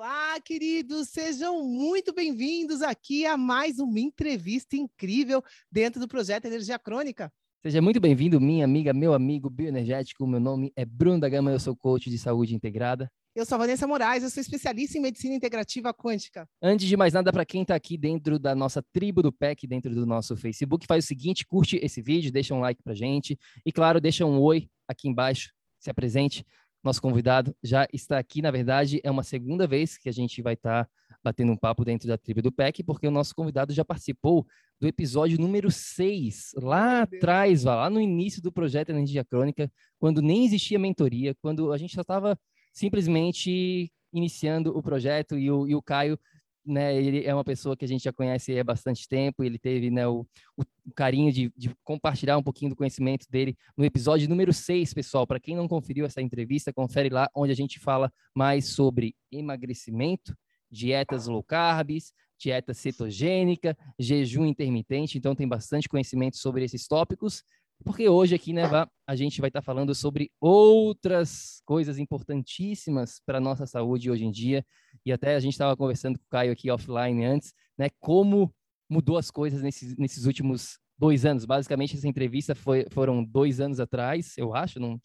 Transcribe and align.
Olá, 0.00 0.40
queridos, 0.40 1.08
sejam 1.08 1.60
muito 1.64 2.14
bem-vindos 2.14 2.82
aqui 2.82 3.26
a 3.26 3.36
mais 3.36 3.80
uma 3.80 3.98
entrevista 3.98 4.76
incrível 4.76 5.42
dentro 5.72 5.98
do 5.98 6.06
projeto 6.06 6.44
Energia 6.44 6.78
Crônica. 6.78 7.32
Seja 7.60 7.82
muito 7.82 7.98
bem-vindo, 7.98 8.40
minha 8.40 8.64
amiga, 8.64 8.92
meu 8.92 9.12
amigo 9.12 9.50
bioenergético. 9.50 10.24
Meu 10.24 10.38
nome 10.38 10.72
é 10.76 10.84
Bruno 10.84 11.18
da 11.18 11.28
Gama, 11.28 11.50
eu 11.50 11.58
sou 11.58 11.74
coach 11.76 12.08
de 12.08 12.16
saúde 12.16 12.54
integrada. 12.54 13.10
Eu 13.34 13.44
sou 13.44 13.56
a 13.56 13.58
Vanessa 13.58 13.88
Moraes, 13.88 14.22
eu 14.22 14.30
sou 14.30 14.40
especialista 14.40 14.96
em 14.96 15.00
medicina 15.00 15.34
integrativa 15.34 15.92
quântica. 15.92 16.48
Antes 16.62 16.86
de 16.86 16.96
mais 16.96 17.12
nada, 17.12 17.32
para 17.32 17.44
quem 17.44 17.62
está 17.62 17.74
aqui 17.74 17.98
dentro 17.98 18.38
da 18.38 18.54
nossa 18.54 18.80
tribo 18.92 19.20
do 19.20 19.32
PEC, 19.32 19.66
dentro 19.66 19.92
do 19.92 20.06
nosso 20.06 20.36
Facebook, 20.36 20.86
faz 20.86 21.06
o 21.06 21.08
seguinte: 21.08 21.44
curte 21.44 21.76
esse 21.82 22.00
vídeo, 22.00 22.30
deixa 22.30 22.54
um 22.54 22.60
like 22.60 22.80
para 22.84 22.94
gente 22.94 23.36
e, 23.66 23.72
claro, 23.72 24.00
deixa 24.00 24.24
um 24.24 24.40
oi 24.40 24.70
aqui 24.86 25.08
embaixo, 25.08 25.52
se 25.80 25.90
apresente 25.90 26.44
nosso 26.82 27.02
convidado 27.02 27.54
já 27.62 27.86
está 27.92 28.18
aqui. 28.18 28.40
Na 28.40 28.50
verdade, 28.50 29.00
é 29.02 29.10
uma 29.10 29.22
segunda 29.22 29.66
vez 29.66 29.98
que 29.98 30.08
a 30.08 30.12
gente 30.12 30.40
vai 30.42 30.54
estar 30.54 30.84
tá 30.84 30.90
batendo 31.22 31.52
um 31.52 31.56
papo 31.56 31.84
dentro 31.84 32.06
da 32.08 32.16
tribo 32.16 32.42
do 32.42 32.52
PEC, 32.52 32.82
porque 32.82 33.06
o 33.06 33.10
nosso 33.10 33.34
convidado 33.34 33.72
já 33.72 33.84
participou 33.84 34.46
do 34.80 34.86
episódio 34.86 35.40
número 35.40 35.70
6, 35.70 36.52
lá 36.56 37.02
atrás, 37.02 37.64
lá 37.64 37.90
no 37.90 38.00
início 38.00 38.40
do 38.40 38.52
projeto 38.52 38.90
Energia 38.90 39.24
Crônica, 39.24 39.70
quando 39.98 40.22
nem 40.22 40.44
existia 40.44 40.78
mentoria, 40.78 41.34
quando 41.42 41.72
a 41.72 41.78
gente 41.78 41.94
só 41.94 42.02
estava 42.02 42.38
simplesmente 42.72 43.90
iniciando 44.12 44.76
o 44.76 44.82
projeto 44.82 45.36
e 45.36 45.50
o, 45.50 45.66
e 45.66 45.74
o 45.74 45.82
Caio 45.82 46.18
né, 46.68 46.94
ele 46.94 47.24
é 47.24 47.34
uma 47.34 47.44
pessoa 47.44 47.76
que 47.76 47.84
a 47.84 47.88
gente 47.88 48.04
já 48.04 48.12
conhece 48.12 48.58
há 48.58 48.62
bastante 48.62 49.08
tempo, 49.08 49.42
ele 49.42 49.58
teve 49.58 49.90
né, 49.90 50.06
o, 50.06 50.26
o 50.56 50.92
carinho 50.94 51.32
de, 51.32 51.52
de, 51.56 51.74
compartilhar 51.82 52.36
um 52.36 52.42
pouquinho 52.42 52.70
do 52.70 52.76
conhecimento 52.76 53.26
dele 53.30 53.56
no 53.76 53.84
episódio 53.84 54.28
número 54.28 54.52
6, 54.52 54.92
pessoal. 54.92 55.26
Para 55.26 55.40
quem 55.40 55.56
não 55.56 55.66
conferiu 55.66 56.04
essa 56.04 56.20
entrevista, 56.20 56.72
confere 56.72 57.08
lá, 57.08 57.28
onde 57.34 57.52
a 57.52 57.56
gente 57.56 57.78
fala 57.78 58.12
mais 58.34 58.66
sobre 58.66 59.14
emagrecimento, 59.32 60.36
dietas 60.70 61.26
low 61.26 61.42
carbs, 61.42 62.12
dieta 62.38 62.72
cetogênica, 62.72 63.76
jejum 63.98 64.44
intermitente. 64.44 65.18
Então, 65.18 65.34
tem 65.34 65.48
bastante 65.48 65.88
conhecimento 65.88 66.36
sobre 66.36 66.64
esses 66.64 66.86
tópicos. 66.86 67.42
Porque 67.84 68.08
hoje 68.08 68.34
aqui, 68.34 68.52
né, 68.52 68.64
a 69.06 69.16
gente 69.16 69.40
vai 69.40 69.48
estar 69.48 69.60
tá 69.60 69.64
falando 69.64 69.94
sobre 69.94 70.30
outras 70.40 71.62
coisas 71.64 71.98
importantíssimas 71.98 73.20
para 73.24 73.38
a 73.38 73.40
nossa 73.40 73.66
saúde 73.66 74.10
hoje 74.10 74.24
em 74.24 74.30
dia. 74.30 74.64
E 75.08 75.12
até 75.12 75.34
a 75.34 75.40
gente 75.40 75.54
estava 75.54 75.74
conversando 75.74 76.18
com 76.18 76.24
o 76.24 76.28
Caio 76.28 76.52
aqui 76.52 76.70
offline 76.70 77.24
antes, 77.24 77.54
né, 77.78 77.88
como 77.98 78.54
mudou 78.90 79.16
as 79.16 79.30
coisas 79.30 79.62
nesses, 79.62 79.96
nesses 79.96 80.26
últimos 80.26 80.78
dois 80.98 81.24
anos. 81.24 81.46
Basicamente, 81.46 81.96
essa 81.96 82.06
entrevista 82.06 82.54
foi, 82.54 82.86
foram 82.90 83.24
dois 83.24 83.58
anos 83.58 83.80
atrás, 83.80 84.36
eu 84.36 84.54
acho. 84.54 84.78
Não... 84.78 85.00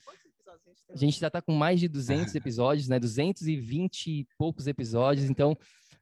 A 0.90 0.97
gente 0.97 1.18
já 1.18 1.28
está 1.28 1.41
com 1.41 1.53
mais 1.53 1.80
de 1.80 1.88
200 1.88 2.36
episódios, 2.36 2.90
né, 2.90 3.00
220 3.00 4.08
e 4.08 4.28
poucos 4.38 4.68
episódios. 4.68 5.30
Então, 5.30 5.58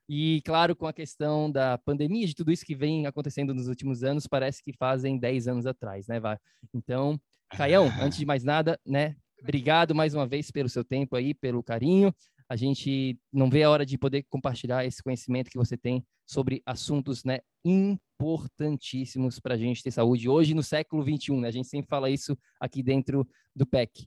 e, 0.10 0.42
claro, 0.44 0.76
com 0.76 0.88
a 0.88 0.94
questão 0.94 1.52
da 1.52 1.78
pandemia, 1.78 2.26
de 2.26 2.34
tudo 2.34 2.52
isso 2.52 2.66
que 2.66 2.76
vem 2.76 3.06
acontecendo 3.06 3.54
nos 3.54 3.68
últimos 3.68 4.04
anos, 4.04 4.26
parece 4.26 4.64
que 4.64 4.74
fazem 4.74 5.20
10 5.20 5.48
anos 5.48 5.66
atrás, 5.68 6.08
né, 6.08 6.20
Vá? 6.20 6.40
Então, 6.74 7.22
Caião, 7.52 7.86
antes 8.02 8.18
de 8.18 8.26
mais 8.26 8.44
nada, 8.44 8.80
né, 8.84 9.16
obrigado 9.42 9.94
mais 9.94 10.14
uma 10.14 10.28
vez 10.28 10.50
pelo 10.52 10.70
seu 10.70 10.84
tempo 10.84 11.16
aí, 11.16 11.34
pelo 11.34 11.64
carinho. 11.64 12.14
A 12.52 12.58
gente 12.58 13.18
não 13.32 13.50
vê 13.50 13.64
a 13.64 13.70
hora 13.70 13.86
de 13.86 13.98
poder 13.98 14.24
compartilhar 14.24 14.86
esse 14.86 15.02
conhecimento 15.02 15.50
que 15.50 15.58
você 15.58 15.78
tem 15.78 16.06
sobre 16.26 16.62
assuntos, 16.66 17.24
né, 17.24 17.40
importantíssimos 17.64 19.40
para 19.40 19.54
a 19.54 19.58
gente 19.58 19.82
ter 19.82 19.90
saúde 19.90 20.28
hoje 20.28 20.54
no 20.54 20.62
século 20.62 21.02
21, 21.02 21.40
né? 21.40 21.48
A 21.48 21.52
gente 21.52 21.70
sempre 21.70 21.88
fala 21.88 22.10
isso 22.10 22.38
aqui 22.60 22.84
dentro 22.84 23.26
do 23.56 23.66
PEC. 23.66 24.06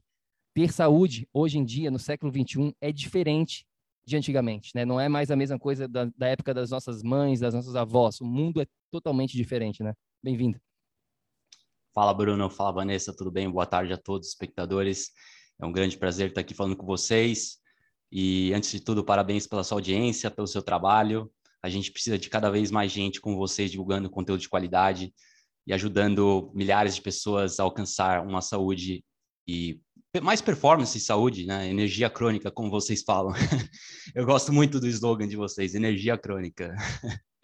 Ter 0.53 0.71
saúde 0.71 1.27
hoje 1.33 1.57
em 1.57 1.65
dia, 1.65 1.89
no 1.89 1.97
século 1.97 2.31
21, 2.31 2.71
é 2.79 2.91
diferente 2.91 3.65
de 4.05 4.15
antigamente, 4.15 4.73
né? 4.75 4.85
Não 4.85 4.99
é 5.01 5.09
mais 5.09 5.31
a 5.31 5.35
mesma 5.35 5.57
coisa 5.57 5.87
da, 5.87 6.05
da 6.15 6.27
época 6.27 6.53
das 6.53 6.69
nossas 6.69 7.01
mães, 7.01 7.39
das 7.39 7.55
nossas 7.55 7.75
avós. 7.75 8.21
O 8.21 8.25
mundo 8.25 8.61
é 8.61 8.67
totalmente 8.91 9.35
diferente, 9.35 9.81
né? 9.81 9.95
Bem-vindo. 10.23 10.61
Fala, 11.95 12.13
Bruno. 12.13 12.47
Fala, 12.51 12.73
Vanessa. 12.73 13.11
Tudo 13.11 13.31
bem? 13.31 13.49
Boa 13.49 13.65
tarde 13.65 13.91
a 13.91 13.97
todos 13.97 14.27
os 14.27 14.33
espectadores. 14.33 15.09
É 15.59 15.65
um 15.65 15.71
grande 15.71 15.97
prazer 15.97 16.29
estar 16.29 16.41
aqui 16.41 16.53
falando 16.53 16.77
com 16.77 16.85
vocês. 16.85 17.64
E, 18.11 18.53
antes 18.53 18.71
de 18.71 18.79
tudo, 18.79 19.03
parabéns 19.03 19.47
pela 19.47 19.63
sua 19.63 19.77
audiência, 19.77 20.31
pelo 20.31 20.47
seu 20.47 20.61
trabalho. 20.61 21.31
A 21.61 21.69
gente 21.69 21.91
precisa 21.91 22.17
de 22.17 22.29
cada 22.29 22.49
vez 22.49 22.71
mais 22.71 22.91
gente 22.91 23.19
como 23.19 23.37
vocês 23.37 23.71
divulgando 23.71 24.09
conteúdo 24.09 24.41
de 24.41 24.49
qualidade 24.49 25.13
e 25.65 25.73
ajudando 25.73 26.51
milhares 26.53 26.95
de 26.95 27.01
pessoas 27.01 27.59
a 27.59 27.63
alcançar 27.63 28.25
uma 28.25 28.41
saúde 28.41 29.03
e 29.47 29.79
mais 30.21 30.41
performance 30.41 30.97
e 30.97 31.01
saúde, 31.01 31.45
né? 31.45 31.69
Energia 31.69 32.09
crônica, 32.09 32.49
como 32.51 32.69
vocês 32.69 33.03
falam. 33.03 33.33
Eu 34.15 34.25
gosto 34.25 34.53
muito 34.53 34.79
do 34.79 34.87
slogan 34.87 35.27
de 35.27 35.35
vocês, 35.35 35.75
energia 35.75 36.17
crônica. 36.17 36.73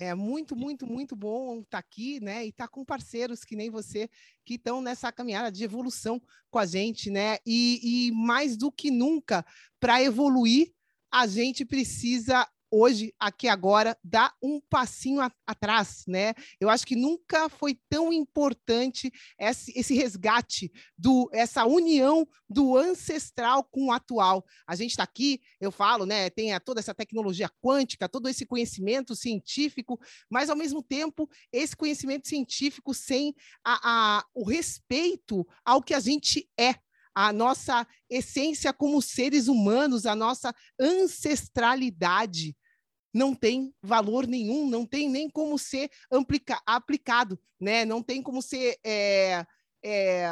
É 0.00 0.14
muito, 0.14 0.54
muito, 0.54 0.86
muito 0.86 1.16
bom 1.16 1.60
estar 1.60 1.70
tá 1.70 1.78
aqui, 1.78 2.20
né? 2.20 2.44
E 2.44 2.50
estar 2.50 2.64
tá 2.64 2.68
com 2.68 2.84
parceiros 2.84 3.44
que 3.44 3.56
nem 3.56 3.70
você, 3.70 4.08
que 4.44 4.54
estão 4.54 4.80
nessa 4.80 5.10
caminhada 5.12 5.50
de 5.50 5.64
evolução 5.64 6.20
com 6.50 6.58
a 6.58 6.66
gente, 6.66 7.10
né? 7.10 7.38
E, 7.44 8.08
e 8.08 8.12
mais 8.12 8.56
do 8.56 8.70
que 8.70 8.90
nunca, 8.90 9.44
para 9.80 10.02
evoluir, 10.02 10.72
a 11.10 11.26
gente 11.26 11.64
precisa 11.64 12.48
hoje, 12.74 13.14
aqui 13.20 13.46
agora, 13.46 13.96
dá 14.02 14.34
um 14.42 14.60
passinho 14.60 15.20
a, 15.20 15.30
atrás, 15.46 16.04
né? 16.08 16.34
Eu 16.60 16.68
acho 16.68 16.84
que 16.84 16.96
nunca 16.96 17.48
foi 17.48 17.78
tão 17.88 18.12
importante 18.12 19.12
esse, 19.38 19.72
esse 19.78 19.94
resgate, 19.94 20.72
do 20.98 21.30
essa 21.32 21.64
união 21.64 22.26
do 22.48 22.76
ancestral 22.76 23.62
com 23.64 23.86
o 23.86 23.92
atual. 23.92 24.44
A 24.66 24.74
gente 24.74 24.90
está 24.90 25.04
aqui, 25.04 25.40
eu 25.60 25.70
falo, 25.70 26.04
né? 26.04 26.28
Tem 26.30 26.52
a, 26.52 26.58
toda 26.58 26.80
essa 26.80 26.94
tecnologia 26.94 27.48
quântica, 27.62 28.08
todo 28.08 28.28
esse 28.28 28.44
conhecimento 28.44 29.14
científico, 29.14 30.00
mas 30.28 30.50
ao 30.50 30.56
mesmo 30.56 30.82
tempo, 30.82 31.28
esse 31.52 31.76
conhecimento 31.76 32.26
científico 32.26 32.92
sem 32.92 33.34
a, 33.64 34.18
a, 34.18 34.24
o 34.34 34.44
respeito 34.44 35.46
ao 35.64 35.80
que 35.80 35.94
a 35.94 36.00
gente 36.00 36.48
é, 36.58 36.74
a 37.14 37.32
nossa 37.32 37.86
essência 38.10 38.72
como 38.72 39.00
seres 39.00 39.46
humanos, 39.46 40.04
a 40.04 40.16
nossa 40.16 40.52
ancestralidade 40.80 42.56
não 43.14 43.32
tem 43.32 43.72
valor 43.80 44.26
nenhum, 44.26 44.68
não 44.68 44.84
tem 44.84 45.08
nem 45.08 45.30
como 45.30 45.56
ser 45.56 45.88
amplica, 46.10 46.60
aplicado, 46.66 47.38
né? 47.60 47.84
não 47.84 48.02
tem 48.02 48.20
como 48.20 48.42
ser 48.42 48.76
é, 48.84 49.46
é, 49.84 50.28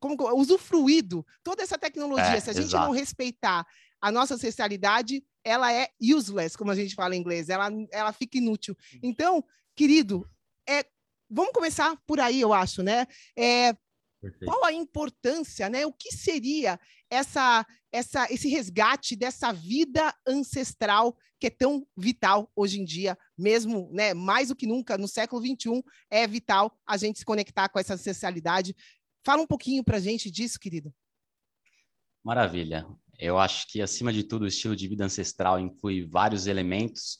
como, 0.00 0.16
usufruído. 0.34 1.24
Toda 1.44 1.62
essa 1.62 1.76
tecnologia, 1.76 2.36
é, 2.36 2.40
se 2.40 2.48
a 2.48 2.54
gente 2.54 2.68
exato. 2.68 2.86
não 2.86 2.92
respeitar 2.92 3.66
a 4.00 4.10
nossa 4.10 4.34
ancestralidade, 4.34 5.22
ela 5.44 5.70
é 5.70 5.90
useless, 6.00 6.56
como 6.56 6.70
a 6.70 6.74
gente 6.74 6.94
fala 6.94 7.14
em 7.14 7.20
inglês, 7.20 7.50
ela, 7.50 7.68
ela 7.92 8.12
fica 8.12 8.38
inútil. 8.38 8.74
Então, 9.02 9.44
querido, 9.76 10.26
é, 10.66 10.86
vamos 11.30 11.52
começar 11.52 11.96
por 12.06 12.18
aí, 12.18 12.40
eu 12.40 12.52
acho, 12.52 12.82
né? 12.82 13.06
É, 13.36 13.76
Perfeito. 14.22 14.46
Qual 14.46 14.64
a 14.64 14.72
importância, 14.72 15.68
né? 15.68 15.84
O 15.84 15.92
que 15.92 16.12
seria 16.12 16.78
essa, 17.10 17.66
essa, 17.90 18.32
esse 18.32 18.48
resgate 18.48 19.16
dessa 19.16 19.52
vida 19.52 20.14
ancestral 20.24 21.16
que 21.40 21.48
é 21.48 21.50
tão 21.50 21.84
vital 21.96 22.48
hoje 22.54 22.80
em 22.80 22.84
dia, 22.84 23.18
mesmo, 23.36 23.90
né? 23.92 24.14
Mais 24.14 24.48
do 24.48 24.54
que 24.54 24.64
nunca 24.64 24.96
no 24.96 25.08
século 25.08 25.42
XXI 25.44 25.82
é 26.08 26.24
vital 26.24 26.72
a 26.86 26.96
gente 26.96 27.18
se 27.18 27.24
conectar 27.24 27.68
com 27.68 27.80
essa 27.80 27.94
ancestralidade. 27.94 28.76
Fala 29.26 29.42
um 29.42 29.46
pouquinho 29.46 29.82
para 29.82 29.96
a 29.96 30.00
gente 30.00 30.30
disso, 30.30 30.56
querido. 30.60 30.94
Maravilha. 32.22 32.86
Eu 33.18 33.38
acho 33.38 33.66
que 33.66 33.82
acima 33.82 34.12
de 34.12 34.22
tudo 34.22 34.42
o 34.42 34.48
estilo 34.48 34.76
de 34.76 34.86
vida 34.86 35.04
ancestral 35.04 35.58
inclui 35.58 36.06
vários 36.06 36.46
elementos 36.46 37.18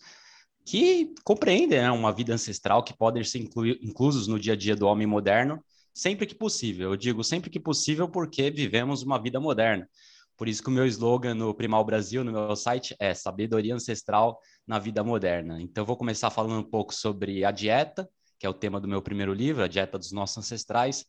que 0.64 1.12
compreendem 1.24 1.80
né, 1.80 1.90
uma 1.90 2.12
vida 2.12 2.32
ancestral 2.32 2.84
que 2.84 2.96
podem 2.96 3.24
ser 3.24 3.38
inclusos 3.38 4.28
no 4.28 4.38
dia 4.38 4.52
a 4.52 4.56
dia 4.56 4.76
do 4.76 4.86
homem 4.86 5.06
moderno 5.06 5.62
sempre 5.94 6.26
que 6.26 6.34
possível. 6.34 6.90
Eu 6.90 6.96
digo 6.96 7.22
sempre 7.22 7.50
que 7.50 7.60
possível 7.60 8.08
porque 8.08 8.50
vivemos 8.50 9.02
uma 9.02 9.20
vida 9.20 9.40
moderna. 9.40 9.88
Por 10.36 10.48
isso 10.48 10.62
que 10.62 10.68
o 10.68 10.72
meu 10.72 10.86
slogan 10.86 11.34
no 11.34 11.54
Primal 11.54 11.84
Brasil, 11.84 12.24
no 12.24 12.32
meu 12.32 12.56
site, 12.56 12.96
é 12.98 13.14
sabedoria 13.14 13.74
ancestral 13.74 14.40
na 14.66 14.78
vida 14.78 15.04
moderna. 15.04 15.60
Então, 15.60 15.84
vou 15.84 15.96
começar 15.96 16.30
falando 16.30 16.58
um 16.58 16.68
pouco 16.68 16.94
sobre 16.94 17.44
a 17.44 17.50
dieta, 17.50 18.08
que 18.38 18.46
é 18.46 18.48
o 18.48 18.54
tema 18.54 18.80
do 18.80 18.88
meu 18.88 19.00
primeiro 19.00 19.32
livro, 19.32 19.62
a 19.62 19.68
dieta 19.68 19.98
dos 19.98 20.10
nossos 20.10 20.38
ancestrais, 20.38 21.04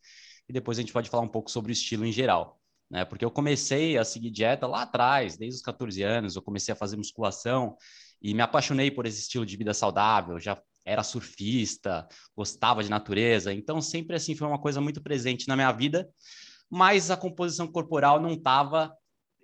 e 0.47 0.53
depois 0.53 0.77
a 0.77 0.81
gente 0.81 0.93
pode 0.93 1.09
falar 1.09 1.23
um 1.23 1.27
pouco 1.27 1.49
sobre 1.49 1.71
o 1.71 1.73
estilo 1.73 2.05
em 2.05 2.11
geral. 2.11 2.59
Né? 2.89 3.05
Porque 3.05 3.25
eu 3.25 3.31
comecei 3.31 3.97
a 3.97 4.03
seguir 4.03 4.29
dieta 4.29 4.67
lá 4.67 4.83
atrás, 4.83 5.37
desde 5.37 5.57
os 5.57 5.63
14 5.63 6.03
anos, 6.03 6.35
eu 6.35 6.41
comecei 6.41 6.73
a 6.73 6.75
fazer 6.75 6.97
musculação 6.97 7.75
e 8.21 8.33
me 8.33 8.41
apaixonei 8.41 8.91
por 8.91 9.05
esse 9.05 9.21
estilo 9.21 9.45
de 9.45 9.57
vida 9.57 9.73
saudável, 9.73 10.39
já 10.39 10.61
era 10.85 11.03
surfista, 11.03 12.07
gostava 12.35 12.83
de 12.83 12.89
natureza, 12.89 13.53
então 13.53 13.81
sempre 13.81 14.15
assim 14.15 14.35
foi 14.35 14.47
uma 14.47 14.59
coisa 14.59 14.81
muito 14.81 15.01
presente 15.01 15.47
na 15.47 15.55
minha 15.55 15.71
vida, 15.71 16.09
mas 16.69 17.11
a 17.11 17.17
composição 17.17 17.67
corporal 17.67 18.19
não 18.19 18.31
estava 18.31 18.91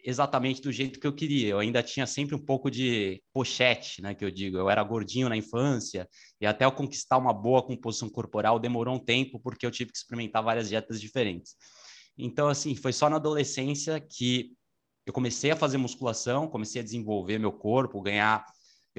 exatamente 0.04 0.62
do 0.62 0.72
jeito 0.72 1.00
que 1.00 1.08
eu 1.08 1.14
queria. 1.14 1.50
Eu 1.50 1.60
ainda 1.60 1.84
tinha 1.84 2.06
sempre 2.08 2.36
um 2.36 2.44
pouco 2.44 2.70
de 2.70 3.22
pochete, 3.34 4.02
né, 4.02 4.14
que 4.14 4.24
eu 4.24 4.32
digo. 4.32 4.58
Eu 4.58 4.70
era 4.70 4.84
gordinho 4.84 5.30
na 5.30 5.38
infância 5.38 6.08
e 6.40 6.46
até 6.46 6.66
eu 6.66 6.72
conquistar 6.72 7.18
uma 7.18 7.34
boa 7.34 7.62
composição 7.62 8.10
corporal 8.10 8.60
demorou 8.60 8.96
um 8.96 9.00
tempo 9.00 9.40
porque 9.40 9.66
eu 9.66 9.72
tive 9.72 9.92
que 9.92 9.98
experimentar 9.98 10.44
várias 10.44 10.70
dietas 10.70 11.00
diferentes. 11.00 11.56
Então 12.18 12.48
assim, 12.48 12.76
foi 12.76 12.94
só 12.94 13.10
na 13.10 13.18
adolescência 13.18 14.00
que 14.00 14.52
eu 15.06 15.14
comecei 15.14 15.52
a 15.52 15.56
fazer 15.56 15.78
musculação, 15.78 16.48
comecei 16.48 16.82
a 16.82 16.84
desenvolver 16.84 17.40
meu 17.40 17.52
corpo, 17.52 18.02
ganhar 18.02 18.46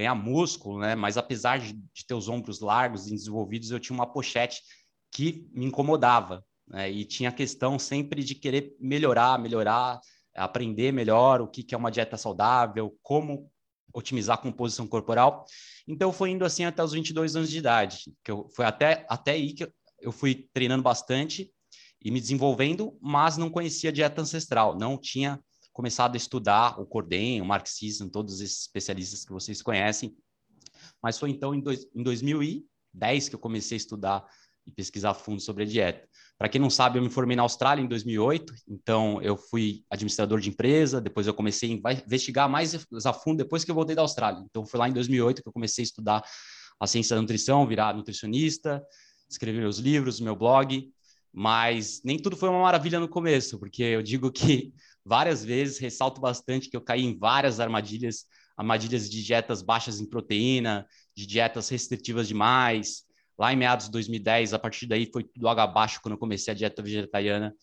ganhar 0.00 0.14
músculo, 0.14 0.78
né? 0.78 0.94
Mas 0.94 1.16
apesar 1.16 1.58
de, 1.58 1.74
de 1.74 2.06
ter 2.06 2.14
os 2.14 2.28
ombros 2.28 2.60
largos 2.60 3.06
e 3.06 3.10
desenvolvidos, 3.10 3.70
eu 3.70 3.78
tinha 3.78 3.94
uma 3.94 4.10
pochete 4.10 4.62
que 5.12 5.46
me 5.52 5.66
incomodava, 5.66 6.44
né? 6.66 6.90
E 6.90 7.04
tinha 7.04 7.28
a 7.28 7.32
questão 7.32 7.78
sempre 7.78 8.24
de 8.24 8.34
querer 8.34 8.74
melhorar, 8.80 9.38
melhorar, 9.38 10.00
aprender 10.34 10.92
melhor 10.92 11.40
o 11.40 11.48
que, 11.48 11.62
que 11.62 11.74
é 11.74 11.78
uma 11.78 11.90
dieta 11.90 12.16
saudável, 12.16 12.96
como 13.02 13.50
otimizar 13.92 14.38
a 14.38 14.40
composição 14.40 14.86
corporal. 14.86 15.44
Então, 15.86 16.12
foi 16.12 16.30
indo 16.30 16.44
assim 16.44 16.64
até 16.64 16.82
os 16.82 16.92
22 16.92 17.36
anos 17.36 17.50
de 17.50 17.58
idade, 17.58 18.04
que 18.24 18.30
eu, 18.30 18.48
foi 18.54 18.64
até, 18.64 19.04
até 19.08 19.32
aí 19.32 19.52
que 19.52 19.70
eu 20.00 20.12
fui 20.12 20.48
treinando 20.52 20.82
bastante 20.82 21.52
e 22.00 22.10
me 22.10 22.20
desenvolvendo, 22.20 22.96
mas 23.02 23.36
não 23.36 23.50
conhecia 23.50 23.92
dieta 23.92 24.22
ancestral, 24.22 24.78
não 24.78 24.96
tinha 24.96 25.38
começado 25.80 26.12
a 26.12 26.18
estudar 26.18 26.78
o 26.78 26.84
Cordem, 26.84 27.40
o 27.40 27.44
marxismo, 27.46 28.10
todos 28.10 28.42
esses 28.42 28.60
especialistas 28.60 29.24
que 29.24 29.32
vocês 29.32 29.62
conhecem. 29.62 30.14
Mas 31.02 31.18
foi 31.18 31.30
então 31.30 31.54
em, 31.54 31.60
dois, 31.62 31.86
em 31.94 32.02
2010 32.02 33.30
que 33.30 33.34
eu 33.34 33.38
comecei 33.38 33.76
a 33.76 33.78
estudar 33.78 34.26
e 34.66 34.70
pesquisar 34.70 35.14
fundo 35.14 35.40
sobre 35.40 35.62
a 35.62 35.66
dieta. 35.66 36.06
Para 36.36 36.50
quem 36.50 36.60
não 36.60 36.68
sabe, 36.68 36.98
eu 36.98 37.02
me 37.02 37.08
formei 37.08 37.34
na 37.34 37.44
Austrália 37.44 37.82
em 37.82 37.88
2008, 37.88 38.52
então 38.68 39.22
eu 39.22 39.38
fui 39.38 39.82
administrador 39.88 40.38
de 40.38 40.50
empresa, 40.50 41.00
depois 41.00 41.26
eu 41.26 41.32
comecei 41.32 41.70
a 41.82 41.92
investigar 41.94 42.46
mais 42.46 42.86
a 43.06 43.12
fundo 43.14 43.38
depois 43.38 43.64
que 43.64 43.70
eu 43.70 43.74
voltei 43.74 43.96
da 43.96 44.02
Austrália. 44.02 44.44
Então 44.50 44.66
foi 44.66 44.78
lá 44.78 44.86
em 44.86 44.92
2008 44.92 45.42
que 45.42 45.48
eu 45.48 45.52
comecei 45.52 45.80
a 45.80 45.86
estudar 45.86 46.22
a 46.78 46.86
ciência 46.86 47.16
da 47.16 47.22
nutrição, 47.22 47.66
virar 47.66 47.96
nutricionista, 47.96 48.84
escrever 49.30 49.60
meus 49.60 49.78
livros, 49.78 50.20
meu 50.20 50.36
blog, 50.36 50.92
mas 51.32 52.02
nem 52.04 52.18
tudo 52.18 52.36
foi 52.36 52.50
uma 52.50 52.60
maravilha 52.60 53.00
no 53.00 53.08
começo, 53.08 53.58
porque 53.58 53.82
eu 53.82 54.02
digo 54.02 54.30
que 54.30 54.74
várias 55.04 55.44
vezes, 55.44 55.78
ressalto 55.78 56.20
bastante 56.20 56.68
que 56.68 56.76
eu 56.76 56.80
caí 56.80 57.04
em 57.04 57.16
várias 57.18 57.60
armadilhas, 57.60 58.26
armadilhas 58.56 59.08
de 59.08 59.22
dietas 59.24 59.62
baixas 59.62 60.00
em 60.00 60.08
proteína, 60.08 60.86
de 61.14 61.26
dietas 61.26 61.68
restritivas 61.68 62.28
demais. 62.28 63.04
Lá 63.38 63.52
em 63.52 63.56
meados 63.56 63.86
de 63.86 63.92
2010, 63.92 64.52
a 64.52 64.58
partir 64.58 64.86
daí 64.86 65.08
foi 65.10 65.24
tudo 65.24 65.48
água 65.48 65.64
abaixo 65.64 66.00
quando 66.02 66.12
eu 66.12 66.18
comecei 66.18 66.52
a 66.52 66.56
dieta 66.56 66.82
vegetariana. 66.82 67.54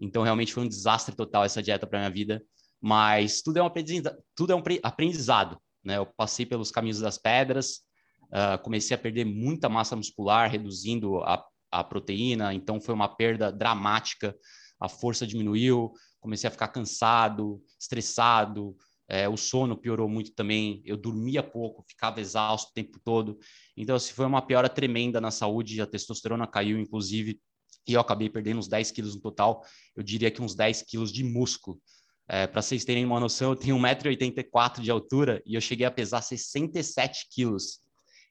Então, 0.00 0.22
realmente 0.22 0.52
foi 0.52 0.64
um 0.64 0.68
desastre 0.68 1.14
total 1.14 1.44
essa 1.44 1.62
dieta 1.62 1.86
para 1.86 2.00
minha 2.00 2.10
vida. 2.10 2.42
Mas 2.80 3.42
tudo 3.42 3.58
é 3.58 3.62
um 3.62 3.66
aprendizado, 3.66 4.16
tudo 4.34 4.52
é 4.52 4.56
um 4.56 4.62
aprendizado 4.82 5.60
né? 5.84 5.96
Eu 5.96 6.06
passei 6.06 6.46
pelos 6.46 6.70
caminhos 6.70 7.00
das 7.00 7.18
pedras, 7.18 7.80
uh, 8.26 8.62
comecei 8.62 8.94
a 8.94 8.98
perder 8.98 9.24
muita 9.24 9.68
massa 9.68 9.96
muscular, 9.96 10.50
reduzindo 10.50 11.18
a, 11.22 11.44
a 11.70 11.84
proteína, 11.84 12.54
então 12.54 12.80
foi 12.80 12.94
uma 12.94 13.08
perda 13.08 13.50
dramática, 13.50 14.34
a 14.78 14.88
força 14.88 15.26
diminuiu, 15.26 15.92
comecei 16.20 16.48
a 16.48 16.50
ficar 16.50 16.68
cansado, 16.68 17.62
estressado, 17.78 18.76
é, 19.08 19.28
o 19.28 19.36
sono 19.36 19.76
piorou 19.76 20.08
muito 20.08 20.32
também, 20.34 20.80
eu 20.84 20.96
dormia 20.96 21.42
pouco, 21.42 21.84
ficava 21.88 22.20
exausto 22.20 22.70
o 22.70 22.74
tempo 22.74 23.00
todo. 23.04 23.38
Então, 23.76 23.96
assim, 23.96 24.12
foi 24.12 24.24
uma 24.24 24.40
piora 24.40 24.68
tremenda 24.68 25.20
na 25.20 25.32
saúde, 25.32 25.80
a 25.80 25.86
testosterona 25.86 26.46
caiu, 26.46 26.78
inclusive, 26.78 27.40
e 27.88 27.94
eu 27.94 28.00
acabei 28.00 28.30
perdendo 28.30 28.58
uns 28.58 28.68
10 28.68 28.92
quilos 28.92 29.16
no 29.16 29.20
total, 29.20 29.64
eu 29.96 30.02
diria 30.02 30.30
que 30.30 30.40
uns 30.40 30.54
10 30.54 30.82
quilos 30.82 31.12
de 31.12 31.24
músculo. 31.24 31.80
É, 32.28 32.46
Para 32.46 32.62
vocês 32.62 32.84
terem 32.84 33.04
uma 33.04 33.18
noção, 33.18 33.50
eu 33.50 33.56
tenho 33.56 33.76
1,84m 33.76 34.80
de 34.80 34.90
altura 34.92 35.42
e 35.44 35.56
eu 35.56 35.60
cheguei 35.60 35.86
a 35.86 35.90
pesar 35.90 36.22
67 36.22 37.26
quilos. 37.32 37.80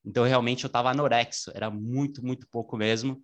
Então, 0.05 0.23
realmente, 0.23 0.63
eu 0.63 0.67
estava 0.67 0.91
anorexo, 0.91 1.51
era 1.53 1.69
muito, 1.69 2.23
muito 2.25 2.47
pouco 2.49 2.77
mesmo 2.77 3.21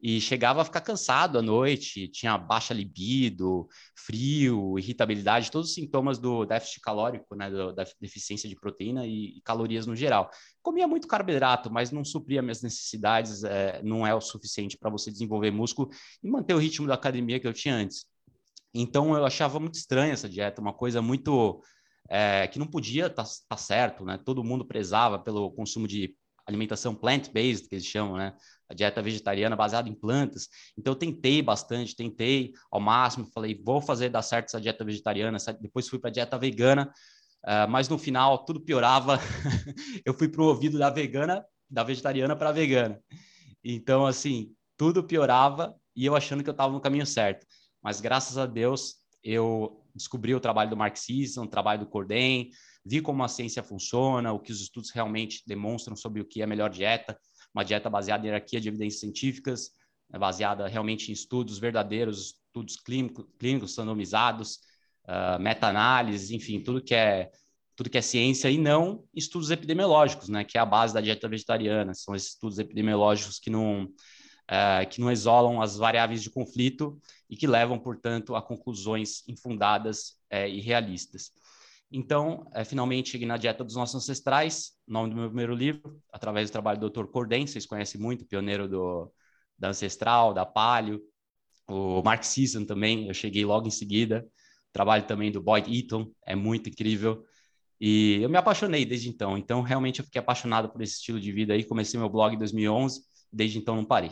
e 0.00 0.20
chegava 0.20 0.62
a 0.62 0.64
ficar 0.64 0.80
cansado 0.80 1.38
à 1.38 1.42
noite, 1.42 2.06
tinha 2.08 2.38
baixa 2.38 2.72
libido, 2.72 3.66
frio, 3.96 4.78
irritabilidade, 4.78 5.50
todos 5.50 5.70
os 5.70 5.74
sintomas 5.74 6.18
do 6.18 6.44
déficit 6.44 6.80
calórico, 6.80 7.34
né, 7.34 7.50
da 7.50 7.84
deficiência 8.00 8.48
de 8.48 8.54
proteína 8.54 9.06
e, 9.06 9.38
e, 9.38 9.40
calorias 9.42 9.86
no 9.86 9.96
geral. 9.96 10.30
Comia 10.62 10.86
muito 10.86 11.08
carboidrato, 11.08 11.70
mas 11.70 11.90
não 11.90 12.04
supria 12.04 12.40
minhas 12.40 12.62
necessidades, 12.62 13.42
é, 13.42 13.82
não 13.82 14.06
é 14.06 14.14
o 14.14 14.20
suficiente 14.20 14.78
para 14.78 14.88
você 14.88 15.10
desenvolver 15.10 15.50
músculo 15.50 15.90
e 16.22 16.30
manter 16.30 16.54
o 16.54 16.58
ritmo 16.58 16.86
da 16.86 16.94
academia 16.94 17.40
que 17.40 17.46
eu 17.46 17.52
tinha 17.52 17.74
antes. 17.74 18.06
Então 18.72 19.16
eu 19.16 19.24
achava 19.24 19.58
muito 19.58 19.74
estranha 19.74 20.12
essa 20.12 20.28
dieta, 20.28 20.60
uma 20.60 20.72
coisa 20.72 21.02
muito 21.02 21.60
é, 22.08 22.46
que 22.46 22.58
não 22.58 22.66
podia 22.66 23.06
estar 23.06 23.24
tá, 23.24 23.30
tá 23.48 23.56
certo, 23.56 24.04
né? 24.04 24.18
Todo 24.24 24.44
mundo 24.44 24.64
prezava 24.64 25.18
pelo 25.18 25.50
consumo 25.50 25.88
de 25.88 26.14
alimentação 26.46 26.94
plant-based, 26.94 27.68
que 27.68 27.74
eles 27.74 27.84
chamam, 27.84 28.16
né? 28.16 28.34
A 28.68 28.74
dieta 28.74 29.00
vegetariana 29.00 29.56
baseada 29.56 29.88
em 29.88 29.94
plantas. 29.94 30.48
Então, 30.76 30.92
eu 30.92 30.96
tentei 30.96 31.40
bastante, 31.40 31.96
tentei 31.96 32.52
ao 32.70 32.80
máximo, 32.80 33.26
falei, 33.26 33.60
vou 33.64 33.80
fazer 33.80 34.08
dar 34.08 34.22
certo 34.22 34.46
essa 34.46 34.60
dieta 34.60 34.84
vegetariana. 34.84 35.38
Depois 35.60 35.88
fui 35.88 35.98
para 35.98 36.10
a 36.10 36.12
dieta 36.12 36.38
vegana, 36.38 36.92
uh, 37.44 37.68
mas 37.68 37.88
no 37.88 37.98
final 37.98 38.44
tudo 38.44 38.60
piorava. 38.60 39.18
eu 40.04 40.12
fui 40.12 40.28
para 40.28 40.42
o 40.42 40.46
ouvido 40.46 40.78
da 40.78 40.90
vegana, 40.90 41.44
da 41.70 41.82
vegetariana 41.82 42.36
para 42.36 42.50
a 42.50 42.52
vegana. 42.52 43.00
Então, 43.64 44.06
assim, 44.06 44.52
tudo 44.76 45.02
piorava 45.02 45.74
e 45.94 46.06
eu 46.06 46.14
achando 46.14 46.42
que 46.42 46.48
eu 46.48 46.52
estava 46.52 46.72
no 46.72 46.80
caminho 46.80 47.04
certo. 47.04 47.46
Mas 47.82 48.00
graças 48.00 48.38
a 48.38 48.46
Deus, 48.46 48.96
eu 49.22 49.84
descobri 49.94 50.34
o 50.34 50.40
trabalho 50.40 50.70
do 50.70 50.76
marxismo, 50.76 51.44
o 51.44 51.48
trabalho 51.48 51.80
do 51.80 51.86
Cordem, 51.86 52.50
vi 52.84 53.00
como 53.00 53.22
a 53.22 53.28
ciência 53.28 53.62
funciona, 53.62 54.32
o 54.32 54.38
que 54.38 54.52
os 54.52 54.60
estudos 54.60 54.90
realmente 54.90 55.42
demonstram 55.46 55.96
sobre 55.96 56.20
o 56.20 56.24
que 56.24 56.40
é 56.40 56.44
a 56.44 56.46
melhor 56.46 56.70
dieta, 56.70 57.18
uma 57.54 57.64
dieta 57.64 57.88
baseada 57.90 58.24
em 58.24 58.28
hierarquia 58.28 58.60
de 58.60 58.68
evidências 58.68 59.00
científicas, 59.00 59.70
né, 60.10 60.18
baseada 60.18 60.66
realmente 60.66 61.10
em 61.10 61.12
estudos 61.12 61.58
verdadeiros, 61.58 62.36
estudos 62.46 62.76
clínicos, 62.76 63.26
clínicos 63.38 63.76
randomizados, 63.76 64.60
uh, 65.04 65.40
meta-análises, 65.40 66.30
enfim, 66.30 66.60
tudo 66.60 66.82
que 66.82 66.94
é 66.94 67.30
tudo 67.76 67.90
que 67.90 67.98
é 67.98 68.02
ciência 68.02 68.50
e 68.50 68.58
não 68.58 69.04
estudos 69.14 69.52
epidemiológicos, 69.52 70.28
né, 70.28 70.42
que 70.42 70.58
é 70.58 70.60
a 70.60 70.66
base 70.66 70.92
da 70.92 71.00
dieta 71.00 71.28
vegetariana. 71.28 71.94
São 71.94 72.12
esses 72.12 72.30
estudos 72.30 72.58
epidemiológicos 72.58 73.38
que 73.38 73.50
não 73.50 73.84
uh, 73.84 74.88
que 74.90 75.00
não 75.00 75.12
isolam 75.12 75.60
as 75.60 75.76
variáveis 75.76 76.22
de 76.22 76.30
conflito 76.30 77.00
e 77.30 77.36
que 77.36 77.46
levam, 77.46 77.78
portanto, 77.78 78.34
a 78.34 78.42
conclusões 78.42 79.22
infundadas 79.28 80.18
uh, 80.32 80.48
e 80.48 80.60
realistas. 80.60 81.30
Então, 81.90 82.46
é, 82.54 82.64
finalmente 82.64 83.18
na 83.24 83.36
dieta 83.36 83.64
dos 83.64 83.74
nossos 83.74 83.94
ancestrais, 83.94 84.72
nome 84.86 85.10
do 85.10 85.16
meu 85.16 85.28
primeiro 85.28 85.54
livro, 85.54 86.00
através 86.12 86.50
do 86.50 86.52
trabalho 86.52 86.78
do 86.78 86.90
Dr. 86.90 87.06
Cordem, 87.06 87.46
vocês 87.46 87.64
conhecem 87.64 88.00
muito, 88.00 88.26
pioneiro 88.26 88.68
do, 88.68 89.10
da 89.58 89.70
Ancestral, 89.70 90.34
da 90.34 90.44
Palio, 90.44 91.00
o 91.66 92.02
Marxism 92.02 92.64
também, 92.64 93.08
eu 93.08 93.14
cheguei 93.14 93.44
logo 93.44 93.66
em 93.66 93.70
seguida, 93.70 94.26
trabalho 94.72 95.06
também 95.06 95.32
do 95.32 95.42
Boyd 95.42 95.74
Eaton, 95.74 96.10
é 96.26 96.34
muito 96.34 96.68
incrível, 96.68 97.24
e 97.80 98.18
eu 98.20 98.28
me 98.28 98.36
apaixonei 98.36 98.84
desde 98.84 99.08
então, 99.08 99.38
então 99.38 99.62
realmente 99.62 100.00
eu 100.00 100.04
fiquei 100.04 100.18
apaixonado 100.18 100.68
por 100.68 100.82
esse 100.82 100.94
estilo 100.94 101.20
de 101.20 101.32
vida 101.32 101.54
aí, 101.54 101.64
comecei 101.64 101.98
meu 101.98 102.08
blog 102.08 102.34
em 102.34 102.38
2011, 102.38 103.00
desde 103.32 103.58
então 103.58 103.76
não 103.76 103.84
parei. 103.84 104.10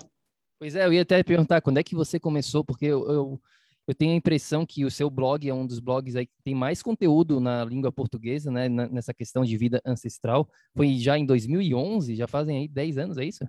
Pois 0.59 0.75
é, 0.75 0.87
eu 0.87 0.93
ia 0.93 1.03
até 1.03 1.23
perguntar 1.23 1.61
quando 1.61 1.79
é 1.79 1.83
que 1.83 1.95
você 1.95 2.19
começou, 2.19 2.65
porque 2.65 2.87
eu, 2.87 3.11
eu, 3.11 3.43
eu 3.87 3.95
tenho 3.95 4.13
a 4.13 4.17
impressão 4.17 4.67
que 4.67 4.85
o 4.85 4.91
seu 4.91 5.09
blog 5.09 5.49
é 5.49 5.55
um 5.55 5.67
dos 5.67 5.79
blogs 5.79 6.17
aí 6.17 6.27
que 6.27 6.43
tem 6.43 6.55
mais 6.55 6.83
conteúdo 6.83 7.39
na 7.39 7.65
língua 7.65 7.93
portuguesa, 7.93 8.51
né, 8.51 8.69
nessa 8.69 9.15
questão 9.15 9.45
de 9.45 9.57
vida 9.57 9.81
ancestral. 9.85 10.49
Foi 10.75 10.99
já 10.99 11.17
em 11.17 11.25
2011, 11.25 12.17
já 12.17 12.27
fazem 12.27 12.59
aí 12.59 12.69
10 12.69 12.99
anos, 12.99 13.19
é 13.19 13.25
isso? 13.25 13.47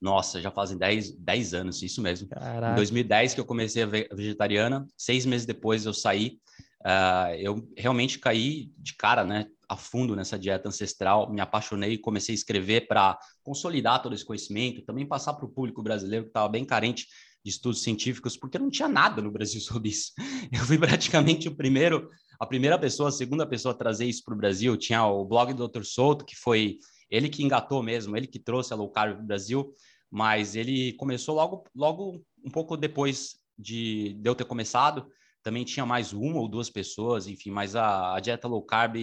Nossa, 0.00 0.40
já 0.40 0.50
fazem 0.50 0.76
10, 0.76 1.12
10 1.12 1.54
anos, 1.54 1.82
isso 1.82 2.00
mesmo. 2.00 2.28
Caraca. 2.28 2.72
Em 2.72 2.76
2010 2.76 3.34
que 3.34 3.40
eu 3.40 3.44
comecei 3.44 3.82
a 3.82 3.86
vegetariana, 3.86 4.86
seis 4.96 5.24
meses 5.24 5.46
depois 5.46 5.86
eu 5.86 5.94
saí. 5.94 6.38
Uh, 6.80 7.34
eu 7.38 7.68
realmente 7.76 8.18
caí 8.18 8.72
de 8.78 8.94
cara, 8.94 9.24
né, 9.24 9.46
a 9.68 9.76
fundo 9.76 10.16
nessa 10.16 10.38
dieta 10.38 10.68
ancestral, 10.68 11.30
me 11.30 11.40
apaixonei 11.40 11.94
e 11.94 11.98
comecei 11.98 12.32
a 12.32 12.36
escrever 12.36 12.86
para 12.86 13.18
consolidar 13.42 14.00
todo 14.00 14.14
esse 14.14 14.24
conhecimento, 14.24 14.82
também 14.82 15.04
passar 15.04 15.34
para 15.34 15.44
o 15.44 15.48
público 15.48 15.82
brasileiro 15.82 16.24
que 16.24 16.30
estava 16.30 16.48
bem 16.48 16.64
carente 16.64 17.06
de 17.44 17.50
estudos 17.50 17.82
científicos, 17.82 18.36
porque 18.36 18.58
não 18.58 18.70
tinha 18.70 18.88
nada 18.88 19.22
no 19.22 19.30
Brasil 19.30 19.60
sobre 19.62 19.90
isso. 19.90 20.12
Eu 20.52 20.64
fui 20.64 20.78
praticamente 20.78 21.48
o 21.48 21.54
primeiro, 21.54 22.08
a 22.38 22.46
primeira 22.46 22.78
pessoa, 22.78 23.08
a 23.08 23.12
segunda 23.12 23.46
pessoa 23.46 23.74
a 23.74 23.78
trazer 23.78 24.06
isso 24.06 24.22
para 24.24 24.34
o 24.34 24.38
Brasil. 24.38 24.76
Tinha 24.76 25.06
o 25.06 25.24
blog 25.24 25.52
do 25.52 25.68
Dr. 25.68 25.84
Souto, 25.84 26.24
que 26.24 26.36
foi 26.36 26.78
ele 27.10 27.28
que 27.28 27.42
engatou 27.42 27.82
mesmo, 27.82 28.16
ele 28.16 28.26
que 28.26 28.38
trouxe 28.38 28.72
a 28.72 28.76
low 28.76 28.90
carb 28.90 29.14
para 29.14 29.22
o 29.22 29.26
Brasil, 29.26 29.72
mas 30.10 30.54
ele 30.54 30.92
começou 30.94 31.34
logo, 31.34 31.64
logo 31.74 32.22
um 32.44 32.50
pouco 32.50 32.76
depois 32.76 33.36
de, 33.58 34.14
de 34.14 34.28
eu 34.28 34.34
ter 34.34 34.44
começado. 34.44 35.06
Também 35.42 35.64
tinha 35.64 35.86
mais 35.86 36.12
uma 36.12 36.38
ou 36.38 36.48
duas 36.48 36.68
pessoas, 36.68 37.26
enfim, 37.26 37.50
mas 37.50 37.74
a, 37.74 38.14
a 38.14 38.20
dieta 38.20 38.48
low 38.48 38.62
carb 38.62 38.96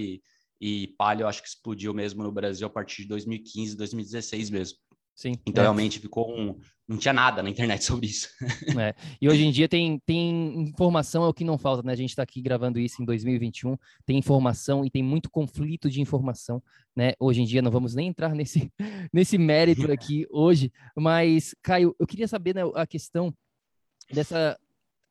e, 0.62 0.88
paleo 0.98 1.27
acho 1.27 1.42
que 1.42 1.50
explodiu 1.50 1.94
mesmo 1.94 2.24
no 2.24 2.32
Brasil 2.32 2.68
a 2.68 2.70
partir 2.70 3.04
de 3.04 3.10
2015, 3.10 3.75
2016 3.75 4.50
mesmo. 4.50 4.77
Sim. 5.15 5.39
Então, 5.45 5.62
é. 5.62 5.65
realmente 5.65 6.00
ficou 6.00 6.29
um. 6.29 6.60
Não 6.88 6.98
tinha 6.98 7.13
nada 7.13 7.41
na 7.41 7.50
internet 7.50 7.84
sobre 7.86 8.05
isso. 8.05 8.27
É. 8.77 8.93
E 9.19 9.29
hoje 9.29 9.45
em 9.45 9.51
dia 9.51 9.67
tem, 9.67 9.98
tem 10.05 10.62
informação, 10.62 11.24
é 11.24 11.27
o 11.27 11.34
que 11.34 11.45
não 11.45 11.57
falta, 11.57 11.81
né? 11.81 11.93
A 11.93 11.95
gente 11.95 12.10
está 12.10 12.22
aqui 12.22 12.41
gravando 12.41 12.77
isso 12.77 13.01
em 13.01 13.05
2021, 13.05 13.77
tem 14.05 14.17
informação 14.17 14.86
e 14.86 14.91
tem 14.91 15.01
muito 15.01 15.29
conflito 15.29 15.89
de 15.89 16.01
informação, 16.01 16.62
né? 16.95 17.13
Hoje 17.17 17.41
em 17.41 17.45
dia 17.45 17.62
não 17.62 17.72
vamos 17.72 17.95
nem 17.95 18.10
entrar 18.10 18.29
nesse, 18.36 18.72
nesse 19.12 19.38
mérito 19.38 19.89
aqui 19.91 20.27
hoje, 20.29 20.72
mas, 20.95 21.55
Caio, 21.63 21.95
eu 21.98 22.05
queria 22.05 22.27
saber 22.27 22.53
né, 22.53 22.62
a 22.75 22.86
questão 22.86 23.34
dessa. 24.12 24.60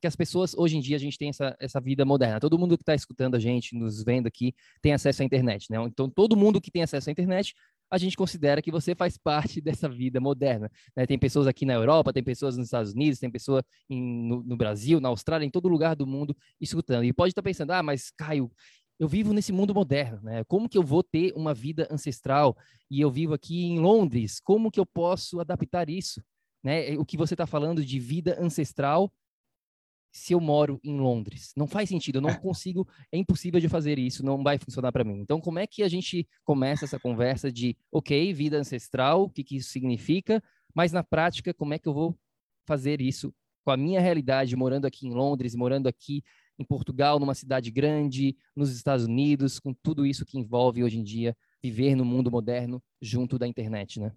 Que 0.00 0.06
as 0.06 0.14
pessoas, 0.14 0.52
hoje 0.52 0.76
em 0.76 0.80
dia, 0.80 0.96
a 0.96 1.00
gente 1.00 1.16
tem 1.16 1.30
essa, 1.30 1.56
essa 1.58 1.80
vida 1.80 2.04
moderna. 2.04 2.38
Todo 2.38 2.58
mundo 2.58 2.76
que 2.76 2.82
está 2.82 2.94
escutando 2.94 3.36
a 3.36 3.38
gente, 3.38 3.74
nos 3.74 4.04
vendo 4.04 4.26
aqui, 4.26 4.54
tem 4.82 4.92
acesso 4.92 5.22
à 5.22 5.24
internet, 5.24 5.70
né? 5.70 5.78
Então, 5.86 6.10
todo 6.10 6.36
mundo 6.36 6.60
que 6.60 6.70
tem 6.70 6.82
acesso 6.82 7.08
à 7.08 7.10
internet 7.10 7.54
a 7.94 7.98
gente 7.98 8.16
considera 8.16 8.60
que 8.60 8.72
você 8.72 8.94
faz 8.94 9.16
parte 9.16 9.60
dessa 9.60 9.88
vida 9.88 10.20
moderna. 10.20 10.70
Né? 10.96 11.06
Tem 11.06 11.18
pessoas 11.18 11.46
aqui 11.46 11.64
na 11.64 11.74
Europa, 11.74 12.12
tem 12.12 12.22
pessoas 12.22 12.56
nos 12.56 12.66
Estados 12.66 12.92
Unidos, 12.92 13.20
tem 13.20 13.30
pessoa 13.30 13.64
no, 13.88 14.42
no, 14.42 14.56
Brasil, 14.56 15.00
na 15.00 15.08
Austrália, 15.08 15.46
em 15.46 15.50
todo 15.50 15.68
lugar 15.68 15.94
do 15.94 16.06
mundo 16.06 16.36
escutando. 16.60 17.04
E 17.04 17.12
pode 17.12 17.30
estar 17.30 17.42
pensando, 17.42 17.70
ah, 17.70 17.82
mas 17.82 18.10
Caio, 18.10 18.50
eu 18.98 19.06
vivo 19.06 19.32
nesse 19.32 19.52
mundo 19.52 19.74
moderno, 19.74 20.20
né? 20.22 20.44
Como 20.44 20.68
que 20.68 20.78
eu 20.78 20.82
vou 20.82 21.02
ter 21.02 21.32
uma 21.36 21.54
vida 21.54 21.86
ancestral 21.90 22.56
e 22.90 23.00
eu 23.00 23.10
vivo 23.10 23.34
aqui 23.34 23.64
em 23.64 23.78
Londres? 23.78 24.40
Como 24.40 24.70
que 24.70 24.80
eu 24.80 24.86
posso 24.86 25.40
adaptar 25.40 25.88
isso? 25.88 26.22
Né? 26.62 26.96
O 26.96 27.04
que 27.04 27.16
você 27.16 27.34
está 27.34 27.46
falando 27.46 27.84
de 27.84 27.98
vida 28.00 28.36
ancestral 28.40 29.12
se 30.14 30.32
eu 30.32 30.40
moro 30.40 30.80
em 30.84 30.96
Londres. 30.96 31.52
Não 31.56 31.66
faz 31.66 31.88
sentido, 31.88 32.16
eu 32.16 32.22
não 32.22 32.32
consigo, 32.36 32.86
é 33.10 33.18
impossível 33.18 33.60
de 33.60 33.68
fazer 33.68 33.98
isso, 33.98 34.24
não 34.24 34.44
vai 34.44 34.58
funcionar 34.58 34.92
para 34.92 35.02
mim. 35.02 35.18
Então, 35.18 35.40
como 35.40 35.58
é 35.58 35.66
que 35.66 35.82
a 35.82 35.88
gente 35.88 36.26
começa 36.44 36.84
essa 36.84 37.00
conversa 37.00 37.50
de, 37.50 37.76
ok, 37.90 38.32
vida 38.32 38.56
ancestral, 38.56 39.24
o 39.24 39.28
que, 39.28 39.42
que 39.42 39.56
isso 39.56 39.70
significa, 39.70 40.40
mas 40.72 40.92
na 40.92 41.02
prática, 41.02 41.52
como 41.52 41.74
é 41.74 41.80
que 41.80 41.88
eu 41.88 41.92
vou 41.92 42.16
fazer 42.64 43.00
isso 43.00 43.34
com 43.64 43.72
a 43.72 43.76
minha 43.76 44.00
realidade, 44.00 44.54
morando 44.54 44.86
aqui 44.86 45.08
em 45.08 45.12
Londres, 45.12 45.56
morando 45.56 45.88
aqui 45.88 46.22
em 46.56 46.64
Portugal, 46.64 47.18
numa 47.18 47.34
cidade 47.34 47.72
grande, 47.72 48.36
nos 48.54 48.70
Estados 48.70 49.06
Unidos, 49.06 49.58
com 49.58 49.74
tudo 49.74 50.06
isso 50.06 50.24
que 50.24 50.38
envolve 50.38 50.84
hoje 50.84 50.98
em 50.98 51.02
dia 51.02 51.36
viver 51.60 51.96
no 51.96 52.04
mundo 52.04 52.30
moderno 52.30 52.80
junto 53.02 53.36
da 53.36 53.48
internet, 53.48 53.98
né? 53.98 54.12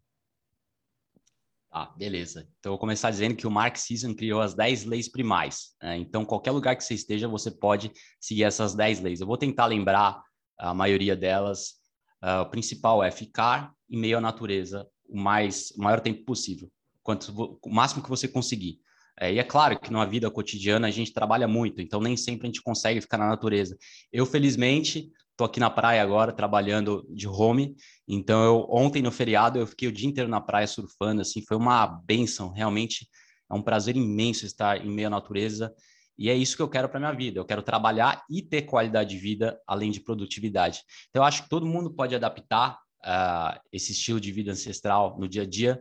Ah, 1.80 1.94
beleza. 1.96 2.40
Então, 2.58 2.72
eu 2.72 2.74
vou 2.74 2.80
começar 2.80 3.12
dizendo 3.12 3.36
que 3.36 3.46
o 3.46 3.52
Mark 3.52 3.78
Sisson 3.78 4.16
criou 4.16 4.42
as 4.42 4.56
10 4.56 4.86
leis 4.86 5.08
primais. 5.08 5.76
Né? 5.80 5.98
Então, 5.98 6.26
qualquer 6.26 6.50
lugar 6.50 6.76
que 6.76 6.84
você 6.84 6.96
esteja, 6.96 7.28
você 7.28 7.52
pode 7.52 7.92
seguir 8.20 8.46
essas 8.46 8.74
10 8.74 9.02
leis. 9.02 9.22
Eu 9.22 9.28
vou 9.28 9.38
tentar 9.38 9.68
lembrar 9.68 10.20
a 10.58 10.74
maioria 10.74 11.16
delas. 11.16 11.76
Uh, 12.24 12.42
o 12.42 12.50
principal 12.50 13.04
é 13.04 13.12
ficar 13.12 13.72
em 13.88 13.96
meio 13.96 14.18
à 14.18 14.22
natureza 14.22 14.88
o, 15.08 15.20
mais, 15.20 15.70
o 15.78 15.84
maior 15.84 16.00
tempo 16.00 16.26
possível, 16.26 16.68
quanto, 17.04 17.32
o 17.64 17.70
máximo 17.70 18.02
que 18.02 18.10
você 18.10 18.28
conseguir. 18.28 18.80
É, 19.20 19.32
e 19.32 19.38
é 19.38 19.44
claro 19.44 19.80
que 19.80 19.94
na 19.94 20.04
vida 20.04 20.32
cotidiana 20.32 20.88
a 20.88 20.92
gente 20.92 21.14
trabalha 21.14 21.48
muito, 21.48 21.80
então 21.80 22.02
nem 22.02 22.18
sempre 22.18 22.48
a 22.48 22.50
gente 22.50 22.64
consegue 22.64 23.02
ficar 23.02 23.20
na 23.20 23.28
natureza. 23.28 23.78
Eu, 24.12 24.26
felizmente, 24.26 25.12
Tô 25.38 25.44
aqui 25.44 25.60
na 25.60 25.70
praia 25.70 26.02
agora, 26.02 26.34
trabalhando 26.34 27.06
de 27.12 27.28
home. 27.28 27.76
Então, 28.08 28.44
eu 28.44 28.68
ontem 28.72 29.04
no 29.04 29.12
feriado 29.12 29.60
eu 29.60 29.68
fiquei 29.68 29.88
o 29.88 29.92
dia 29.92 30.10
inteiro 30.10 30.28
na 30.28 30.42
praia 30.42 30.66
surfando, 30.66 31.22
assim, 31.22 31.44
foi 31.44 31.56
uma 31.56 31.86
benção, 31.86 32.50
realmente 32.50 33.08
é 33.50 33.54
um 33.54 33.62
prazer 33.62 33.96
imenso 33.96 34.48
estar 34.48 34.84
em 34.84 34.90
meio 34.90 35.10
à 35.10 35.12
natureza. 35.12 35.72
E 36.18 36.28
é 36.32 36.34
isso 36.34 36.56
que 36.56 36.62
eu 36.64 36.68
quero 36.68 36.90
para 36.90 37.00
minha 37.00 37.12
vida. 37.12 37.40
Eu 37.40 37.46
quero 37.46 37.62
trabalhar 37.62 38.26
e 38.28 38.42
ter 38.42 38.64
qualidade 38.64 39.12
de 39.12 39.18
vida, 39.18 39.62
além 39.68 39.92
de 39.92 40.00
produtividade. 40.00 40.82
Então, 41.10 41.22
eu 41.22 41.28
acho 41.28 41.44
que 41.44 41.50
todo 41.50 41.68
mundo 41.68 41.94
pode 41.94 42.16
adaptar 42.16 42.80
uh, 43.06 43.60
esse 43.72 43.92
estilo 43.92 44.20
de 44.20 44.32
vida 44.32 44.52
ancestral 44.52 45.20
no 45.20 45.28
dia 45.28 45.44
a 45.44 45.46
dia, 45.46 45.80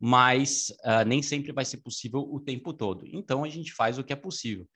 mas 0.00 0.70
uh, 0.84 1.06
nem 1.06 1.22
sempre 1.22 1.52
vai 1.52 1.64
ser 1.64 1.76
possível 1.76 2.26
o 2.28 2.40
tempo 2.40 2.72
todo. 2.72 3.04
Então, 3.06 3.44
a 3.44 3.48
gente 3.48 3.72
faz 3.72 3.98
o 3.98 4.02
que 4.02 4.12
é 4.12 4.16
possível. 4.16 4.68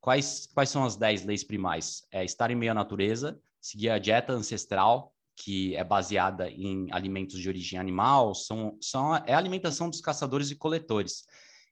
Quais, 0.00 0.48
quais 0.54 0.70
são 0.70 0.84
as 0.84 0.96
10 0.96 1.26
leis 1.26 1.44
primais? 1.44 2.06
É 2.10 2.24
estar 2.24 2.50
em 2.50 2.54
meio 2.56 2.72
à 2.72 2.74
natureza, 2.74 3.38
seguir 3.64 3.88
a 3.88 3.98
dieta 3.98 4.34
ancestral, 4.34 5.10
que 5.34 5.74
é 5.74 5.82
baseada 5.82 6.50
em 6.50 6.86
alimentos 6.92 7.40
de 7.40 7.48
origem 7.48 7.78
animal, 7.78 8.34
são, 8.34 8.76
são 8.78 9.16
é 9.16 9.32
a 9.32 9.38
alimentação 9.38 9.88
dos 9.88 10.02
caçadores 10.02 10.50
e 10.50 10.54
coletores. 10.54 11.24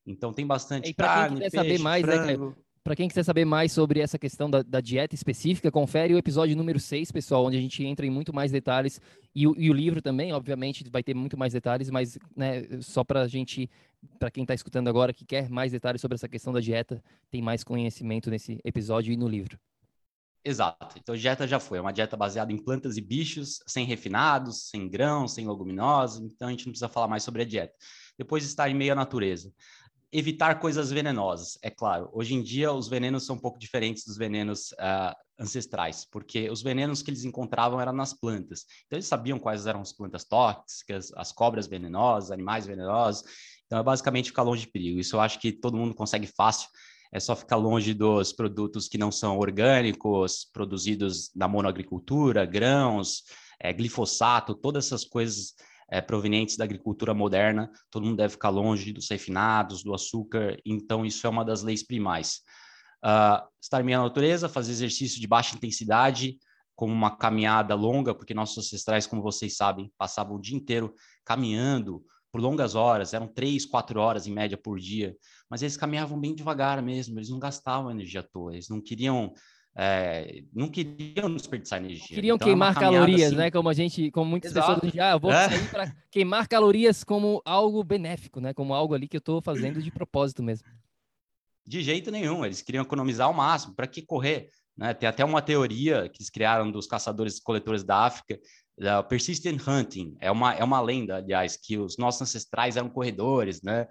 Então 0.07 0.33
tem 0.33 0.47
bastante 0.47 0.89
e 0.89 0.95
carne, 0.95 1.37
quem 1.37 1.45
quiser 1.45 1.51
peixe, 1.51 1.77
saber 1.77 1.83
mais, 1.83 2.07
né, 2.07 2.55
Para 2.83 2.97
quem 2.97 3.09
quiser 3.09 3.23
saber 3.23 3.45
mais 3.45 3.73
sobre 3.73 4.01
essa 4.01 4.19
questão 4.19 4.51
da, 4.51 4.63
da, 4.63 4.81
dieta 4.81 5.15
específica, 5.15 5.71
confere 5.71 6.15
o 6.15 6.19
episódio 6.19 6.57
número 6.57 6.81
6, 6.81 7.13
pessoal, 7.13 7.45
onde 7.45 7.59
a 7.59 7.61
gente 7.61 7.85
entra 7.85 8.07
em 8.07 8.11
muito 8.11 8.33
mais 8.33 8.51
detalhes. 8.51 8.99
E 9.35 9.47
o, 9.47 9.55
e 9.59 9.71
o 9.71 9.75
livro 9.75 10.01
também, 10.01 10.33
obviamente, 10.33 10.89
vai 10.91 11.03
ter 11.03 11.15
muito 11.15 11.37
mais 11.37 11.53
detalhes, 11.53 11.91
mas 11.91 12.19
né, 12.35 12.81
só 12.81 13.05
para 13.05 13.21
a 13.21 13.29
gente, 13.29 13.71
para 14.19 14.31
quem 14.31 14.45
está 14.45 14.55
escutando 14.55 14.89
agora, 14.89 15.13
que 15.13 15.27
quer 15.27 15.51
mais 15.51 15.71
detalhes 15.71 16.01
sobre 16.01 16.15
essa 16.15 16.27
questão 16.27 16.55
da 16.55 16.59
dieta, 16.59 17.05
tem 17.31 17.43
mais 17.43 17.63
conhecimento 17.63 18.31
nesse 18.31 18.59
episódio 18.65 19.13
e 19.13 19.17
no 19.17 19.29
livro. 19.29 19.59
Exato. 20.45 20.99
Então, 20.99 21.15
dieta 21.15 21.47
já 21.47 21.61
foi. 21.61 21.79
É 21.79 21.81
uma 21.81 21.93
dieta 21.93 22.17
baseada 22.17 22.53
em 22.53 22.59
plantas 22.59 22.97
e 22.97 23.01
bichos, 23.01 23.63
sem 23.67 23.85
refinados, 23.87 24.69
sem 24.69 24.89
grãos, 24.89 25.35
sem 25.35 25.49
leguminosas. 25.49 26.21
Então, 26.21 26.49
a 26.49 26.51
gente 26.51 26.67
não 26.67 26.73
precisa 26.73 26.89
falar 26.89 27.07
mais 27.07 27.23
sobre 27.23 27.43
a 27.43 27.45
dieta. 27.45 27.75
Depois, 28.19 28.45
estar 28.45 28.69
em 28.69 28.75
meio 28.75 28.93
à 28.93 28.97
natureza. 28.97 29.53
Evitar 30.11 30.59
coisas 30.59 30.91
venenosas, 30.91 31.57
é 31.63 31.71
claro. 31.71 32.11
Hoje 32.13 32.35
em 32.35 32.43
dia, 32.43 32.73
os 32.73 32.89
venenos 32.89 33.25
são 33.25 33.37
um 33.37 33.39
pouco 33.39 33.59
diferentes 33.59 34.05
dos 34.05 34.19
venenos 34.19 34.73
uh, 34.73 35.15
ancestrais, 35.39 36.05
porque 36.05 36.51
os 36.51 36.61
venenos 36.61 37.03
que 37.03 37.11
eles 37.11 37.25
encontravam 37.25 37.81
eram 37.81 37.93
nas 37.93 38.13
plantas. 38.13 38.67
Então, 38.87 38.97
eles 38.97 39.07
sabiam 39.07 39.39
quais 39.39 39.67
eram 39.67 39.81
as 39.81 39.93
plantas 39.93 40.25
tóxicas, 40.25 41.13
as 41.15 41.33
cobras 41.33 41.67
venenosas, 41.67 42.31
animais 42.31 42.67
venenosos. 42.67 43.25
Então, 43.65 43.79
é 43.79 43.83
basicamente 43.83 44.27
ficar 44.27 44.43
longe 44.43 44.67
de 44.67 44.73
perigo. 44.73 44.99
Isso 44.99 45.17
eu 45.17 45.21
acho 45.21 45.39
que 45.39 45.53
todo 45.53 45.79
mundo 45.79 45.95
consegue 45.95 46.27
fácil 46.27 46.69
é 47.13 47.21
só 47.21 47.37
ficar 47.37 47.57
longe 47.57 47.93
dos 47.93 48.33
produtos 48.33 48.89
que 48.89 48.97
não 48.97 49.13
são 49.13 49.39
orgânicos, 49.39 50.49
produzidos 50.51 51.31
na 51.37 51.47
monoagricultura, 51.47 52.47
grãos, 52.47 53.23
é, 53.61 53.71
glifosato, 53.73 54.55
todas 54.55 54.87
essas 54.87 55.05
coisas 55.05 55.55
é, 55.91 56.01
provenientes 56.01 56.57
da 56.57 56.65
agricultura 56.65 57.13
moderna, 57.13 57.71
todo 57.91 58.07
mundo 58.07 58.17
deve 58.17 58.33
ficar 58.33 58.49
longe 58.49 58.95
dos 58.95 59.11
refinados, 59.11 59.85
do 59.85 59.95
açúcar, 59.95 60.57
então 60.65 61.05
isso 61.05 61.27
é 61.27 61.31
uma 61.31 61.45
das 61.45 61.63
leis 61.63 61.83
primais. 61.83 62.41
Uh, 63.05 63.45
estar 63.61 63.83
meio 63.85 63.99
à 63.99 64.03
natureza, 64.03 64.49
fazer 64.49 64.73
exercício 64.73 65.21
de 65.21 65.27
baixa 65.27 65.55
intensidade, 65.55 66.39
como 66.75 66.95
uma 66.95 67.17
caminhada 67.17 67.75
longa, 67.75 68.15
porque 68.15 68.33
nossos 68.33 68.65
ancestrais, 68.65 69.07
como 69.07 69.21
vocês 69.21 69.57
sabem, 69.57 69.93
passavam 69.99 70.37
o 70.37 70.41
dia 70.41 70.57
inteiro 70.57 70.95
caminhando, 71.25 72.03
por 72.33 72.41
longas 72.41 72.75
horas, 72.75 73.13
eram 73.13 73.29
três, 73.29 73.67
quatro 73.67 74.01
horas 74.01 74.27
em 74.27 74.33
média 74.33 74.57
por 74.57 74.81
dia, 74.81 75.15
mas 75.51 75.61
eles 75.61 75.77
caminhavam 75.77 76.19
bem 76.19 76.35
devagar 76.35 76.83
mesmo, 76.83 77.19
eles 77.19 77.29
não 77.29 77.39
gastavam 77.39 77.91
energia 77.91 78.21
à 78.21 78.23
toa, 78.23 78.55
eles 78.55 78.71
não 78.71 78.81
queriam 78.81 79.33
é, 79.75 80.43
não 80.53 80.69
queriam 80.69 81.35
desperdiçar 81.35 81.79
energia. 81.79 82.15
Queriam 82.15 82.37
então, 82.37 82.47
queimar 82.47 82.77
é 82.77 82.81
calorias, 82.81 83.29
assim... 83.29 83.37
né? 83.37 83.51
Como 83.51 83.69
a 83.69 83.73
gente, 83.73 84.11
como 84.11 84.31
muitas 84.31 84.51
Exato. 84.51 84.67
pessoas 84.67 84.93
dizem, 84.93 85.01
ah, 85.01 85.13
eu 85.13 85.21
vou 85.21 85.33
é. 85.33 85.49
sair 85.49 85.71
para 85.71 85.97
queimar 86.11 86.47
calorias 86.47 87.05
como 87.05 87.41
algo 87.45 87.83
benéfico, 87.83 88.41
né? 88.41 88.53
Como 88.53 88.75
algo 88.75 88.95
ali 88.95 89.09
que 89.09 89.17
eu 89.17 89.21
estou 89.21 89.41
fazendo 89.41 89.81
de 89.81 89.91
propósito 89.91 90.43
mesmo. 90.43 90.69
De 91.67 91.83
jeito 91.83 92.11
nenhum, 92.11 92.45
eles 92.45 92.61
queriam 92.61 92.83
economizar 92.83 93.27
ao 93.27 93.33
máximo. 93.33 93.75
Para 93.75 93.87
que 93.87 94.03
correr? 94.03 94.51
Né? 94.77 94.93
Tem 94.93 95.09
até 95.09 95.25
uma 95.25 95.41
teoria 95.41 96.09
que 96.09 96.19
eles 96.21 96.31
criaram 96.31 96.71
dos 96.71 96.87
caçadores 96.87 97.39
e 97.39 97.43
coletores 97.43 97.85
da 97.85 98.05
África, 98.05 98.39
Uh, 98.79 99.07
persistent 99.07 99.61
hunting 99.67 100.17
é 100.19 100.31
uma, 100.31 100.55
é 100.55 100.65
uma 100.65 100.81
lenda, 100.81 101.17
aliás, 101.17 101.57
que 101.57 101.79
os 101.79 101.99
nossos 101.99 102.23
ancestrais 102.23 102.77
eram 102.77 102.89
corredores, 102.89 103.63
né? 103.63 103.87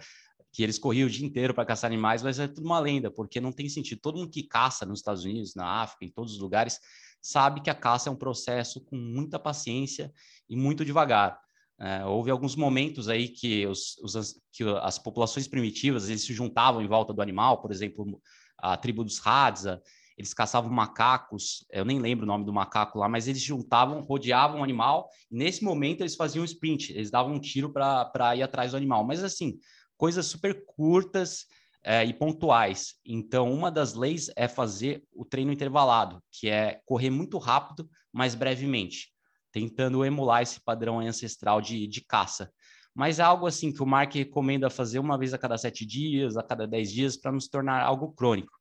que 0.52 0.62
eles 0.64 0.78
corriam 0.78 1.08
o 1.08 1.10
dia 1.10 1.26
inteiro 1.26 1.54
para 1.54 1.66
caçar 1.66 1.90
animais, 1.90 2.22
mas 2.22 2.38
é 2.38 2.48
tudo 2.48 2.66
uma 2.66 2.80
lenda, 2.80 3.10
porque 3.10 3.40
não 3.40 3.52
tem 3.52 3.70
sentido. 3.70 4.02
Todo 4.02 4.18
mundo 4.18 4.30
que 4.30 4.44
caça 4.44 4.86
nos 4.86 5.00
Estados 5.00 5.24
Unidos, 5.24 5.56
na 5.56 5.66
África, 5.66 6.06
em 6.06 6.10
todos 6.10 6.34
os 6.34 6.40
lugares, 6.40 6.78
sabe 7.22 7.62
que 7.62 7.70
a 7.70 7.76
caça 7.76 8.10
é 8.10 8.12
um 8.12 8.18
processo 8.18 8.82
com 8.82 8.98
muita 8.98 9.40
paciência 9.40 10.12
e 10.50 10.56
muito 10.56 10.84
devagar. 10.84 11.40
É, 11.80 12.06
houve 12.06 12.30
alguns 12.30 12.56
momentos 12.56 13.08
aí 13.08 13.30
que, 13.30 13.66
os, 13.66 13.98
os, 14.04 14.36
que 14.52 14.64
as 14.82 15.00
populações 15.00 15.48
primitivas 15.48 16.10
eles 16.10 16.24
se 16.24 16.34
juntavam 16.34 16.82
em 16.82 16.88
volta 16.88 17.14
do 17.14 17.22
animal, 17.22 17.62
por 17.62 17.72
exemplo, 17.72 18.22
a 18.58 18.76
tribo 18.76 19.04
dos 19.04 19.26
Hadza, 19.26 19.82
eles 20.22 20.34
caçavam 20.34 20.72
macacos, 20.72 21.66
eu 21.72 21.84
nem 21.84 22.00
lembro 22.00 22.24
o 22.24 22.28
nome 22.28 22.46
do 22.46 22.54
macaco 22.54 23.00
lá, 23.00 23.10
mas 23.10 23.28
eles 23.28 23.42
juntavam, 23.42 24.02
rodeavam 24.02 24.62
o 24.62 24.64
animal, 24.64 25.10
e 25.30 25.36
nesse 25.36 25.64
momento 25.64 26.02
eles 26.02 26.16
faziam 26.16 26.44
um 26.44 26.46
sprint, 26.46 26.94
eles 26.94 27.12
davam 27.12 27.34
um 27.34 27.40
tiro 27.40 27.72
para 27.72 28.36
ir 28.36 28.44
atrás 28.44 28.72
do 28.72 28.78
animal. 28.78 29.04
Mas 29.04 29.24
assim, 29.24 29.58
coisas 29.98 30.28
super 30.28 30.64
curtas 30.66 31.48
é, 31.84 32.06
e 32.06 32.14
pontuais. 32.14 32.96
Então, 33.06 33.52
uma 33.52 33.72
das 33.72 33.96
leis 33.96 34.30
é 34.36 34.48
fazer 34.48 35.04
o 35.12 35.26
treino 35.26 35.52
intervalado, 35.52 36.22
que 36.32 36.48
é 36.48 36.80
correr 36.86 37.10
muito 37.10 37.38
rápido, 37.38 37.90
mas 38.14 38.36
brevemente, 38.36 39.10
tentando 39.52 40.06
emular 40.06 40.44
esse 40.44 40.62
padrão 40.62 41.00
ancestral 41.00 41.60
de, 41.60 41.88
de 41.88 42.02
caça. 42.02 42.52
Mas 42.94 43.20
é 43.20 43.24
algo 43.24 43.48
assim 43.48 43.72
que 43.72 43.82
o 43.82 43.86
Mark 43.86 44.14
recomenda 44.14 44.70
fazer 44.70 45.00
uma 45.00 45.18
vez 45.18 45.34
a 45.34 45.38
cada 45.38 45.58
sete 45.58 45.86
dias, 45.86 46.38
a 46.38 46.44
cada 46.44 46.68
dez 46.68 46.92
dias, 46.92 47.18
para 47.18 47.32
não 47.32 47.40
se 47.40 47.50
tornar 47.50 47.82
algo 47.82 48.12
crônico. 48.12 48.52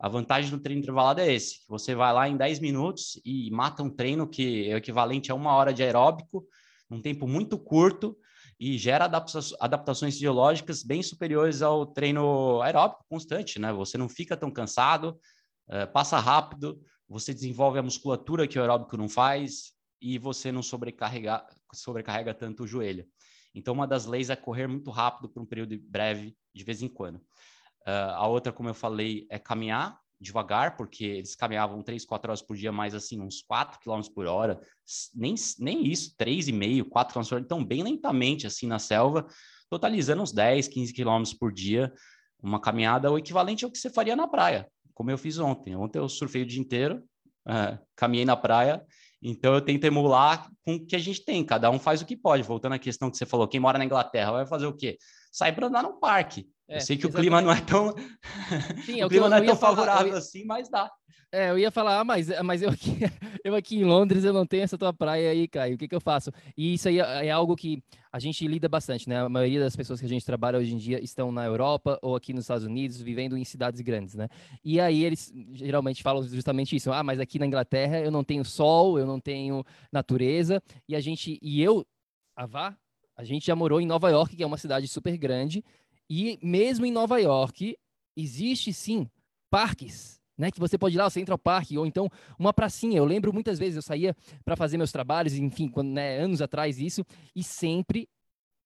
A 0.00 0.08
vantagem 0.08 0.50
do 0.50 0.58
treino 0.58 0.80
intervalado 0.80 1.20
é 1.20 1.30
esse: 1.30 1.60
você 1.68 1.94
vai 1.94 2.12
lá 2.12 2.26
em 2.26 2.36
10 2.36 2.58
minutos 2.58 3.20
e 3.22 3.50
mata 3.50 3.82
um 3.82 3.90
treino 3.90 4.26
que 4.26 4.70
é 4.70 4.76
equivalente 4.76 5.30
a 5.30 5.34
uma 5.34 5.52
hora 5.52 5.74
de 5.74 5.82
aeróbico, 5.82 6.46
num 6.88 7.02
tempo 7.02 7.28
muito 7.28 7.58
curto, 7.58 8.16
e 8.58 8.78
gera 8.78 9.04
adaptações 9.04 10.14
fisiológicas 10.14 10.82
bem 10.82 11.02
superiores 11.02 11.60
ao 11.60 11.84
treino 11.84 12.62
aeróbico 12.62 13.04
constante, 13.08 13.58
né? 13.58 13.72
Você 13.74 13.98
não 13.98 14.08
fica 14.08 14.36
tão 14.36 14.50
cansado, 14.50 15.18
uh, 15.68 15.92
passa 15.92 16.18
rápido, 16.18 16.80
você 17.06 17.34
desenvolve 17.34 17.78
a 17.78 17.82
musculatura 17.82 18.48
que 18.48 18.58
o 18.58 18.62
aeróbico 18.62 18.96
não 18.96 19.08
faz 19.08 19.72
e 20.00 20.18
você 20.18 20.50
não 20.50 20.62
sobrecarrega, 20.62 21.44
sobrecarrega 21.74 22.32
tanto 22.32 22.64
o 22.64 22.66
joelho. 22.66 23.06
Então, 23.54 23.74
uma 23.74 23.86
das 23.86 24.06
leis 24.06 24.30
é 24.30 24.36
correr 24.36 24.66
muito 24.66 24.90
rápido 24.90 25.28
por 25.28 25.42
um 25.42 25.46
período 25.46 25.76
breve, 25.82 26.36
de 26.54 26.64
vez 26.64 26.82
em 26.82 26.88
quando. 26.88 27.20
Uh, 27.86 28.14
a 28.14 28.26
outra, 28.26 28.52
como 28.52 28.68
eu 28.68 28.74
falei, 28.74 29.26
é 29.30 29.38
caminhar 29.38 29.98
devagar, 30.20 30.76
porque 30.76 31.04
eles 31.04 31.34
caminhavam 31.34 31.82
3, 31.82 32.04
4 32.04 32.30
horas 32.30 32.42
por 32.42 32.54
dia, 32.54 32.70
mais 32.70 32.94
assim, 32.94 33.20
uns 33.20 33.42
4 33.42 33.80
km 33.80 34.02
por 34.14 34.26
hora, 34.26 34.60
nem, 35.14 35.34
nem 35.58 35.86
isso, 35.86 36.14
3,5, 36.18 36.84
4 36.88 37.14
km 37.14 37.26
por 37.26 37.34
hora, 37.34 37.44
então 37.44 37.64
bem 37.64 37.82
lentamente, 37.82 38.46
assim, 38.46 38.66
na 38.66 38.78
selva, 38.78 39.26
totalizando 39.70 40.22
uns 40.22 40.32
10, 40.32 40.68
15 40.68 40.92
km 40.92 41.22
por 41.38 41.50
dia, 41.50 41.92
uma 42.42 42.60
caminhada 42.60 43.10
o 43.10 43.18
equivalente 43.18 43.64
ao 43.64 43.70
que 43.70 43.78
você 43.78 43.88
faria 43.88 44.14
na 44.14 44.28
praia, 44.28 44.68
como 44.92 45.10
eu 45.10 45.16
fiz 45.16 45.38
ontem. 45.38 45.74
Ontem 45.74 45.98
eu 45.98 46.08
surfei 46.08 46.42
o 46.42 46.46
dia 46.46 46.60
inteiro, 46.60 47.02
uh, 47.48 47.78
caminhei 47.96 48.26
na 48.26 48.36
praia, 48.36 48.84
então 49.22 49.54
eu 49.54 49.60
tento 49.60 49.84
emular 49.84 50.50
com 50.64 50.74
o 50.74 50.86
que 50.86 50.96
a 50.96 50.98
gente 50.98 51.24
tem, 51.24 51.44
cada 51.44 51.70
um 51.70 51.78
faz 51.78 52.02
o 52.02 52.06
que 52.06 52.16
pode. 52.16 52.42
Voltando 52.42 52.74
à 52.74 52.78
questão 52.78 53.10
que 53.10 53.16
você 53.16 53.24
falou, 53.24 53.48
quem 53.48 53.60
mora 53.60 53.78
na 53.78 53.84
Inglaterra 53.84 54.32
vai 54.32 54.46
fazer 54.46 54.66
o 54.66 54.76
quê? 54.76 54.98
Sai 55.32 55.52
para 55.52 55.66
andar 55.66 55.82
no 55.82 55.98
parque, 55.98 56.48
é, 56.70 56.76
eu 56.76 56.80
sei 56.80 56.96
que 56.96 57.06
exatamente. 57.06 57.18
o 57.18 57.20
clima 57.20 57.42
não 57.42 57.52
é 57.52 57.60
tão, 57.60 57.94
Sim, 58.86 59.00
é 59.00 59.06
o 59.06 59.08
clima 59.08 59.28
não 59.28 59.36
é 59.36 59.42
tão 59.42 59.56
favorável 59.56 60.12
ia... 60.12 60.18
assim, 60.18 60.44
mas 60.44 60.68
dá. 60.68 60.90
É, 61.32 61.50
eu 61.50 61.58
ia 61.58 61.70
falar, 61.70 62.00
ah, 62.00 62.04
mas, 62.04 62.28
mas 62.42 62.60
eu, 62.60 62.70
aqui, 62.70 62.98
eu 63.44 63.54
aqui 63.54 63.76
em 63.76 63.84
Londres 63.84 64.24
eu 64.24 64.32
não 64.32 64.44
tenho 64.44 64.64
essa 64.64 64.76
tua 64.76 64.92
praia 64.92 65.30
aí, 65.30 65.46
Caio. 65.46 65.76
O 65.76 65.78
que, 65.78 65.86
que 65.86 65.94
eu 65.94 66.00
faço? 66.00 66.32
E 66.56 66.74
isso 66.74 66.88
aí 66.88 66.98
é, 66.98 67.26
é 67.26 67.30
algo 67.30 67.54
que 67.54 67.82
a 68.12 68.18
gente 68.18 68.46
lida 68.48 68.68
bastante, 68.68 69.08
né? 69.08 69.20
A 69.20 69.28
maioria 69.28 69.60
das 69.60 69.76
pessoas 69.76 70.00
que 70.00 70.06
a 70.06 70.08
gente 70.08 70.26
trabalha 70.26 70.58
hoje 70.58 70.74
em 70.74 70.76
dia 70.76 71.02
estão 71.02 71.30
na 71.30 71.44
Europa 71.44 71.98
ou 72.02 72.16
aqui 72.16 72.32
nos 72.32 72.44
Estados 72.44 72.64
Unidos, 72.64 73.00
vivendo 73.00 73.36
em 73.36 73.44
cidades 73.44 73.80
grandes, 73.80 74.16
né? 74.16 74.28
E 74.64 74.80
aí 74.80 75.04
eles 75.04 75.32
geralmente 75.52 76.02
falam 76.02 76.22
justamente 76.24 76.74
isso. 76.74 76.92
Ah, 76.92 77.04
mas 77.04 77.20
aqui 77.20 77.38
na 77.38 77.46
Inglaterra 77.46 78.00
eu 78.00 78.10
não 78.10 78.24
tenho 78.24 78.44
sol, 78.44 78.98
eu 78.98 79.06
não 79.06 79.20
tenho 79.20 79.64
natureza. 79.92 80.60
E 80.88 80.96
a 80.96 81.00
gente, 81.00 81.38
e 81.40 81.62
eu, 81.62 81.86
a 82.34 82.44
Vá, 82.44 82.76
a 83.20 83.22
gente 83.22 83.46
já 83.46 83.54
morou 83.54 83.80
em 83.80 83.86
Nova 83.86 84.08
York, 84.10 84.34
que 84.34 84.42
é 84.42 84.46
uma 84.46 84.56
cidade 84.56 84.88
super 84.88 85.14
grande, 85.18 85.62
e 86.10 86.40
mesmo 86.42 86.84
em 86.84 86.90
Nova 86.90 87.20
York, 87.20 87.78
existe 88.16 88.72
sim 88.72 89.08
parques, 89.48 90.20
né? 90.36 90.50
Que 90.50 90.58
você 90.58 90.76
pode 90.76 90.96
ir 90.96 90.98
lá 90.98 91.04
ao 91.04 91.10
Central 91.10 91.38
Park, 91.38 91.70
ou 91.76 91.86
então 91.86 92.10
uma 92.36 92.52
pracinha. 92.52 92.98
Eu 92.98 93.04
lembro 93.04 93.32
muitas 93.32 93.60
vezes, 93.60 93.76
eu 93.76 93.82
saía 93.82 94.16
para 94.44 94.56
fazer 94.56 94.76
meus 94.76 94.90
trabalhos, 94.90 95.34
enfim, 95.34 95.68
quando, 95.68 95.90
né, 95.90 96.18
anos 96.18 96.42
atrás 96.42 96.80
isso, 96.80 97.06
e 97.34 97.44
sempre 97.44 98.08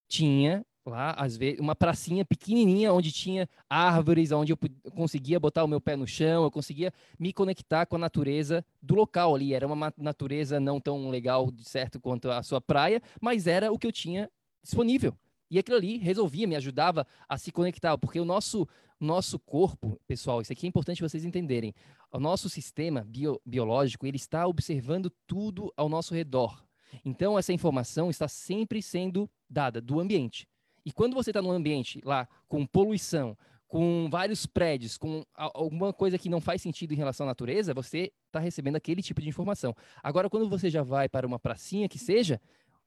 tinha 0.08 0.64
lá, 0.86 1.12
às 1.12 1.36
vezes, 1.36 1.60
uma 1.60 1.74
pracinha 1.74 2.24
pequenininha 2.24 2.92
onde 2.92 3.10
tinha 3.12 3.48
árvores, 3.68 4.32
onde 4.32 4.52
eu 4.52 4.58
conseguia 4.94 5.40
botar 5.40 5.64
o 5.64 5.68
meu 5.68 5.80
pé 5.80 5.96
no 5.96 6.06
chão, 6.06 6.44
eu 6.44 6.50
conseguia 6.50 6.92
me 7.18 7.32
conectar 7.32 7.86
com 7.86 7.96
a 7.96 7.98
natureza 7.98 8.64
do 8.82 8.94
local 8.94 9.34
ali. 9.34 9.54
Era 9.54 9.66
uma 9.66 9.92
natureza 9.98 10.60
não 10.60 10.80
tão 10.80 11.10
legal, 11.10 11.50
de 11.50 11.68
certo, 11.68 12.00
quanto 12.00 12.30
a 12.30 12.42
sua 12.42 12.60
praia, 12.60 13.02
mas 13.20 13.46
era 13.46 13.72
o 13.72 13.78
que 13.78 13.86
eu 13.86 13.92
tinha 13.92 14.30
disponível. 14.62 15.14
E 15.54 15.58
aquilo 15.60 15.76
ali 15.76 15.98
resolvia, 15.98 16.48
me 16.48 16.56
ajudava 16.56 17.06
a 17.28 17.38
se 17.38 17.52
conectar, 17.52 17.96
porque 17.96 18.18
o 18.18 18.24
nosso, 18.24 18.66
nosso 18.98 19.38
corpo, 19.38 20.00
pessoal, 20.04 20.42
isso 20.42 20.52
aqui 20.52 20.66
é 20.66 20.68
importante 20.68 21.00
vocês 21.00 21.24
entenderem. 21.24 21.72
O 22.10 22.18
nosso 22.18 22.50
sistema 22.50 23.04
bio, 23.06 23.40
biológico, 23.46 24.04
ele 24.04 24.16
está 24.16 24.48
observando 24.48 25.12
tudo 25.28 25.72
ao 25.76 25.88
nosso 25.88 26.12
redor. 26.12 26.64
Então, 27.04 27.38
essa 27.38 27.52
informação 27.52 28.10
está 28.10 28.26
sempre 28.26 28.82
sendo 28.82 29.30
dada 29.48 29.80
do 29.80 30.00
ambiente. 30.00 30.48
E 30.84 30.90
quando 30.90 31.14
você 31.14 31.30
está 31.30 31.40
num 31.40 31.52
ambiente 31.52 32.00
lá 32.04 32.28
com 32.48 32.66
poluição, 32.66 33.38
com 33.68 34.08
vários 34.10 34.46
prédios, 34.46 34.98
com 34.98 35.24
alguma 35.34 35.92
coisa 35.92 36.18
que 36.18 36.28
não 36.28 36.40
faz 36.40 36.62
sentido 36.62 36.92
em 36.92 36.96
relação 36.96 37.26
à 37.26 37.28
natureza, 37.28 37.72
você 37.72 38.12
está 38.26 38.40
recebendo 38.40 38.74
aquele 38.74 39.02
tipo 39.02 39.22
de 39.22 39.28
informação. 39.28 39.72
Agora, 40.02 40.28
quando 40.28 40.48
você 40.48 40.68
já 40.68 40.82
vai 40.82 41.08
para 41.08 41.24
uma 41.24 41.38
pracinha 41.38 41.88
que 41.88 41.98
seja, 41.98 42.40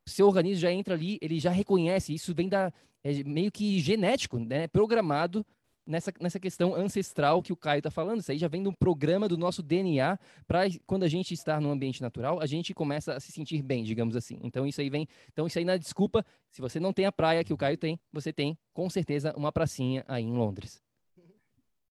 seu 0.08 0.28
organismo 0.28 0.62
já 0.62 0.72
entra 0.72 0.94
ali, 0.94 1.18
ele 1.22 1.40
já 1.40 1.52
reconhece, 1.52 2.14
isso 2.14 2.34
vem 2.34 2.50
da 2.50 2.72
é 3.04 3.24
meio 3.24 3.52
que 3.52 3.80
genético, 3.80 4.40
né, 4.40 4.68
programado 4.68 5.46
nessa, 5.88 6.12
nessa 6.20 6.40
questão 6.40 6.76
ancestral 6.76 7.42
que 7.42 7.54
o 7.54 7.56
Caio 7.56 7.80
está 7.80 7.90
falando. 7.90 8.20
Isso 8.20 8.32
aí 8.32 8.38
já 8.38 8.48
vem 8.48 8.62
de 8.62 8.70
um 8.70 8.74
programa 8.74 9.28
do 9.28 9.38
nosso 9.38 9.64
DNA 9.64 10.20
para 10.46 10.64
quando 10.86 11.04
a 11.04 11.08
gente 11.08 11.34
está 11.34 11.60
no 11.62 11.72
ambiente 11.72 12.02
natural, 12.02 12.40
a 12.42 12.46
gente 12.46 12.74
começa 12.74 13.14
a 13.14 13.20
se 13.20 13.32
sentir 13.32 13.62
bem, 13.62 13.84
digamos 13.84 14.16
assim. 14.16 14.40
Então 14.44 14.68
isso 14.68 14.82
aí 14.82 14.90
vem, 14.90 15.08
então 15.32 15.48
isso 15.48 15.58
aí 15.58 15.66
na 15.66 15.78
desculpa, 15.78 16.26
se 16.52 16.62
você 16.62 16.80
não 16.80 16.92
tem 16.92 17.06
a 17.06 17.12
praia 17.12 17.44
que 17.44 17.54
o 17.54 17.58
Caio 17.58 17.78
tem, 17.78 18.00
você 18.12 18.34
tem 18.34 18.58
com 18.74 18.90
certeza 18.90 19.34
uma 19.38 19.52
pracinha 19.52 20.04
aí 20.08 20.24
em 20.24 20.34
Londres. 20.34 20.82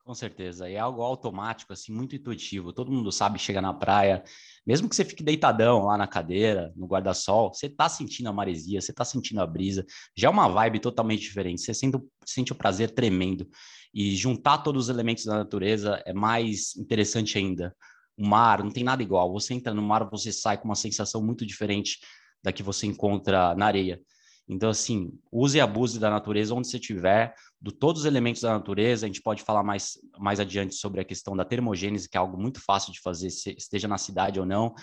Com 0.07 0.15
certeza, 0.15 0.71
é 0.71 0.79
algo 0.79 1.03
automático, 1.03 1.73
assim, 1.73 1.93
muito 1.93 2.15
intuitivo. 2.15 2.73
Todo 2.73 2.93
mundo 2.93 3.11
sabe 3.11 3.41
chegar 3.41 3.61
na 3.61 3.75
praia, 3.75 4.23
mesmo 4.65 4.89
que 4.89 4.95
você 4.95 5.05
fique 5.05 5.21
deitadão 5.21 5.87
lá 5.87 5.99
na 5.99 6.07
cadeira, 6.07 6.73
no 6.77 6.87
guarda-sol, 6.87 7.53
você 7.53 7.69
tá 7.69 7.89
sentindo 7.89 8.29
a 8.29 8.33
maresia, 8.33 8.81
você 8.81 8.93
tá 8.93 9.05
sentindo 9.05 9.41
a 9.41 9.47
brisa, 9.49 9.85
já 10.17 10.29
é 10.29 10.31
uma 10.31 10.49
vibe 10.49 10.79
totalmente 10.79 11.23
diferente. 11.23 11.61
Você 11.61 11.75
sente, 11.75 11.99
sente 12.25 12.53
o 12.53 12.55
prazer 12.55 12.93
tremendo. 12.93 13.49
E 13.93 14.15
juntar 14.15 14.59
todos 14.59 14.85
os 14.85 14.89
elementos 14.89 15.25
da 15.25 15.39
natureza 15.39 16.01
é 16.07 16.13
mais 16.13 16.77
interessante 16.77 17.37
ainda. 17.37 17.75
O 18.17 18.25
mar 18.29 18.63
não 18.63 18.71
tem 18.71 18.85
nada 18.85 19.03
igual. 19.03 19.33
Você 19.33 19.55
entra 19.55 19.75
no 19.75 19.83
mar, 19.83 20.09
você 20.09 20.31
sai 20.31 20.57
com 20.57 20.67
uma 20.67 20.77
sensação 20.77 21.21
muito 21.21 21.45
diferente 21.45 21.99
da 22.45 22.53
que 22.53 22.63
você 22.63 22.87
encontra 22.87 23.57
na 23.57 23.67
areia. 23.67 24.01
Então, 24.49 24.71
assim, 24.71 25.13
use 25.31 25.59
e 25.59 25.61
abuse 25.61 25.99
da 25.99 26.09
natureza 26.09 26.55
onde 26.55 26.69
você 26.69 26.77
estiver, 26.77 27.35
de 27.61 27.73
todos 27.73 28.03
os 28.03 28.07
elementos 28.07 28.43
da 28.43 28.53
natureza. 28.53 29.05
A 29.05 29.09
gente 29.09 29.23
pode 29.23 29.43
falar 29.43 29.63
mais, 29.63 29.99
mais 30.19 30.39
adiante 30.39 30.75
sobre 30.75 31.01
a 31.01 31.05
questão 31.05 31.37
da 31.37 31.45
termogênese, 31.45 32.09
que 32.09 32.17
é 32.17 32.21
algo 32.21 32.41
muito 32.41 32.61
fácil 32.61 32.93
de 32.93 33.01
fazer, 33.01 33.31
se 33.31 33.55
esteja 33.59 33.89
na 33.89 33.99
cidade 33.99 34.39
ou 34.39 34.47
não. 34.47 34.75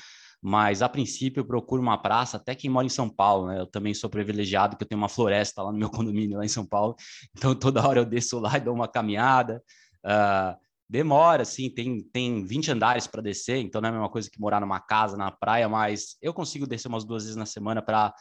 Mas, 0.41 0.81
a 0.81 0.89
princípio, 0.89 1.39
eu 1.39 1.45
procuro 1.45 1.81
uma 1.81 1.97
praça, 1.97 2.35
até 2.35 2.53
quem 2.53 2.69
mora 2.69 2.85
em 2.85 2.89
São 2.89 3.09
Paulo, 3.09 3.47
né? 3.47 3.61
Eu 3.61 3.65
também 3.65 3.93
sou 3.93 4.09
privilegiado, 4.09 4.75
que 4.75 4.83
eu 4.83 4.87
tenho 4.87 4.99
uma 4.99 5.07
floresta 5.07 5.63
lá 5.63 5.71
no 5.71 5.77
meu 5.77 5.89
condomínio, 5.89 6.37
lá 6.37 6.43
em 6.43 6.49
São 6.49 6.65
Paulo. 6.65 6.95
Então, 7.35 7.55
toda 7.55 7.87
hora 7.87 8.01
eu 8.01 8.05
desço 8.05 8.39
lá 8.39 8.57
e 8.57 8.61
dou 8.61 8.75
uma 8.75 8.89
caminhada. 8.89 9.63
Uh, 10.05 10.59
demora, 10.89 11.43
assim, 11.43 11.69
tem, 11.69 12.03
tem 12.11 12.45
20 12.45 12.71
andares 12.71 13.07
para 13.07 13.21
descer, 13.21 13.57
então 13.57 13.79
não 13.79 13.87
é 13.87 13.89
a 13.89 13.93
mesma 13.93 14.09
coisa 14.09 14.29
que 14.29 14.39
morar 14.39 14.59
numa 14.59 14.81
casa, 14.81 15.15
na 15.15 15.31
praia, 15.31 15.69
mas 15.69 16.17
eu 16.21 16.33
consigo 16.33 16.67
descer 16.67 16.89
umas 16.89 17.05
duas 17.05 17.23
vezes 17.23 17.37
na 17.37 17.45
semana 17.45 17.81
para 17.81 18.13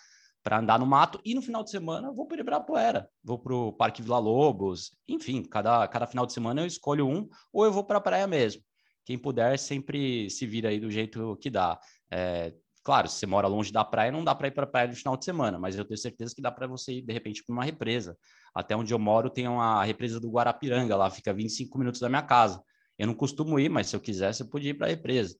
para 0.42 0.59
andar 0.59 0.78
no 0.78 0.87
mato 0.87 1.20
e 1.24 1.35
no 1.35 1.42
final 1.42 1.62
de 1.62 1.70
semana 1.70 2.12
vou 2.12 2.26
para 2.26 2.40
Ibirapuera, 2.40 3.09
vou 3.22 3.38
para 3.38 3.55
o 3.55 3.72
Parque 3.72 4.02
Vila 4.02 4.18
Lobos, 4.18 4.90
enfim, 5.07 5.42
cada, 5.42 5.87
cada 5.88 6.07
final 6.07 6.26
de 6.26 6.33
semana 6.33 6.62
eu 6.62 6.66
escolho 6.66 7.07
um 7.07 7.28
ou 7.52 7.64
eu 7.64 7.72
vou 7.72 7.85
para 7.85 7.98
a 7.98 8.00
praia 8.00 8.26
mesmo. 8.26 8.62
Quem 9.05 9.18
puder 9.18 9.59
sempre 9.59 10.31
se 10.31 10.46
vira 10.46 10.68
aí 10.68 10.78
do 10.78 10.90
jeito 10.90 11.37
que 11.37 11.50
dá. 11.50 11.78
É, 12.11 12.52
claro, 12.85 13.09
se 13.09 13.16
você 13.16 13.26
mora 13.26 13.48
longe 13.48 13.72
da 13.72 13.85
praia, 13.85 14.12
não 14.12 14.24
dá 14.24 14.35
para 14.35 14.48
ir 14.48 14.52
para 14.52 14.64
a 14.64 14.66
praia 14.66 14.88
no 14.88 14.94
final 14.94 15.16
de 15.16 15.24
semana, 15.24 15.59
mas 15.59 15.76
eu 15.76 15.85
tenho 15.85 15.98
certeza 15.98 16.35
que 16.35 16.42
dá 16.42 16.50
para 16.52 16.66
você 16.66 16.94
ir 16.94 17.02
de 17.02 17.12
repente 17.12 17.42
para 17.44 17.52
uma 17.52 17.64
represa. 17.64 18.16
Até 18.55 18.76
onde 18.76 18.92
eu 18.92 18.98
moro 18.98 19.31
tem 19.31 19.48
uma 19.48 19.83
represa 19.85 20.20
do 20.20 20.31
Guarapiranga, 20.31 20.96
lá 20.96 21.11
fica 21.11 21.33
25 21.33 21.78
minutos 21.78 22.00
da 22.00 22.09
minha 22.09 22.22
casa. 22.22 22.62
Eu 22.98 23.07
não 23.07 23.14
costumo 23.14 23.59
ir, 23.59 23.68
mas 23.68 23.88
se 23.88 23.96
eu 23.96 24.00
quisesse 24.00 24.42
eu 24.42 24.48
podia 24.48 24.70
ir 24.70 24.74
para 24.74 24.87
a 24.87 24.90
represa. 24.90 25.37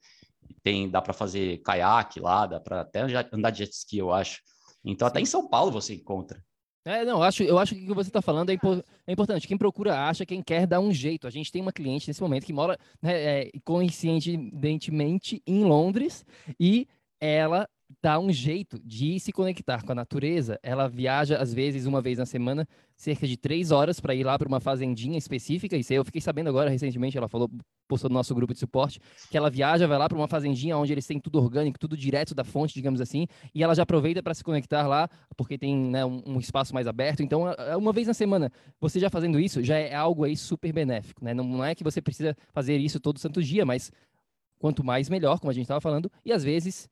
Tem, 0.62 0.91
dá 0.91 1.01
para 1.01 1.12
fazer 1.12 1.59
caiaque 1.59 2.21
lá, 2.21 2.47
dá 2.47 2.61
para 2.61 2.81
até 2.81 3.03
andar 3.33 3.51
de 3.51 3.59
jet 3.59 3.73
ski, 3.73 3.99
eu 3.99 4.12
acho. 4.12 4.41
Então, 4.85 5.07
Sim. 5.07 5.11
até 5.11 5.21
em 5.21 5.27
São 5.27 5.49
Paulo 5.49 5.71
você 5.71 5.95
encontra. 5.95 6.42
É, 6.85 7.05
não, 7.05 7.18
eu 7.18 7.23
acho, 7.23 7.42
eu 7.45 7.59
acho 7.59 7.75
que 7.77 7.85
o 7.85 7.87
que 7.87 7.95
você 7.95 8.11
está 8.11 8.21
falando 8.21 8.51
é, 8.51 8.55
impo 8.55 8.83
é, 9.07 9.12
importante. 9.12 9.47
Quem 9.47 9.57
procura 9.57 10.09
acha, 10.09 10.27
quem 10.27 10.42
quer 10.42 10.66
dá 10.66 10.81
um 10.81 10.92
jeito. 10.92 11.29
A 11.29 11.31
gente 11.31 11.53
tem 11.53 11.62
uma 11.62 11.73
cliente 11.73 12.09
nesse 12.09 12.21
momento 12.21 12.45
que 12.45 12.53
mora 12.53 12.77
né, 13.01 13.42
é, 13.42 13.51
coincidentemente 13.64 15.40
em 15.47 15.62
Londres 15.62 16.27
e 16.59 16.88
ela 17.21 17.68
dá 18.00 18.18
um 18.18 18.33
jeito 18.33 18.81
de 18.85 19.18
se 19.18 19.33
conectar 19.33 19.83
com 19.83 19.92
a 19.92 19.94
natureza. 19.94 20.59
Ela 20.62 20.88
viaja, 20.88 21.38
às 21.38 21.52
vezes, 21.52 21.87
uma 21.87 22.00
vez 22.00 22.18
na 22.18 22.26
semana, 22.26 22.66
cerca 22.96 23.26
de 23.26 23.37
três 23.37 23.70
horas 23.70 23.98
para 24.00 24.14
ir 24.14 24.24
lá 24.24 24.38
para 24.38 24.46
uma 24.46 24.61
fazendinha 24.61 25.18
específica. 25.18 25.76
Isso 25.76 25.92
aí 25.92 25.96
eu 25.96 26.05
fiquei 26.05 26.20
sabendo 26.20 26.48
agora, 26.48 26.70
recentemente, 26.70 27.18
ela 27.18 27.28
falou, 27.28 27.50
postou 27.88 28.09
no 28.09 28.14
nosso 28.14 28.35
grupo 28.35 28.52
de 28.55 28.61
suporte, 28.61 29.00
que 29.31 29.37
ela 29.37 29.50
viaja, 29.50 29.87
vai 29.87 29.98
lá 29.98 30.09
para 30.09 30.16
uma 30.16 30.28
fazendinha 30.28 30.76
onde 30.76 30.92
eles 30.92 31.07
têm 31.07 31.20
tudo 31.20 31.38
orgânico, 31.38 31.78
tudo 31.78 31.96
direto 31.96 32.35
da 32.35 32.44
fonte, 32.44 32.72
digamos 32.72 33.00
assim, 33.00 33.26
e 33.55 33.62
ela 33.62 33.74
já 33.74 33.83
aproveita 33.83 34.22
para 34.22 34.33
se 34.35 34.42
conectar 34.42 34.87
lá, 34.87 35.09
porque 35.37 35.59
tem 35.59 35.76
né, 35.76 36.05
um, 36.05 36.38
espaço 36.38 36.72
mais 36.72 36.87
aberto. 36.87 37.22
Então, 37.22 37.44
uma 37.76 37.92
vez 37.92 38.07
na 38.07 38.14
semana, 38.14 38.50
você 38.81 38.98
já 38.98 39.11
fazendo 39.11 39.38
isso, 39.38 39.62
já 39.62 39.76
é 39.76 39.94
algo 39.94 40.24
aí 40.24 40.37
super 40.37 40.72
benéfico. 40.72 41.24
Né? 41.24 41.35
Não 41.35 41.64
é 41.64 41.74
que 41.74 41.85
você 41.85 42.00
precisa 42.00 42.37
fazer 42.52 42.78
isso 42.78 42.98
todo 42.98 43.18
santo 43.18 43.42
dia, 43.42 43.66
mas 43.66 43.90
quanto 44.59 44.85
mais 44.85 45.09
melhor, 45.09 45.40
como 45.40 45.50
a 45.50 45.55
gente 45.55 45.64
estava 45.64 45.81
falando, 45.81 46.11
e 46.24 46.33
às 46.33 46.44
vezes 46.44 46.88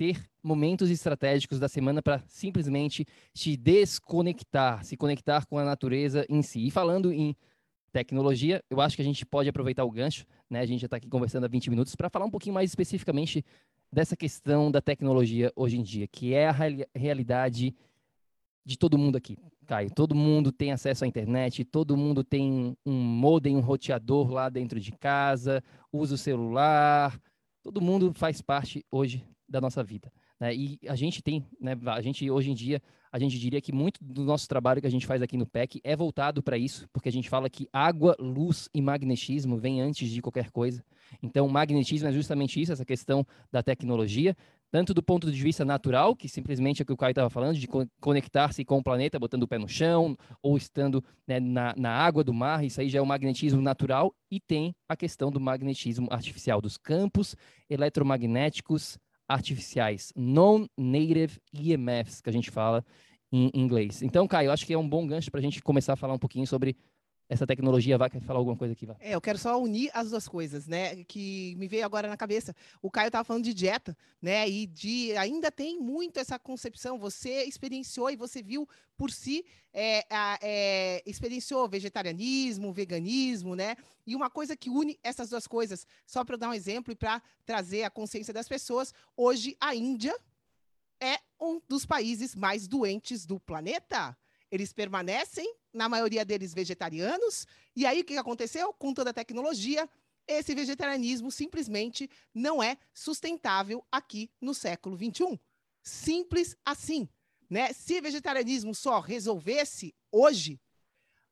ter 0.00 0.24
momentos 0.42 0.88
estratégicos 0.88 1.58
da 1.58 1.68
semana 1.68 2.00
para 2.00 2.20
simplesmente 2.26 3.04
te 3.34 3.54
desconectar, 3.54 4.82
se 4.82 4.96
conectar 4.96 5.44
com 5.44 5.58
a 5.58 5.64
natureza 5.64 6.24
em 6.26 6.40
si. 6.40 6.66
E 6.66 6.70
falando 6.70 7.12
em 7.12 7.36
tecnologia, 7.92 8.64
eu 8.70 8.80
acho 8.80 8.96
que 8.96 9.02
a 9.02 9.04
gente 9.04 9.26
pode 9.26 9.50
aproveitar 9.50 9.84
o 9.84 9.90
gancho, 9.90 10.24
né? 10.48 10.60
A 10.60 10.64
gente 10.64 10.80
já 10.80 10.86
está 10.86 10.96
aqui 10.96 11.06
conversando 11.06 11.44
há 11.44 11.48
20 11.48 11.68
minutos 11.68 11.94
para 11.94 12.08
falar 12.08 12.24
um 12.24 12.30
pouquinho 12.30 12.54
mais 12.54 12.70
especificamente 12.70 13.44
dessa 13.92 14.16
questão 14.16 14.70
da 14.70 14.80
tecnologia 14.80 15.52
hoje 15.54 15.78
em 15.78 15.82
dia, 15.82 16.08
que 16.08 16.32
é 16.32 16.48
a 16.48 16.56
realidade 16.94 17.74
de 18.64 18.78
todo 18.78 18.96
mundo 18.96 19.16
aqui, 19.16 19.36
Caio. 19.66 19.90
Todo 19.90 20.14
mundo 20.14 20.50
tem 20.50 20.72
acesso 20.72 21.04
à 21.04 21.06
internet, 21.06 21.62
todo 21.62 21.94
mundo 21.94 22.24
tem 22.24 22.74
um 22.86 22.92
modem, 22.94 23.54
um 23.54 23.60
roteador 23.60 24.30
lá 24.30 24.48
dentro 24.48 24.80
de 24.80 24.92
casa, 24.92 25.62
usa 25.92 26.14
o 26.14 26.18
celular, 26.18 27.20
todo 27.62 27.80
mundo 27.80 28.12
faz 28.14 28.40
parte 28.40 28.84
hoje 28.90 29.24
da 29.48 29.60
nossa 29.60 29.82
vida. 29.82 30.12
Né? 30.38 30.54
E 30.54 30.78
a 30.88 30.94
gente 30.94 31.22
tem, 31.22 31.44
né, 31.60 31.76
a 31.86 32.00
gente 32.00 32.30
hoje 32.30 32.50
em 32.50 32.54
dia, 32.54 32.80
a 33.12 33.18
gente 33.18 33.38
diria 33.38 33.60
que 33.60 33.72
muito 33.72 34.02
do 34.02 34.24
nosso 34.24 34.48
trabalho 34.48 34.80
que 34.80 34.86
a 34.86 34.90
gente 34.90 35.06
faz 35.06 35.20
aqui 35.20 35.36
no 35.36 35.46
PEC 35.46 35.80
é 35.82 35.96
voltado 35.96 36.42
para 36.42 36.56
isso, 36.56 36.88
porque 36.92 37.08
a 37.08 37.12
gente 37.12 37.28
fala 37.28 37.50
que 37.50 37.68
água, 37.72 38.16
luz 38.18 38.68
e 38.72 38.80
magnetismo 38.80 39.58
vêm 39.58 39.80
antes 39.80 40.08
de 40.08 40.22
qualquer 40.22 40.50
coisa. 40.50 40.82
Então, 41.22 41.48
magnetismo 41.48 42.08
é 42.08 42.12
justamente 42.12 42.60
isso, 42.60 42.72
essa 42.72 42.84
questão 42.84 43.26
da 43.50 43.62
tecnologia, 43.62 44.36
tanto 44.70 44.94
do 44.94 45.02
ponto 45.02 45.30
de 45.30 45.42
vista 45.42 45.64
natural, 45.64 46.14
que 46.14 46.28
simplesmente 46.28 46.80
é 46.80 46.82
o 46.82 46.86
que 46.86 46.92
o 46.92 46.96
Caio 46.96 47.10
estava 47.10 47.28
falando, 47.28 47.58
de 47.58 47.68
conectar-se 48.00 48.64
com 48.64 48.78
o 48.78 48.82
planeta, 48.82 49.18
botando 49.18 49.42
o 49.42 49.48
pé 49.48 49.58
no 49.58 49.68
chão, 49.68 50.16
ou 50.42 50.56
estando 50.56 51.04
né, 51.26 51.40
na, 51.40 51.74
na 51.76 51.90
água 51.90 52.22
do 52.22 52.32
mar, 52.32 52.64
isso 52.64 52.80
aí 52.80 52.88
já 52.88 52.98
é 52.98 53.02
o 53.02 53.06
magnetismo 53.06 53.60
natural, 53.60 54.14
e 54.30 54.38
tem 54.38 54.72
a 54.88 54.96
questão 54.96 55.30
do 55.30 55.40
magnetismo 55.40 56.06
artificial, 56.10 56.60
dos 56.60 56.76
campos 56.76 57.34
eletromagnéticos 57.68 58.98
artificiais, 59.28 60.12
non-native 60.16 61.38
EMFs, 61.52 62.20
que 62.20 62.30
a 62.30 62.32
gente 62.32 62.50
fala 62.50 62.84
em 63.32 63.50
inglês. 63.54 64.02
Então, 64.02 64.26
Caio, 64.26 64.50
acho 64.50 64.66
que 64.66 64.72
é 64.72 64.78
um 64.78 64.88
bom 64.88 65.06
gancho 65.06 65.30
para 65.30 65.38
a 65.38 65.42
gente 65.42 65.62
começar 65.62 65.92
a 65.92 65.96
falar 65.96 66.14
um 66.14 66.18
pouquinho 66.18 66.46
sobre 66.46 66.76
essa 67.30 67.46
tecnologia. 67.46 67.96
Vai 67.96 68.10
falar 68.10 68.40
alguma 68.40 68.56
coisa 68.56 68.72
aqui, 68.72 68.84
vai. 68.84 68.96
É, 68.98 69.14
eu 69.14 69.20
quero 69.20 69.38
só 69.38 69.58
unir 69.62 69.88
as 69.94 70.10
duas 70.10 70.26
coisas, 70.26 70.66
né? 70.66 71.04
Que 71.04 71.54
me 71.56 71.68
veio 71.68 71.86
agora 71.86 72.08
na 72.08 72.16
cabeça. 72.16 72.54
O 72.82 72.90
Caio 72.90 73.06
estava 73.06 73.24
falando 73.24 73.44
de 73.44 73.54
dieta, 73.54 73.96
né? 74.20 74.48
E 74.48 74.66
de 74.66 75.16
ainda 75.16 75.50
tem 75.50 75.78
muito 75.80 76.18
essa 76.18 76.38
concepção. 76.38 76.98
Você 76.98 77.44
experienciou 77.44 78.10
e 78.10 78.16
você 78.16 78.42
viu 78.42 78.68
por 78.96 79.12
si, 79.12 79.46
é, 79.72 80.04
é, 80.42 81.02
experienciou 81.06 81.68
vegetarianismo, 81.68 82.72
veganismo, 82.72 83.54
né? 83.54 83.76
E 84.04 84.16
uma 84.16 84.28
coisa 84.28 84.56
que 84.56 84.68
une 84.68 84.98
essas 85.02 85.30
duas 85.30 85.46
coisas, 85.46 85.86
só 86.04 86.24
para 86.24 86.36
dar 86.36 86.48
um 86.48 86.54
exemplo 86.54 86.92
e 86.92 86.96
para 86.96 87.22
trazer 87.46 87.84
a 87.84 87.90
consciência 87.90 88.34
das 88.34 88.48
pessoas, 88.48 88.92
hoje 89.16 89.56
a 89.60 89.72
Índia 89.72 90.18
é 91.00 91.18
um 91.40 91.60
dos 91.68 91.86
países 91.86 92.34
mais 92.34 92.66
doentes 92.66 93.24
do 93.24 93.38
planeta. 93.38 94.16
Eles 94.50 94.72
permanecem, 94.72 95.54
na 95.72 95.88
maioria 95.88 96.24
deles, 96.24 96.52
vegetarianos. 96.52 97.46
E 97.74 97.86
aí, 97.86 98.00
o 98.00 98.04
que 98.04 98.16
aconteceu? 98.16 98.72
Com 98.72 98.92
toda 98.92 99.10
a 99.10 99.14
tecnologia, 99.14 99.88
esse 100.26 100.54
vegetarianismo 100.54 101.30
simplesmente 101.30 102.08
não 102.34 102.62
é 102.62 102.76
sustentável 102.92 103.84
aqui 103.90 104.30
no 104.40 104.54
século 104.54 104.96
XXI. 104.96 105.40
Simples 105.82 106.56
assim. 106.64 107.08
Né? 107.48 107.72
Se 107.72 108.00
vegetarianismo 108.00 108.74
só 108.74 109.00
resolvesse 109.00 109.94
hoje, 110.12 110.60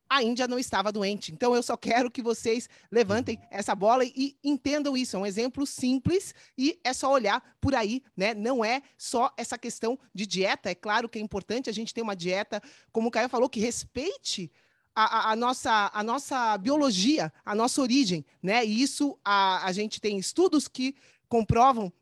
a 0.08 0.22
Índia 0.22 0.48
não 0.48 0.58
estava 0.58 0.90
doente. 0.90 1.32
Então, 1.32 1.54
eu 1.54 1.62
só 1.62 1.76
quero 1.76 2.10
que 2.10 2.22
vocês 2.22 2.68
levantem 2.90 3.38
essa 3.50 3.74
bola 3.74 4.04
e 4.04 4.36
entendam 4.42 4.96
isso. 4.96 5.16
É 5.16 5.18
um 5.18 5.26
exemplo 5.26 5.66
simples 5.66 6.34
e 6.56 6.78
é 6.82 6.92
só 6.92 7.12
olhar 7.12 7.42
por 7.60 7.74
aí, 7.74 8.02
né? 8.16 8.34
Não 8.34 8.64
é 8.64 8.82
só 8.96 9.32
essa 9.36 9.58
questão 9.58 9.98
de 10.14 10.26
dieta. 10.26 10.70
É 10.70 10.74
claro 10.74 11.08
que 11.08 11.18
é 11.18 11.22
importante 11.22 11.68
a 11.68 11.72
gente 11.72 11.92
ter 11.92 12.02
uma 12.02 12.16
dieta, 12.16 12.62
como 12.90 13.08
o 13.08 13.10
Caio 13.10 13.28
falou, 13.28 13.48
que 13.48 13.60
respeite 13.60 14.50
a, 14.94 15.30
a, 15.30 15.36
nossa, 15.36 15.90
a 15.94 16.02
nossa 16.02 16.58
biologia, 16.58 17.32
a 17.44 17.54
nossa 17.54 17.80
origem, 17.80 18.24
né? 18.42 18.64
E 18.64 18.82
isso 18.82 19.18
a, 19.24 19.64
a 19.64 19.72
gente 19.72 20.00
tem 20.00 20.18
estudos 20.18 20.66
que 20.66 20.96
comprovam 21.28 21.92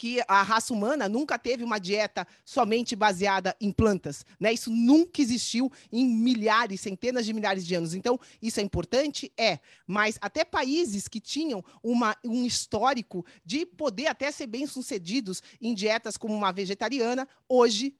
que 0.00 0.18
a 0.26 0.42
raça 0.42 0.72
humana 0.72 1.10
nunca 1.10 1.38
teve 1.38 1.62
uma 1.62 1.78
dieta 1.78 2.26
somente 2.42 2.96
baseada 2.96 3.54
em 3.60 3.70
plantas, 3.70 4.24
né? 4.40 4.50
Isso 4.50 4.70
nunca 4.70 5.20
existiu 5.20 5.70
em 5.92 6.06
milhares, 6.06 6.80
centenas 6.80 7.26
de 7.26 7.34
milhares 7.34 7.66
de 7.66 7.74
anos. 7.74 7.92
Então, 7.92 8.18
isso 8.40 8.58
é 8.60 8.62
importante? 8.62 9.30
É. 9.36 9.58
Mas 9.86 10.16
até 10.22 10.42
países 10.42 11.06
que 11.06 11.20
tinham 11.20 11.62
uma, 11.82 12.16
um 12.24 12.46
histórico 12.46 13.26
de 13.44 13.66
poder 13.66 14.06
até 14.06 14.32
ser 14.32 14.46
bem-sucedidos 14.46 15.42
em 15.60 15.74
dietas 15.74 16.16
como 16.16 16.34
uma 16.34 16.50
vegetariana, 16.50 17.28
hoje 17.46 17.94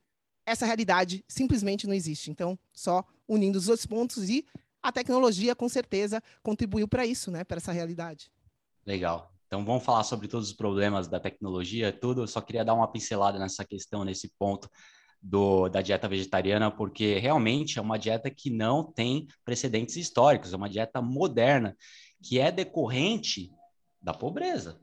essa 0.46 0.64
realidade 0.64 1.22
simplesmente 1.28 1.86
não 1.86 1.92
existe. 1.92 2.30
Então, 2.30 2.58
só 2.72 3.04
unindo 3.28 3.58
os 3.58 3.66
dois 3.66 3.84
pontos 3.84 4.30
e 4.30 4.46
a 4.82 4.90
tecnologia, 4.90 5.54
com 5.54 5.68
certeza, 5.68 6.22
contribuiu 6.42 6.88
para 6.88 7.04
isso, 7.04 7.30
né? 7.30 7.44
Para 7.44 7.58
essa 7.58 7.72
realidade. 7.72 8.32
Legal. 8.86 9.30
Então, 9.50 9.64
vamos 9.64 9.82
falar 9.82 10.04
sobre 10.04 10.28
todos 10.28 10.50
os 10.50 10.54
problemas 10.54 11.08
da 11.08 11.18
tecnologia, 11.18 11.92
tudo. 11.92 12.22
Eu 12.22 12.28
só 12.28 12.40
queria 12.40 12.64
dar 12.64 12.72
uma 12.72 12.86
pincelada 12.86 13.36
nessa 13.36 13.64
questão, 13.64 14.04
nesse 14.04 14.32
ponto 14.38 14.70
do, 15.20 15.68
da 15.68 15.82
dieta 15.82 16.08
vegetariana, 16.08 16.70
porque 16.70 17.18
realmente 17.18 17.76
é 17.76 17.82
uma 17.82 17.98
dieta 17.98 18.30
que 18.30 18.48
não 18.48 18.84
tem 18.84 19.26
precedentes 19.44 19.96
históricos, 19.96 20.52
é 20.52 20.56
uma 20.56 20.68
dieta 20.68 21.02
moderna, 21.02 21.76
que 22.22 22.38
é 22.38 22.52
decorrente 22.52 23.50
da 24.00 24.14
pobreza. 24.14 24.80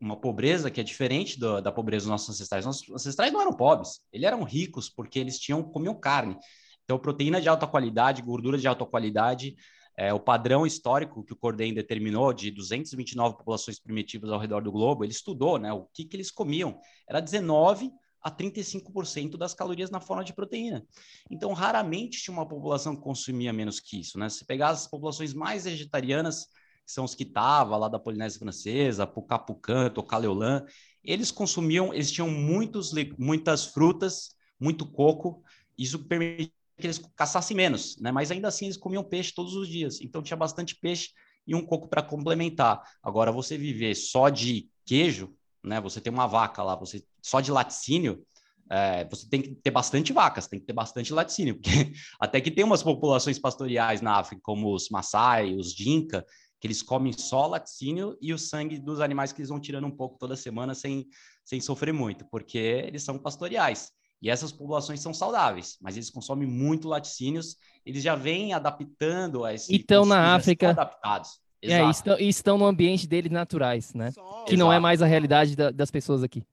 Uma 0.00 0.16
pobreza 0.16 0.68
que 0.68 0.80
é 0.80 0.84
diferente 0.84 1.38
do, 1.38 1.60
da 1.60 1.70
pobreza 1.70 2.06
dos 2.06 2.10
nossos 2.10 2.30
ancestrais. 2.30 2.66
Nossos 2.66 2.90
ancestrais 2.90 3.32
não 3.32 3.40
eram 3.40 3.52
pobres, 3.52 4.00
eles 4.12 4.26
eram 4.26 4.42
ricos 4.42 4.90
porque 4.90 5.20
eles 5.20 5.38
tinham 5.38 5.62
comiam 5.62 5.94
carne. 5.94 6.36
Então, 6.82 6.98
proteína 6.98 7.40
de 7.40 7.48
alta 7.48 7.68
qualidade, 7.68 8.20
gordura 8.20 8.58
de 8.58 8.66
alta 8.66 8.84
qualidade, 8.84 9.54
é, 9.98 10.14
o 10.14 10.20
padrão 10.20 10.64
histórico 10.64 11.24
que 11.24 11.32
o 11.32 11.36
Cordem 11.36 11.74
determinou 11.74 12.32
de 12.32 12.52
229 12.52 13.36
populações 13.36 13.80
primitivas 13.80 14.30
ao 14.30 14.38
redor 14.38 14.62
do 14.62 14.70
globo, 14.70 15.02
ele 15.02 15.10
estudou 15.10 15.58
né, 15.58 15.72
o 15.72 15.88
que, 15.92 16.04
que 16.04 16.14
eles 16.14 16.30
comiam. 16.30 16.78
Era 17.08 17.18
19 17.18 17.90
a 18.22 18.30
35% 18.30 19.36
das 19.36 19.54
calorias 19.54 19.90
na 19.90 20.00
forma 20.00 20.22
de 20.22 20.32
proteína. 20.32 20.86
Então, 21.28 21.52
raramente 21.52 22.22
tinha 22.22 22.32
uma 22.32 22.46
população 22.46 22.94
que 22.94 23.02
consumia 23.02 23.52
menos 23.52 23.80
que 23.80 23.98
isso. 23.98 24.20
Né? 24.20 24.28
Se 24.28 24.46
pegar 24.46 24.68
as 24.68 24.86
populações 24.86 25.34
mais 25.34 25.64
vegetarianas, 25.64 26.44
que 26.44 26.92
são 26.92 27.04
os 27.04 27.16
que 27.16 27.24
estavam 27.24 27.76
lá 27.76 27.88
da 27.88 27.98
Polinésia 27.98 28.38
Francesa, 28.38 29.04
Pucapucã, 29.04 29.90
Tocaleolã, 29.90 30.64
eles 31.02 31.32
consumiam, 31.32 31.92
eles 31.92 32.12
tinham 32.12 32.30
muitos, 32.30 32.92
muitas 33.18 33.66
frutas, 33.66 34.30
muito 34.60 34.86
coco, 34.86 35.42
isso 35.76 36.04
permitia 36.04 36.57
que 36.78 36.86
eles 36.86 37.00
caçassem 37.16 37.56
menos, 37.56 37.96
né? 37.98 38.12
Mas 38.12 38.30
ainda 38.30 38.48
assim 38.48 38.66
eles 38.66 38.76
comiam 38.76 39.02
peixe 39.02 39.32
todos 39.34 39.54
os 39.54 39.68
dias. 39.68 40.00
Então 40.00 40.22
tinha 40.22 40.36
bastante 40.36 40.76
peixe 40.76 41.10
e 41.46 41.54
um 41.54 41.64
coco 41.64 41.88
para 41.88 42.02
complementar. 42.02 42.82
Agora 43.02 43.32
você 43.32 43.58
viver 43.58 43.94
só 43.94 44.28
de 44.28 44.68
queijo, 44.86 45.34
né? 45.62 45.80
Você 45.80 46.00
tem 46.00 46.12
uma 46.12 46.26
vaca 46.26 46.62
lá, 46.62 46.76
você 46.76 47.04
só 47.22 47.40
de 47.40 47.50
laticínio, 47.50 48.24
é, 48.70 49.04
você 49.06 49.28
tem 49.28 49.42
que 49.42 49.54
ter 49.54 49.70
bastante 49.70 50.12
vacas, 50.12 50.46
tem 50.46 50.60
que 50.60 50.66
ter 50.66 50.72
bastante 50.72 51.12
laticínio, 51.12 51.54
porque 51.54 51.70
até 52.20 52.40
que 52.40 52.50
tem 52.50 52.64
umas 52.64 52.82
populações 52.82 53.38
pastoriais 53.38 54.00
na 54.00 54.16
África, 54.16 54.42
como 54.44 54.74
os 54.74 54.88
Maasai, 54.90 55.54
os 55.54 55.74
Dinka, 55.74 56.24
que 56.60 56.66
eles 56.66 56.82
comem 56.82 57.12
só 57.12 57.46
laticínio 57.46 58.16
e 58.20 58.32
o 58.32 58.38
sangue 58.38 58.78
dos 58.78 59.00
animais 59.00 59.32
que 59.32 59.40
eles 59.40 59.48
vão 59.48 59.60
tirando 59.60 59.86
um 59.86 59.96
pouco 59.96 60.18
toda 60.18 60.36
semana 60.36 60.74
sem, 60.74 61.06
sem 61.44 61.60
sofrer 61.60 61.92
muito, 61.92 62.26
porque 62.30 62.58
eles 62.58 63.02
são 63.02 63.18
pastoriais. 63.18 63.90
E 64.20 64.28
essas 64.28 64.50
populações 64.50 65.00
são 65.00 65.14
saudáveis, 65.14 65.76
mas 65.80 65.96
eles 65.96 66.10
consomem 66.10 66.46
muito 66.46 66.88
laticínios, 66.88 67.56
eles 67.86 68.02
já 68.02 68.14
vêm 68.14 68.52
adaptando 68.52 69.44
a 69.44 69.54
esse. 69.54 69.74
Então, 69.74 70.04
na 70.04 70.34
África. 70.34 70.70
Adaptados. 70.70 71.40
É, 71.62 71.82
estão, 71.90 72.16
estão 72.18 72.58
no 72.58 72.66
ambiente 72.66 73.06
deles 73.06 73.32
naturais, 73.32 73.92
né? 73.92 74.12
Só... 74.12 74.44
Que 74.44 74.54
Exato. 74.54 74.56
não 74.56 74.72
é 74.72 74.78
mais 74.78 75.02
a 75.02 75.06
realidade 75.06 75.56
da, 75.56 75.70
das 75.70 75.90
pessoas 75.90 76.22
aqui. 76.22 76.44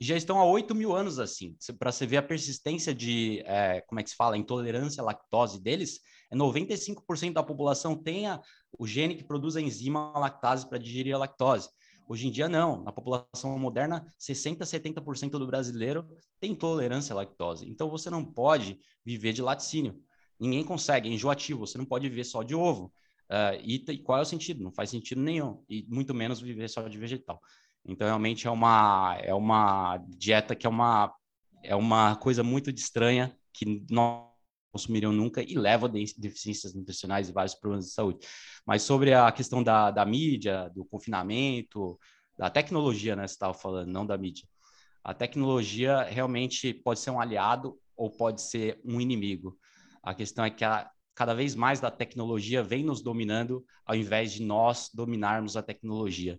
já 0.00 0.16
estão 0.16 0.38
há 0.38 0.44
8 0.44 0.74
mil 0.74 0.94
anos 0.94 1.18
assim. 1.18 1.54
Para 1.78 1.92
você 1.92 2.06
ver 2.06 2.18
a 2.18 2.22
persistência 2.22 2.94
de, 2.94 3.42
é, 3.44 3.82
como 3.82 4.00
é 4.00 4.02
que 4.02 4.10
se 4.10 4.16
fala, 4.16 4.38
intolerância 4.38 5.02
à 5.02 5.04
lactose 5.04 5.60
deles, 5.60 6.00
é 6.30 6.36
95% 6.36 7.32
da 7.32 7.42
população 7.42 7.94
tem 7.94 8.26
a, 8.26 8.40
o 8.78 8.86
gene 8.86 9.14
que 9.14 9.24
produz 9.24 9.56
a 9.56 9.60
enzima 9.60 10.12
lactase 10.18 10.68
para 10.68 10.78
digerir 10.78 11.14
a 11.14 11.18
lactose. 11.18 11.68
Hoje 12.08 12.26
em 12.26 12.30
dia, 12.30 12.48
não. 12.48 12.82
Na 12.82 12.90
população 12.90 13.58
moderna, 13.58 14.10
60%, 14.18 14.60
70% 14.60 15.32
do 15.32 15.46
brasileiro 15.46 16.08
tem 16.40 16.52
intolerância 16.52 17.12
à 17.12 17.16
lactose. 17.16 17.68
Então, 17.68 17.90
você 17.90 18.08
não 18.08 18.24
pode 18.24 18.80
viver 19.04 19.34
de 19.34 19.42
laticínio. 19.42 20.02
Ninguém 20.40 20.64
consegue, 20.64 21.08
é 21.08 21.12
enjoativo. 21.12 21.66
Você 21.66 21.76
não 21.76 21.84
pode 21.84 22.08
viver 22.08 22.24
só 22.24 22.42
de 22.42 22.54
ovo. 22.54 22.92
Uh, 23.30 23.60
e, 23.62 23.84
e, 23.86 23.98
qual 23.98 24.18
é 24.18 24.22
o 24.22 24.24
sentido? 24.24 24.64
Não 24.64 24.72
faz 24.72 24.88
sentido 24.88 25.20
nenhum. 25.20 25.62
E 25.68 25.86
muito 25.86 26.14
menos 26.14 26.40
viver 26.40 26.68
só 26.70 26.88
de 26.88 26.96
vegetal. 26.96 27.38
Então, 27.84 28.06
realmente 28.06 28.46
é 28.46 28.50
uma, 28.50 29.18
é 29.20 29.34
uma 29.34 29.98
dieta 30.08 30.56
que 30.56 30.66
é 30.66 30.70
uma, 30.70 31.14
é 31.62 31.76
uma 31.76 32.16
coisa 32.16 32.42
muito 32.42 32.70
estranha 32.70 33.36
que 33.52 33.84
não 33.90 34.32
consumiriam 34.70 35.12
nunca 35.12 35.42
e 35.42 35.54
leva 35.54 35.86
a 35.86 35.90
deficiências 35.90 36.74
nutricionais 36.74 37.28
e 37.28 37.32
vários 37.32 37.54
problemas 37.54 37.86
de 37.86 37.92
saúde. 37.92 38.26
Mas 38.66 38.82
sobre 38.82 39.14
a 39.14 39.30
questão 39.32 39.62
da, 39.62 39.90
da 39.90 40.04
mídia, 40.04 40.70
do 40.74 40.84
confinamento, 40.84 41.98
da 42.36 42.48
tecnologia, 42.48 43.16
né? 43.16 43.26
Você 43.26 43.34
estava 43.34 43.54
falando, 43.54 43.88
não 43.88 44.06
da 44.06 44.16
mídia. 44.16 44.46
A 45.02 45.14
tecnologia 45.14 46.02
realmente 46.02 46.72
pode 46.72 47.00
ser 47.00 47.10
um 47.10 47.20
aliado 47.20 47.78
ou 47.96 48.10
pode 48.10 48.42
ser 48.42 48.80
um 48.84 49.00
inimigo. 49.00 49.58
A 50.02 50.14
questão 50.14 50.44
é 50.44 50.50
que 50.50 50.64
a, 50.64 50.88
cada 51.14 51.34
vez 51.34 51.54
mais 51.54 51.80
da 51.80 51.90
tecnologia 51.90 52.62
vem 52.62 52.84
nos 52.84 53.02
dominando 53.02 53.64
ao 53.84 53.96
invés 53.96 54.32
de 54.32 54.42
nós 54.42 54.90
dominarmos 54.94 55.56
a 55.56 55.62
tecnologia. 55.62 56.38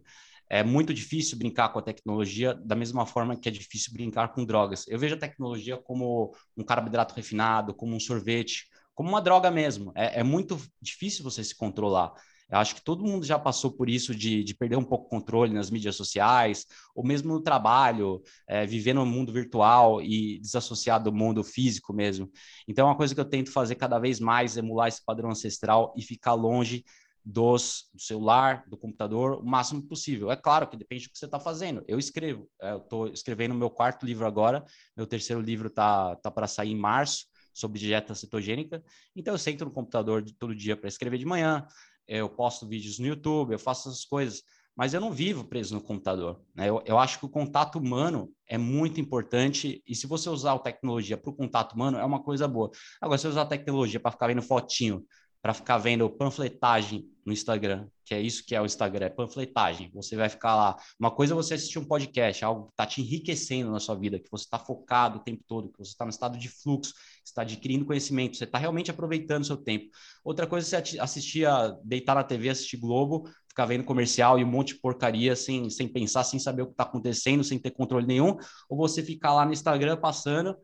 É 0.50 0.64
muito 0.64 0.94
difícil 0.94 1.38
brincar 1.38 1.70
com 1.70 1.80
a 1.80 1.82
tecnologia 1.82 2.56
da 2.56 2.76
mesma 2.76 3.06
forma 3.06 3.38
que 3.38 3.48
é 3.48 3.52
difícil 3.52 3.94
brincar 3.94 4.34
com 4.34 4.44
drogas. 4.44 4.88
Eu 4.88 4.98
vejo 4.98 5.16
a 5.16 5.20
tecnologia 5.20 5.78
como 5.78 6.34
um 6.58 6.64
carboidrato 6.64 7.14
refinado, 7.14 7.74
como 7.74 7.96
um 7.96 8.00
sorvete, 8.00 8.68
como 8.96 9.10
uma 9.10 9.22
droga 9.22 9.52
mesmo. 9.52 9.92
É, 9.96 10.22
é 10.22 10.24
muito 10.24 10.60
difícil 10.82 11.24
você 11.24 11.44
se 11.44 11.56
controlar. 11.56 12.14
Eu 12.52 12.58
acho 12.58 12.74
que 12.74 12.82
todo 12.82 13.06
mundo 13.06 13.24
já 13.24 13.38
passou 13.38 13.72
por 13.72 13.88
isso 13.88 14.16
de, 14.16 14.44
de 14.44 14.56
perder 14.56 14.76
um 14.76 14.84
pouco 14.84 15.06
o 15.06 15.10
controle 15.10 15.54
nas 15.54 15.70
mídias 15.70 15.96
sociais, 15.96 16.66
ou 16.96 17.06
mesmo 17.06 17.32
no 17.32 17.42
trabalho, 17.42 18.24
é, 18.48 18.66
viver 18.66 18.94
no 18.94 19.06
mundo 19.06 19.32
virtual 19.32 20.02
e 20.02 20.40
desassociar 20.40 21.02
do 21.02 21.14
mundo 21.14 21.44
físico 21.44 21.94
mesmo. 21.94 22.30
Então, 22.68 22.88
uma 22.88 22.98
coisa 22.98 23.14
que 23.14 23.22
eu 23.22 23.26
tento 23.26 23.52
fazer 23.52 23.76
cada 23.76 24.00
vez 24.00 24.20
mais 24.20 24.58
é 24.58 24.62
emular 24.62 24.88
esse 24.88 25.06
padrão 25.06 25.30
ancestral 25.30 25.94
e 25.96 26.02
ficar 26.02 26.34
longe 26.34 26.84
dos, 27.24 27.90
do 27.94 28.02
celular, 28.02 28.64
do 28.68 28.78
computador, 28.78 29.40
o 29.40 29.46
máximo 29.46 29.82
possível. 29.84 30.32
É 30.32 30.36
claro 30.36 30.68
que 30.68 30.78
depende 30.78 31.06
do 31.06 31.12
que 31.12 31.18
você 31.18 31.26
está 31.26 31.40
fazendo. 31.40 31.84
Eu 31.88 32.00
escrevo, 32.00 32.50
é, 32.62 32.72
eu 32.72 32.78
estou 32.78 33.08
escrevendo 33.08 33.54
meu 33.56 33.70
quarto 33.70 34.06
livro 34.06 34.26
agora, 34.26 34.66
meu 34.96 35.06
terceiro 35.06 35.42
livro 35.42 35.68
está 35.68 36.16
tá 36.18 36.32
para 36.32 36.48
sair 36.48 36.72
em 36.72 36.78
março, 36.78 37.26
sobre 37.54 37.80
dieta 37.80 38.16
cetogênica. 38.16 38.84
Então, 39.16 39.34
eu 39.34 39.38
sento 39.38 39.66
no 39.66 39.72
computador 39.72 40.22
de, 40.22 40.34
todo 40.34 40.56
dia 40.56 40.78
para 40.78 40.88
escrever 40.88 41.18
de 41.18 41.26
manhã, 41.26 41.68
eu 42.08 42.30
posto 42.30 42.68
vídeos 42.68 42.98
no 43.00 43.06
YouTube, 43.06 43.52
eu 43.52 43.60
faço 43.60 43.90
essas 43.90 44.06
coisas, 44.06 44.42
mas 44.76 44.94
eu 44.94 45.02
não 45.02 45.12
vivo 45.12 45.44
preso 45.44 45.76
no 45.76 45.82
computador. 45.82 46.42
Né? 46.56 46.70
Eu, 46.70 46.82
eu 46.86 46.98
acho 46.98 47.20
que 47.20 47.26
o 47.26 47.30
contato 47.30 47.78
humano 47.78 48.32
é 48.48 48.58
muito 48.58 49.00
importante, 49.00 49.84
e 49.86 49.94
se 49.94 50.08
você 50.08 50.30
usar 50.30 50.54
a 50.54 50.60
tecnologia 50.60 51.18
para 51.18 51.30
o 51.30 51.36
contato 51.36 51.74
humano, 51.74 51.98
é 51.98 52.06
uma 52.06 52.24
coisa 52.24 52.48
boa. 52.48 52.72
Agora, 53.02 53.18
se 53.18 53.24
você 53.24 53.28
usar 53.30 53.42
a 53.44 53.46
tecnologia 53.46 54.00
para 54.00 54.12
ficar 54.12 54.28
vendo 54.28 54.42
fotinho, 54.42 55.06
para 55.42 55.54
ficar 55.54 55.78
vendo 55.78 56.10
panfletagem 56.10 57.10
no 57.26 57.32
Instagram, 57.32 57.88
que 58.04 58.14
é 58.14 58.20
isso 58.20 58.44
que 58.46 58.56
é 58.56 58.62
o 58.62 58.66
Instagram, 58.66 59.06
é 59.06 59.10
panfletagem. 59.10 59.92
Você 59.94 60.16
vai 60.16 60.28
ficar 60.28 60.56
lá. 60.56 60.76
Uma 61.00 61.12
coisa 61.12 61.34
é 61.34 61.36
você 61.36 61.54
assistir 61.54 61.80
um 61.80 61.86
podcast, 61.86 62.44
algo 62.44 62.66
que 62.66 62.72
está 62.72 62.86
te 62.86 63.02
enriquecendo 63.02 63.72
na 63.72 63.80
sua 63.80 63.96
vida, 63.96 64.20
que 64.20 64.30
você 64.30 64.44
está 64.46 64.58
focado 64.58 65.20
o 65.20 65.24
tempo 65.24 65.44
todo, 65.48 65.70
que 65.70 65.78
você 65.78 65.92
está 65.92 66.04
no 66.04 66.10
estado 66.10 66.38
de 66.38 66.50
fluxo, 66.50 66.94
está 67.24 67.44
adquirindo 67.44 67.86
conhecimento, 67.86 68.36
você 68.36 68.44
está 68.44 68.58
realmente 68.58 68.92
aproveitando 68.92 69.44
o 69.44 69.46
seu 69.46 69.58
tempo. 69.58 69.90
Outra 70.24 70.48
coisa 70.48 70.78
é 70.78 70.84
você 70.84 71.00
assistir 71.00 71.46
a 71.46 71.70
deitar 71.84 72.16
na 72.16 72.24
TV, 72.24 72.50
assistir 72.50 72.78
Globo, 72.78 73.30
ficar 73.48 73.66
vendo 73.66 73.84
comercial 73.84 74.40
e 74.40 74.44
um 74.44 74.48
monte 74.48 74.74
de 74.74 74.82
porcaria 74.82 75.36
sem, 75.36 75.70
sem 75.70 75.88
pensar, 75.88 76.24
sem 76.24 76.40
saber 76.40 76.64
o 76.64 76.68
que 76.68 76.74
está 76.74 76.84
acontecendo, 76.84 77.44
sem 77.44 77.60
ter 77.60 77.72
controle 77.72 78.06
nenhum, 78.06 78.36
ou 78.68 78.78
você 78.78 79.04
ficar 79.04 79.34
lá 79.34 79.46
no 79.46 79.54
Instagram 79.54 79.98
passando 79.98 80.58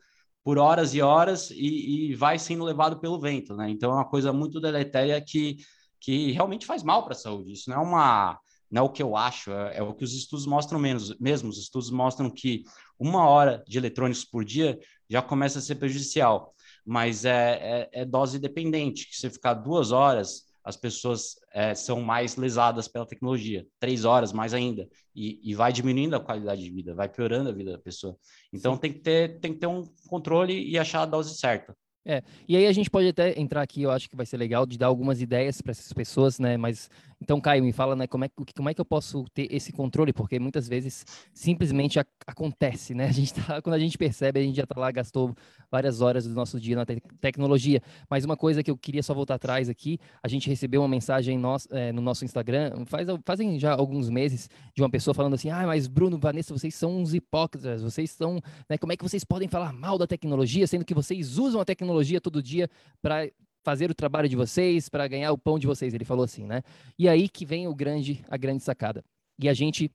por 0.46 0.60
horas 0.60 0.94
e 0.94 1.02
horas 1.02 1.50
e, 1.50 2.12
e, 2.12 2.16
vai 2.16 2.38
sendo 2.38 2.64
levado 2.64 3.00
pelo 3.00 3.20
vento, 3.20 3.56
né? 3.56 3.68
Então 3.68 3.90
é 3.90 3.96
uma 3.96 4.08
coisa 4.08 4.32
muito 4.32 4.62
deletéria 4.62 5.20
que, 5.20 5.58
que 6.00 6.32
realmente 6.34 6.68
faz 6.68 6.84
mal 6.84 7.04
para 7.04 7.14
a 7.14 7.18
saúde. 7.18 7.54
Isso 7.54 7.68
não 7.68 7.78
é 7.78 7.80
uma 7.80 8.40
não 8.70 8.84
é 8.84 8.86
o 8.86 8.90
que 8.90 9.02
eu 9.02 9.16
acho, 9.16 9.52
é, 9.52 9.78
é, 9.78 9.84
o 9.84 9.94
que 9.94 10.04
os 10.04 10.14
estudos 10.14 10.46
mostram 10.46 10.78
menos, 10.80 11.18
mesmo. 11.20 11.50
Os 11.50 11.58
estudos 11.58 11.90
mostram 11.90 12.30
que 12.30 12.64
uma 13.00 13.28
hora 13.28 13.64
de 13.68 13.80
eletrônicos 13.80 14.24
por 14.24 14.46
dia 14.46 14.80
já 15.10 15.22
começa 15.22 15.58
a 15.58 15.62
ser 15.62 15.76
prejudicial, 15.76 16.54
mas 16.86 17.26
é, 17.26 17.90
é, 17.92 18.02
é 18.02 18.06
dose 18.06 18.38
dependente, 18.38 19.10
que 19.10 19.16
você 19.16 19.32
ficar 19.32 19.56
duas 19.56 19.92
horas 19.92 20.44
as 20.66 20.76
pessoas 20.76 21.36
é, 21.54 21.76
são 21.76 22.02
mais 22.02 22.36
lesadas 22.36 22.88
pela 22.88 23.06
tecnologia, 23.06 23.66
três 23.80 24.04
horas 24.04 24.34
mais 24.34 24.52
ainda, 24.52 24.90
e, 25.16 25.40
e, 25.44 25.54
vai 25.54 25.72
diminuindo 25.72 26.16
a 26.16 26.20
qualidade 26.20 26.64
de 26.64 26.72
vida, 26.72 26.96
vai 26.96 27.08
piorando 27.08 27.50
a 27.50 27.54
vida 27.54 27.74
da 27.74 27.78
pessoa. 27.78 28.18
Então 28.52 28.76
tem 28.76 28.92
que, 28.92 29.00
ter, 29.00 29.40
tem 29.40 29.54
que 29.54 29.60
ter 29.60 29.68
um 29.68 29.84
controle 30.08 30.68
e 30.68 30.78
achar 30.80 31.04
a 31.04 31.06
dose 31.06 31.38
certa. 31.38 31.76
É, 32.08 32.22
e 32.48 32.56
aí 32.56 32.68
a 32.68 32.72
gente 32.72 32.90
pode 32.90 33.08
até 33.08 33.40
entrar 33.40 33.64
aqui, 33.64 33.82
eu 33.82 33.90
acho 33.90 34.08
que 34.08 34.16
vai 34.16 34.28
ser 34.28 34.38
legal 34.38 34.66
de 34.66 34.78
dar 34.78 34.88
algumas 34.88 35.22
ideias 35.22 35.60
para 35.60 35.72
essas 35.72 35.92
pessoas, 35.92 36.38
né? 36.38 36.56
Mas 36.56 36.88
então, 37.22 37.40
Caio, 37.40 37.64
me 37.64 37.72
fala, 37.72 37.96
né, 37.96 38.08
como 38.08 38.26
é, 38.26 38.30
como 38.56 38.70
é 38.70 38.74
que 38.74 38.82
eu 38.82 38.86
posso 38.86 39.24
ter 39.34 39.48
esse 39.50 39.72
controle? 39.72 40.12
Porque 40.12 40.40
muitas 40.40 40.68
vezes 40.68 41.06
simplesmente 41.34 42.00
a, 42.00 42.06
acontece, 42.28 42.94
né? 42.94 43.06
A 43.10 43.12
gente 43.12 43.34
tá, 43.34 43.62
quando 43.62 43.76
a 43.76 43.80
gente 43.80 43.98
percebe, 43.98 44.40
a 44.40 44.44
gente 44.44 44.56
já 44.58 44.66
tá 44.66 44.80
lá, 44.80 44.92
gastou 44.92 45.34
várias 45.72 46.02
horas 46.02 46.28
do 46.28 46.34
nosso 46.34 46.60
dia 46.60 46.76
na 46.76 46.86
te 46.86 47.02
tecnologia. 47.22 47.82
Mas 48.10 48.26
uma 48.26 48.36
coisa 48.36 48.62
que 48.62 48.70
eu 48.70 48.78
queria 48.78 49.02
só 49.02 49.14
voltar 49.14 49.36
atrás 49.36 49.70
aqui, 49.70 49.98
a 50.22 50.28
gente 50.28 50.50
recebeu 50.50 50.82
uma 50.82 50.88
mensagem 50.88 51.38
nosso, 51.38 51.68
é, 51.72 51.92
no 51.92 52.02
nosso 52.02 52.26
Instagram, 52.26 52.86
faz, 52.86 53.08
fazem 53.24 53.58
já 53.58 53.74
alguns 53.74 54.10
meses, 54.10 54.50
de 54.74 54.82
uma 54.82 54.90
pessoa 54.90 55.14
falando 55.14 55.36
assim, 55.36 55.50
ah, 55.50 55.66
mas 55.66 55.88
Bruno, 55.88 56.18
Vanessa, 56.18 56.54
vocês 56.54 56.76
são 56.76 56.98
uns 56.98 57.14
hipócritas, 57.14 57.82
vocês 57.82 58.12
são, 58.12 58.42
né, 58.70 58.78
como 58.78 58.92
é 58.92 58.98
que 58.98 59.04
vocês 59.04 59.24
podem 59.24 59.48
falar 59.48 59.72
mal 59.72 59.98
da 59.98 60.08
tecnologia, 60.08 60.68
sendo 60.68 60.84
que 60.84 60.94
vocês 60.94 61.38
usam 61.38 61.62
a 61.62 61.66
tecnologia 61.66 62.20
todo 62.20 62.44
dia 62.44 62.70
para 63.02 63.30
fazer 63.66 63.90
o 63.90 63.96
trabalho 63.96 64.30
de 64.30 64.36
vocês, 64.36 64.88
para 64.88 65.08
ganhar 65.08 65.32
o 65.32 65.38
pão 65.38 65.58
de 65.58 65.66
vocês, 65.66 65.92
ele 65.92 66.06
falou 66.06 66.24
assim, 66.24 66.46
né? 66.46 66.62
E 67.00 67.10
aí 67.10 67.28
que 67.28 67.44
vem 67.44 67.68
o 67.68 67.74
grande, 67.74 68.24
a 68.30 68.38
grande 68.38 68.64
sacada. 68.64 69.04
E 69.40 69.50
a 69.50 69.54
gente, 69.56 69.92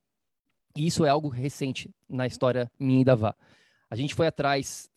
isso 0.76 1.04
é 1.04 1.08
algo 1.08 1.28
recente 1.28 1.88
na 2.08 2.26
história 2.26 2.68
minha 2.80 3.02
e 3.02 3.04
da 3.04 3.14
Vá. 3.14 3.32
A 3.88 3.94
gente 3.94 4.12
foi 4.12 4.26
atrás, 4.26 4.90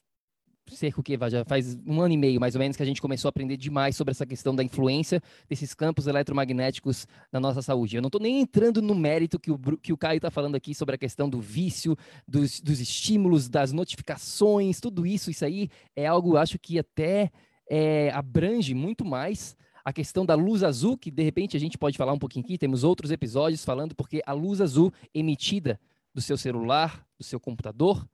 cerca 0.72 1.00
o 1.00 1.04
que, 1.04 1.16
já 1.30 1.46
faz 1.46 1.78
um 1.86 2.02
ano 2.02 2.16
e 2.16 2.18
meio, 2.18 2.40
mais 2.40 2.56
ou 2.56 2.60
menos, 2.60 2.76
que 2.76 2.82
a 2.82 2.86
gente 2.86 3.00
começou 3.00 3.28
a 3.28 3.30
aprender 3.30 3.58
demais 3.58 3.96
sobre 3.96 4.12
essa 4.12 4.26
questão 4.26 4.56
da 4.56 4.64
influência 4.64 5.22
desses 5.48 5.76
campos 5.76 6.08
eletromagnéticos 6.08 7.06
na 7.32 7.40
nossa 7.40 7.62
saúde. 7.62 7.96
Eu 7.96 8.02
não 8.02 8.08
estou 8.08 8.22
nem 8.22 8.42
entrando 8.42 8.82
no 8.82 8.96
mérito 8.96 9.40
que 9.40 9.52
o, 9.52 9.60
que 9.78 9.94
o 9.94 9.98
Caio 9.98 10.18
está 10.18 10.32
falando 10.32 10.56
aqui 10.56 10.74
sobre 10.74 10.96
a 10.96 10.98
questão 10.98 11.30
do 11.30 11.40
vício, 11.40 11.96
dos, 12.28 12.60
dos 12.60 12.80
estímulos, 12.80 13.48
das 13.48 13.72
notificações, 13.72 14.80
tudo 14.80 15.06
isso, 15.06 15.30
isso 15.30 15.46
aí 15.46 15.70
é 15.96 16.08
algo, 16.08 16.38
acho 16.38 16.58
que 16.58 16.80
até 16.80 17.30
é, 17.70 18.10
abrange 18.12 18.74
muito 18.74 19.06
mais 19.06 19.56
a 19.84 19.92
questão 19.92 20.26
da 20.26 20.36
luz 20.36 20.64
azul, 20.64 20.98
que 20.98 21.12
de 21.12 21.24
repente 21.24 21.58
a 21.58 21.60
gente 21.60 21.78
pode 21.78 21.98
falar 21.98 22.14
um 22.14 22.20
pouquinho 22.20 22.46
aqui, 22.46 22.58
temos 22.58 22.84
outros 22.84 23.12
episódios 23.12 23.66
falando, 23.66 23.94
porque 23.96 24.22
a 24.26 24.32
luz 24.32 24.62
azul 24.62 24.94
emitida 25.14 25.80
do 26.14 26.22
seu 26.22 26.38
celular, 26.38 27.06
do 27.18 27.24
seu 27.24 27.40
computador, 27.40 28.08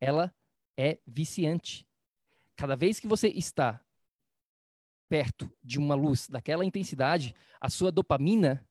ela 0.00 0.34
é 0.76 0.98
viciante. 1.06 1.86
Cada 2.56 2.74
vez 2.74 2.98
que 2.98 3.06
você 3.06 3.28
está 3.28 3.80
perto 5.08 5.50
de 5.62 5.78
uma 5.78 5.94
luz 5.94 6.28
daquela 6.28 6.64
intensidade, 6.64 7.34
a 7.60 7.70
sua 7.70 7.92
dopamina 7.92 8.66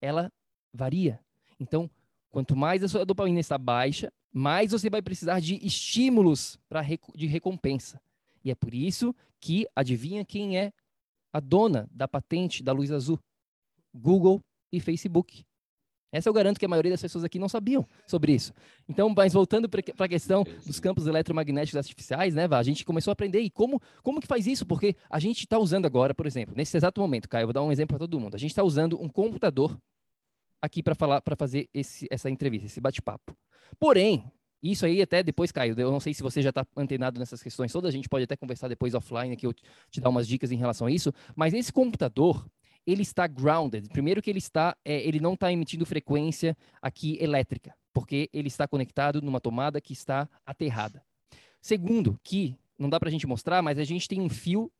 ela 0.00 0.30
varia. 0.72 1.18
Então, 1.58 1.90
quanto 2.30 2.54
mais 2.54 2.82
a 2.82 2.88
sua 2.88 3.06
dopamina 3.06 3.40
está 3.40 3.56
baixa, 3.56 4.12
mais 4.32 4.70
você 4.70 4.90
vai 4.90 5.00
precisar 5.00 5.40
de 5.40 5.54
estímulos 5.64 6.58
para 6.68 6.82
de 7.14 7.26
recompensa. 7.26 8.00
E 8.44 8.50
é 8.50 8.54
por 8.54 8.74
isso 8.74 9.14
que 9.40 9.66
adivinha 9.74 10.24
quem 10.24 10.58
é 10.58 10.72
a 11.32 11.40
dona 11.40 11.88
da 11.92 12.08
patente 12.08 12.62
da 12.62 12.72
luz 12.72 12.90
azul? 12.90 13.18
Google 13.94 14.40
e 14.72 14.80
Facebook. 14.80 15.44
Essa 16.10 16.28
eu 16.28 16.32
garanto 16.32 16.58
que 16.58 16.64
a 16.64 16.68
maioria 16.68 16.92
das 16.92 17.02
pessoas 17.02 17.22
aqui 17.22 17.38
não 17.38 17.48
sabiam 17.48 17.86
sobre 18.06 18.32
isso. 18.32 18.52
Então, 18.88 19.12
mas 19.14 19.34
voltando 19.34 19.68
para 19.68 19.82
a 19.98 20.08
questão 20.08 20.42
dos 20.64 20.80
campos 20.80 21.06
eletromagnéticos 21.06 21.76
artificiais, 21.76 22.34
né, 22.34 22.48
Vá? 22.48 22.58
A 22.58 22.62
gente 22.62 22.84
começou 22.84 23.10
a 23.10 23.12
aprender 23.12 23.40
e 23.40 23.50
como, 23.50 23.80
como 24.02 24.20
que 24.20 24.26
faz 24.26 24.46
isso? 24.46 24.64
Porque 24.64 24.96
a 25.10 25.18
gente 25.18 25.40
está 25.40 25.58
usando 25.58 25.84
agora, 25.84 26.14
por 26.14 26.26
exemplo, 26.26 26.54
nesse 26.56 26.76
exato 26.76 27.00
momento, 27.00 27.28
Caio, 27.28 27.42
eu 27.42 27.46
vou 27.48 27.52
dar 27.52 27.62
um 27.62 27.70
exemplo 27.70 27.98
para 27.98 28.06
todo 28.06 28.18
mundo. 28.18 28.34
A 28.34 28.38
gente 28.38 28.50
está 28.50 28.62
usando 28.62 29.00
um 29.00 29.08
computador 29.08 29.78
aqui 30.62 30.82
para 30.82 30.94
falar, 30.94 31.20
para 31.20 31.36
fazer 31.36 31.68
esse, 31.74 32.06
essa 32.10 32.30
entrevista, 32.30 32.66
esse 32.66 32.80
bate-papo. 32.80 33.36
Porém, 33.78 34.24
isso 34.62 34.84
aí 34.84 35.00
até 35.00 35.22
depois, 35.22 35.52
Caio, 35.52 35.78
eu 35.78 35.90
não 35.90 36.00
sei 36.00 36.12
se 36.12 36.22
você 36.22 36.42
já 36.42 36.50
está 36.50 36.66
antenado 36.76 37.18
nessas 37.18 37.42
questões 37.42 37.72
todas, 37.72 37.88
a 37.88 37.92
gente 37.92 38.08
pode 38.08 38.24
até 38.24 38.36
conversar 38.36 38.68
depois 38.68 38.94
offline, 38.94 39.36
que 39.36 39.46
eu 39.46 39.52
te 39.52 40.00
dar 40.00 40.08
umas 40.08 40.26
dicas 40.26 40.50
em 40.50 40.56
relação 40.56 40.86
a 40.86 40.90
isso, 40.90 41.12
mas 41.36 41.54
esse 41.54 41.72
computador, 41.72 42.44
ele 42.86 43.02
está 43.02 43.26
grounded. 43.26 43.88
Primeiro 43.90 44.20
que 44.22 44.30
ele 44.30 44.38
está, 44.38 44.76
é, 44.84 45.06
ele 45.06 45.20
não 45.20 45.34
está 45.34 45.52
emitindo 45.52 45.86
frequência 45.86 46.56
aqui 46.82 47.16
elétrica, 47.20 47.74
porque 47.92 48.28
ele 48.32 48.48
está 48.48 48.66
conectado 48.66 49.22
numa 49.22 49.40
tomada 49.40 49.80
que 49.80 49.92
está 49.92 50.28
aterrada. 50.44 51.02
Segundo, 51.60 52.18
que 52.24 52.56
não 52.78 52.88
dá 52.88 52.98
para 52.98 53.08
a 53.08 53.12
gente 53.12 53.26
mostrar, 53.26 53.62
mas 53.62 53.78
a 53.78 53.84
gente 53.84 54.08
tem 54.08 54.20
um 54.20 54.28
fio, 54.28 54.72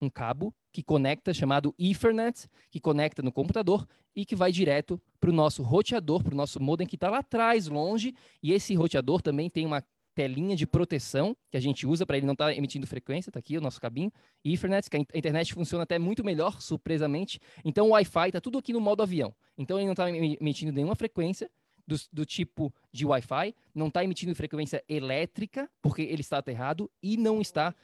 um 0.00 0.08
cabo 0.08 0.54
que 0.76 0.82
conecta, 0.82 1.32
chamado 1.32 1.74
Ethernet, 1.78 2.50
que 2.70 2.78
conecta 2.78 3.22
no 3.22 3.32
computador 3.32 3.88
e 4.14 4.26
que 4.26 4.36
vai 4.36 4.52
direto 4.52 5.00
para 5.18 5.30
o 5.30 5.32
nosso 5.32 5.62
roteador, 5.62 6.22
para 6.22 6.34
o 6.34 6.36
nosso 6.36 6.60
modem 6.60 6.86
que 6.86 6.96
está 6.96 7.08
lá 7.08 7.20
atrás, 7.20 7.66
longe. 7.66 8.14
E 8.42 8.52
esse 8.52 8.74
roteador 8.74 9.22
também 9.22 9.48
tem 9.48 9.64
uma 9.64 9.82
telinha 10.14 10.54
de 10.54 10.66
proteção 10.66 11.34
que 11.50 11.56
a 11.56 11.60
gente 11.60 11.86
usa 11.86 12.04
para 12.04 12.18
ele 12.18 12.26
não 12.26 12.34
estar 12.34 12.48
tá 12.48 12.54
emitindo 12.54 12.86
frequência, 12.86 13.30
está 13.30 13.38
aqui 13.38 13.56
o 13.56 13.60
nosso 13.62 13.80
cabinho, 13.80 14.12
Ethernet, 14.44 14.90
que 14.90 14.98
a 14.98 15.00
internet 15.00 15.54
funciona 15.54 15.84
até 15.84 15.98
muito 15.98 16.22
melhor, 16.22 16.60
surpresamente. 16.60 17.40
Então 17.64 17.86
o 17.86 17.90
Wi-Fi 17.92 18.28
está 18.28 18.40
tudo 18.40 18.58
aqui 18.58 18.74
no 18.74 18.80
modo 18.80 19.02
avião. 19.02 19.34
Então 19.56 19.78
ele 19.78 19.86
não 19.86 19.94
está 19.94 20.10
emitindo 20.10 20.72
nenhuma 20.72 20.94
frequência 20.94 21.50
do, 21.86 21.96
do 22.12 22.26
tipo 22.26 22.70
de 22.92 23.06
Wi-Fi, 23.06 23.54
não 23.74 23.88
está 23.88 24.04
emitindo 24.04 24.34
frequência 24.34 24.84
elétrica, 24.86 25.70
porque 25.80 26.02
ele 26.02 26.20
está 26.20 26.36
aterrado, 26.36 26.90
e 27.02 27.16
não 27.16 27.40
está 27.40 27.74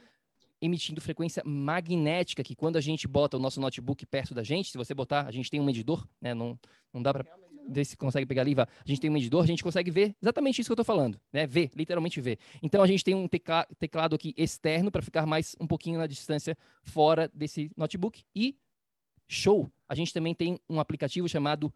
emitindo 0.63 1.01
frequência 1.01 1.43
magnética, 1.45 2.41
que 2.41 2.55
quando 2.55 2.77
a 2.77 2.81
gente 2.81 3.05
bota 3.05 3.35
o 3.35 3.39
nosso 3.39 3.59
notebook 3.59 4.05
perto 4.05 4.33
da 4.33 4.43
gente, 4.43 4.71
se 4.71 4.77
você 4.77 4.93
botar, 4.93 5.27
a 5.27 5.31
gente 5.31 5.51
tem 5.51 5.59
um 5.59 5.65
medidor, 5.65 6.07
né? 6.21 6.33
Não, 6.33 6.57
não 6.93 7.01
dá 7.01 7.13
para 7.13 7.25
ver 7.67 7.83
se 7.85 7.97
consegue 7.97 8.25
pegar 8.25 8.43
ali, 8.43 8.55
vá. 8.55 8.63
a 8.63 8.87
gente 8.87 9.01
tem 9.01 9.09
um 9.09 9.13
medidor, 9.13 9.43
a 9.43 9.47
gente 9.47 9.61
consegue 9.61 9.91
ver 9.91 10.15
exatamente 10.21 10.61
isso 10.61 10.69
que 10.69 10.71
eu 10.71 10.81
estou 10.81 10.85
falando, 10.85 11.19
né? 11.33 11.45
Ver, 11.45 11.69
literalmente 11.75 12.21
ver. 12.21 12.39
Então 12.61 12.81
a 12.81 12.87
gente 12.87 13.03
tem 13.03 13.13
um 13.13 13.27
teclado 13.27 14.15
aqui 14.15 14.33
externo 14.37 14.89
para 14.89 15.01
ficar 15.01 15.25
mais 15.25 15.53
um 15.59 15.67
pouquinho 15.67 15.99
na 15.99 16.07
distância 16.07 16.57
fora 16.81 17.29
desse 17.33 17.69
notebook 17.75 18.23
e 18.33 18.55
show. 19.27 19.69
A 19.87 19.95
gente 19.95 20.13
também 20.13 20.33
tem 20.33 20.57
um 20.69 20.79
aplicativo 20.79 21.27
chamado 21.27 21.73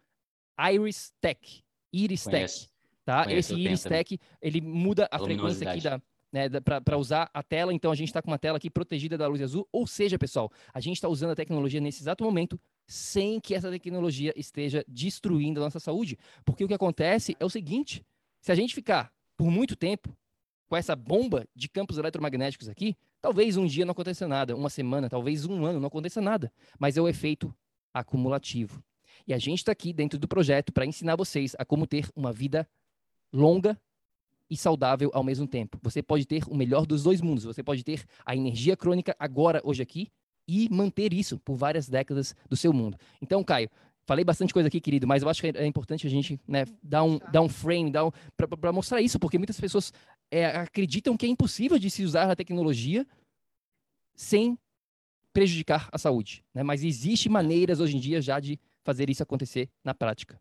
Iris 0.71 1.13
Tech, 1.19 1.61
Iris 1.91 2.23
Tech, 2.23 2.69
tá? 3.03 3.25
Conheço, 3.25 3.53
Esse 3.53 3.61
Iris 3.61 3.83
Tech, 3.83 4.17
ele 4.41 4.61
muda 4.61 5.09
a, 5.11 5.17
a 5.17 5.19
frequência 5.19 5.69
aqui 5.69 5.81
da 5.81 6.01
né, 6.31 6.49
para 6.83 6.97
usar 6.97 7.29
a 7.33 7.41
tela. 7.41 7.73
Então 7.73 7.91
a 7.91 7.95
gente 7.95 8.09
está 8.09 8.21
com 8.21 8.29
uma 8.29 8.39
tela 8.39 8.57
aqui 8.57 8.69
protegida 8.69 9.17
da 9.17 9.27
luz 9.27 9.41
azul. 9.41 9.67
Ou 9.71 9.87
seja, 9.87 10.17
pessoal, 10.17 10.51
a 10.73 10.79
gente 10.79 10.97
está 10.97 11.07
usando 11.07 11.31
a 11.31 11.35
tecnologia 11.35 11.81
nesse 11.81 12.01
exato 12.01 12.23
momento 12.23 12.59
sem 12.85 13.39
que 13.39 13.53
essa 13.53 13.69
tecnologia 13.69 14.33
esteja 14.35 14.83
destruindo 14.87 15.59
a 15.59 15.63
nossa 15.63 15.79
saúde. 15.79 16.17
Porque 16.45 16.63
o 16.63 16.67
que 16.67 16.73
acontece 16.73 17.35
é 17.39 17.45
o 17.45 17.49
seguinte: 17.49 18.05
se 18.41 18.51
a 18.51 18.55
gente 18.55 18.73
ficar 18.73 19.11
por 19.35 19.49
muito 19.49 19.75
tempo 19.75 20.15
com 20.67 20.75
essa 20.75 20.95
bomba 20.95 21.47
de 21.55 21.69
campos 21.69 21.97
eletromagnéticos 21.97 22.67
aqui, 22.67 22.95
talvez 23.21 23.55
um 23.55 23.65
dia 23.65 23.85
não 23.85 23.93
aconteça 23.93 24.27
nada, 24.27 24.55
uma 24.55 24.69
semana, 24.69 25.09
talvez 25.09 25.45
um 25.45 25.65
ano 25.65 25.79
não 25.79 25.87
aconteça 25.87 26.19
nada, 26.19 26.51
mas 26.77 26.97
é 26.97 27.01
o 27.01 27.07
efeito 27.07 27.53
acumulativo. 27.93 28.83
E 29.25 29.33
a 29.33 29.37
gente 29.37 29.59
está 29.59 29.71
aqui 29.71 29.93
dentro 29.93 30.19
do 30.19 30.27
projeto 30.27 30.71
para 30.71 30.85
ensinar 30.85 31.15
vocês 31.15 31.55
a 31.57 31.65
como 31.65 31.87
ter 31.87 32.09
uma 32.15 32.31
vida 32.31 32.67
longa 33.31 33.79
e 34.49 34.55
saudável 34.55 35.11
ao 35.13 35.23
mesmo 35.23 35.47
tempo. 35.47 35.77
Você 35.81 36.01
pode 36.01 36.25
ter 36.25 36.43
o 36.47 36.55
melhor 36.55 36.85
dos 36.85 37.03
dois 37.03 37.21
mundos. 37.21 37.43
Você 37.43 37.61
pode 37.61 37.83
ter 37.83 38.05
a 38.25 38.35
energia 38.35 38.77
crônica 38.77 39.15
agora, 39.19 39.61
hoje 39.63 39.81
aqui, 39.81 40.07
e 40.47 40.69
manter 40.69 41.13
isso 41.13 41.37
por 41.39 41.55
várias 41.55 41.89
décadas 41.89 42.35
do 42.49 42.55
seu 42.55 42.71
mundo. 42.71 42.97
Então, 43.21 43.43
Caio, 43.43 43.69
falei 44.05 44.23
bastante 44.23 44.53
coisa 44.53 44.67
aqui, 44.67 44.79
querido, 44.79 45.05
mas 45.05 45.21
eu 45.21 45.29
acho 45.29 45.41
que 45.41 45.47
é 45.47 45.65
importante 45.65 46.07
a 46.07 46.09
gente 46.09 46.39
né, 46.47 46.65
dar, 46.81 47.03
um, 47.03 47.19
dar 47.31 47.41
um 47.41 47.49
frame, 47.49 47.91
dar 47.91 48.05
um, 48.05 48.11
para 48.35 48.71
mostrar 48.71 49.01
isso, 49.01 49.19
porque 49.19 49.37
muitas 49.37 49.59
pessoas 49.59 49.91
é, 50.31 50.45
acreditam 50.45 51.17
que 51.17 51.25
é 51.25 51.29
impossível 51.29 51.77
de 51.77 51.89
se 51.89 52.03
usar 52.03 52.31
a 52.31 52.35
tecnologia 52.35 53.05
sem 54.15 54.57
prejudicar 55.33 55.89
a 55.91 55.97
saúde. 55.97 56.43
Né? 56.53 56.63
Mas 56.63 56.83
existe 56.83 57.29
maneiras 57.29 57.79
hoje 57.79 57.97
em 57.97 57.99
dia 57.99 58.21
já 58.21 58.39
de 58.39 58.57
fazer 58.83 59.09
isso 59.09 59.21
acontecer 59.21 59.69
na 59.83 59.93
prática. 59.93 60.39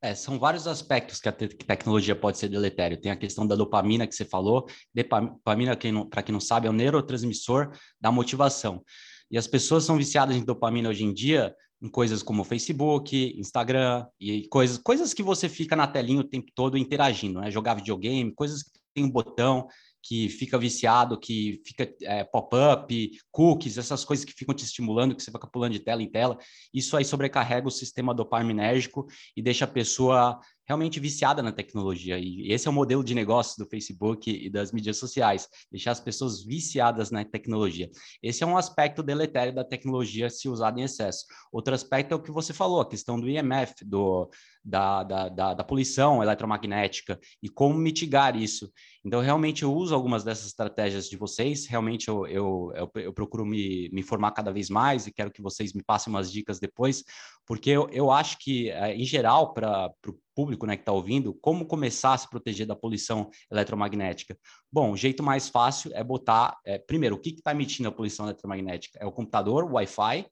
É, 0.00 0.14
são 0.14 0.38
vários 0.38 0.68
aspectos 0.68 1.20
que 1.20 1.28
a 1.28 1.32
te 1.32 1.48
tecnologia 1.48 2.14
pode 2.14 2.38
ser 2.38 2.48
deletério. 2.48 3.00
Tem 3.00 3.10
a 3.10 3.16
questão 3.16 3.46
da 3.46 3.56
dopamina 3.56 4.06
que 4.06 4.14
você 4.14 4.24
falou. 4.24 4.66
Dopamina, 4.94 5.76
para 6.08 6.22
quem 6.22 6.32
não 6.32 6.40
sabe, 6.40 6.68
é 6.68 6.70
o 6.70 6.72
neurotransmissor 6.72 7.72
da 8.00 8.12
motivação. 8.12 8.84
E 9.30 9.36
as 9.36 9.46
pessoas 9.46 9.84
são 9.84 9.96
viciadas 9.96 10.36
em 10.36 10.44
dopamina 10.44 10.88
hoje 10.88 11.04
em 11.04 11.12
dia 11.12 11.54
em 11.80 11.88
coisas 11.88 12.22
como 12.22 12.44
Facebook, 12.44 13.34
Instagram 13.38 14.06
e 14.20 14.48
coisas, 14.48 14.78
coisas 14.78 15.14
que 15.14 15.22
você 15.22 15.48
fica 15.48 15.76
na 15.76 15.86
telinha 15.86 16.20
o 16.20 16.24
tempo 16.24 16.50
todo 16.54 16.76
interagindo, 16.76 17.40
né? 17.40 17.50
Jogar 17.50 17.74
videogame, 17.74 18.34
coisas 18.34 18.64
que 18.64 18.80
tem 18.92 19.04
um 19.04 19.10
botão, 19.10 19.68
que 20.08 20.26
fica 20.30 20.56
viciado, 20.56 21.20
que 21.20 21.60
fica 21.66 21.86
é, 22.00 22.24
pop-up, 22.24 23.10
cookies, 23.30 23.76
essas 23.76 24.06
coisas 24.06 24.24
que 24.24 24.32
ficam 24.32 24.54
te 24.54 24.64
estimulando, 24.64 25.14
que 25.14 25.22
você 25.22 25.30
fica 25.30 25.46
pulando 25.46 25.72
de 25.72 25.80
tela 25.80 26.02
em 26.02 26.10
tela, 26.10 26.38
isso 26.72 26.96
aí 26.96 27.04
sobrecarrega 27.04 27.68
o 27.68 27.70
sistema 27.70 28.14
dopaminérgico 28.14 29.06
e 29.36 29.42
deixa 29.42 29.66
a 29.66 29.68
pessoa 29.68 30.40
realmente 30.68 31.00
viciada 31.00 31.42
na 31.42 31.50
tecnologia. 31.50 32.18
E 32.18 32.52
esse 32.52 32.68
é 32.68 32.70
o 32.70 32.74
modelo 32.74 33.02
de 33.02 33.14
negócio 33.14 33.56
do 33.62 33.68
Facebook 33.68 34.30
e 34.30 34.50
das 34.50 34.70
mídias 34.70 34.98
sociais, 34.98 35.48
deixar 35.72 35.92
as 35.92 36.00
pessoas 36.00 36.44
viciadas 36.44 37.10
na 37.10 37.24
tecnologia. 37.24 37.88
Esse 38.22 38.44
é 38.44 38.46
um 38.46 38.56
aspecto 38.56 39.02
deletério 39.02 39.54
da 39.54 39.64
tecnologia 39.64 40.28
se 40.28 40.48
usada 40.48 40.78
em 40.78 40.84
excesso. 40.84 41.24
Outro 41.50 41.74
aspecto 41.74 42.12
é 42.12 42.16
o 42.16 42.22
que 42.22 42.30
você 42.30 42.52
falou, 42.52 42.80
a 42.80 42.88
questão 42.88 43.18
do 43.18 43.28
IMF, 43.28 43.82
do, 43.84 44.28
da, 44.62 45.02
da, 45.02 45.28
da, 45.28 45.54
da 45.54 45.64
poluição 45.64 46.22
eletromagnética 46.22 47.18
e 47.42 47.48
como 47.48 47.74
mitigar 47.74 48.36
isso. 48.36 48.70
Então, 49.02 49.20
realmente, 49.22 49.62
eu 49.62 49.72
uso 49.72 49.94
algumas 49.94 50.22
dessas 50.22 50.48
estratégias 50.48 51.08
de 51.08 51.16
vocês, 51.16 51.66
realmente 51.66 52.08
eu, 52.08 52.26
eu, 52.26 52.72
eu, 52.74 52.90
eu 52.96 53.12
procuro 53.12 53.46
me, 53.46 53.88
me 53.90 54.00
informar 54.00 54.32
cada 54.32 54.52
vez 54.52 54.68
mais 54.68 55.06
e 55.06 55.12
quero 55.12 55.30
que 55.30 55.40
vocês 55.40 55.72
me 55.72 55.82
passem 55.82 56.12
umas 56.12 56.30
dicas 56.30 56.60
depois, 56.60 57.02
porque 57.46 57.70
eu, 57.70 57.88
eu 57.90 58.10
acho 58.10 58.36
que, 58.38 58.68
eh, 58.68 58.94
em 58.94 59.04
geral, 59.04 59.54
para 59.54 59.90
público 60.38 60.64
né, 60.66 60.76
que 60.76 60.82
está 60.82 60.92
ouvindo, 60.92 61.34
como 61.34 61.66
começar 61.66 62.14
a 62.14 62.16
se 62.16 62.30
proteger 62.30 62.64
da 62.64 62.76
poluição 62.76 63.28
eletromagnética? 63.50 64.38
Bom, 64.70 64.92
o 64.92 64.96
jeito 64.96 65.20
mais 65.20 65.48
fácil 65.48 65.90
é 65.92 66.04
botar, 66.04 66.56
é, 66.64 66.78
primeiro, 66.78 67.16
o 67.16 67.18
que 67.18 67.30
está 67.30 67.50
emitindo 67.50 67.88
a 67.88 67.92
poluição 67.92 68.24
eletromagnética? 68.24 69.00
É 69.02 69.04
o 69.04 69.10
computador, 69.10 69.64
o 69.64 69.72
Wi-Fi, 69.72 70.26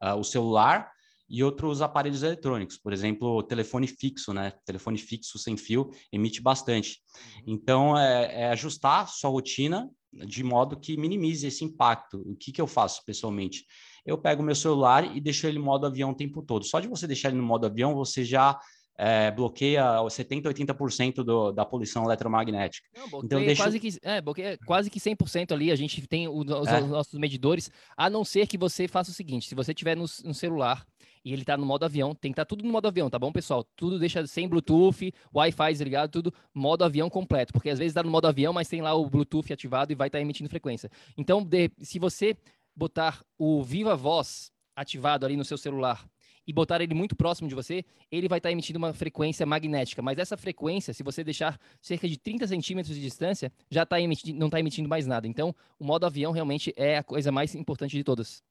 uh, 0.00 0.14
o 0.16 0.22
celular 0.22 0.88
e 1.28 1.42
outros 1.42 1.82
aparelhos 1.82 2.22
eletrônicos, 2.22 2.78
por 2.78 2.92
exemplo, 2.92 3.36
o 3.36 3.42
telefone 3.42 3.88
fixo, 3.88 4.32
né? 4.32 4.52
Telefone 4.64 4.96
fixo 4.96 5.36
sem 5.40 5.56
fio 5.56 5.90
emite 6.12 6.40
bastante. 6.40 7.00
Uhum. 7.16 7.42
Então, 7.48 7.98
é, 7.98 8.42
é 8.42 8.48
ajustar 8.50 9.08
sua 9.08 9.28
rotina 9.28 9.90
de 10.12 10.44
modo 10.44 10.78
que 10.78 10.96
minimize 10.96 11.48
esse 11.48 11.64
impacto. 11.64 12.22
O 12.24 12.36
que, 12.36 12.52
que 12.52 12.60
eu 12.60 12.66
faço 12.68 13.04
pessoalmente? 13.04 13.66
Eu 14.06 14.16
pego 14.16 14.40
meu 14.40 14.54
celular 14.54 15.16
e 15.16 15.20
deixo 15.20 15.48
ele 15.48 15.58
no 15.58 15.64
modo 15.64 15.84
avião 15.84 16.10
o 16.10 16.14
tempo 16.14 16.42
todo. 16.42 16.64
Só 16.64 16.78
de 16.78 16.86
você 16.86 17.08
deixar 17.08 17.28
ele 17.28 17.38
no 17.38 17.42
modo 17.42 17.66
avião, 17.66 17.94
você 17.96 18.24
já 18.24 18.58
é, 18.98 19.30
bloqueia 19.30 19.84
70%, 20.02 20.42
80% 20.42 21.22
do, 21.22 21.52
da 21.52 21.64
poluição 21.64 22.04
eletromagnética. 22.04 22.88
Não, 22.96 23.20
então, 23.22 23.40
deixa... 23.40 23.62
quase, 23.62 23.78
que, 23.78 23.88
é, 24.02 24.20
bloqueia 24.20 24.58
quase 24.66 24.90
que 24.90 24.98
100% 24.98 25.52
ali, 25.52 25.70
a 25.70 25.76
gente 25.76 26.04
tem 26.08 26.26
o, 26.26 26.38
os, 26.38 26.66
é. 26.66 26.82
os, 26.82 26.88
nossos 26.88 27.18
medidores, 27.18 27.70
a 27.96 28.10
não 28.10 28.24
ser 28.24 28.48
que 28.48 28.58
você 28.58 28.88
faça 28.88 29.12
o 29.12 29.14
seguinte, 29.14 29.48
se 29.48 29.54
você 29.54 29.72
tiver 29.72 29.96
no, 29.96 30.04
no 30.24 30.34
celular 30.34 30.84
e 31.24 31.32
ele 31.32 31.42
está 31.42 31.56
no 31.56 31.64
modo 31.64 31.84
avião, 31.84 32.12
tem 32.12 32.32
que 32.32 32.34
estar 32.34 32.44
tá 32.44 32.48
tudo 32.48 32.64
no 32.64 32.72
modo 32.72 32.88
avião, 32.88 33.08
tá 33.08 33.18
bom, 33.18 33.30
pessoal? 33.30 33.64
Tudo 33.76 34.00
deixa 34.00 34.26
sem 34.26 34.48
Bluetooth, 34.48 35.12
Wi-Fi 35.32 35.72
desligado, 35.72 36.10
tudo 36.10 36.34
modo 36.52 36.84
avião 36.84 37.08
completo, 37.08 37.52
porque 37.52 37.70
às 37.70 37.78
vezes 37.78 37.92
está 37.92 38.02
no 38.02 38.10
modo 38.10 38.26
avião, 38.26 38.52
mas 38.52 38.66
tem 38.66 38.82
lá 38.82 38.94
o 38.94 39.08
Bluetooth 39.08 39.52
ativado 39.52 39.92
e 39.92 39.94
vai 39.94 40.08
estar 40.08 40.18
tá 40.18 40.22
emitindo 40.22 40.50
frequência. 40.50 40.90
Então, 41.16 41.44
de, 41.44 41.70
se 41.78 42.00
você 42.00 42.36
botar 42.74 43.22
o 43.38 43.62
Viva 43.62 43.94
Voz 43.94 44.50
ativado 44.74 45.24
ali 45.24 45.36
no 45.36 45.44
seu 45.44 45.58
celular 45.58 46.04
e 46.48 46.52
botar 46.52 46.80
ele 46.80 46.94
muito 46.94 47.14
próximo 47.14 47.46
de 47.46 47.54
você, 47.54 47.84
ele 48.10 48.26
vai 48.26 48.38
estar 48.38 48.48
tá 48.48 48.52
emitindo 48.52 48.78
uma 48.78 48.94
frequência 48.94 49.44
magnética. 49.44 50.00
Mas 50.00 50.18
essa 50.18 50.34
frequência, 50.34 50.94
se 50.94 51.02
você 51.02 51.22
deixar 51.22 51.60
cerca 51.78 52.08
de 52.08 52.18
30 52.18 52.46
centímetros 52.46 52.96
de 52.96 53.02
distância, 53.02 53.52
já 53.70 53.84
tá 53.84 54.00
emitindo, 54.00 54.38
não 54.38 54.46
está 54.46 54.58
emitindo 54.58 54.88
mais 54.88 55.06
nada. 55.06 55.28
Então, 55.28 55.54
o 55.78 55.84
modo 55.84 56.06
avião 56.06 56.32
realmente 56.32 56.72
é 56.74 56.96
a 56.96 57.04
coisa 57.04 57.30
mais 57.30 57.54
importante 57.54 57.94
de 57.94 58.02
todas. 58.02 58.42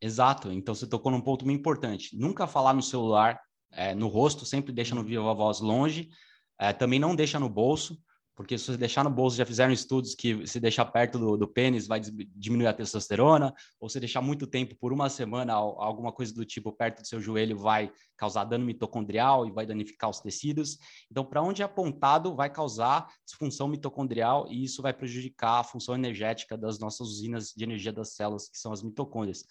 Exato. 0.00 0.50
Então 0.50 0.74
você 0.74 0.84
tocou 0.84 1.12
num 1.12 1.20
ponto 1.20 1.44
muito 1.44 1.60
importante. 1.60 2.18
Nunca 2.18 2.48
falar 2.48 2.74
no 2.74 2.82
celular, 2.82 3.40
é, 3.70 3.94
no 3.94 4.08
rosto, 4.08 4.44
sempre 4.44 4.72
deixa 4.72 4.96
no 4.96 5.04
viva 5.04 5.32
voz 5.32 5.60
longe. 5.60 6.08
É, 6.58 6.72
também 6.72 6.98
não 6.98 7.14
deixa 7.14 7.38
no 7.38 7.48
bolso, 7.48 7.96
porque 8.34 8.58
se 8.58 8.66
você 8.66 8.76
deixar 8.76 9.04
no 9.04 9.10
bolso, 9.10 9.36
já 9.36 9.46
fizeram 9.46 9.72
estudos 9.72 10.14
que 10.14 10.46
se 10.46 10.58
deixar 10.58 10.84
perto 10.86 11.18
do, 11.18 11.36
do 11.36 11.46
pênis 11.46 11.86
vai 11.86 12.00
diminuir 12.00 12.66
a 12.66 12.72
testosterona, 12.72 13.54
ou 13.80 13.88
se 13.88 14.00
deixar 14.00 14.20
muito 14.20 14.46
tempo, 14.46 14.74
por 14.76 14.92
uma 14.92 15.08
semana, 15.08 15.52
alguma 15.52 16.12
coisa 16.12 16.34
do 16.34 16.44
tipo 16.44 16.72
perto 16.72 17.02
do 17.02 17.06
seu 17.06 17.20
joelho 17.20 17.56
vai 17.56 17.92
causar 18.16 18.44
dano 18.44 18.64
mitocondrial 18.64 19.46
e 19.46 19.52
vai 19.52 19.66
danificar 19.66 20.10
os 20.10 20.20
tecidos. 20.20 20.78
Então, 21.10 21.24
para 21.24 21.42
onde 21.42 21.62
é 21.62 21.64
apontado, 21.64 22.34
vai 22.34 22.50
causar 22.50 23.06
disfunção 23.24 23.68
mitocondrial 23.68 24.46
e 24.50 24.64
isso 24.64 24.82
vai 24.82 24.92
prejudicar 24.92 25.60
a 25.60 25.64
função 25.64 25.94
energética 25.94 26.56
das 26.56 26.78
nossas 26.78 27.06
usinas 27.08 27.52
de 27.56 27.62
energia 27.62 27.92
das 27.92 28.14
células, 28.14 28.48
que 28.48 28.58
são 28.58 28.72
as 28.72 28.82
mitocôndrias. 28.82 29.44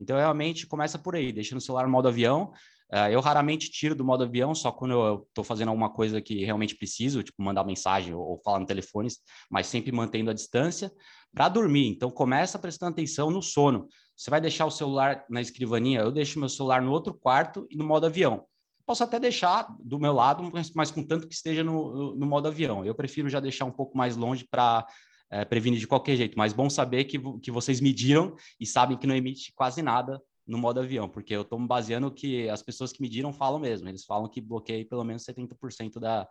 Então, 0.00 0.16
realmente, 0.16 0.66
começa 0.66 0.98
por 0.98 1.14
aí, 1.14 1.32
deixa 1.32 1.54
no 1.54 1.60
celular 1.60 1.86
modo 1.86 2.08
avião. 2.08 2.52
Uh, 2.92 3.08
eu 3.10 3.20
raramente 3.20 3.70
tiro 3.70 3.94
do 3.94 4.04
modo 4.04 4.24
avião, 4.24 4.54
só 4.54 4.70
quando 4.70 4.92
eu 4.92 5.26
estou 5.28 5.42
fazendo 5.42 5.68
alguma 5.68 5.90
coisa 5.90 6.20
que 6.20 6.44
realmente 6.44 6.76
preciso, 6.76 7.22
tipo 7.22 7.42
mandar 7.42 7.64
mensagem 7.64 8.14
ou, 8.14 8.40
falar 8.44 8.60
no 8.60 8.66
telefone, 8.66 9.08
mas 9.50 9.66
sempre 9.66 9.90
mantendo 9.90 10.30
a 10.30 10.34
distância 10.34 10.92
para 11.32 11.48
dormir. 11.48 11.88
Então, 11.88 12.10
começa 12.10 12.58
prestando 12.58 12.92
atenção 12.92 13.30
no 13.30 13.42
sono. 13.42 13.88
Você 14.16 14.30
vai 14.30 14.40
deixar 14.40 14.66
o 14.66 14.70
celular 14.70 15.24
na 15.28 15.40
escrivaninha? 15.40 16.00
Eu 16.00 16.12
deixo 16.12 16.38
meu 16.38 16.48
celular 16.48 16.80
no 16.80 16.92
outro 16.92 17.14
quarto 17.14 17.66
e 17.70 17.76
no 17.76 17.84
modo 17.84 18.06
avião. 18.06 18.44
Posso 18.86 19.02
até 19.02 19.18
deixar 19.18 19.66
do 19.80 19.98
meu 19.98 20.12
lado, 20.12 20.48
mas, 20.52 20.70
mas 20.72 20.90
contanto 20.90 21.26
que 21.26 21.34
esteja 21.34 21.64
no, 21.64 22.14
no 22.14 22.26
modo 22.26 22.48
avião. 22.48 22.84
Eu 22.84 22.94
prefiro 22.94 23.28
já 23.28 23.40
deixar 23.40 23.64
um 23.64 23.72
pouco 23.72 23.96
mais 23.96 24.14
longe 24.14 24.46
para 24.48 24.86
é, 25.30 25.44
prevenir 25.44 25.80
de 25.80 25.86
qualquer 25.86 26.16
jeito. 26.16 26.38
Mas 26.38 26.52
bom 26.52 26.68
saber 26.70 27.04
que, 27.04 27.18
que 27.40 27.50
vocês 27.50 27.80
mediram 27.80 28.36
e 28.60 28.66
sabem 28.66 28.96
que 28.96 29.06
não 29.06 29.16
emite 29.16 29.52
quase 29.54 29.82
nada 29.82 30.20
no 30.46 30.58
modo 30.58 30.80
avião, 30.80 31.08
porque 31.08 31.34
eu 31.34 31.42
estou 31.42 31.58
me 31.58 31.66
baseando 31.66 32.10
que 32.10 32.48
as 32.48 32.62
pessoas 32.62 32.92
que 32.92 33.00
mediram 33.00 33.32
falam 33.32 33.58
mesmo. 33.58 33.88
Eles 33.88 34.04
falam 34.04 34.28
que 34.28 34.40
bloqueia 34.40 34.86
pelo 34.86 35.04
menos 35.04 35.24
70% 35.24 35.98
da, 35.98 36.28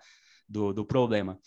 do, 0.48 0.74
do 0.74 0.86
problema. 0.86 1.40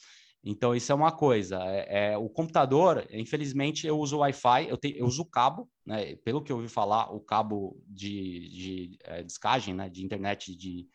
Então, 0.48 0.76
isso 0.76 0.92
é 0.92 0.94
uma 0.94 1.10
coisa. 1.10 1.58
É, 1.64 2.12
é 2.12 2.18
o 2.18 2.28
computador, 2.28 3.04
infelizmente, 3.10 3.86
eu 3.86 3.98
uso 3.98 4.18
Wi-Fi, 4.18 4.68
eu, 4.68 4.76
te, 4.76 4.96
eu 4.96 5.04
uso 5.04 5.24
cabo, 5.24 5.68
né? 5.84 6.14
Pelo 6.16 6.40
que 6.40 6.52
eu 6.52 6.56
ouvi 6.56 6.68
falar, 6.68 7.12
o 7.12 7.20
cabo 7.20 7.82
de, 7.88 8.48
de 8.48 8.98
é, 9.02 9.22
descagem, 9.24 9.74
né? 9.74 9.88
De 9.88 10.04
internet 10.04 10.54
de, 10.54 10.86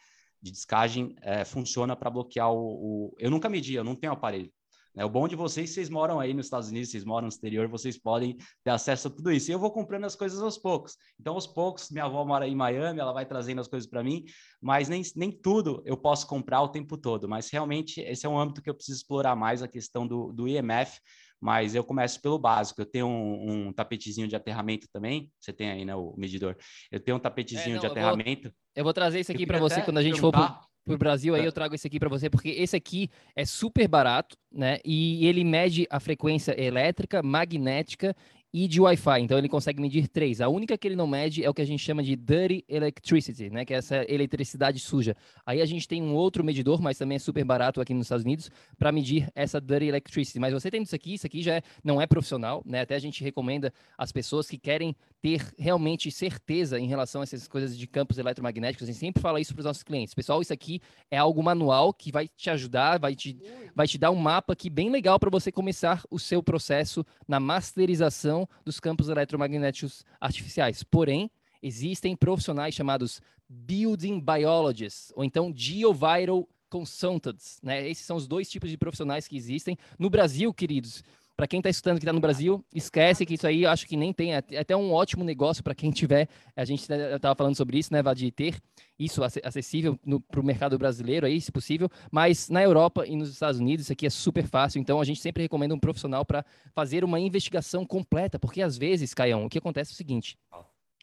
de 0.42 0.52
descagem, 0.52 1.16
é, 1.22 1.44
funciona 1.44 1.98
para 1.98 2.10
bloquear 2.10 2.50
o, 2.50 3.10
o, 3.10 3.16
Eu 3.20 3.30
nunca 3.30 3.50
medi, 3.50 3.74
eu 3.74 3.84
não 3.84 3.96
tenho 3.96 4.14
aparelho. 4.14 4.52
Né? 4.96 5.06
O 5.06 5.10
bom 5.10 5.28
de 5.28 5.36
vocês, 5.36 5.70
vocês 5.70 5.90
moram 5.90 6.20
aí 6.20 6.34
nos 6.34 6.46
Estados 6.46 6.70
Unidos, 6.70 6.92
vocês 6.92 7.06
moram 7.06 7.24
no 7.24 7.30
exterior, 7.30 7.68
vocês 7.68 7.98
podem 7.98 8.38
ter 8.64 8.72
acesso 8.72 9.08
a 9.08 9.12
tudo 9.12 9.32
isso. 9.32 9.50
E 9.50 9.54
eu 9.54 9.60
vou 9.60 9.72
comprando 9.72 10.06
as 10.06 10.16
coisas 10.16 10.42
aos 10.42 10.58
poucos. 10.58 10.98
Então, 11.20 11.34
aos 11.34 11.48
poucos, 11.48 11.90
minha 11.90 12.06
avó 12.06 12.24
mora 12.26 12.48
em 12.48 12.56
Miami, 12.56 13.00
ela 13.00 13.14
vai 13.14 13.26
trazendo 13.26 13.62
as 13.62 13.68
coisas 13.68 13.90
para 13.90 14.04
mim, 14.04 14.24
mas 14.62 14.90
nem, 14.90 15.02
nem 15.16 15.32
tudo 15.32 15.82
eu 15.86 15.98
posso 15.98 16.28
comprar 16.28 16.62
o 16.62 16.70
tempo 16.70 16.98
todo. 16.98 17.28
Mas 17.28 17.50
realmente, 17.50 18.02
esse 18.02 18.26
é 18.26 18.30
um 18.30 18.38
âmbito 18.38 18.62
que 18.62 18.70
eu 18.70 18.76
preciso 18.76 18.98
explorar 18.98 19.36
mais 19.36 19.64
a 19.64 19.68
questão 19.68 20.08
do, 20.08 20.32
do 20.32 20.48
IMF. 20.48 21.00
Mas 21.44 21.74
eu 21.74 21.84
começo 21.84 22.22
pelo 22.22 22.38
básico. 22.38 22.82
Eu 22.82 22.86
tenho 22.86 23.08
um, 23.08 23.68
um 23.70 23.74
tapetezinho 23.74 24.28
de 24.28 24.36
aterramento 24.36 24.88
também. 24.94 25.32
Você 25.40 25.52
tem 25.52 25.72
aí, 25.72 25.84
né, 25.84 25.96
o 25.96 26.14
medidor. 26.16 26.56
Eu 26.92 27.00
tenho 27.00 27.18
um 27.18 27.20
tapetezinho 27.20 27.72
é, 27.72 27.74
não, 27.74 27.80
de 27.80 27.88
aterramento. 27.88 28.48
Eu 28.48 28.52
vou, 28.52 28.72
eu 28.76 28.84
vou 28.84 28.94
trazer 28.94 29.22
isso 29.22 29.32
aqui 29.32 29.48
para 29.48 29.58
você 29.58 29.82
quando 29.82 29.98
a 29.98 30.04
gente 30.04 30.20
for 30.20 30.32
pro, 30.32 30.56
pro 30.84 30.98
Brasil, 30.98 31.36
aí 31.36 31.46
eu 31.46 31.52
trago 31.52 31.76
esse 31.76 31.88
aqui 31.88 32.00
para 32.00 32.10
você, 32.10 32.30
porque 32.30 32.50
esse 32.50 32.76
aqui 32.76 33.10
é 33.36 33.46
super 33.46 33.88
barato, 33.88 34.36
né? 34.52 34.80
E 34.84 35.26
ele 35.26 35.44
mede 35.44 35.88
a 35.90 36.00
frequência 36.00 36.60
elétrica, 36.60 37.22
magnética 37.22 38.16
e 38.54 38.68
de 38.68 38.82
Wi-Fi. 38.82 39.22
Então 39.22 39.38
ele 39.38 39.48
consegue 39.48 39.82
medir 39.82 40.08
três. 40.08 40.42
A 40.42 40.50
única 40.50 40.78
que 40.78 40.88
ele 40.88 40.96
não 40.96 41.08
mede 41.08 41.44
é 41.44 41.50
o 41.50 41.54
que 41.54 41.62
a 41.62 41.66
gente 41.66 41.84
chama 41.84 42.04
de 42.04 42.16
dirty 42.16 42.66
electricity, 42.68 43.50
né? 43.50 43.64
Que 43.64 43.74
é 43.74 43.78
essa 43.78 44.06
eletricidade 44.12 44.80
suja. 44.80 45.16
Aí 45.46 45.62
a 45.62 45.66
gente 45.66 45.88
tem 45.88 46.02
um 46.02 46.14
outro 46.14 46.44
medidor, 46.44 46.82
mas 46.82 46.98
também 46.98 47.16
é 47.16 47.20
super 47.20 47.44
barato 47.46 47.80
aqui 47.80 47.94
nos 47.94 48.06
Estados 48.06 48.26
Unidos, 48.26 48.50
para 48.78 48.92
medir 48.92 49.30
essa 49.34 49.62
dirty 49.62 49.86
electricity. 49.86 50.40
Mas 50.40 50.54
você 50.54 50.70
tem 50.70 50.82
isso 50.82 50.96
aqui, 50.96 51.14
isso 51.14 51.26
aqui 51.26 51.42
já 51.42 51.56
é, 51.56 51.62
não 51.84 52.02
é 52.02 52.06
profissional, 52.06 52.62
né? 52.66 52.82
Até 52.82 52.96
a 52.96 53.00
gente 53.00 53.24
recomenda 53.24 53.74
às 53.98 54.12
pessoas 54.12 54.50
que 54.50 54.58
querem 54.58 54.96
ter 55.22 55.46
realmente 55.58 56.12
certeza 56.12 56.80
em 56.80 56.88
relação 56.88 57.22
a 57.22 57.24
essas 57.24 57.48
coisas 57.48 57.78
de 57.78 57.88
campos 57.88 58.18
eletromagnéticos. 58.18 58.84
A 58.84 58.92
gente 58.92 59.00
sempre 59.00 59.22
fala 59.22 59.40
isso 59.40 59.54
para 59.54 59.62
os 59.62 59.66
nossos 59.66 59.84
clientes. 59.84 60.14
Pessoal, 60.14 60.42
isso 60.42 60.52
aqui 60.52 60.82
é 61.10 61.18
algo 61.18 61.42
manual 61.42 61.94
que 61.94 62.12
vai 62.12 62.28
te 62.28 62.50
ajudar, 62.50 63.00
vai 63.00 63.16
te, 63.16 63.38
vai 63.76 63.88
te 63.88 63.98
dar 63.98 64.12
um 64.12 64.16
mapa 64.16 64.54
aqui 64.54 64.70
bem 64.70 64.90
legal 64.90 65.20
para 65.20 65.30
você 65.30 65.52
começar 65.52 66.04
o 66.10 66.20
seu 66.20 66.42
processo 66.42 67.06
na 67.28 67.40
masterização 67.40 68.41
dos 68.64 68.80
campos 68.80 69.10
eletromagnéticos 69.10 70.06
artificiais. 70.20 70.84
Porém, 70.84 71.30
existem 71.62 72.16
profissionais 72.16 72.76
chamados 72.76 73.22
Building 73.48 74.20
Biologists, 74.20 75.12
ou 75.16 75.24
então 75.24 75.52
Geoviral 75.56 76.48
Consultants. 76.70 77.60
Né? 77.62 77.88
Esses 77.90 78.06
são 78.06 78.16
os 78.16 78.28
dois 78.28 78.50
tipos 78.50 78.70
de 78.70 78.78
profissionais 78.78 79.28
que 79.28 79.36
existem. 79.36 79.78
No 80.00 80.10
Brasil, 80.10 80.54
queridos, 80.54 81.04
para 81.36 81.48
quem 81.48 81.60
está 81.60 81.70
estudando 81.70 81.98
que 81.98 82.04
está 82.04 82.14
no 82.14 82.20
Brasil, 82.20 82.64
esquece 82.74 83.26
que 83.26 83.34
isso 83.34 83.48
aí 83.48 83.64
eu 83.64 83.70
acho 83.70 83.88
que 83.88 83.98
nem 83.98 84.14
tem. 84.14 84.34
É 84.34 84.38
até 84.60 84.76
um 84.76 84.94
ótimo 84.94 85.24
negócio 85.24 85.64
para 85.64 85.74
quem 85.74 85.92
tiver. 85.92 86.28
A 86.56 86.64
gente 86.66 86.82
estava 86.92 87.36
falando 87.36 87.56
sobre 87.56 87.78
isso, 87.78 87.92
né, 87.92 88.02
de 88.14 88.32
ter 88.32 88.56
isso 89.00 89.22
acessível 89.24 90.00
para 90.30 90.40
o 90.40 90.44
mercado 90.44 90.78
brasileiro 90.78 91.26
aí, 91.26 91.42
se 91.42 91.52
possível. 91.52 91.90
Mas 92.12 92.50
na 92.50 92.62
Europa 92.62 93.06
e 93.08 93.16
nos 93.16 93.30
Estados 93.30 93.60
Unidos 93.60 93.86
isso 93.86 93.94
aqui 93.94 94.06
é 94.06 94.10
super 94.10 94.46
fácil. 94.46 94.80
Então 94.80 95.02
a 95.02 95.04
gente 95.04 95.20
sempre 95.20 95.44
recomenda 95.44 95.74
um 95.74 95.80
profissional 95.80 96.24
para 96.24 96.46
fazer 96.74 97.04
uma 97.04 97.20
investigação 97.20 97.86
completa, 97.86 98.38
porque 98.38 98.62
às 98.62 98.78
vezes, 98.78 99.14
Caião, 99.14 99.46
o 99.46 99.50
que 99.50 99.58
acontece 99.58 99.92
é 99.92 99.94
o 99.94 99.98
seguinte: 99.98 100.38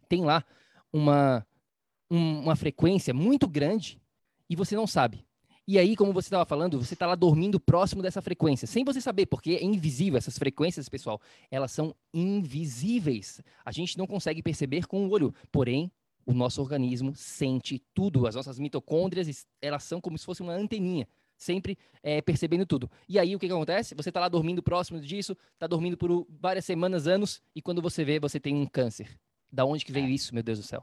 tem 0.08 0.24
lá 0.24 0.44
uma 0.92 1.44
uma 2.10 2.56
frequência 2.56 3.12
muito 3.12 3.46
grande 3.46 4.00
e 4.48 4.56
você 4.56 4.74
não 4.74 4.86
sabe. 4.86 5.27
E 5.70 5.78
aí, 5.78 5.94
como 5.94 6.14
você 6.14 6.28
estava 6.28 6.46
falando, 6.46 6.82
você 6.82 6.94
está 6.94 7.06
lá 7.06 7.14
dormindo 7.14 7.60
próximo 7.60 8.00
dessa 8.00 8.22
frequência, 8.22 8.66
sem 8.66 8.82
você 8.86 9.02
saber, 9.02 9.26
porque 9.26 9.50
é 9.50 9.62
invisível. 9.62 10.16
Essas 10.16 10.38
frequências, 10.38 10.88
pessoal, 10.88 11.20
elas 11.50 11.70
são 11.72 11.94
invisíveis. 12.14 13.42
A 13.66 13.70
gente 13.70 13.98
não 13.98 14.06
consegue 14.06 14.42
perceber 14.42 14.86
com 14.86 15.06
o 15.06 15.10
olho. 15.10 15.34
Porém, 15.52 15.92
o 16.24 16.32
nosso 16.32 16.62
organismo 16.62 17.14
sente 17.14 17.82
tudo. 17.92 18.26
As 18.26 18.34
nossas 18.34 18.58
mitocôndrias, 18.58 19.46
elas 19.60 19.82
são 19.82 20.00
como 20.00 20.16
se 20.16 20.24
fosse 20.24 20.40
uma 20.40 20.54
anteninha, 20.54 21.06
sempre 21.36 21.76
é, 22.02 22.22
percebendo 22.22 22.64
tudo. 22.64 22.90
E 23.06 23.18
aí, 23.18 23.36
o 23.36 23.38
que, 23.38 23.46
que 23.46 23.52
acontece? 23.52 23.94
Você 23.94 24.08
está 24.08 24.20
lá 24.20 24.28
dormindo 24.30 24.62
próximo 24.62 24.98
disso, 24.98 25.36
está 25.52 25.66
dormindo 25.66 25.98
por 25.98 26.26
várias 26.40 26.64
semanas, 26.64 27.06
anos, 27.06 27.42
e 27.54 27.60
quando 27.60 27.82
você 27.82 28.06
vê, 28.06 28.18
você 28.18 28.40
tem 28.40 28.54
um 28.54 28.64
câncer. 28.64 29.20
Da 29.52 29.66
onde 29.66 29.84
que 29.84 29.92
veio 29.92 30.06
é. 30.06 30.10
isso, 30.10 30.32
meu 30.32 30.42
Deus 30.42 30.60
do 30.60 30.64
céu? 30.64 30.82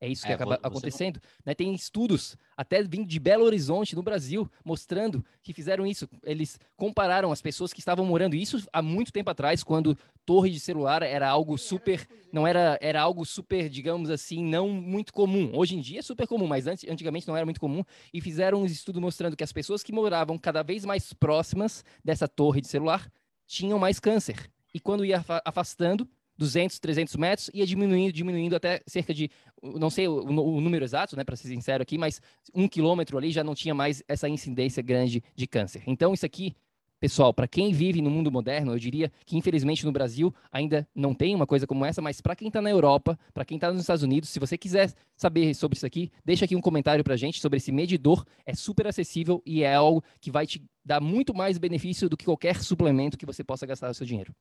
É 0.00 0.08
isso 0.08 0.24
que 0.24 0.32
é, 0.32 0.34
acaba 0.34 0.58
acontecendo. 0.62 1.16
Não... 1.16 1.42
Né? 1.46 1.54
Tem 1.54 1.74
estudos, 1.74 2.36
até 2.56 2.82
vindo 2.82 3.06
de 3.06 3.18
Belo 3.18 3.44
Horizonte, 3.44 3.96
no 3.96 4.02
Brasil, 4.02 4.50
mostrando 4.64 5.24
que 5.42 5.52
fizeram 5.52 5.86
isso. 5.86 6.08
Eles 6.22 6.58
compararam 6.76 7.32
as 7.32 7.40
pessoas 7.40 7.72
que 7.72 7.80
estavam 7.80 8.04
morando 8.04 8.36
isso 8.36 8.66
há 8.72 8.82
muito 8.82 9.12
tempo 9.12 9.30
atrás, 9.30 9.64
quando 9.64 9.96
torre 10.24 10.50
de 10.50 10.60
celular 10.60 11.02
era 11.02 11.28
algo 11.28 11.56
super, 11.56 12.06
não 12.32 12.46
era, 12.46 12.78
era 12.82 13.00
algo 13.00 13.24
super, 13.24 13.68
digamos 13.68 14.10
assim, 14.10 14.44
não 14.44 14.68
muito 14.68 15.12
comum. 15.12 15.50
Hoje 15.54 15.76
em 15.76 15.80
dia 15.80 16.00
é 16.00 16.02
super 16.02 16.26
comum, 16.26 16.46
mas 16.46 16.66
antes, 16.66 16.88
antigamente 16.88 17.26
não 17.26 17.36
era 17.36 17.46
muito 17.46 17.60
comum. 17.60 17.82
E 18.12 18.20
fizeram 18.20 18.62
um 18.62 18.66
estudo 18.66 19.00
mostrando 19.00 19.36
que 19.36 19.44
as 19.44 19.52
pessoas 19.52 19.82
que 19.82 19.92
moravam 19.92 20.36
cada 20.36 20.62
vez 20.62 20.84
mais 20.84 21.12
próximas 21.12 21.84
dessa 22.04 22.28
torre 22.28 22.60
de 22.60 22.68
celular 22.68 23.10
tinham 23.46 23.78
mais 23.78 23.98
câncer. 23.98 24.50
E 24.74 24.80
quando 24.80 25.06
ia 25.06 25.24
afastando, 25.44 26.06
200, 26.38 26.78
300 26.78 27.16
metros, 27.16 27.50
ia 27.54 27.66
diminuindo, 27.66 28.12
diminuindo 28.12 28.56
até 28.56 28.82
cerca 28.86 29.14
de, 29.14 29.30
não 29.62 29.90
sei 29.90 30.08
o, 30.08 30.22
o 30.22 30.60
número 30.60 30.84
exato, 30.84 31.16
né, 31.16 31.24
para 31.24 31.36
ser 31.36 31.48
sincero 31.48 31.82
aqui, 31.82 31.96
mas 31.96 32.20
um 32.54 32.68
quilômetro 32.68 33.16
ali 33.16 33.30
já 33.30 33.42
não 33.42 33.54
tinha 33.54 33.74
mais 33.74 34.02
essa 34.08 34.28
incidência 34.28 34.82
grande 34.82 35.22
de 35.34 35.46
câncer. 35.46 35.82
Então, 35.86 36.12
isso 36.12 36.26
aqui, 36.26 36.54
pessoal, 37.00 37.32
para 37.32 37.48
quem 37.48 37.72
vive 37.72 38.02
no 38.02 38.10
mundo 38.10 38.30
moderno, 38.30 38.72
eu 38.72 38.78
diria 38.78 39.10
que 39.24 39.36
infelizmente 39.36 39.84
no 39.84 39.92
Brasil 39.92 40.34
ainda 40.52 40.86
não 40.94 41.14
tem 41.14 41.34
uma 41.34 41.46
coisa 41.46 41.66
como 41.66 41.84
essa, 41.84 42.02
mas 42.02 42.20
para 42.20 42.36
quem 42.36 42.48
está 42.48 42.60
na 42.60 42.70
Europa, 42.70 43.18
para 43.32 43.44
quem 43.44 43.56
está 43.56 43.72
nos 43.72 43.82
Estados 43.82 44.02
Unidos, 44.02 44.28
se 44.28 44.38
você 44.38 44.58
quiser 44.58 44.92
saber 45.16 45.54
sobre 45.54 45.76
isso 45.76 45.86
aqui, 45.86 46.10
deixa 46.24 46.44
aqui 46.44 46.56
um 46.56 46.60
comentário 46.60 47.02
para 47.02 47.16
gente 47.16 47.40
sobre 47.40 47.58
esse 47.58 47.72
medidor. 47.72 48.24
É 48.44 48.54
super 48.54 48.86
acessível 48.86 49.42
e 49.44 49.62
é 49.62 49.74
algo 49.74 50.02
que 50.20 50.30
vai 50.30 50.46
te 50.46 50.62
dar 50.84 51.00
muito 51.00 51.34
mais 51.34 51.58
benefício 51.58 52.08
do 52.08 52.16
que 52.16 52.24
qualquer 52.24 52.62
suplemento 52.62 53.18
que 53.18 53.26
você 53.26 53.42
possa 53.42 53.66
gastar 53.66 53.90
o 53.90 53.94
seu 53.94 54.06
dinheiro 54.06 54.34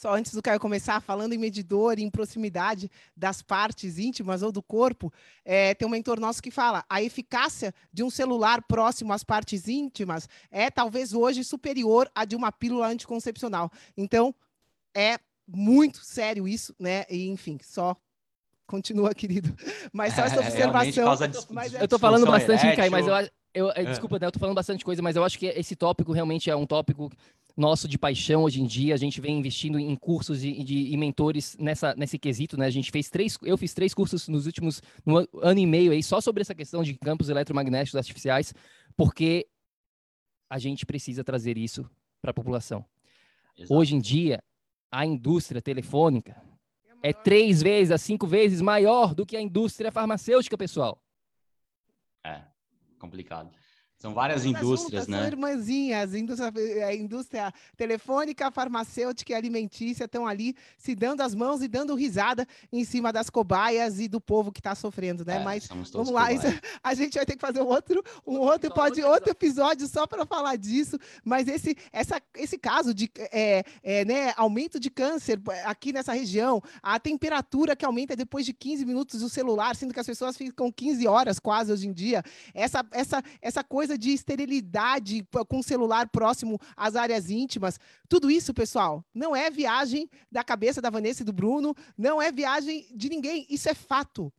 só 0.00 0.14
antes 0.14 0.32
do 0.32 0.40
Caio 0.40 0.58
começar, 0.58 0.98
falando 1.02 1.34
em 1.34 1.38
medidor, 1.38 1.98
em 1.98 2.08
proximidade 2.08 2.90
das 3.14 3.42
partes 3.42 3.98
íntimas 3.98 4.42
ou 4.42 4.50
do 4.50 4.62
corpo, 4.62 5.12
é, 5.44 5.74
tem 5.74 5.86
um 5.86 5.90
mentor 5.90 6.18
nosso 6.18 6.42
que 6.42 6.50
fala: 6.50 6.82
a 6.88 7.02
eficácia 7.02 7.74
de 7.92 8.02
um 8.02 8.08
celular 8.08 8.62
próximo 8.62 9.12
às 9.12 9.22
partes 9.22 9.68
íntimas 9.68 10.26
é 10.50 10.70
talvez 10.70 11.12
hoje 11.12 11.44
superior 11.44 12.10
à 12.14 12.24
de 12.24 12.34
uma 12.34 12.50
pílula 12.50 12.86
anticoncepcional. 12.86 13.70
Então, 13.94 14.34
é 14.96 15.18
muito 15.46 16.02
sério 16.02 16.48
isso, 16.48 16.74
né? 16.80 17.04
E, 17.10 17.28
enfim, 17.28 17.58
só 17.62 17.94
continua, 18.66 19.12
querido. 19.14 19.54
Mas 19.92 20.14
só 20.14 20.22
essa 20.22 20.36
é, 20.36 20.66
observação. 20.66 21.46
mas 21.50 21.74
é... 21.74 21.82
Eu 21.82 21.88
tô 21.88 21.98
falando 21.98 22.24
bastante, 22.24 22.74
Caio, 22.74 22.90
mas 22.90 23.06
eu, 23.06 23.14
eu, 23.52 23.70
é. 23.72 23.84
desculpa, 23.84 24.18
né, 24.18 24.26
eu 24.26 24.32
tô 24.32 24.38
falando 24.38 24.56
bastante 24.56 24.82
coisa, 24.82 25.02
mas 25.02 25.14
eu 25.14 25.22
acho 25.24 25.38
que 25.38 25.44
esse 25.44 25.76
tópico 25.76 26.10
realmente 26.12 26.48
é 26.48 26.56
um 26.56 26.64
tópico 26.64 27.12
nosso 27.60 27.86
de 27.86 27.98
paixão 27.98 28.42
hoje 28.42 28.60
em 28.60 28.66
dia. 28.66 28.94
A 28.94 28.96
gente 28.96 29.20
vem 29.20 29.38
investindo 29.38 29.78
em 29.78 29.94
cursos 29.94 30.42
e, 30.42 30.64
de, 30.64 30.92
e 30.92 30.96
mentores 30.96 31.56
nessa, 31.58 31.94
nesse 31.94 32.18
quesito, 32.18 32.56
né? 32.56 32.66
A 32.66 32.70
gente 32.70 32.90
fez 32.90 33.08
três, 33.08 33.38
eu 33.42 33.56
fiz 33.56 33.74
três 33.74 33.94
cursos 33.94 34.26
nos 34.28 34.46
últimos 34.46 34.82
no 35.04 35.28
ano 35.40 35.58
e 35.58 35.66
meio 35.66 35.92
aí 35.92 36.02
só 36.02 36.20
sobre 36.20 36.40
essa 36.40 36.54
questão 36.54 36.82
de 36.82 36.94
campos 36.94 37.28
eletromagnéticos 37.28 37.96
artificiais, 37.96 38.54
porque 38.96 39.46
a 40.48 40.58
gente 40.58 40.84
precisa 40.84 41.22
trazer 41.22 41.56
isso 41.56 41.88
para 42.20 42.30
a 42.30 42.34
população. 42.34 42.84
Exato. 43.56 43.74
Hoje 43.74 43.94
em 43.94 44.00
dia, 44.00 44.42
a 44.90 45.06
indústria 45.06 45.62
telefônica 45.62 46.40
é 47.02 47.12
três 47.12 47.62
vezes 47.62 47.92
a 47.92 47.98
cinco 47.98 48.26
vezes 48.26 48.60
maior 48.60 49.14
do 49.14 49.24
que 49.24 49.36
a 49.36 49.40
indústria 49.40 49.92
farmacêutica, 49.92 50.56
pessoal. 50.58 51.00
É 52.24 52.42
complicado. 52.98 53.50
São 54.00 54.14
várias 54.14 54.46
indústrias, 54.46 55.06
né? 55.06 55.18
São 55.18 55.26
irmãzinhas, 55.26 56.14
indústria, 56.14 56.50
é, 56.56 56.84
a 56.84 56.96
indústria 56.96 57.52
telefônica, 57.76 58.50
farmacêutica 58.50 59.32
e 59.32 59.34
alimentícia 59.34 60.04
estão 60.04 60.26
ali 60.26 60.56
se 60.78 60.94
dando 60.94 61.20
as 61.20 61.34
mãos 61.34 61.60
e 61.60 61.68
dando 61.68 61.94
risada 61.94 62.48
em 62.72 62.82
cima 62.82 63.12
das 63.12 63.28
cobaias 63.28 64.00
e 64.00 64.08
do 64.08 64.18
povo 64.18 64.50
que 64.50 64.60
está 64.60 64.74
sofrendo, 64.74 65.22
né? 65.22 65.36
É, 65.36 65.44
Mas 65.44 65.68
vamos 65.92 66.08
lá, 66.08 66.32
isso, 66.32 66.46
a 66.82 66.94
gente 66.94 67.16
vai 67.16 67.26
ter 67.26 67.34
que 67.34 67.42
fazer 67.42 67.60
um 67.60 67.66
outro, 67.66 68.02
um 68.26 68.38
outro, 68.38 68.72
pode, 68.72 69.02
outro 69.02 69.32
episódio 69.32 69.86
só 69.86 70.06
para 70.06 70.24
falar 70.24 70.56
disso. 70.56 70.98
Mas 71.22 71.46
esse, 71.46 71.76
essa, 71.92 72.22
esse 72.34 72.56
caso 72.56 72.94
de 72.94 73.10
é, 73.30 73.62
é, 73.82 74.04
né, 74.06 74.32
aumento 74.38 74.80
de 74.80 74.88
câncer 74.88 75.38
aqui 75.66 75.92
nessa 75.92 76.14
região, 76.14 76.62
a 76.82 76.98
temperatura 76.98 77.76
que 77.76 77.84
aumenta 77.84 78.16
depois 78.16 78.46
de 78.46 78.54
15 78.54 78.82
minutos 78.86 79.20
do 79.20 79.28
celular, 79.28 79.76
sendo 79.76 79.92
que 79.92 80.00
as 80.00 80.06
pessoas 80.06 80.38
ficam 80.38 80.72
15 80.72 81.06
horas 81.06 81.38
quase 81.38 81.70
hoje 81.70 81.86
em 81.86 81.92
dia, 81.92 82.22
essa, 82.54 82.82
essa, 82.92 83.22
essa 83.42 83.62
coisa 83.62 83.89
coisa 83.90 83.98
de 83.98 84.10
esterilidade 84.10 85.26
com 85.48 85.58
o 85.58 85.62
celular 85.62 86.08
próximo 86.08 86.58
às 86.76 86.94
áreas 86.94 87.28
íntimas. 87.28 87.78
Tudo 88.08 88.30
isso, 88.30 88.54
pessoal, 88.54 89.04
não 89.12 89.34
é 89.34 89.50
viagem 89.50 90.08
da 90.30 90.44
cabeça 90.44 90.80
da 90.80 90.90
Vanessa 90.90 91.22
e 91.22 91.24
do 91.24 91.32
Bruno, 91.32 91.74
não 91.98 92.22
é 92.22 92.30
viagem 92.30 92.86
de 92.94 93.08
ninguém. 93.08 93.46
Isso 93.48 93.68
é 93.68 93.74
fato. 93.74 94.32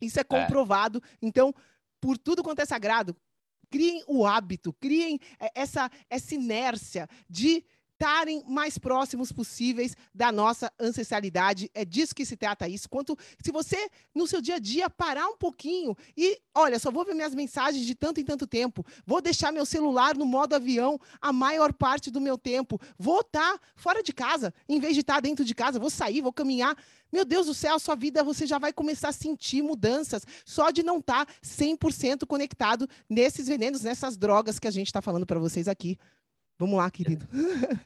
Isso 0.00 0.18
é, 0.18 0.22
é. 0.22 0.24
comprovado. 0.24 1.02
É. 1.04 1.16
Então, 1.22 1.54
por 2.00 2.18
tudo 2.18 2.42
quanto 2.42 2.60
é 2.60 2.66
sagrado, 2.66 3.16
criem 3.70 4.02
o 4.06 4.26
hábito, 4.26 4.72
criem 4.74 5.18
é, 5.38 5.50
essa, 5.54 5.90
essa 6.10 6.34
inércia 6.34 7.08
de 7.28 7.64
estarem 8.00 8.42
mais 8.48 8.78
próximos 8.78 9.30
possíveis 9.30 9.94
da 10.14 10.32
nossa 10.32 10.72
ancestralidade. 10.80 11.70
É 11.74 11.84
disso 11.84 12.14
que 12.14 12.24
se 12.24 12.34
trata 12.34 12.66
isso. 12.66 12.88
Quanto 12.88 13.14
se 13.44 13.52
você 13.52 13.90
no 14.14 14.26
seu 14.26 14.40
dia 14.40 14.54
a 14.54 14.58
dia 14.58 14.88
parar 14.88 15.28
um 15.28 15.36
pouquinho 15.36 15.94
e, 16.16 16.40
olha, 16.54 16.78
só 16.78 16.90
vou 16.90 17.04
ver 17.04 17.14
minhas 17.14 17.34
mensagens 17.34 17.84
de 17.84 17.94
tanto 17.94 18.18
em 18.18 18.24
tanto 18.24 18.46
tempo, 18.46 18.84
vou 19.04 19.20
deixar 19.20 19.52
meu 19.52 19.66
celular 19.66 20.16
no 20.16 20.24
modo 20.24 20.54
avião 20.54 20.98
a 21.20 21.30
maior 21.30 21.74
parte 21.74 22.10
do 22.10 22.22
meu 22.22 22.38
tempo, 22.38 22.80
vou 22.98 23.20
estar 23.20 23.58
tá 23.58 23.60
fora 23.76 24.02
de 24.02 24.14
casa 24.14 24.54
em 24.66 24.80
vez 24.80 24.94
de 24.94 25.00
estar 25.00 25.16
tá 25.16 25.20
dentro 25.20 25.44
de 25.44 25.54
casa, 25.54 25.78
vou 25.78 25.90
sair, 25.90 26.22
vou 26.22 26.32
caminhar. 26.32 26.74
Meu 27.12 27.24
Deus 27.24 27.46
do 27.46 27.54
céu, 27.54 27.74
a 27.74 27.78
sua 27.78 27.96
vida 27.96 28.24
você 28.24 28.46
já 28.46 28.58
vai 28.58 28.72
começar 28.72 29.08
a 29.08 29.12
sentir 29.12 29.62
mudanças 29.62 30.24
só 30.46 30.70
de 30.70 30.82
não 30.82 30.98
estar 30.98 31.26
tá 31.26 31.32
100% 31.44 32.26
conectado 32.26 32.88
nesses 33.08 33.46
venenos, 33.46 33.82
nessas 33.82 34.16
drogas 34.16 34.58
que 34.58 34.68
a 34.68 34.70
gente 34.70 34.86
está 34.86 35.02
falando 35.02 35.26
para 35.26 35.38
vocês 35.38 35.68
aqui. 35.68 35.98
Vamos 36.60 36.76
lá, 36.76 36.90
querido. 36.90 37.26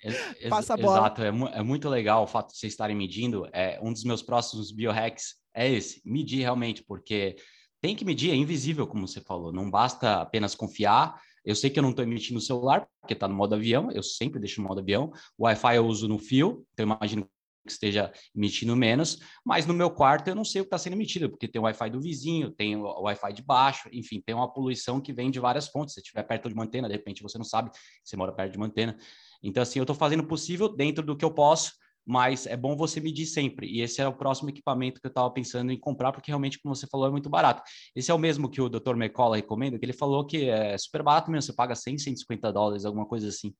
É, 0.03 0.49
Passa 0.51 0.75
a 0.75 0.77
bola. 0.77 0.99
Exato, 0.99 1.23
é, 1.23 1.29
é, 1.29 1.63
muito 1.63 1.89
legal 1.89 2.25
o 2.25 2.27
fato 2.27 2.51
de 2.51 2.59
vocês 2.59 2.73
estarem 2.73 2.97
medindo. 2.97 3.49
É, 3.53 3.79
um 3.81 3.93
dos 3.93 4.03
meus 4.03 4.21
próximos 4.21 4.73
biohacks 4.73 5.37
é 5.55 5.71
esse, 5.71 6.03
medir 6.05 6.41
realmente, 6.41 6.83
porque 6.83 7.37
tem 7.81 7.95
que 7.95 8.05
medir, 8.05 8.33
é 8.33 8.35
invisível, 8.35 8.85
como 8.85 9.07
você 9.07 9.21
falou. 9.21 9.53
Não 9.53 9.71
basta 9.71 10.23
apenas 10.23 10.57
confiar. 10.57 11.21
Eu 11.45 11.55
sei 11.55 11.71
que 11.71 11.79
eu 11.79 11.85
não 11.85 11.91
estou 11.91 12.05
emitindo 12.05 12.41
o 12.41 12.43
celular, 12.43 12.89
porque 13.01 13.15
está 13.15 13.29
no 13.29 13.35
modo 13.37 13.55
avião, 13.55 13.93
eu 13.93 14.03
sempre 14.03 14.41
deixo 14.41 14.61
no 14.61 14.67
modo 14.67 14.81
avião. 14.81 15.13
O 15.39 15.45
Wi-Fi 15.45 15.77
eu 15.77 15.87
uso 15.87 16.09
no 16.09 16.19
fio, 16.19 16.67
então 16.73 16.85
imagino 16.85 17.29
que 17.65 17.73
esteja 17.73 18.13
emitindo 18.35 18.77
menos, 18.77 19.19
mas 19.45 19.67
no 19.67 19.75
meu 19.75 19.91
quarto 19.91 20.29
eu 20.29 20.35
não 20.35 20.45
sei 20.45 20.61
o 20.61 20.65
que 20.65 20.69
está 20.69 20.79
sendo 20.79 20.95
emitido, 20.95 21.31
porque 21.31 21.49
tem 21.49 21.61
o 21.61 21.65
Wi-Fi 21.65 21.91
do 21.91 22.01
vizinho, 22.01 22.51
tem 22.51 22.77
o 22.77 22.83
Wi-Fi 23.03 23.33
de 23.33 23.43
baixo, 23.43 23.89
enfim, 23.93 24.23
tem 24.25 24.35
uma 24.35 24.53
poluição 24.53 25.01
que 25.01 25.13
vem 25.13 25.31
de 25.31 25.41
várias 25.41 25.69
fontes. 25.69 25.95
Se 25.95 26.01
estiver 26.01 26.23
perto 26.23 26.49
de 26.49 26.55
uma 26.55 26.65
antena, 26.65 26.89
de 26.89 26.95
repente 26.95 27.23
você 27.23 27.39
não 27.39 27.45
sabe 27.45 27.71
você 28.03 28.17
mora 28.17 28.33
perto 28.33 28.53
de 28.53 28.59
uma 28.59 28.67
antena. 28.67 28.97
Então, 29.43 29.63
assim, 29.63 29.79
eu 29.79 29.85
estou 29.85 29.97
fazendo 29.97 30.21
o 30.21 30.27
possível 30.27 30.69
dentro 30.69 31.05
do 31.05 31.17
que 31.17 31.25
eu 31.25 31.31
posso, 31.31 31.73
mas 32.07 32.47
é 32.47 32.57
bom 32.57 32.77
você 32.77 33.01
medir 33.01 33.27
sempre. 33.27 33.67
E 33.67 33.81
esse 33.81 34.01
é 34.01 34.07
o 34.07 34.13
próximo 34.13 34.51
equipamento 34.51 35.01
que 35.01 35.07
eu 35.07 35.11
estava 35.11 35.31
pensando 35.31 35.73
em 35.73 35.79
comprar, 35.79 36.13
porque 36.13 36.31
realmente, 36.31 36.61
como 36.61 36.75
você 36.75 36.87
falou, 36.87 37.07
é 37.07 37.11
muito 37.11 37.31
barato. 37.31 37.63
Esse 37.95 38.11
é 38.11 38.15
o 38.15 38.19
mesmo 38.19 38.49
que 38.49 38.61
o 38.61 38.69
Dr. 38.69 38.95
McCullough 38.97 39.35
recomenda, 39.35 39.79
que 39.79 39.85
ele 39.85 39.93
falou 39.93 40.27
que 40.27 40.49
é 40.49 40.77
super 40.77 41.03
barato 41.03 41.31
mesmo, 41.31 41.43
você 41.43 41.55
paga 41.55 41.75
100, 41.75 41.99
150 41.99 42.53
dólares, 42.53 42.85
alguma 42.85 43.07
coisa 43.07 43.29
assim. 43.29 43.55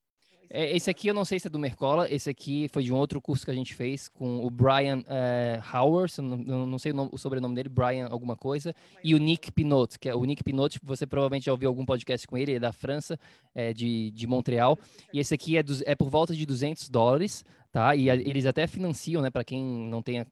É, 0.51 0.77
esse 0.77 0.91
aqui 0.91 1.09
eu 1.09 1.15
não 1.15 1.25
sei 1.25 1.39
se 1.39 1.47
é 1.47 1.51
do 1.51 1.59
Mercola, 1.59 2.11
esse 2.11 2.31
aqui 2.31 2.69
foi 2.69 2.83
de 2.83 2.93
um 2.93 2.97
outro 2.97 3.21
curso 3.21 3.45
que 3.45 3.51
a 3.51 3.55
gente 3.55 3.75
fez 3.75 4.09
com 4.09 4.45
o 4.45 4.51
Brian 4.51 5.03
é, 5.09 5.61
Howard, 5.73 6.13
não, 6.21 6.67
não 6.67 6.79
sei 6.79 6.93
o, 6.93 6.95
nome, 6.95 7.11
o, 7.13 7.19
sobrenome 7.19 7.55
dele, 7.55 7.69
Brian 7.69 8.07
alguma 8.09 8.37
coisa, 8.37 8.75
e 9.03 9.15
o 9.15 9.19
Nick 9.19 9.51
Pinot, 9.53 9.99
que 9.99 10.09
é 10.09 10.15
o 10.15 10.25
Nick 10.25 10.45
Pinot, 10.45 10.79
você 10.83 11.07
provavelmente 11.07 11.47
já 11.47 11.53
ouviu 11.53 11.69
algum 11.69 11.85
podcast 11.85 12.27
com 12.27 12.37
ele, 12.37 12.53
ele 12.53 12.57
é 12.57 12.61
da 12.61 12.73
França, 12.73 13.19
é, 13.55 13.73
de, 13.73 14.11
de 14.11 14.27
Montreal, 14.27 14.79
e 15.13 15.19
esse 15.19 15.35
aqui 15.35 15.57
é, 15.57 15.63
do, 15.63 15.75
é 15.85 15.95
por 15.95 16.11
volta 16.11 16.35
de 16.35 16.47
200 16.47 16.89
dólares, 16.89 17.45
tá? 17.73 17.97
E 17.97 18.09
a, 18.11 18.15
eles 18.15 18.47
até 18.47 18.67
financiam, 18.67 19.23
né, 19.23 19.31
para 19.31 19.45
quem 19.45 19.63
não 19.63 20.03
tenha 20.03 20.27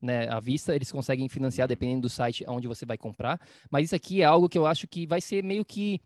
né, 0.00 0.28
à 0.28 0.40
vista, 0.40 0.74
eles 0.74 0.90
conseguem 0.90 1.28
financiar 1.28 1.68
dependendo 1.68 2.02
do 2.02 2.08
site 2.08 2.44
onde 2.48 2.66
você 2.66 2.86
vai 2.86 2.96
comprar. 2.96 3.40
Mas 3.70 3.86
isso 3.86 3.94
aqui 3.94 4.22
é 4.22 4.24
algo 4.24 4.48
que 4.48 4.58
eu 4.58 4.66
acho 4.66 4.86
que 4.86 5.06
vai 5.06 5.20
ser 5.20 5.42
meio 5.44 5.64
que 5.64 6.00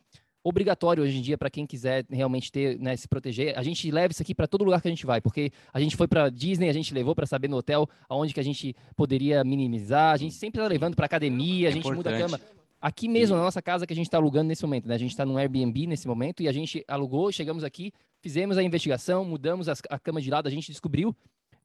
obrigatório 0.45 1.03
hoje 1.03 1.16
em 1.16 1.22
dia 1.22 1.38
para 1.38 1.49
quem 1.49 1.66
quiser 1.66 2.05
realmente 2.11 2.53
ter, 2.53 2.78
né, 2.78 2.95
se 2.95 3.09
proteger. 3.09 3.59
A 3.59 3.62
gente 3.62 3.90
leva 3.90 4.12
isso 4.12 4.20
aqui 4.20 4.34
para 4.34 4.47
todo 4.47 4.62
lugar 4.62 4.82
que 4.82 4.86
a 4.86 4.90
gente 4.90 5.07
vai, 5.07 5.18
porque 5.18 5.51
a 5.72 5.80
gente 5.80 5.97
foi 5.97 6.07
para 6.07 6.28
Disney, 6.28 6.68
a 6.68 6.72
gente 6.72 6.92
levou 6.92 7.14
para 7.14 7.24
saber 7.24 7.49
no 7.49 7.57
hotel 7.57 7.88
aonde 8.07 8.34
que 8.34 8.40
a 8.40 8.45
gente 8.45 8.76
poderia 8.95 9.42
minimizar. 9.42 10.12
A 10.12 10.16
gente 10.18 10.34
sempre 10.34 10.61
está 10.61 10.68
levando 10.68 10.95
para 10.95 11.07
academia, 11.07 11.68
a 11.68 11.72
gente 11.72 11.88
Importante. 11.88 12.12
muda 12.12 12.16
a 12.16 12.28
cama. 12.28 12.40
Aqui 12.78 13.09
mesmo, 13.09 13.34
na 13.34 13.42
nossa 13.42 13.62
casa 13.62 13.86
que 13.86 13.95
a 13.95 13.97
gente 13.97 14.07
está 14.07 14.18
alugando 14.18 14.49
nesse 14.49 14.62
momento, 14.62 14.86
né? 14.86 14.95
A 14.95 14.99
gente 14.99 15.12
está 15.12 15.24
num 15.24 15.38
Airbnb 15.38 15.86
nesse 15.86 16.07
momento 16.07 16.42
e 16.42 16.49
a 16.49 16.53
gente 16.53 16.84
alugou, 16.86 17.32
chegamos 17.32 17.64
aqui, 17.64 17.90
fizemos 18.20 18.59
a 18.59 18.62
investigação, 18.62 19.24
mudamos 19.24 19.70
as, 19.70 19.80
a 19.88 19.99
cama 19.99 20.20
de 20.20 20.30
lado, 20.30 20.47
a 20.47 20.51
gente 20.51 20.70
descobriu, 20.70 21.16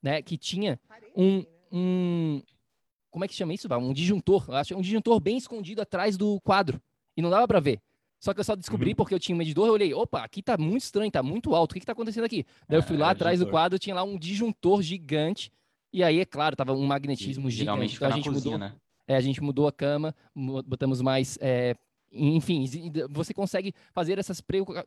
né, 0.02 0.22
que 0.22 0.38
tinha 0.38 0.80
um, 1.14 1.44
um 1.70 2.42
como 3.10 3.24
é 3.24 3.28
que 3.28 3.34
chama 3.34 3.52
isso? 3.52 3.68
Um 3.74 3.92
disjuntor, 3.92 4.50
acho 4.54 4.74
um 4.74 4.80
disjuntor 4.80 5.20
bem 5.20 5.36
escondido 5.36 5.82
atrás 5.82 6.16
do 6.16 6.40
quadro 6.40 6.80
e 7.14 7.20
não 7.20 7.28
dava 7.28 7.46
para 7.46 7.60
ver. 7.60 7.82
Só 8.20 8.34
que 8.34 8.40
eu 8.40 8.44
só 8.44 8.54
descobri 8.54 8.90
uhum. 8.90 8.96
porque 8.96 9.14
eu 9.14 9.18
tinha 9.18 9.34
um 9.34 9.38
medidor, 9.38 9.66
eu 9.66 9.72
olhei, 9.72 9.94
opa, 9.94 10.22
aqui 10.22 10.42
tá 10.42 10.58
muito 10.58 10.82
estranho, 10.82 11.10
tá 11.10 11.22
muito 11.22 11.54
alto, 11.54 11.72
o 11.72 11.74
que 11.74 11.80
que 11.80 11.86
tá 11.86 11.92
acontecendo 11.92 12.24
aqui? 12.24 12.44
Daí 12.68 12.78
eu 12.78 12.82
fui 12.82 12.98
lá 12.98 13.08
é, 13.08 13.10
atrás 13.12 13.40
do 13.40 13.46
quadro, 13.46 13.78
tinha 13.78 13.94
lá 13.94 14.02
um 14.02 14.18
disjuntor 14.18 14.82
gigante, 14.82 15.50
e 15.92 16.04
aí, 16.04 16.20
é 16.20 16.24
claro, 16.24 16.54
tava 16.54 16.72
um 16.72 16.86
magnetismo 16.86 17.48
e, 17.48 17.50
gigante. 17.50 17.96
Então 17.96 18.08
a 18.08 18.10
gente 18.12 18.28
cozinha, 18.28 18.56
mudou, 18.56 18.58
né? 18.58 18.76
é, 19.08 19.16
a 19.16 19.20
gente 19.20 19.42
mudou 19.42 19.66
a 19.66 19.72
cama, 19.72 20.14
botamos 20.66 21.00
mais, 21.00 21.38
é, 21.40 21.74
enfim, 22.12 22.64
você 23.08 23.32
consegue 23.32 23.72
fazer 23.92 24.18
essas 24.18 24.40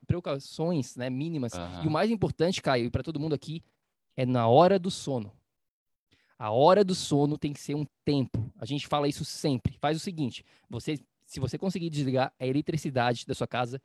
precauções 0.05 0.95
né, 0.95 1.09
mínimas. 1.09 1.53
Uhum. 1.53 1.83
E 1.85 1.87
o 1.87 1.91
mais 1.91 2.11
importante, 2.11 2.61
Caio, 2.61 2.85
e 2.85 2.89
para 2.89 3.03
todo 3.03 3.19
mundo 3.19 3.33
aqui, 3.33 3.63
é 4.15 4.25
na 4.25 4.47
hora 4.47 4.77
do 4.77 4.91
sono. 4.91 5.31
A 6.37 6.51
hora 6.51 6.83
do 6.83 6.93
sono 6.93 7.37
tem 7.37 7.53
que 7.53 7.59
ser 7.59 7.75
um 7.75 7.85
tempo. 8.03 8.51
A 8.59 8.65
gente 8.65 8.87
fala 8.87 9.07
isso 9.07 9.23
sempre. 9.23 9.77
Faz 9.79 9.95
o 9.95 9.99
seguinte: 9.99 10.43
você 10.69 10.99
se 11.33 11.39
você 11.39 11.57
conseguir 11.57 11.89
desligar 11.89 12.31
a 12.39 12.45
eletricidade 12.45 13.25
da 13.25 13.33
sua 13.33 13.47
casa, 13.47 13.81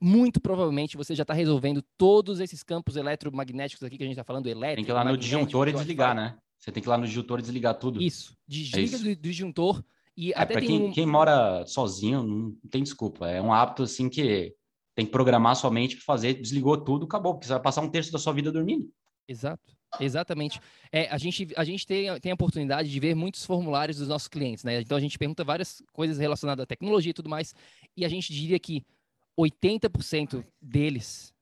muito 0.00 0.40
provavelmente 0.40 0.96
você 0.96 1.14
já 1.14 1.22
está 1.22 1.32
resolvendo 1.32 1.80
todos 1.96 2.40
esses 2.40 2.64
campos 2.64 2.96
eletromagnéticos 2.96 3.84
aqui 3.84 3.96
que 3.96 4.02
a 4.02 4.06
gente 4.06 4.14
está 4.14 4.24
falando, 4.24 4.48
elétrico. 4.48 4.76
Tem 4.76 4.84
que 4.84 4.90
ir 4.90 4.94
lá 4.94 5.04
no 5.04 5.16
disjuntor 5.16 5.68
e 5.68 5.72
desligar, 5.72 6.16
né? 6.16 6.36
Você 6.58 6.72
tem 6.72 6.82
que 6.82 6.88
ir 6.88 6.90
lá 6.90 6.98
no 6.98 7.06
disjuntor 7.06 7.38
e 7.38 7.42
desligar 7.42 7.78
tudo. 7.78 8.02
Isso. 8.02 8.36
Desliga 8.44 8.80
é 8.80 8.82
isso. 8.82 9.04
Do, 9.04 9.16
disjuntor 9.16 9.84
e 10.16 10.32
é, 10.32 10.34
até 10.36 10.60
quem, 10.60 10.86
um... 10.86 10.92
quem 10.92 11.06
mora 11.06 11.64
sozinho, 11.64 12.24
não 12.24 12.56
tem 12.68 12.82
desculpa. 12.82 13.28
É 13.28 13.40
um 13.40 13.52
hábito 13.52 13.84
assim 13.84 14.08
que 14.08 14.52
tem 14.96 15.06
que 15.06 15.12
programar 15.12 15.54
sua 15.54 15.70
mente 15.70 15.94
para 15.94 16.04
fazer, 16.04 16.34
desligou 16.34 16.76
tudo, 16.76 17.06
acabou, 17.06 17.34
porque 17.34 17.46
você 17.46 17.52
vai 17.52 17.62
passar 17.62 17.82
um 17.82 17.88
terço 17.88 18.10
da 18.10 18.18
sua 18.18 18.32
vida 18.32 18.50
dormindo. 18.50 18.90
Exato. 19.28 19.77
Exatamente. 20.00 20.60
É, 20.92 21.08
a 21.08 21.18
gente, 21.18 21.48
a 21.56 21.64
gente 21.64 21.86
tem, 21.86 22.18
tem 22.20 22.32
a 22.32 22.34
oportunidade 22.34 22.90
de 22.90 23.00
ver 23.00 23.14
muitos 23.14 23.44
formulários 23.44 23.98
dos 23.98 24.08
nossos 24.08 24.28
clientes, 24.28 24.64
né? 24.64 24.80
Então 24.80 24.96
a 24.96 25.00
gente 25.00 25.18
pergunta 25.18 25.44
várias 25.44 25.82
coisas 25.92 26.18
relacionadas 26.18 26.62
à 26.62 26.66
tecnologia 26.66 27.10
e 27.10 27.14
tudo 27.14 27.28
mais, 27.28 27.54
e 27.96 28.04
a 28.04 28.08
gente 28.08 28.32
diria 28.32 28.58
que 28.58 28.84
80% 29.38 30.44
deles, 30.60 31.32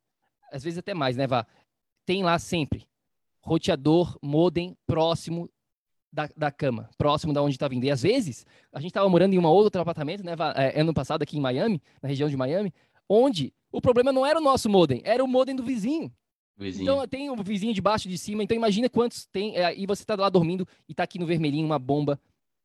às 0.53 0.63
vezes 0.63 0.79
até 0.79 0.93
mais, 0.93 1.17
né, 1.17 1.27
Vá? 1.27 1.47
Tem 2.05 2.23
lá 2.23 2.39
sempre 2.39 2.87
roteador, 3.41 4.19
modem 4.21 4.77
próximo 4.87 5.49
da, 6.13 6.29
da 6.37 6.51
cama, 6.51 6.91
próximo 6.99 7.33
da 7.33 7.43
onde 7.43 7.55
está 7.55 7.69
vindo. 7.69 7.85
E 7.85 7.91
às 7.91 8.03
vezes, 8.03 8.45
a 8.73 8.81
gente 8.81 8.91
estava 8.91 9.09
morando 9.09 9.35
em 9.35 9.39
uma 9.39 9.51
outro 9.51 9.81
apartamento, 9.81 10.25
né, 10.25 10.35
Vá? 10.35 10.53
É, 10.57 10.81
ano 10.81 10.93
passado 10.93 11.23
aqui 11.23 11.37
em 11.37 11.41
Miami, 11.41 11.81
na 12.03 12.09
região 12.09 12.29
de 12.29 12.37
Miami, 12.37 12.73
onde 13.09 13.53
o 13.71 13.81
problema 13.81 14.13
não 14.13 14.27
era 14.27 14.39
o 14.39 14.43
nosso 14.43 14.69
modem, 14.69 15.01
era 15.05 15.23
o 15.23 15.29
modem 15.29 15.55
do 15.55 15.63
vizinho. 15.63 16.13
Vizinho. 16.59 16.85
Então 16.85 17.07
tem 17.07 17.31
um 17.31 17.37
vizinho 17.43 17.75
de 17.75 17.83
baixo 17.83 18.09
de 18.09 18.17
cima, 18.17 18.43
então 18.43 18.57
imagina 18.57 18.89
quantos 18.89 19.27
tem, 19.27 19.57
é, 19.57 19.77
e 19.79 19.87
você 19.87 20.03
está 20.03 20.15
lá 20.15 20.31
dormindo 20.31 20.67
e 20.89 20.93
está 20.93 21.03
aqui 21.03 21.19
no 21.19 21.27
vermelhinho 21.27 21.67
uma 21.67 21.79
bomba 21.79 22.19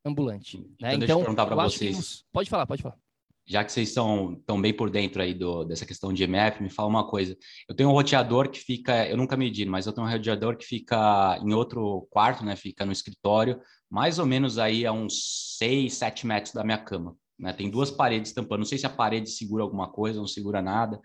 ambulante. 0.06 0.58
Né? 0.58 0.96
Então, 0.96 1.00
deixa 1.00 1.14
eu 1.14 1.16
então, 1.16 1.20
perguntar 1.22 1.46
para 1.46 1.64
vocês. 1.64 2.24
Pode 2.32 2.50
falar, 2.50 2.66
pode 2.66 2.82
falar. 2.82 2.98
Já 3.46 3.66
que 3.66 3.72
vocês 3.72 3.90
estão 3.90 4.42
tão 4.46 4.62
bem 4.62 4.74
por 4.74 4.90
dentro 4.90 5.22
aí 5.22 5.34
do, 5.34 5.66
dessa 5.66 5.86
questão 5.86 6.14
de 6.14 6.24
MF, 6.24 6.64
me 6.64 6.70
fala 6.70 6.88
uma 6.88 7.08
coisa. 7.08 7.36
Eu 7.68 7.76
tenho 7.76 7.90
um 7.90 7.92
roteador 7.92 8.50
que 8.50 8.60
fica, 8.60 9.08
eu 9.10 9.18
nunca 9.18 9.36
medi, 9.36 9.66
mas 9.66 9.86
eu 9.86 9.92
tenho 9.92 10.08
um 10.08 10.10
roteador 10.10 10.56
que 10.56 10.66
fica 10.66 11.38
em 11.44 11.54
outro 11.54 12.08
quarto, 12.10 12.46
né? 12.46 12.56
Fica 12.56 12.86
no 12.86 12.92
escritório, 12.92 13.60
mais 13.90 14.20
ou 14.20 14.26
menos 14.26 14.58
aí 14.58 14.86
a 14.86 14.94
uns 14.94 15.58
6, 15.58 15.94
7 15.94 16.26
metros 16.28 16.54
da 16.54 16.64
minha 16.64 16.78
cama. 16.78 17.16
Né? 17.38 17.52
Tem 17.52 17.70
duas 17.70 17.92
paredes 17.92 18.32
tampando. 18.32 18.60
Não 18.60 18.66
sei 18.66 18.78
se 18.78 18.86
a 18.86 18.90
parede 18.90 19.30
segura 19.30 19.64
alguma 19.64 19.90
coisa, 19.90 20.20
não 20.20 20.28
segura 20.28 20.62
nada, 20.62 21.02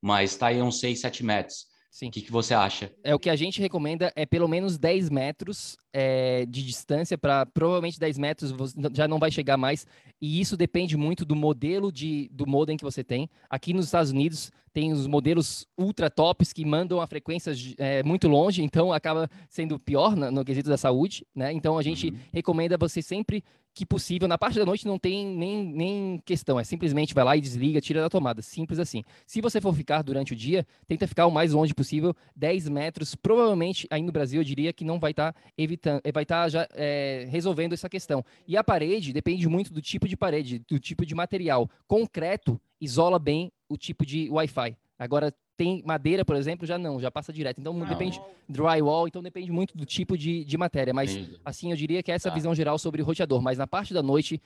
mas 0.00 0.32
está 0.32 0.48
aí 0.48 0.60
a 0.60 0.64
uns 0.64 0.78
6, 0.78 1.00
7 1.00 1.24
metros. 1.24 1.66
Sim. 1.98 2.06
O 2.06 2.10
que, 2.12 2.22
que, 2.22 2.30
você 2.30 2.54
acha? 2.54 2.92
É 3.02 3.12
o 3.12 3.18
que 3.18 3.28
a 3.28 3.34
gente 3.34 3.60
recomenda 3.60 4.12
é 4.14 4.24
pelo 4.24 4.46
menos 4.46 4.78
10 4.78 5.10
metros 5.10 5.76
é, 5.92 6.46
de 6.46 6.64
distância 6.64 7.18
para 7.18 7.44
provavelmente 7.44 7.98
10 7.98 8.18
metros 8.18 8.54
já 8.94 9.08
não 9.08 9.18
vai 9.18 9.32
chegar 9.32 9.56
mais 9.56 9.84
e 10.22 10.40
isso 10.40 10.56
depende 10.56 10.96
muito 10.96 11.24
do 11.24 11.34
modelo 11.34 11.90
de 11.90 12.28
do 12.32 12.46
modem 12.46 12.76
que 12.76 12.84
você 12.84 13.02
tem. 13.02 13.28
Aqui 13.50 13.72
nos 13.72 13.86
Estados 13.86 14.12
Unidos 14.12 14.52
tem 14.72 14.92
os 14.92 15.08
modelos 15.08 15.66
ultra 15.76 16.08
tops 16.08 16.52
que 16.52 16.64
mandam 16.64 17.00
a 17.00 17.06
frequência 17.08 17.52
é, 17.78 18.00
muito 18.04 18.28
longe, 18.28 18.62
então 18.62 18.92
acaba 18.92 19.28
sendo 19.48 19.76
pior 19.76 20.14
no, 20.14 20.30
no 20.30 20.44
quesito 20.44 20.68
da 20.68 20.76
saúde, 20.76 21.26
né? 21.34 21.52
Então 21.52 21.76
a 21.76 21.82
gente 21.82 22.10
uhum. 22.10 22.18
recomenda 22.32 22.78
você 22.78 23.02
sempre 23.02 23.42
que 23.78 23.86
possível. 23.86 24.26
Na 24.26 24.36
parte 24.36 24.58
da 24.58 24.66
noite 24.66 24.86
não 24.86 24.98
tem 24.98 25.24
nem, 25.24 25.64
nem 25.64 26.22
questão, 26.24 26.58
é 26.58 26.64
simplesmente 26.64 27.14
vai 27.14 27.22
lá 27.22 27.36
e 27.36 27.40
desliga, 27.40 27.80
tira 27.80 28.00
da 28.00 28.10
tomada, 28.10 28.42
simples 28.42 28.80
assim. 28.80 29.04
Se 29.24 29.40
você 29.40 29.60
for 29.60 29.72
ficar 29.72 30.02
durante 30.02 30.32
o 30.32 30.36
dia, 30.36 30.66
tenta 30.86 31.06
ficar 31.06 31.26
o 31.26 31.30
mais 31.30 31.52
longe 31.52 31.72
possível, 31.72 32.14
10 32.34 32.68
metros. 32.68 33.14
Provavelmente 33.14 33.86
aí 33.88 34.02
no 34.02 34.10
Brasil 34.10 34.40
eu 34.40 34.44
diria 34.44 34.72
que 34.72 34.84
não 34.84 34.98
vai 34.98 35.12
estar 35.12 35.32
tá 35.32 35.40
evitando, 35.56 36.00
vai 36.12 36.24
estar 36.24 36.42
tá 36.42 36.48
já 36.48 36.68
é, 36.72 37.28
resolvendo 37.30 37.72
essa 37.72 37.88
questão. 37.88 38.24
E 38.48 38.56
a 38.56 38.64
parede 38.64 39.12
depende 39.12 39.48
muito 39.48 39.72
do 39.72 39.80
tipo 39.80 40.08
de 40.08 40.16
parede, 40.16 40.58
do 40.68 40.80
tipo 40.80 41.06
de 41.06 41.14
material. 41.14 41.70
Concreto 41.86 42.60
isola 42.80 43.18
bem 43.18 43.52
o 43.68 43.76
tipo 43.76 44.04
de 44.04 44.28
Wi-Fi. 44.28 44.76
Agora, 44.98 45.32
tem 45.56 45.82
madeira, 45.86 46.24
por 46.24 46.34
exemplo, 46.34 46.66
já 46.66 46.76
não, 46.76 47.00
já 47.00 47.10
passa 47.10 47.32
direto. 47.32 47.60
Então, 47.60 47.72
não. 47.72 47.86
depende 47.86 48.20
drywall, 48.48 49.06
então 49.06 49.22
depende 49.22 49.50
muito 49.52 49.76
do 49.76 49.86
tipo 49.86 50.18
de, 50.18 50.44
de 50.44 50.58
matéria. 50.58 50.92
Mas, 50.92 51.14
Entendi. 51.14 51.40
assim, 51.44 51.70
eu 51.70 51.76
diria 51.76 52.02
que 52.02 52.10
é 52.10 52.14
essa 52.14 52.28
tá. 52.28 52.34
visão 52.34 52.54
geral 52.54 52.78
sobre 52.78 53.00
o 53.00 53.04
roteador. 53.04 53.40
Mas 53.40 53.58
na 53.58 53.66
parte 53.66 53.94
da 53.94 54.02
noite, 54.02 54.40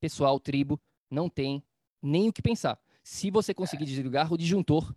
pessoal, 0.00 0.40
tribo, 0.40 0.80
não 1.10 1.28
tem 1.28 1.62
nem 2.02 2.28
o 2.28 2.32
que 2.32 2.40
pensar. 2.40 2.78
Se 3.02 3.30
você 3.30 3.52
conseguir 3.52 3.84
é. 3.84 3.86
desligar 3.86 4.32
o 4.32 4.38
disjuntor, 4.38 4.94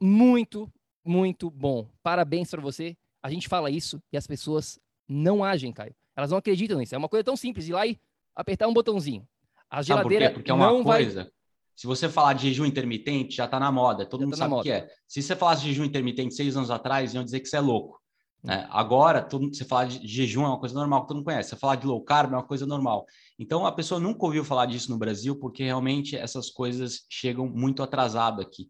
muito, 0.00 0.70
muito 1.04 1.50
bom. 1.50 1.88
Parabéns 2.02 2.50
para 2.50 2.60
você. 2.60 2.96
A 3.22 3.30
gente 3.30 3.48
fala 3.48 3.70
isso 3.70 4.02
e 4.12 4.16
as 4.16 4.26
pessoas 4.26 4.78
não 5.08 5.42
agem, 5.42 5.72
Caio. 5.72 5.94
Elas 6.16 6.30
não 6.30 6.38
acreditam 6.38 6.78
nisso. 6.78 6.94
É 6.94 6.98
uma 6.98 7.08
coisa 7.08 7.24
tão 7.24 7.36
simples, 7.36 7.68
ir 7.68 7.72
lá 7.72 7.86
e 7.86 7.98
apertar 8.36 8.68
um 8.68 8.74
botãozinho. 8.74 9.26
A 9.68 9.82
geladeira 9.82 10.30
Porque 10.30 10.50
é 10.50 10.54
uma 10.54 10.66
não 10.66 10.84
coisa... 10.84 11.24
vai 11.24 11.32
se 11.74 11.86
você 11.86 12.08
falar 12.08 12.34
de 12.34 12.48
jejum 12.48 12.64
intermitente, 12.64 13.36
já 13.36 13.46
está 13.46 13.58
na 13.58 13.72
moda, 13.72 14.06
todo 14.06 14.20
já 14.20 14.26
mundo 14.26 14.36
tá 14.36 14.44
sabe 14.44 14.54
o 14.54 14.62
que 14.62 14.70
é. 14.70 14.88
Se 15.06 15.22
você 15.22 15.34
falasse 15.34 15.62
de 15.62 15.68
jejum 15.68 15.84
intermitente 15.84 16.34
seis 16.34 16.56
anos 16.56 16.70
atrás, 16.70 17.14
iam 17.14 17.24
dizer 17.24 17.40
que 17.40 17.48
você 17.48 17.56
é 17.56 17.60
louco. 17.60 18.00
Né? 18.44 18.66
Agora, 18.70 19.22
todo, 19.22 19.48
você 19.48 19.64
falar 19.64 19.86
de 19.86 20.06
jejum 20.06 20.44
é 20.44 20.48
uma 20.48 20.60
coisa 20.60 20.74
normal 20.74 21.02
que 21.02 21.08
todo 21.08 21.16
mundo 21.16 21.24
conhece. 21.24 21.48
Você 21.48 21.56
falar 21.56 21.76
de 21.76 21.86
low 21.86 22.02
carb 22.02 22.32
é 22.32 22.36
uma 22.36 22.42
coisa 22.42 22.66
normal. 22.66 23.06
Então, 23.38 23.64
a 23.64 23.72
pessoa 23.72 23.98
nunca 23.98 24.26
ouviu 24.26 24.44
falar 24.44 24.66
disso 24.66 24.90
no 24.90 24.98
Brasil, 24.98 25.34
porque 25.36 25.64
realmente 25.64 26.14
essas 26.14 26.50
coisas 26.50 27.06
chegam 27.08 27.48
muito 27.48 27.82
atrasado 27.82 28.42
aqui. 28.42 28.68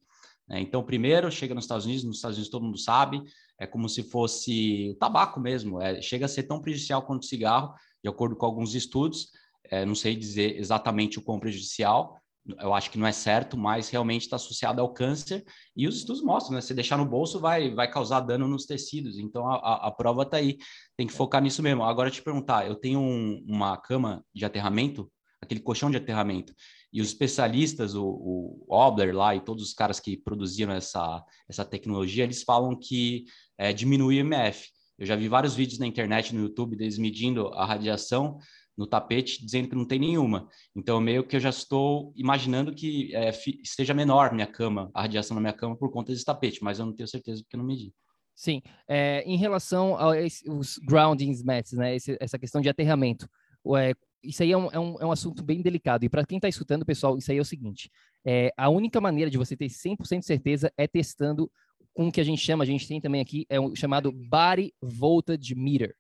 Né? 0.49 0.61
Então, 0.61 0.83
primeiro, 0.83 1.31
chega 1.31 1.55
nos 1.55 1.65
Estados 1.65 1.87
Unidos, 1.87 2.05
nos 2.05 2.17
Estados 2.17 2.37
Unidos 2.37 2.51
todo 2.51 2.65
mundo 2.65 2.79
sabe, 2.79 3.21
é 3.59 3.67
como 3.67 3.89
se 3.89 4.03
fosse 4.05 4.97
tabaco 5.01 5.41
mesmo, 5.41 5.81
é, 5.81 6.01
chega 6.01 6.27
a 6.27 6.29
ser 6.29 6.45
tão 6.45 6.61
prejudicial 6.61 7.03
quanto 7.03 7.23
o 7.25 7.27
cigarro, 7.27 7.75
de 8.03 8.09
acordo 8.09 8.37
com 8.37 8.47
alguns 8.47 8.75
estudos, 8.75 9.31
é, 9.71 9.85
não 9.85 9.95
sei 9.95 10.15
dizer 10.15 10.57
exatamente 10.57 11.19
o 11.19 11.23
quão 11.23 11.41
prejudicial, 11.41 12.21
eu 12.61 12.74
acho 12.74 12.90
que 12.90 12.99
não 12.99 13.07
é 13.07 13.12
certo, 13.12 13.57
mas 13.57 13.88
realmente 13.88 14.22
está 14.22 14.36
associado 14.36 14.80
ao 14.80 14.92
câncer. 14.92 15.45
E 15.74 15.88
os 15.88 15.97
estudos 15.97 16.22
mostram, 16.22 16.55
né? 16.55 16.61
Se 16.61 16.74
deixar 16.74 16.99
no 16.99 17.07
bolso, 17.07 17.40
vai, 17.40 17.74
vai 17.74 17.90
causar 17.90 18.20
dano 18.20 18.47
nos 18.47 18.66
tecidos. 18.66 19.18
Então 19.18 19.49
a, 19.49 19.57
a, 19.57 19.88
a 19.88 19.90
prova 19.90 20.22
está 20.22 20.36
aí. 20.36 20.59
Tem 20.97 21.07
que 21.07 21.12
focar 21.12 21.42
nisso 21.42 21.62
mesmo. 21.62 21.82
Agora, 21.82 22.11
te 22.11 22.22
perguntar: 22.22 22.66
eu 22.66 22.74
tenho 22.74 23.01
um, 23.01 23.42
uma 23.49 23.76
cama 23.78 24.22
de 24.34 24.45
aterramento, 24.45 25.11
aquele 25.40 25.61
colchão 25.61 25.90
de 25.90 25.97
aterramento, 25.97 26.55
e 26.92 27.01
os 27.01 27.09
especialistas, 27.09 27.95
o, 27.95 28.05
o 28.07 28.66
Obler 28.68 29.14
lá 29.14 29.34
e 29.34 29.40
todos 29.40 29.64
os 29.64 29.72
caras 29.72 29.99
que 29.99 30.16
produziram 30.16 30.72
essa, 30.72 31.24
essa 31.49 31.64
tecnologia, 31.64 32.24
eles 32.24 32.42
falam 32.42 32.78
que 32.78 33.24
é, 33.57 33.72
diminui 33.72 34.18
o 34.18 34.20
MF. 34.20 34.68
Eu 34.97 35.07
já 35.07 35.16
vi 35.16 35.28
vários 35.28 35.55
vídeos 35.55 35.80
na 35.80 35.86
internet, 35.86 36.32
no 36.32 36.42
YouTube, 36.42 36.76
deles 36.76 36.99
medindo 36.99 37.49
a 37.49 37.64
radiação 37.64 38.38
no 38.77 38.87
tapete 38.87 39.45
dizendo 39.45 39.68
que 39.68 39.75
não 39.75 39.87
tem 39.87 39.99
nenhuma. 39.99 40.49
Então, 40.75 41.01
meio 41.01 41.25
que 41.25 41.37
eu 41.37 41.41
já 41.41 41.51
estou 41.51 42.12
imaginando 42.16 42.75
que 42.75 43.14
é, 43.14 43.31
esteja 43.62 43.95
menor 43.95 44.33
minha 44.33 44.47
cama, 44.47 44.91
a 44.93 45.03
radiação 45.03 45.35
na 45.35 45.41
minha 45.41 45.53
cama 45.53 45.77
por 45.77 45.91
conta 45.91 46.12
desse 46.12 46.25
tapete, 46.25 46.62
mas 46.62 46.79
eu 46.79 46.87
não 46.87 46.93
tenho 46.93 47.09
certeza 47.09 47.43
porque 47.43 47.57
eu 47.57 47.59
não 47.59 47.66
medi. 47.66 47.93
Sim, 48.35 48.61
é, 48.89 49.22
em 49.25 49.37
relação 49.37 49.97
aos 49.97 50.79
grounding 50.85 51.33
mats, 51.45 51.72
né, 51.72 51.95
esse, 51.95 52.16
essa 52.20 52.37
questão 52.37 52.61
de 52.61 52.68
aterramento, 52.68 53.29
é, 53.77 53.95
isso 54.22 54.43
aí 54.43 54.51
é 54.51 54.57
um, 54.57 54.70
é 54.72 54.79
um, 54.79 55.01
é 55.01 55.07
um, 55.07 55.12
assunto 55.12 55.43
bem 55.43 55.62
delicado. 55.62 56.05
E 56.05 56.09
para 56.09 56.27
quem 56.27 56.39
está 56.39 56.49
escutando, 56.49 56.85
pessoal, 56.85 57.16
isso 57.16 57.31
aí 57.31 57.39
é 57.39 57.41
o 57.41 57.45
seguinte: 57.45 57.91
é, 58.25 58.53
a 58.57 58.68
única 58.68 59.01
maneira 59.01 59.31
de 59.31 59.39
você 59.39 59.57
ter 59.57 59.66
100% 59.66 60.20
de 60.20 60.27
certeza 60.27 60.72
é 60.77 60.89
testando 60.89 61.51
com 61.93 62.09
o 62.09 62.12
que 62.12 62.20
a 62.20 62.25
gente 62.25 62.43
chama, 62.43 62.64
a 62.64 62.66
gente 62.66 62.89
tem 62.89 63.01
também 63.01 63.20
aqui, 63.20 63.47
é 63.49 63.61
o 63.61 63.75
chamado 63.77 64.11
Body 64.11 64.75
Voltage 64.83 65.55
Meter 65.55 65.95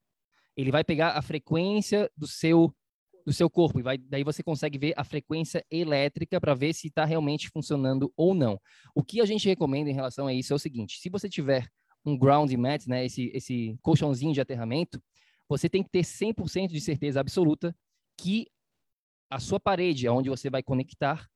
ele 0.56 0.70
vai 0.70 0.84
pegar 0.84 1.10
a 1.10 1.22
frequência 1.22 2.10
do 2.16 2.26
seu 2.26 2.74
do 3.24 3.32
seu 3.32 3.48
corpo 3.48 3.80
e 3.80 3.82
vai, 3.82 3.96
daí 3.96 4.22
você 4.22 4.42
consegue 4.42 4.76
ver 4.76 4.92
a 4.98 5.02
frequência 5.02 5.64
elétrica 5.70 6.38
para 6.38 6.54
ver 6.54 6.74
se 6.74 6.88
está 6.88 7.06
realmente 7.06 7.48
funcionando 7.48 8.12
ou 8.16 8.34
não. 8.34 8.60
O 8.94 9.02
que 9.02 9.18
a 9.18 9.24
gente 9.24 9.48
recomenda 9.48 9.88
em 9.88 9.94
relação 9.94 10.26
a 10.26 10.34
isso 10.34 10.52
é 10.52 10.56
o 10.56 10.58
seguinte: 10.58 10.98
se 10.98 11.08
você 11.08 11.28
tiver 11.28 11.66
um 12.04 12.18
ground 12.18 12.52
mat, 12.52 12.86
né, 12.86 13.06
esse 13.06 13.30
esse 13.34 13.78
colchãozinho 13.80 14.34
de 14.34 14.40
aterramento, 14.40 15.02
você 15.48 15.68
tem 15.68 15.82
que 15.82 15.90
ter 15.90 16.02
100% 16.02 16.68
de 16.68 16.80
certeza 16.80 17.20
absoluta 17.20 17.74
que 18.18 18.46
a 19.30 19.40
sua 19.40 19.58
parede, 19.58 20.08
onde 20.08 20.28
você 20.28 20.50
vai 20.50 20.62
conectar, 20.62 21.28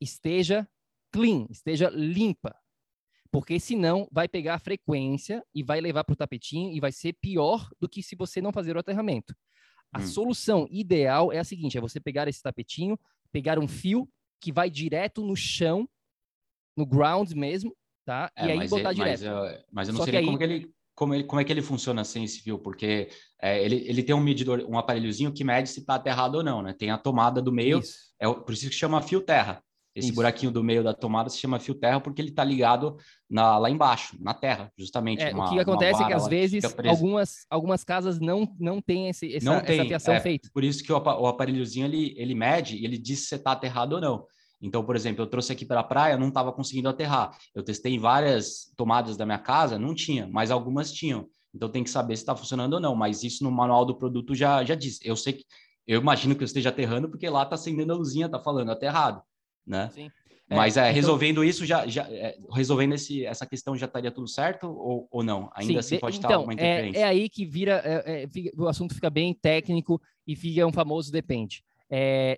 esteja 0.00 0.66
clean, 1.12 1.46
esteja 1.50 1.88
limpa, 1.90 2.56
porque 3.36 3.60
senão 3.60 4.08
vai 4.10 4.26
pegar 4.26 4.54
a 4.54 4.58
frequência 4.58 5.44
e 5.54 5.62
vai 5.62 5.78
levar 5.78 6.04
para 6.04 6.14
o 6.14 6.16
tapetinho 6.16 6.72
e 6.72 6.80
vai 6.80 6.90
ser 6.90 7.12
pior 7.20 7.68
do 7.78 7.86
que 7.86 8.02
se 8.02 8.16
você 8.16 8.40
não 8.40 8.50
fazer 8.50 8.74
o 8.74 8.78
aterramento. 8.78 9.36
A 9.92 9.98
hum. 9.98 10.06
solução 10.06 10.66
ideal 10.70 11.30
é 11.30 11.38
a 11.38 11.44
seguinte: 11.44 11.76
é 11.76 11.80
você 11.82 12.00
pegar 12.00 12.26
esse 12.28 12.42
tapetinho, 12.42 12.98
pegar 13.30 13.58
um 13.58 13.68
fio 13.68 14.08
que 14.40 14.50
vai 14.50 14.70
direto 14.70 15.22
no 15.22 15.36
chão, 15.36 15.86
no 16.74 16.86
ground 16.86 17.30
mesmo, 17.32 17.76
tá? 18.06 18.32
É, 18.34 18.46
e 18.46 18.50
aí 18.52 18.68
botar 18.68 18.92
é, 18.92 18.94
direto. 18.94 19.20
Mas 19.20 19.22
eu, 19.22 19.64
mas 19.70 19.88
eu 19.88 19.92
não 19.92 20.00
Só 20.00 20.06
sei 20.06 20.16
aí... 20.16 20.24
como, 20.24 20.38
que 20.38 20.44
ele, 20.44 20.70
como, 20.94 21.14
ele, 21.14 21.24
como 21.24 21.38
é 21.38 21.44
que 21.44 21.52
ele 21.52 21.60
funciona 21.60 22.04
sem 22.04 22.24
esse 22.24 22.40
fio, 22.40 22.58
porque 22.58 23.10
é, 23.38 23.62
ele, 23.62 23.86
ele 23.86 24.02
tem 24.02 24.14
um 24.14 24.20
medidor, 24.20 24.64
um 24.66 24.78
aparelhozinho 24.78 25.30
que 25.30 25.44
mede 25.44 25.68
se 25.68 25.80
está 25.80 25.96
aterrado 25.96 26.36
ou 26.36 26.42
não, 26.42 26.62
né? 26.62 26.72
Tem 26.72 26.88
a 26.88 26.96
tomada 26.96 27.42
do 27.42 27.52
meio, 27.52 27.80
isso. 27.80 27.98
é 28.18 28.32
por 28.32 28.54
isso 28.54 28.66
que 28.70 28.74
chama 28.74 29.02
fio 29.02 29.20
terra. 29.20 29.62
Esse 29.96 30.08
Isso. 30.08 30.14
buraquinho 30.14 30.52
do 30.52 30.62
meio 30.62 30.84
da 30.84 30.92
tomada 30.92 31.30
se 31.30 31.38
chama 31.38 31.58
fio 31.58 31.74
terra 31.74 31.98
porque 31.98 32.20
ele 32.20 32.28
está 32.28 32.44
ligado 32.44 32.98
na, 33.30 33.56
lá 33.56 33.70
embaixo, 33.70 34.14
na 34.20 34.34
terra, 34.34 34.70
justamente. 34.76 35.22
É, 35.22 35.32
uma, 35.32 35.46
o 35.46 35.50
que 35.50 35.58
acontece 35.58 36.02
é 36.02 36.06
que 36.06 36.12
às 36.12 36.28
vezes 36.28 36.62
algumas, 36.86 37.46
algumas 37.48 37.82
casas 37.82 38.20
não, 38.20 38.46
não 38.60 38.78
têm 38.82 39.08
esse, 39.08 39.34
essa, 39.34 39.46
não 39.46 39.58
tem, 39.62 39.78
essa 39.78 39.88
fiação 39.88 40.14
é, 40.14 40.20
feita. 40.20 40.50
Por 40.52 40.62
isso 40.62 40.84
que 40.84 40.92
o, 40.92 40.96
o 40.96 41.26
aparelhozinho 41.26 41.86
ele, 41.86 42.14
ele 42.18 42.34
mede 42.34 42.76
e 42.76 42.84
ele 42.84 42.98
diz 42.98 43.20
se 43.20 43.28
você 43.28 43.36
está 43.36 43.52
aterrado 43.52 43.94
ou 43.94 44.00
não. 44.00 44.26
Então, 44.60 44.84
por 44.84 44.96
exemplo, 44.96 45.22
eu 45.22 45.26
trouxe 45.26 45.50
aqui 45.50 45.64
para 45.64 45.80
a 45.80 45.84
praia, 45.84 46.18
não 46.18 46.28
estava 46.28 46.52
conseguindo 46.52 46.90
aterrar. 46.90 47.34
Eu 47.54 47.62
testei 47.62 47.98
várias 47.98 48.70
tomadas 48.76 49.16
da 49.16 49.24
minha 49.24 49.38
casa, 49.38 49.78
não 49.78 49.94
tinha, 49.94 50.28
mas 50.30 50.50
algumas 50.50 50.92
tinham. 50.92 51.26
Então 51.54 51.70
tem 51.70 51.82
que 51.82 51.88
saber 51.88 52.14
se 52.16 52.22
está 52.22 52.36
funcionando 52.36 52.74
ou 52.74 52.80
não. 52.80 52.94
Mas 52.94 53.22
isso 53.22 53.42
no 53.42 53.50
manual 53.50 53.86
do 53.86 53.96
produto 53.96 54.34
já, 54.34 54.62
já 54.62 54.74
diz. 54.74 54.98
Eu 55.02 55.16
sei 55.16 55.32
que 55.32 55.44
eu 55.86 55.98
imagino 56.02 56.34
que 56.36 56.42
eu 56.42 56.46
esteja 56.46 56.68
aterrando, 56.68 57.08
porque 57.08 57.30
lá 57.30 57.44
está 57.44 57.54
acendendo 57.54 57.94
a 57.94 57.96
luzinha, 57.96 58.26
está 58.26 58.38
falando 58.38 58.70
aterrado 58.70 59.22
né? 59.66 59.90
Sim. 59.92 60.10
É, 60.48 60.54
Mas 60.54 60.76
é, 60.76 60.82
então... 60.82 60.94
resolvendo 60.94 61.44
isso, 61.44 61.66
já, 61.66 61.86
já 61.88 62.08
é, 62.08 62.38
resolvendo 62.52 62.94
esse, 62.94 63.26
essa 63.26 63.44
questão, 63.44 63.76
já 63.76 63.86
estaria 63.86 64.12
tudo 64.12 64.28
certo 64.28 64.68
ou, 64.68 65.08
ou 65.10 65.22
não? 65.22 65.50
Ainda 65.54 65.72
Sim, 65.72 65.78
assim 65.78 65.98
pode 65.98 66.18
então, 66.18 66.28
estar 66.28 66.36
alguma 66.36 66.54
interferência? 66.54 66.98
É, 67.00 67.02
é 67.02 67.04
aí 67.04 67.28
que 67.28 67.44
vira, 67.44 67.82
é, 67.84 68.22
é, 68.22 68.28
fica, 68.28 68.50
o 68.56 68.68
assunto 68.68 68.94
fica 68.94 69.10
bem 69.10 69.34
técnico 69.34 70.00
e 70.26 70.36
fica 70.36 70.64
um 70.64 70.72
famoso 70.72 71.10
depende. 71.10 71.64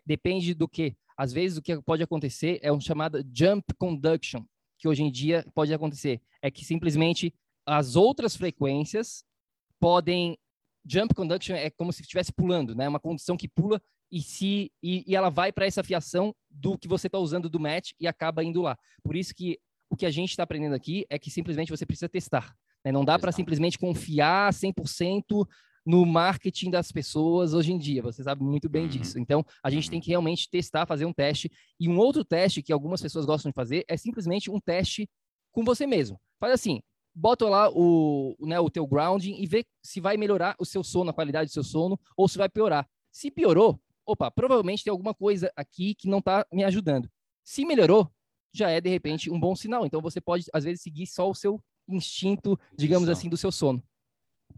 depende 0.06 0.54
do 0.54 0.66
que? 0.66 0.96
Às 1.18 1.32
vezes 1.32 1.58
o 1.58 1.62
que 1.62 1.82
pode 1.82 2.02
acontecer 2.02 2.58
é 2.62 2.72
um 2.72 2.80
chamado 2.80 3.22
jump 3.34 3.66
conduction, 3.76 4.42
que 4.78 4.88
hoje 4.88 5.02
em 5.02 5.10
dia 5.10 5.44
pode 5.54 5.74
acontecer. 5.74 6.22
É 6.40 6.50
que 6.50 6.64
simplesmente 6.64 7.34
as 7.66 7.94
outras 7.94 8.34
frequências 8.34 9.22
podem 9.78 10.38
jump 10.86 11.14
conduction 11.14 11.54
é 11.54 11.68
como 11.68 11.92
se 11.92 12.00
estivesse 12.00 12.32
pulando, 12.32 12.74
né? 12.74 12.88
Uma 12.88 13.00
condição 13.00 13.36
que 13.36 13.48
pula 13.48 13.82
e 14.10 14.20
se 14.22 14.70
e, 14.82 15.04
e 15.06 15.16
ela 15.16 15.30
vai 15.30 15.52
para 15.52 15.66
essa 15.66 15.84
fiação 15.84 16.34
do 16.50 16.78
que 16.78 16.88
você 16.88 17.06
está 17.06 17.18
usando 17.18 17.48
do 17.48 17.60
match 17.60 17.90
e 18.00 18.06
acaba 18.06 18.42
indo 18.44 18.62
lá. 18.62 18.76
Por 19.02 19.16
isso 19.16 19.34
que 19.34 19.58
o 19.90 19.96
que 19.96 20.06
a 20.06 20.10
gente 20.10 20.30
está 20.30 20.42
aprendendo 20.42 20.74
aqui 20.74 21.06
é 21.08 21.18
que 21.18 21.30
simplesmente 21.30 21.70
você 21.70 21.86
precisa 21.86 22.08
testar. 22.08 22.54
Né? 22.84 22.92
Não 22.92 23.04
dá 23.04 23.18
para 23.18 23.32
simplesmente 23.32 23.78
confiar 23.78 24.52
100% 24.52 25.46
no 25.84 26.04
marketing 26.04 26.70
das 26.70 26.92
pessoas 26.92 27.54
hoje 27.54 27.72
em 27.72 27.78
dia. 27.78 28.02
Você 28.02 28.22
sabe 28.22 28.42
muito 28.42 28.68
bem 28.68 28.82
uhum. 28.82 28.88
disso. 28.88 29.18
Então, 29.18 29.44
a 29.62 29.70
gente 29.70 29.88
tem 29.88 29.98
uhum. 29.98 30.02
que 30.02 30.10
realmente 30.10 30.48
testar, 30.50 30.86
fazer 30.86 31.06
um 31.06 31.12
teste. 31.12 31.50
E 31.80 31.88
um 31.88 31.98
outro 31.98 32.24
teste 32.24 32.62
que 32.62 32.72
algumas 32.72 33.00
pessoas 33.00 33.24
gostam 33.24 33.50
de 33.50 33.54
fazer 33.54 33.84
é 33.88 33.96
simplesmente 33.96 34.50
um 34.50 34.60
teste 34.60 35.08
com 35.50 35.64
você 35.64 35.86
mesmo. 35.86 36.20
Faz 36.38 36.52
assim, 36.52 36.80
bota 37.14 37.48
lá 37.48 37.70
o, 37.70 38.36
né, 38.40 38.60
o 38.60 38.68
teu 38.68 38.86
grounding 38.86 39.40
e 39.40 39.46
vê 39.46 39.64
se 39.82 39.98
vai 39.98 40.16
melhorar 40.16 40.54
o 40.58 40.64
seu 40.64 40.84
sono, 40.84 41.10
a 41.10 41.14
qualidade 41.14 41.48
do 41.48 41.52
seu 41.52 41.64
sono, 41.64 41.98
ou 42.16 42.28
se 42.28 42.36
vai 42.36 42.48
piorar. 42.48 42.86
Se 43.10 43.30
piorou, 43.30 43.80
opa, 44.08 44.30
provavelmente 44.30 44.82
tem 44.82 44.90
alguma 44.90 45.12
coisa 45.12 45.52
aqui 45.54 45.94
que 45.94 46.08
não 46.08 46.18
está 46.18 46.46
me 46.50 46.64
ajudando. 46.64 47.08
Se 47.44 47.64
melhorou, 47.64 48.10
já 48.54 48.70
é, 48.70 48.80
de 48.80 48.88
repente, 48.88 49.30
um 49.30 49.38
bom 49.38 49.54
sinal. 49.54 49.84
Então, 49.84 50.00
você 50.00 50.20
pode, 50.20 50.46
às 50.52 50.64
vezes, 50.64 50.82
seguir 50.82 51.06
só 51.06 51.30
o 51.30 51.34
seu 51.34 51.60
instinto, 51.86 52.58
digamos 52.76 53.08
assim, 53.08 53.28
do 53.28 53.36
seu 53.36 53.52
sono. 53.52 53.82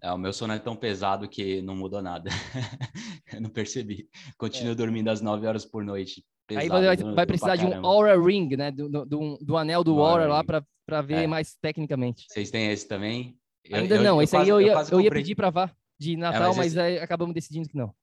É, 0.00 0.12
o 0.12 0.18
meu 0.18 0.32
sono 0.32 0.52
é 0.52 0.58
tão 0.58 0.76
pesado 0.76 1.28
que 1.28 1.60
não 1.62 1.74
mudou 1.74 2.00
nada. 2.00 2.30
eu 3.34 3.40
não 3.40 3.50
percebi. 3.50 4.08
Continuo 4.38 4.72
é. 4.72 4.74
dormindo 4.76 5.08
às 5.08 5.20
9 5.20 5.46
horas 5.46 5.64
por 5.64 5.84
noite. 5.84 6.24
Pesado, 6.46 6.74
Aí 6.74 6.96
vai, 6.96 7.14
vai 7.14 7.26
precisar 7.26 7.56
de 7.56 7.66
um 7.66 7.84
Aura 7.84 8.20
Ring, 8.20 8.56
né? 8.56 8.70
Do, 8.70 8.88
do, 8.88 9.38
do, 9.40 9.56
anel 9.56 9.82
do 9.82 10.00
Aura 10.00 10.26
lá 10.28 10.44
para 10.44 11.02
ver 11.02 11.24
é. 11.24 11.26
mais 11.26 11.56
tecnicamente. 11.60 12.26
Vocês 12.28 12.50
têm 12.50 12.70
esse 12.70 12.86
também? 12.86 13.36
Ainda 13.72 13.96
eu, 13.96 14.02
não, 14.02 14.16
eu, 14.16 14.22
esse 14.22 14.36
aí 14.36 14.48
eu 14.48 14.60
ia, 14.60 14.72
eu, 14.72 14.86
eu 14.92 15.00
ia 15.00 15.10
pedir 15.10 15.34
para 15.34 15.50
vá 15.50 15.70
de 15.98 16.16
Natal, 16.16 16.44
é, 16.44 16.46
mas, 16.46 16.56
mas 16.56 16.66
esse... 16.68 16.80
aí 16.80 16.98
acabamos 16.98 17.34
decidindo 17.34 17.68
que 17.68 17.76
não. 17.76 17.94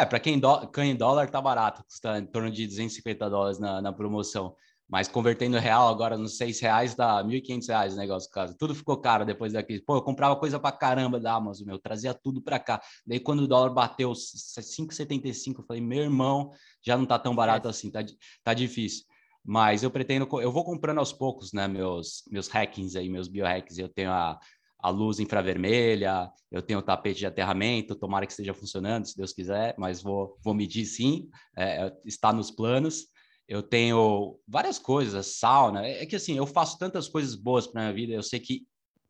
É, 0.00 0.06
para 0.06 0.18
quem 0.18 0.38
do... 0.38 0.48
em 0.78 0.96
dólar 0.96 1.28
tá 1.28 1.42
barato, 1.42 1.84
custa 1.84 2.18
em 2.18 2.24
torno 2.24 2.50
de 2.50 2.66
250 2.66 3.28
dólares 3.28 3.58
na, 3.58 3.82
na 3.82 3.92
promoção. 3.92 4.56
Mas 4.88 5.06
convertendo 5.06 5.58
real 5.58 5.88
agora 5.88 6.16
nos 6.16 6.38
seis 6.38 6.58
reais 6.58 6.94
dá 6.94 7.22
1.500 7.22 7.68
reais 7.68 7.94
o 7.94 7.96
negócio 7.98 8.30
casa. 8.30 8.56
Tudo 8.58 8.74
ficou 8.74 8.96
caro 8.96 9.26
depois 9.26 9.52
da 9.52 9.62
crise. 9.62 9.84
Pô, 9.84 9.96
eu 9.96 10.02
comprava 10.02 10.34
coisa 10.36 10.58
para 10.58 10.74
caramba 10.74 11.20
da 11.20 11.34
Amazon, 11.34 11.66
meu, 11.66 11.78
trazia 11.78 12.14
tudo 12.14 12.40
para 12.40 12.58
cá. 12.58 12.80
Daí 13.06 13.20
quando 13.20 13.40
o 13.40 13.46
dólar 13.46 13.74
bateu 13.74 14.10
5,75, 14.12 15.58
eu 15.58 15.64
falei, 15.66 15.82
meu 15.82 16.02
irmão, 16.02 16.50
já 16.82 16.96
não 16.96 17.04
tá 17.04 17.18
tão 17.18 17.34
barato 17.34 17.68
é. 17.68 17.70
assim, 17.70 17.90
tá, 17.90 18.00
tá 18.42 18.54
difícil. 18.54 19.04
Mas 19.44 19.82
eu 19.82 19.90
pretendo, 19.90 20.26
eu 20.40 20.50
vou 20.50 20.64
comprando 20.64 20.98
aos 20.98 21.12
poucos, 21.12 21.52
né, 21.52 21.68
meus, 21.68 22.24
meus 22.30 22.48
hackings 22.48 22.96
aí, 22.96 23.08
meus 23.08 23.28
biohacks. 23.28 23.76
Eu 23.76 23.88
tenho 23.88 24.10
a, 24.10 24.38
a 24.82 24.90
luz 24.90 25.20
infravermelha, 25.20 26.30
eu 26.50 26.62
tenho 26.62 26.78
o 26.78 26.82
tapete 26.82 27.18
de 27.18 27.26
aterramento, 27.26 27.94
tomara 27.94 28.26
que 28.26 28.32
esteja 28.32 28.54
funcionando, 28.54 29.06
se 29.06 29.16
Deus 29.16 29.32
quiser, 29.32 29.74
mas 29.78 30.02
vou, 30.02 30.36
vou 30.42 30.54
medir 30.54 30.84
sim, 30.86 31.28
é, 31.56 31.92
está 32.04 32.32
nos 32.32 32.50
planos 32.50 33.06
eu 33.50 33.64
tenho 33.64 34.38
várias 34.46 34.78
coisas, 34.78 35.38
sauna. 35.38 35.84
É, 35.84 36.04
é 36.04 36.06
que 36.06 36.14
assim, 36.14 36.36
eu 36.36 36.46
faço 36.46 36.78
tantas 36.78 37.08
coisas 37.08 37.34
boas 37.34 37.66
para 37.66 37.82
minha 37.82 37.92
vida, 37.92 38.12
eu 38.12 38.22
sei 38.22 38.38
que 38.38 38.64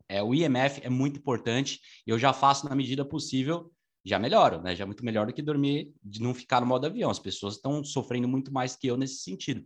é, 0.09 0.21
o 0.23 0.33
IMF 0.33 0.81
é 0.83 0.89
muito 0.89 1.19
importante, 1.19 1.79
eu 2.07 2.17
já 2.17 2.33
faço 2.33 2.67
na 2.67 2.75
medida 2.75 3.05
possível, 3.05 3.71
já 4.03 4.17
melhoro, 4.17 4.59
né? 4.59 4.75
Já 4.75 4.83
é 4.83 4.87
muito 4.87 5.05
melhor 5.05 5.27
do 5.27 5.31
que 5.31 5.43
dormir, 5.43 5.93
de 6.03 6.19
não 6.19 6.33
ficar 6.33 6.59
no 6.59 6.65
modo 6.65 6.87
avião. 6.87 7.11
As 7.11 7.19
pessoas 7.19 7.57
estão 7.57 7.83
sofrendo 7.83 8.27
muito 8.27 8.51
mais 8.51 8.75
que 8.75 8.87
eu 8.87 8.97
nesse 8.97 9.17
sentido. 9.19 9.63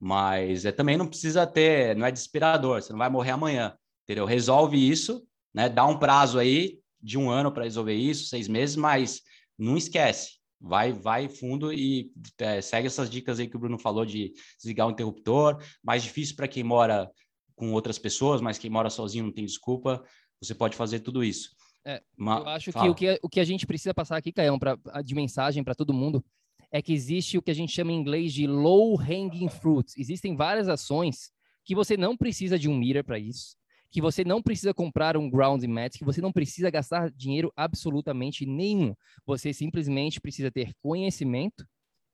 Mas 0.00 0.64
é, 0.64 0.72
também 0.72 0.96
não 0.96 1.06
precisa 1.06 1.46
ter, 1.46 1.94
não 1.96 2.04
é 2.04 2.10
desesperador, 2.10 2.82
você 2.82 2.92
não 2.92 2.98
vai 2.98 3.08
morrer 3.08 3.30
amanhã, 3.30 3.78
entendeu? 4.02 4.26
Resolve 4.26 4.76
isso, 4.76 5.24
né? 5.54 5.68
Dá 5.68 5.86
um 5.86 5.98
prazo 5.98 6.38
aí 6.38 6.78
de 7.00 7.16
um 7.16 7.30
ano 7.30 7.52
para 7.52 7.64
resolver 7.64 7.94
isso, 7.94 8.26
seis 8.26 8.48
meses, 8.48 8.76
mas 8.76 9.22
não 9.58 9.76
esquece 9.76 10.38
vai, 10.60 10.92
vai 10.92 11.28
fundo 11.28 11.72
e 11.72 12.10
é, 12.38 12.60
segue 12.60 12.86
essas 12.86 13.08
dicas 13.08 13.38
aí 13.38 13.48
que 13.48 13.56
o 13.56 13.58
Bruno 13.58 13.78
falou 13.78 14.04
de 14.04 14.32
desligar 14.56 14.86
o 14.86 14.90
interruptor. 14.90 15.62
Mais 15.82 16.02
difícil 16.02 16.36
para 16.36 16.48
quem 16.48 16.62
mora 16.64 17.10
com 17.54 17.72
outras 17.72 17.98
pessoas, 17.98 18.40
mas 18.40 18.58
quem 18.58 18.70
mora 18.70 18.90
sozinho 18.90 19.24
não 19.24 19.32
tem 19.32 19.44
desculpa. 19.44 20.02
Você 20.40 20.54
pode 20.54 20.76
fazer 20.76 21.00
tudo 21.00 21.24
isso. 21.24 21.50
É, 21.84 22.02
eu 22.18 22.48
acho 22.48 22.72
fala. 22.72 22.86
que 22.86 22.90
o, 22.90 22.94
que 22.94 23.20
o 23.22 23.28
que 23.28 23.40
a 23.40 23.44
gente 23.44 23.66
precisa 23.66 23.94
passar 23.94 24.16
aqui, 24.16 24.32
Caião, 24.32 24.58
pra, 24.58 24.76
de 25.02 25.14
mensagem 25.14 25.64
para 25.64 25.74
todo 25.74 25.94
mundo, 25.94 26.24
é 26.70 26.82
que 26.82 26.92
existe 26.92 27.38
o 27.38 27.42
que 27.42 27.50
a 27.50 27.54
gente 27.54 27.72
chama 27.72 27.92
em 27.92 27.96
inglês 27.96 28.32
de 28.32 28.46
low 28.46 29.00
hanging 29.00 29.48
fruits. 29.48 29.96
Existem 29.96 30.36
várias 30.36 30.68
ações 30.68 31.30
que 31.64 31.74
você 31.74 31.96
não 31.96 32.16
precisa 32.16 32.58
de 32.58 32.68
um 32.68 32.76
meter 32.76 33.04
para 33.04 33.18
isso 33.18 33.56
que 33.90 34.00
você 34.00 34.24
não 34.24 34.42
precisa 34.42 34.74
comprar 34.74 35.16
um 35.16 35.30
ground 35.30 35.62
mat, 35.64 35.96
que 35.96 36.04
você 36.04 36.20
não 36.20 36.32
precisa 36.32 36.70
gastar 36.70 37.10
dinheiro 37.10 37.52
absolutamente 37.56 38.44
nenhum. 38.44 38.94
Você 39.24 39.52
simplesmente 39.52 40.20
precisa 40.20 40.50
ter 40.50 40.74
conhecimento 40.82 41.66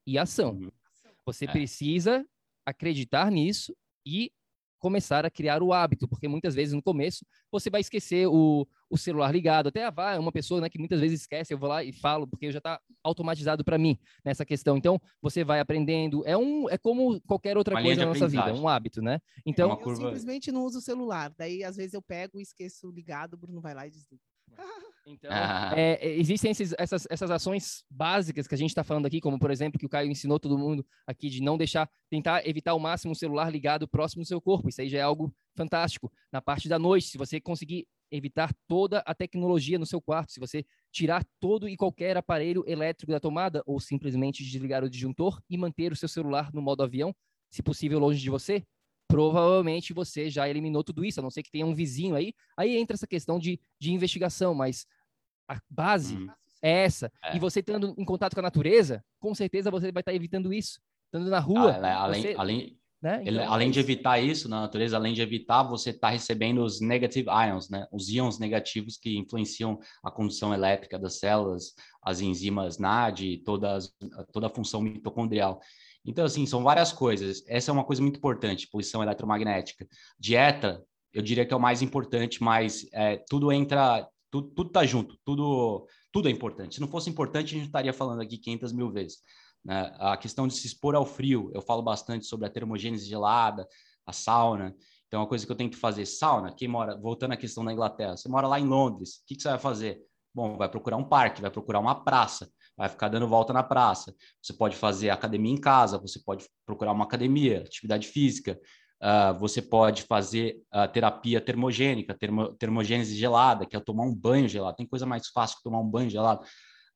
e 0.06 0.18
ação. 0.18 0.52
Uhum. 0.52 0.70
Você 1.26 1.46
é. 1.46 1.50
precisa 1.50 2.24
acreditar 2.64 3.30
nisso 3.30 3.76
e 4.06 4.30
começar 4.84 5.24
a 5.24 5.30
criar 5.30 5.62
o 5.62 5.72
hábito, 5.72 6.06
porque 6.06 6.28
muitas 6.28 6.54
vezes 6.54 6.74
no 6.74 6.82
começo 6.82 7.24
você 7.50 7.70
vai 7.70 7.80
esquecer 7.80 8.26
o, 8.26 8.68
o 8.90 8.98
celular 8.98 9.32
ligado. 9.32 9.70
Até 9.70 9.82
a 9.82 9.88
Vá 9.88 10.12
é 10.12 10.18
uma 10.18 10.30
pessoa 10.30 10.60
né, 10.60 10.68
que 10.68 10.78
muitas 10.78 11.00
vezes 11.00 11.22
esquece, 11.22 11.54
eu 11.54 11.58
vou 11.58 11.70
lá 11.70 11.82
e 11.82 11.90
falo, 11.90 12.26
porque 12.26 12.52
já 12.52 12.58
está 12.58 12.78
automatizado 13.02 13.64
para 13.64 13.78
mim 13.78 13.98
nessa 14.22 14.44
questão. 14.44 14.76
Então, 14.76 15.00
você 15.22 15.42
vai 15.42 15.58
aprendendo. 15.58 16.22
É, 16.26 16.36
um, 16.36 16.68
é 16.68 16.76
como 16.76 17.18
qualquer 17.22 17.56
outra 17.56 17.76
uma 17.76 17.82
coisa 17.82 18.02
na 18.02 18.08
nossa 18.08 18.28
vida, 18.28 18.52
um 18.52 18.68
hábito, 18.68 19.00
né? 19.00 19.20
Então, 19.46 19.70
eu 19.70 19.76
curva... 19.78 20.02
simplesmente 20.02 20.52
não 20.52 20.66
uso 20.66 20.80
o 20.80 20.82
celular. 20.82 21.32
Daí, 21.38 21.64
às 21.64 21.76
vezes, 21.76 21.94
eu 21.94 22.02
pego 22.02 22.38
e 22.38 22.42
esqueço 22.42 22.90
ligado, 22.90 23.34
o 23.34 23.38
Bruno 23.38 23.62
vai 23.62 23.72
lá 23.72 23.86
e 23.86 23.90
desliga. 23.90 24.22
Então, 25.06 25.30
ah. 25.30 25.72
é, 25.76 25.98
é, 26.00 26.18
existem 26.18 26.50
esses, 26.50 26.74
essas, 26.78 27.06
essas 27.10 27.30
ações 27.30 27.84
básicas 27.90 28.46
que 28.46 28.54
a 28.54 28.58
gente 28.58 28.70
está 28.70 28.82
falando 28.82 29.04
aqui, 29.04 29.20
como, 29.20 29.38
por 29.38 29.50
exemplo, 29.50 29.78
que 29.78 29.84
o 29.84 29.88
Caio 29.88 30.10
ensinou 30.10 30.40
todo 30.40 30.58
mundo 30.58 30.84
aqui 31.06 31.28
de 31.28 31.42
não 31.42 31.58
deixar, 31.58 31.90
tentar 32.08 32.46
evitar 32.46 32.70
ao 32.70 32.78
máximo 32.78 33.12
o 33.12 33.16
celular 33.16 33.50
ligado 33.50 33.86
próximo 33.86 34.22
do 34.22 34.26
seu 34.26 34.40
corpo. 34.40 34.68
Isso 34.68 34.80
aí 34.80 34.88
já 34.88 34.98
é 34.98 35.02
algo 35.02 35.34
fantástico. 35.54 36.10
Na 36.32 36.40
parte 36.40 36.68
da 36.68 36.78
noite, 36.78 37.08
se 37.08 37.18
você 37.18 37.38
conseguir 37.38 37.86
evitar 38.10 38.54
toda 38.66 39.00
a 39.00 39.14
tecnologia 39.14 39.78
no 39.78 39.86
seu 39.86 40.00
quarto, 40.00 40.32
se 40.32 40.40
você 40.40 40.64
tirar 40.90 41.24
todo 41.40 41.68
e 41.68 41.76
qualquer 41.76 42.16
aparelho 42.16 42.64
elétrico 42.66 43.12
da 43.12 43.20
tomada 43.20 43.62
ou 43.66 43.80
simplesmente 43.80 44.42
desligar 44.42 44.84
o 44.84 44.88
disjuntor 44.88 45.40
e 45.50 45.58
manter 45.58 45.92
o 45.92 45.96
seu 45.96 46.08
celular 46.08 46.50
no 46.52 46.62
modo 46.62 46.82
avião, 46.82 47.14
se 47.50 47.62
possível 47.62 47.98
longe 47.98 48.20
de 48.20 48.30
você, 48.30 48.64
provavelmente 49.08 49.92
você 49.92 50.30
já 50.30 50.48
eliminou 50.48 50.82
tudo 50.82 51.04
isso, 51.04 51.20
a 51.20 51.22
não 51.22 51.30
ser 51.30 51.42
que 51.42 51.50
tenha 51.50 51.66
um 51.66 51.74
vizinho 51.74 52.14
aí. 52.14 52.32
Aí 52.56 52.76
entra 52.76 52.94
essa 52.94 53.06
questão 53.06 53.38
de, 53.38 53.60
de 53.78 53.92
investigação, 53.92 54.54
mas 54.54 54.86
a 55.48 55.58
base 55.68 56.16
hum. 56.16 56.28
é 56.62 56.84
essa. 56.84 57.10
É. 57.24 57.36
E 57.36 57.38
você 57.38 57.60
estando 57.60 57.94
em 57.98 58.04
contato 58.04 58.34
com 58.34 58.40
a 58.40 58.44
natureza, 58.44 59.04
com 59.20 59.34
certeza 59.34 59.70
você 59.70 59.90
vai 59.92 60.00
estar 60.00 60.14
evitando 60.14 60.52
isso. 60.52 60.80
Estando 61.06 61.30
na 61.30 61.38
rua. 61.38 61.72
Ah, 61.82 62.02
além, 62.02 62.22
você... 62.22 62.34
além, 62.36 62.78
né? 63.04 63.20
Então, 63.22 63.42
é 63.42 63.46
além 63.46 63.70
de 63.70 63.78
evitar 63.78 64.18
isso 64.18 64.48
na 64.48 64.62
natureza, 64.62 64.96
além 64.96 65.12
de 65.12 65.20
evitar, 65.20 65.62
você 65.62 65.90
está 65.90 66.08
recebendo 66.08 66.64
os 66.64 66.80
negative 66.80 67.28
ions, 67.28 67.68
né? 67.68 67.86
Os 67.92 68.08
íons 68.08 68.38
negativos 68.38 68.96
que 68.96 69.18
influenciam 69.18 69.78
a 70.02 70.10
condução 70.10 70.54
elétrica 70.54 70.98
das 70.98 71.18
células, 71.18 71.74
as 72.02 72.22
enzimas 72.22 72.78
NAD, 72.78 73.42
toda, 73.44 73.78
toda 74.32 74.46
a 74.46 74.50
função 74.50 74.80
mitocondrial. 74.80 75.60
Então, 76.02 76.24
assim, 76.24 76.46
são 76.46 76.62
várias 76.62 76.92
coisas. 76.92 77.44
Essa 77.46 77.70
é 77.70 77.72
uma 77.72 77.84
coisa 77.84 78.00
muito 78.00 78.16
importante, 78.16 78.68
poluição 78.68 79.02
eletromagnética. 79.02 79.86
Dieta, 80.18 80.82
eu 81.12 81.20
diria 81.20 81.44
que 81.44 81.52
é 81.52 81.56
o 81.56 81.60
mais 81.60 81.82
importante, 81.82 82.42
mas 82.42 82.86
é, 82.90 83.22
tudo 83.28 83.52
entra, 83.52 84.08
tudo, 84.34 84.48
tudo 84.48 84.70
tá 84.70 84.84
junto, 84.84 85.16
tudo, 85.24 85.86
tudo 86.10 86.28
é 86.28 86.30
importante. 86.32 86.74
Se 86.74 86.80
não 86.80 86.88
fosse 86.88 87.08
importante, 87.08 87.54
a 87.54 87.58
gente 87.58 87.66
estaria 87.66 87.92
falando 87.92 88.20
aqui 88.20 88.36
500 88.36 88.72
mil 88.72 88.90
vezes. 88.90 89.18
Né? 89.64 89.94
A 90.00 90.16
questão 90.16 90.48
de 90.48 90.54
se 90.54 90.66
expor 90.66 90.96
ao 90.96 91.06
frio, 91.06 91.52
eu 91.54 91.62
falo 91.62 91.82
bastante 91.82 92.26
sobre 92.26 92.44
a 92.44 92.50
termogênese 92.50 93.06
gelada, 93.06 93.64
a 94.04 94.12
sauna. 94.12 94.74
Então, 95.06 95.20
uma 95.20 95.28
coisa 95.28 95.46
que 95.46 95.52
eu 95.52 95.56
tento 95.56 95.76
fazer. 95.76 96.04
Sauna, 96.04 96.52
quem 96.52 96.66
mora, 96.66 96.96
voltando 96.96 97.30
à 97.30 97.36
questão 97.36 97.64
da 97.64 97.72
Inglaterra, 97.72 98.16
você 98.16 98.28
mora 98.28 98.48
lá 98.48 98.58
em 98.58 98.66
Londres, 98.66 99.18
o 99.18 99.26
que, 99.26 99.36
que 99.36 99.42
você 99.42 99.50
vai 99.50 99.58
fazer? 99.58 100.02
Bom, 100.34 100.56
vai 100.56 100.68
procurar 100.68 100.96
um 100.96 101.04
parque, 101.04 101.40
vai 101.40 101.50
procurar 101.50 101.78
uma 101.78 101.94
praça 101.94 102.50
vai 102.76 102.88
ficar 102.88 103.08
dando 103.08 103.28
volta 103.28 103.52
na 103.52 103.62
praça. 103.62 104.12
Você 104.42 104.52
pode 104.52 104.74
fazer 104.76 105.10
academia 105.10 105.52
em 105.52 105.60
casa, 105.60 105.96
você 105.96 106.18
pode 106.18 106.44
procurar 106.66 106.90
uma 106.90 107.04
academia, 107.04 107.60
atividade 107.60 108.08
física, 108.08 108.58
uh, 109.04 109.38
você 109.38 109.60
pode 109.60 110.02
fazer 110.02 110.62
uh, 110.74 110.90
terapia 110.90 111.40
termogênica, 111.40 112.14
termo, 112.14 112.54
termogênese 112.54 113.14
gelada, 113.14 113.66
que 113.66 113.76
é 113.76 113.80
tomar 113.80 114.04
um 114.04 114.14
banho 114.14 114.48
gelado. 114.48 114.76
Tem 114.76 114.86
coisa 114.86 115.04
mais 115.04 115.28
fácil 115.28 115.58
que 115.58 115.62
tomar 115.62 115.80
um 115.80 115.88
banho 115.88 116.08
gelado. 116.08 116.44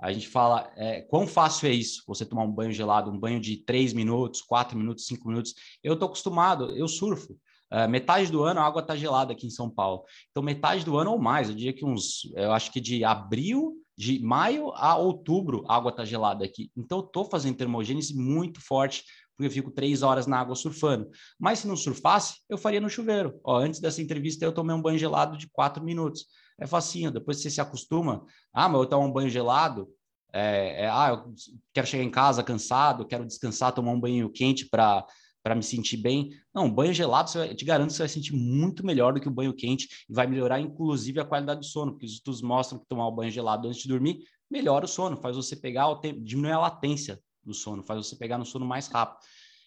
A 0.01 0.13
gente 0.13 0.29
fala, 0.29 0.73
é, 0.77 1.03
quão 1.03 1.27
fácil 1.27 1.69
é 1.69 1.73
isso, 1.73 2.05
você 2.07 2.25
tomar 2.25 2.45
um 2.45 2.53
banho 2.53 2.71
gelado, 2.71 3.11
um 3.11 3.19
banho 3.19 3.41
de 3.41 3.57
três 3.57 3.93
minutos, 3.93 4.41
quatro 4.41 4.79
minutos, 4.79 5.07
cinco 5.07 5.29
minutos. 5.29 5.55
Eu 5.83 5.95
estou 5.95 6.07
acostumado, 6.07 6.71
eu 6.77 6.87
surfo. 6.89 7.37
Uh, 7.71 7.87
metade 7.87 8.33
do 8.33 8.43
ano 8.43 8.61
a 8.61 8.65
água 8.65 8.81
está 8.81 8.97
gelada 8.97 9.33
aqui 9.33 9.47
em 9.47 9.51
São 9.51 9.69
Paulo. 9.69 10.05
Então, 10.31 10.43
metade 10.43 10.85
do 10.85 10.97
ano 10.97 11.11
ou 11.11 11.19
mais, 11.19 11.51
eu 11.51 11.55
diria 11.55 11.73
que 11.73 11.85
uns, 11.85 12.33
eu 12.35 12.53
acho 12.53 12.73
que 12.73 12.81
de 12.81 13.05
abril 13.05 13.75
de 13.99 14.21
maio 14.21 14.71
a 14.77 14.97
outubro, 14.97 15.65
a 15.67 15.75
água 15.75 15.91
está 15.91 16.05
gelada 16.05 16.45
aqui. 16.45 16.71
Então, 16.77 16.99
eu 16.99 17.05
estou 17.05 17.25
fazendo 17.25 17.57
termogênese 17.57 18.17
muito 18.17 18.61
forte, 18.61 19.03
porque 19.39 19.47
eu 19.47 19.53
fico 19.53 19.71
três 19.71 20.03
horas 20.03 20.27
na 20.27 20.41
água 20.41 20.57
surfando. 20.57 21.09
Mas 21.39 21.61
se 21.61 21.69
não 21.69 21.77
surfasse, 21.77 22.41
eu 22.49 22.59
faria 22.59 22.81
no 22.81 22.91
chuveiro. 22.91 23.39
Ó, 23.45 23.57
antes 23.57 23.79
dessa 23.79 24.03
entrevista, 24.03 24.45
eu 24.45 24.53
tomei 24.53 24.75
um 24.75 24.83
banho 24.83 24.99
gelado 24.99 25.39
de 25.39 25.49
quatro 25.49 25.83
minutos. 25.83 26.27
É 26.61 26.67
facinho, 26.67 27.13
depois 27.13 27.41
você 27.41 27.49
se 27.49 27.61
acostuma. 27.61 28.27
Ah, 28.53 28.69
mas 28.69 28.81
eu 28.81 28.87
tomo 28.87 29.07
um 29.07 29.13
banho 29.13 29.31
gelado. 29.31 29.89
É, 30.33 30.87
é, 30.87 30.91
ah, 30.91 31.11
eu 31.11 31.33
quero 31.73 31.87
chegar 31.87 32.03
em 32.03 32.11
casa 32.11 32.43
cansado, 32.43 33.07
quero 33.07 33.25
descansar, 33.25 33.73
tomar 33.73 33.93
um 33.93 34.01
banho 34.01 34.29
quente 34.29 34.67
para 34.69 35.07
para 35.41 35.55
me 35.55 35.63
sentir 35.63 35.97
bem. 35.97 36.31
Não, 36.53 36.69
banho 36.69 36.93
gelado, 36.93 37.31
eu 37.39 37.57
te 37.57 37.65
garanto 37.65 37.91
que 37.91 37.95
você 37.95 38.03
vai 38.03 38.09
sentir 38.09 38.35
muito 38.35 38.85
melhor 38.85 39.15
do 39.15 39.21
que 39.21 39.29
o 39.29 39.31
banho 39.31 39.55
quente 39.55 39.89
e 40.11 40.13
vai 40.13 40.27
melhorar, 40.27 40.61
inclusive, 40.61 41.21
a 41.21 41.25
qualidade 41.25 41.61
do 41.61 41.65
sono, 41.65 41.93
porque 41.93 42.05
os 42.05 42.13
estudos 42.13 42.43
mostram 42.43 42.79
que 42.79 42.87
tomar 42.87 43.07
o 43.07 43.13
banho 43.13 43.31
gelado 43.31 43.67
antes 43.67 43.81
de 43.81 43.89
dormir 43.89 44.19
melhora 44.51 44.85
o 44.85 44.89
sono, 44.89 45.17
faz 45.17 45.37
você 45.37 45.57
pegar 45.57 45.89
o 45.89 46.01
tempo, 46.01 46.21
diminui 46.21 46.51
a 46.53 46.59
latência 46.59 47.19
do 47.49 47.55
sono, 47.55 47.83
faz 47.83 48.07
você 48.07 48.17
pegar 48.17 48.39
no 48.39 48.45
sono 48.45 48.65
mais 48.65 48.87
rápido. 48.87 49.19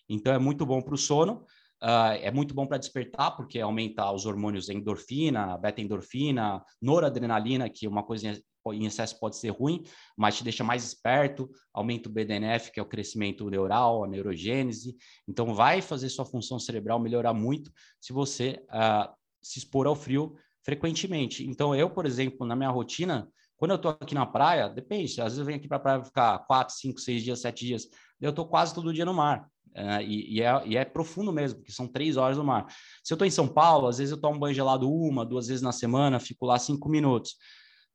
Então, 0.07 0.33
é 0.33 0.39
muito 0.39 0.65
bom 0.65 0.81
para 0.81 0.93
o 0.93 0.97
sono. 0.97 1.45
Uh, 1.83 2.13
é 2.21 2.29
muito 2.29 2.53
bom 2.53 2.67
para 2.67 2.77
despertar, 2.77 3.35
porque 3.35 3.59
aumenta 3.59 4.09
os 4.11 4.25
hormônios 4.25 4.69
endorfina, 4.69 5.57
beta-endorfina, 5.57 6.63
noradrenalina, 6.79 7.67
que 7.69 7.87
uma 7.87 8.03
coisa 8.03 8.39
em 8.71 8.85
excesso 8.85 9.19
pode 9.19 9.35
ser 9.37 9.49
ruim, 9.49 9.83
mas 10.15 10.37
te 10.37 10.43
deixa 10.43 10.63
mais 10.63 10.83
esperto, 10.83 11.49
aumenta 11.73 12.07
o 12.07 12.11
BDNF, 12.11 12.71
que 12.71 12.79
é 12.79 12.83
o 12.83 12.85
crescimento 12.85 13.49
neural, 13.49 14.03
a 14.03 14.07
neurogênese. 14.07 14.95
Então, 15.27 15.55
vai 15.55 15.81
fazer 15.81 16.09
sua 16.09 16.25
função 16.25 16.59
cerebral 16.59 16.99
melhorar 16.99 17.33
muito 17.33 17.71
se 17.99 18.13
você 18.13 18.63
uh, 18.69 19.11
se 19.41 19.57
expor 19.57 19.87
ao 19.87 19.95
frio 19.95 20.35
frequentemente. 20.63 21.47
Então, 21.47 21.73
eu, 21.73 21.89
por 21.89 22.05
exemplo, 22.05 22.45
na 22.45 22.55
minha 22.55 22.69
rotina, 22.69 23.27
quando 23.61 23.71
eu 23.73 23.75
estou 23.75 23.91
aqui 23.91 24.15
na 24.15 24.25
praia, 24.25 24.67
depende, 24.67 25.21
às 25.21 25.25
vezes 25.25 25.37
eu 25.37 25.45
venho 25.45 25.59
aqui 25.59 25.67
para 25.67 25.77
a 25.77 25.79
praia 25.79 26.03
ficar 26.03 26.39
quatro, 26.47 26.73
cinco, 26.73 26.99
seis 26.99 27.21
dias, 27.21 27.41
sete 27.41 27.63
dias, 27.63 27.87
eu 28.19 28.31
estou 28.31 28.47
quase 28.47 28.73
todo 28.73 28.91
dia 28.91 29.05
no 29.05 29.13
mar. 29.13 29.47
Uh, 29.75 30.01
e, 30.01 30.37
e, 30.37 30.41
é, 30.41 30.63
e, 30.65 30.75
é, 30.75 30.83
profundo 30.83 31.31
mesmo, 31.31 31.59
porque 31.59 31.71
são 31.71 31.87
três 31.87 32.17
horas 32.17 32.39
no 32.39 32.43
mar. 32.43 32.65
Se 33.03 33.13
eu 33.13 33.15
estou 33.15 33.27
em 33.27 33.29
São 33.29 33.47
Paulo, 33.47 33.87
às 33.87 33.99
vezes 33.99 34.11
eu 34.11 34.19
tomo 34.19 34.39
banho 34.39 34.55
gelado 34.55 34.91
uma, 34.91 35.23
duas 35.23 35.45
vezes 35.45 35.61
na 35.61 35.71
semana, 35.71 36.19
fico 36.19 36.43
lá 36.43 36.57
cinco 36.57 36.89
minutos. 36.89 37.35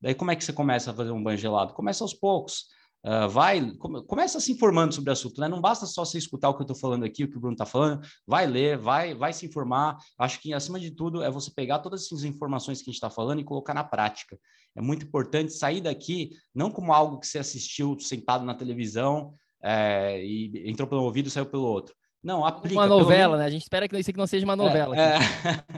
Daí 0.00 0.14
como 0.14 0.30
é 0.30 0.36
que 0.36 0.44
você 0.44 0.52
começa 0.52 0.92
a 0.92 0.94
fazer 0.94 1.10
um 1.10 1.20
banho 1.20 1.36
gelado? 1.36 1.74
Começa 1.74 2.04
aos 2.04 2.14
poucos. 2.14 2.66
Uh, 3.06 3.28
vai, 3.28 3.70
come, 3.76 4.02
começa 4.04 4.40
se 4.40 4.50
informando 4.50 4.92
sobre 4.92 5.10
o 5.10 5.12
assunto, 5.12 5.40
né? 5.40 5.46
Não 5.46 5.60
basta 5.60 5.86
só 5.86 6.04
você 6.04 6.18
escutar 6.18 6.48
o 6.48 6.54
que 6.54 6.62
eu 6.62 6.64
estou 6.64 6.76
falando 6.76 7.04
aqui, 7.04 7.22
o 7.22 7.30
que 7.30 7.36
o 7.36 7.40
Bruno 7.40 7.54
está 7.54 7.64
falando, 7.64 8.04
vai 8.26 8.48
ler, 8.48 8.76
vai, 8.76 9.14
vai 9.14 9.32
se 9.32 9.46
informar. 9.46 9.96
Acho 10.18 10.40
que, 10.40 10.52
acima 10.52 10.80
de 10.80 10.90
tudo, 10.90 11.22
é 11.22 11.30
você 11.30 11.52
pegar 11.54 11.78
todas 11.78 12.04
essas 12.04 12.24
informações 12.24 12.78
que 12.78 12.90
a 12.90 12.92
gente 12.92 12.96
está 12.96 13.08
falando 13.08 13.40
e 13.40 13.44
colocar 13.44 13.74
na 13.74 13.84
prática. 13.84 14.36
É 14.74 14.80
muito 14.80 15.06
importante 15.06 15.52
sair 15.52 15.80
daqui, 15.80 16.30
não 16.52 16.68
como 16.68 16.92
algo 16.92 17.20
que 17.20 17.28
você 17.28 17.38
assistiu 17.38 17.96
sentado 18.00 18.44
na 18.44 18.56
televisão 18.56 19.32
é, 19.62 20.20
e 20.24 20.68
entrou 20.68 20.88
pelo 20.88 21.04
ouvido 21.04 21.28
e 21.28 21.30
saiu 21.30 21.46
pelo 21.46 21.62
outro. 21.62 21.94
Não, 22.26 22.44
aplica. 22.44 22.74
Uma 22.74 22.88
novela, 22.88 23.36
menos... 23.36 23.38
né? 23.38 23.44
A 23.44 23.50
gente 23.50 23.62
espera 23.62 23.88
que 23.88 23.96
isso 23.96 24.10
aqui 24.10 24.18
não 24.18 24.26
seja 24.26 24.44
uma 24.44 24.54
é, 24.54 24.56
novela. 24.56 24.96
É, 24.96 25.14
é... 25.14 25.20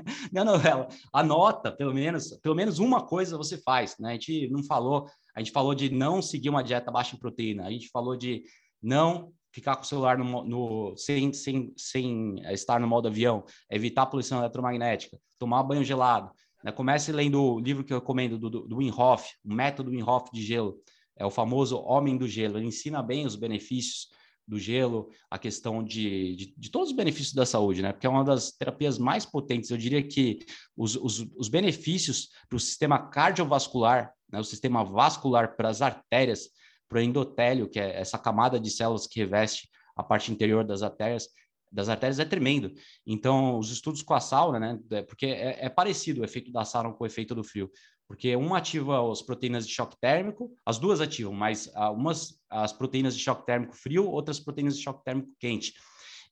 não 0.32 0.40
é 0.40 0.44
novela. 0.46 0.88
Anota, 1.12 1.70
pelo 1.70 1.92
menos, 1.92 2.30
pelo 2.42 2.54
menos 2.54 2.78
uma 2.78 3.04
coisa 3.04 3.36
você 3.36 3.58
faz, 3.58 3.96
né? 3.98 4.08
A 4.08 4.12
gente 4.12 4.48
não 4.48 4.64
falou, 4.64 5.06
a 5.36 5.40
gente 5.40 5.52
falou 5.52 5.74
de 5.74 5.90
não 5.90 6.22
seguir 6.22 6.48
uma 6.48 6.64
dieta 6.64 6.90
baixa 6.90 7.14
em 7.14 7.18
proteína, 7.18 7.66
a 7.66 7.70
gente 7.70 7.90
falou 7.90 8.16
de 8.16 8.44
não 8.82 9.30
ficar 9.52 9.76
com 9.76 9.82
o 9.82 9.86
celular 9.86 10.16
no, 10.16 10.42
no 10.42 10.96
sem, 10.96 11.34
sem, 11.34 11.74
sem 11.76 12.36
estar 12.50 12.80
no 12.80 12.88
modo 12.88 13.08
avião, 13.08 13.44
evitar 13.70 14.02
a 14.02 14.06
poluição 14.06 14.38
eletromagnética, 14.38 15.18
tomar 15.38 15.62
banho 15.64 15.84
gelado. 15.84 16.30
Né? 16.64 16.72
Comece 16.72 17.12
lendo 17.12 17.42
o 17.42 17.60
livro 17.60 17.84
que 17.84 17.92
eu 17.92 17.98
recomendo 17.98 18.38
do, 18.38 18.48
do, 18.48 18.60
do 18.66 18.78
o 18.78 19.54
método 19.54 19.90
Wim 19.90 20.02
Hof 20.02 20.30
de 20.32 20.42
gelo. 20.42 20.78
É 21.14 21.26
o 21.26 21.30
famoso 21.30 21.76
Homem 21.78 22.16
do 22.16 22.26
Gelo. 22.26 22.56
Ele 22.56 22.68
ensina 22.68 23.02
bem 23.02 23.26
os 23.26 23.36
benefícios 23.36 24.06
do 24.48 24.58
gelo, 24.58 25.10
a 25.30 25.38
questão 25.38 25.84
de, 25.84 26.34
de, 26.34 26.54
de, 26.56 26.70
todos 26.70 26.88
os 26.88 26.96
benefícios 26.96 27.34
da 27.34 27.44
saúde, 27.44 27.82
né? 27.82 27.92
Porque 27.92 28.06
é 28.06 28.10
uma 28.10 28.24
das 28.24 28.50
terapias 28.50 28.98
mais 28.98 29.26
potentes. 29.26 29.68
Eu 29.68 29.76
diria 29.76 30.02
que 30.02 30.38
os, 30.74 30.96
os, 30.96 31.26
os 31.36 31.48
benefícios 31.48 32.30
para 32.48 32.56
o 32.56 32.60
sistema 32.60 33.10
cardiovascular, 33.10 34.10
né? 34.32 34.40
o 34.40 34.44
sistema 34.44 34.82
vascular 34.82 35.54
para 35.54 35.68
as 35.68 35.82
artérias, 35.82 36.48
para 36.88 36.98
o 36.98 37.02
endotélio, 37.02 37.68
que 37.68 37.78
é 37.78 38.00
essa 38.00 38.18
camada 38.18 38.58
de 38.58 38.70
células 38.70 39.06
que 39.06 39.20
reveste 39.20 39.68
a 39.94 40.02
parte 40.02 40.32
interior 40.32 40.64
das 40.64 40.82
artérias, 40.82 41.28
das 41.70 41.90
artérias 41.90 42.18
é 42.18 42.24
tremendo. 42.24 42.72
Então, 43.06 43.58
os 43.58 43.70
estudos 43.70 44.00
com 44.00 44.14
a 44.14 44.20
sauna, 44.20 44.58
né? 44.58 44.80
É, 44.90 45.02
porque 45.02 45.26
é, 45.26 45.66
é 45.66 45.68
parecido 45.68 46.22
o 46.22 46.24
efeito 46.24 46.50
da 46.50 46.64
sauna 46.64 46.94
com 46.94 47.04
o 47.04 47.06
efeito 47.06 47.34
do 47.34 47.44
frio 47.44 47.70
porque 48.08 48.34
uma 48.34 48.56
ativa 48.56 49.12
as 49.12 49.20
proteínas 49.20 49.66
de 49.66 49.74
choque 49.74 49.94
térmico, 50.00 50.50
as 50.64 50.78
duas 50.78 51.00
ativam, 51.00 51.34
mas 51.34 51.66
uh, 51.66 51.92
umas 51.92 52.40
as 52.48 52.72
proteínas 52.72 53.14
de 53.14 53.22
choque 53.22 53.44
térmico 53.44 53.76
frio, 53.76 54.08
outras 54.08 54.40
proteínas 54.40 54.76
de 54.78 54.82
choque 54.82 55.04
térmico 55.04 55.28
quente. 55.38 55.74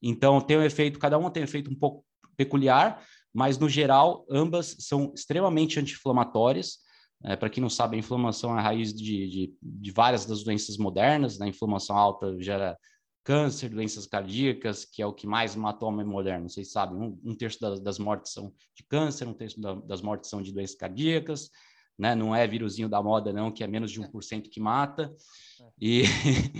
Então 0.03 0.41
tem 0.41 0.57
um 0.57 0.63
efeito, 0.63 0.99
cada 0.99 1.19
uma 1.19 1.31
tem 1.31 1.43
um 1.43 1.45
efeito 1.45 1.71
um 1.71 1.75
pouco 1.75 2.03
peculiar, 2.35 3.05
mas 3.33 3.59
no 3.59 3.69
geral 3.69 4.25
ambas 4.31 4.77
são 4.81 5.13
extremamente 5.15 5.79
anti-inflamatórias. 5.79 6.79
É, 7.23 7.37
Para 7.37 7.51
quem 7.51 7.61
não 7.61 7.71
sabe, 7.71 7.97
a 7.97 7.99
inflamação 7.99 8.57
é 8.57 8.59
a 8.59 8.63
raiz 8.63 8.95
de, 8.95 9.29
de, 9.29 9.55
de 9.63 9.91
várias 9.91 10.25
das 10.25 10.43
doenças 10.43 10.79
modernas. 10.79 11.39
Né? 11.39 11.47
A 11.47 11.49
inflamação 11.51 11.97
alta 11.97 12.35
gera 12.41 12.77
câncer, 13.27 13.69
doenças 13.69 14.07
cardíacas, 14.07 14.85
que 14.85 15.03
é 15.03 15.07
o 15.07 15.13
que 15.13 15.27
mais 15.27 15.57
matou 15.57 15.89
o 15.89 15.93
homem 15.93 16.07
moderno. 16.07 16.49
Vocês 16.49 16.71
sabem, 16.71 16.97
um, 16.97 17.19
um 17.25 17.35
terço 17.35 17.61
das, 17.61 17.81
das, 17.81 17.99
mortes 17.99 18.33
são 18.33 18.55
de 18.73 18.85
câncer, 18.85 19.27
um 19.27 19.35
terço 19.35 19.61
da, 19.61 19.75
das 19.75 20.01
mortes 20.01 20.31
são 20.31 20.41
de 20.41 20.53
doenças 20.53 20.77
cardíacas, 20.77 21.51
né? 21.99 22.15
Não 22.15 22.37
é 22.37 22.47
vírusinho 22.47 22.89
da 22.89 23.03
moda, 23.03 23.33
não, 23.33 23.51
que 23.51 23.65
é 23.65 23.67
menos 23.67 23.91
de 23.91 24.01
1% 24.01 24.49
que 24.49 24.61
mata. 24.61 25.13
E, 25.81 26.05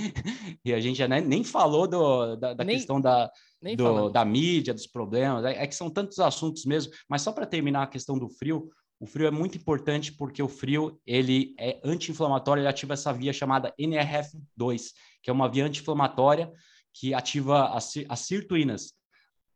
e 0.65 0.75
a 0.75 0.81
gente 0.81 0.97
já 0.99 1.07
nem, 1.07 1.21
nem 1.21 1.45
falou 1.45 1.87
do, 1.87 2.35
da, 2.35 2.53
da 2.53 2.65
nem, 2.65 2.79
questão 2.79 3.01
da, 3.01 3.31
do, 3.77 4.09
da 4.09 4.25
mídia, 4.25 4.75
dos 4.75 4.89
problemas. 4.89 5.45
É, 5.45 5.63
é 5.63 5.67
que 5.69 5.75
são 5.75 5.89
tantos 5.89 6.19
assuntos 6.19 6.65
mesmo. 6.65 6.93
Mas 7.09 7.23
só 7.23 7.31
para 7.31 7.47
terminar 7.47 7.85
a 7.85 7.87
questão 7.87 8.19
do 8.19 8.29
frio, 8.29 8.69
o 8.99 9.07
frio 9.07 9.27
é 9.27 9.31
muito 9.31 9.59
importante 9.59 10.13
porque 10.13 10.43
o 10.43 10.49
frio 10.49 11.01
ele 11.07 11.55
é 11.59 11.81
anti-inflamatório, 11.85 12.63
ele 12.63 12.69
ativa 12.69 12.95
essa 12.95 13.13
via 13.13 13.33
chamada 13.33 13.75
NRF2, 13.79 14.93
que 15.23 15.31
é 15.31 15.33
uma 15.33 15.49
via 15.49 15.67
anti-inflamatória 15.67 16.51
que 16.93 17.13
ativa 17.13 17.69
as, 17.75 17.93
as 18.09 18.21
sirtuínas. 18.21 18.95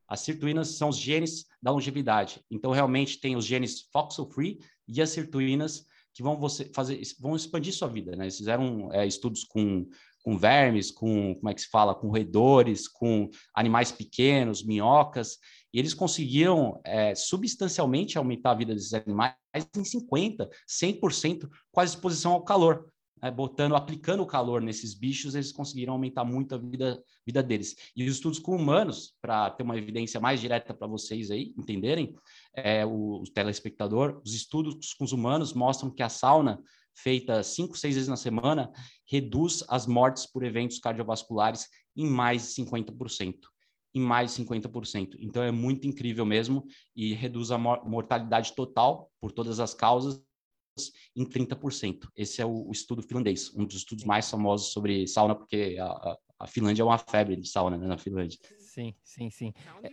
As 0.06 0.20
sirtuínas 0.20 0.68
são 0.76 0.88
os 0.88 0.96
genes 0.96 1.46
da 1.62 1.70
longevidade. 1.70 2.44
Então, 2.50 2.72
realmente, 2.72 3.20
tem 3.20 3.36
os 3.36 3.46
genes 3.46 3.88
FOXO3 3.94 4.58
e 4.88 5.00
as 5.00 5.10
sirtuínas 5.10 5.86
que 6.12 6.22
vão, 6.22 6.36
você 6.36 6.64
fazer, 6.74 7.00
vão 7.18 7.36
expandir 7.36 7.72
sua 7.72 7.88
vida. 7.88 8.16
Né? 8.16 8.24
Eles 8.24 8.36
fizeram 8.36 8.92
é, 8.92 9.06
estudos 9.06 9.44
com, 9.44 9.88
com 10.22 10.36
vermes, 10.36 10.90
com, 10.90 11.34
como 11.36 11.48
é 11.48 11.54
que 11.54 11.62
se 11.62 11.68
fala, 11.68 11.94
com 11.94 12.08
roedores, 12.08 12.88
com 12.88 13.30
animais 13.54 13.92
pequenos, 13.92 14.64
minhocas, 14.64 15.38
e 15.72 15.78
eles 15.78 15.94
conseguiram 15.94 16.80
é, 16.84 17.14
substancialmente 17.14 18.18
aumentar 18.18 18.52
a 18.52 18.54
vida 18.54 18.74
desses 18.74 18.92
animais 18.92 19.34
em 19.54 19.82
50%, 19.82 20.48
100% 20.68 21.48
com 21.70 21.80
a 21.80 21.84
exposição 21.84 22.32
ao 22.32 22.44
calor. 22.44 22.86
Né? 23.22 23.30
Botando, 23.30 23.76
aplicando 23.76 24.22
o 24.22 24.26
calor 24.26 24.60
nesses 24.60 24.94
bichos, 24.94 25.34
eles 25.34 25.52
conseguiram 25.52 25.92
aumentar 25.92 26.24
muito 26.24 26.54
a 26.54 26.58
vida, 26.58 27.02
vida 27.26 27.42
deles. 27.42 27.76
E 27.94 28.04
os 28.04 28.16
estudos 28.16 28.38
com 28.38 28.56
humanos, 28.56 29.14
para 29.20 29.50
ter 29.50 29.62
uma 29.62 29.76
evidência 29.76 30.20
mais 30.20 30.40
direta 30.40 30.74
para 30.74 30.88
vocês 30.88 31.30
aí 31.30 31.54
entenderem, 31.56 32.14
é, 32.54 32.84
o, 32.84 33.22
o 33.22 33.24
telespectador, 33.32 34.20
os 34.24 34.34
estudos 34.34 34.92
com 34.94 35.04
os 35.04 35.12
humanos 35.12 35.52
mostram 35.52 35.90
que 35.90 36.02
a 36.02 36.08
sauna 36.08 36.60
feita 36.92 37.42
cinco, 37.42 37.78
seis 37.78 37.94
vezes 37.94 38.08
na 38.08 38.16
semana 38.16 38.70
reduz 39.08 39.64
as 39.68 39.86
mortes 39.86 40.26
por 40.26 40.42
eventos 40.42 40.78
cardiovasculares 40.78 41.68
em 41.96 42.06
mais 42.06 42.54
de 42.54 42.62
50% 42.62 43.34
em 43.94 44.00
mais 44.00 44.34
de 44.34 44.44
50%. 44.44 45.16
Então 45.18 45.42
é 45.42 45.50
muito 45.50 45.86
incrível 45.86 46.24
mesmo 46.24 46.64
e 46.94 47.12
reduz 47.14 47.50
a 47.50 47.58
mortalidade 47.58 48.54
total 48.54 49.10
por 49.20 49.32
todas 49.32 49.60
as 49.60 49.74
causas 49.74 50.22
em 51.14 51.24
30%. 51.24 52.08
Esse 52.16 52.40
é 52.40 52.46
o, 52.46 52.68
o 52.68 52.72
estudo 52.72 53.02
finlandês, 53.02 53.52
um 53.54 53.64
dos 53.64 53.76
estudos 53.76 54.04
mais 54.04 54.30
famosos 54.30 54.72
sobre 54.72 55.06
sauna, 55.06 55.34
porque 55.34 55.76
a, 55.80 56.16
a 56.40 56.46
Finlândia 56.46 56.82
é 56.82 56.84
uma 56.84 56.96
febre 56.96 57.36
de 57.36 57.46
sauna 57.46 57.76
né, 57.76 57.86
na 57.86 57.98
Finlândia. 57.98 58.38
Sim, 58.58 58.94
sim, 59.02 59.30
sim. 59.30 59.52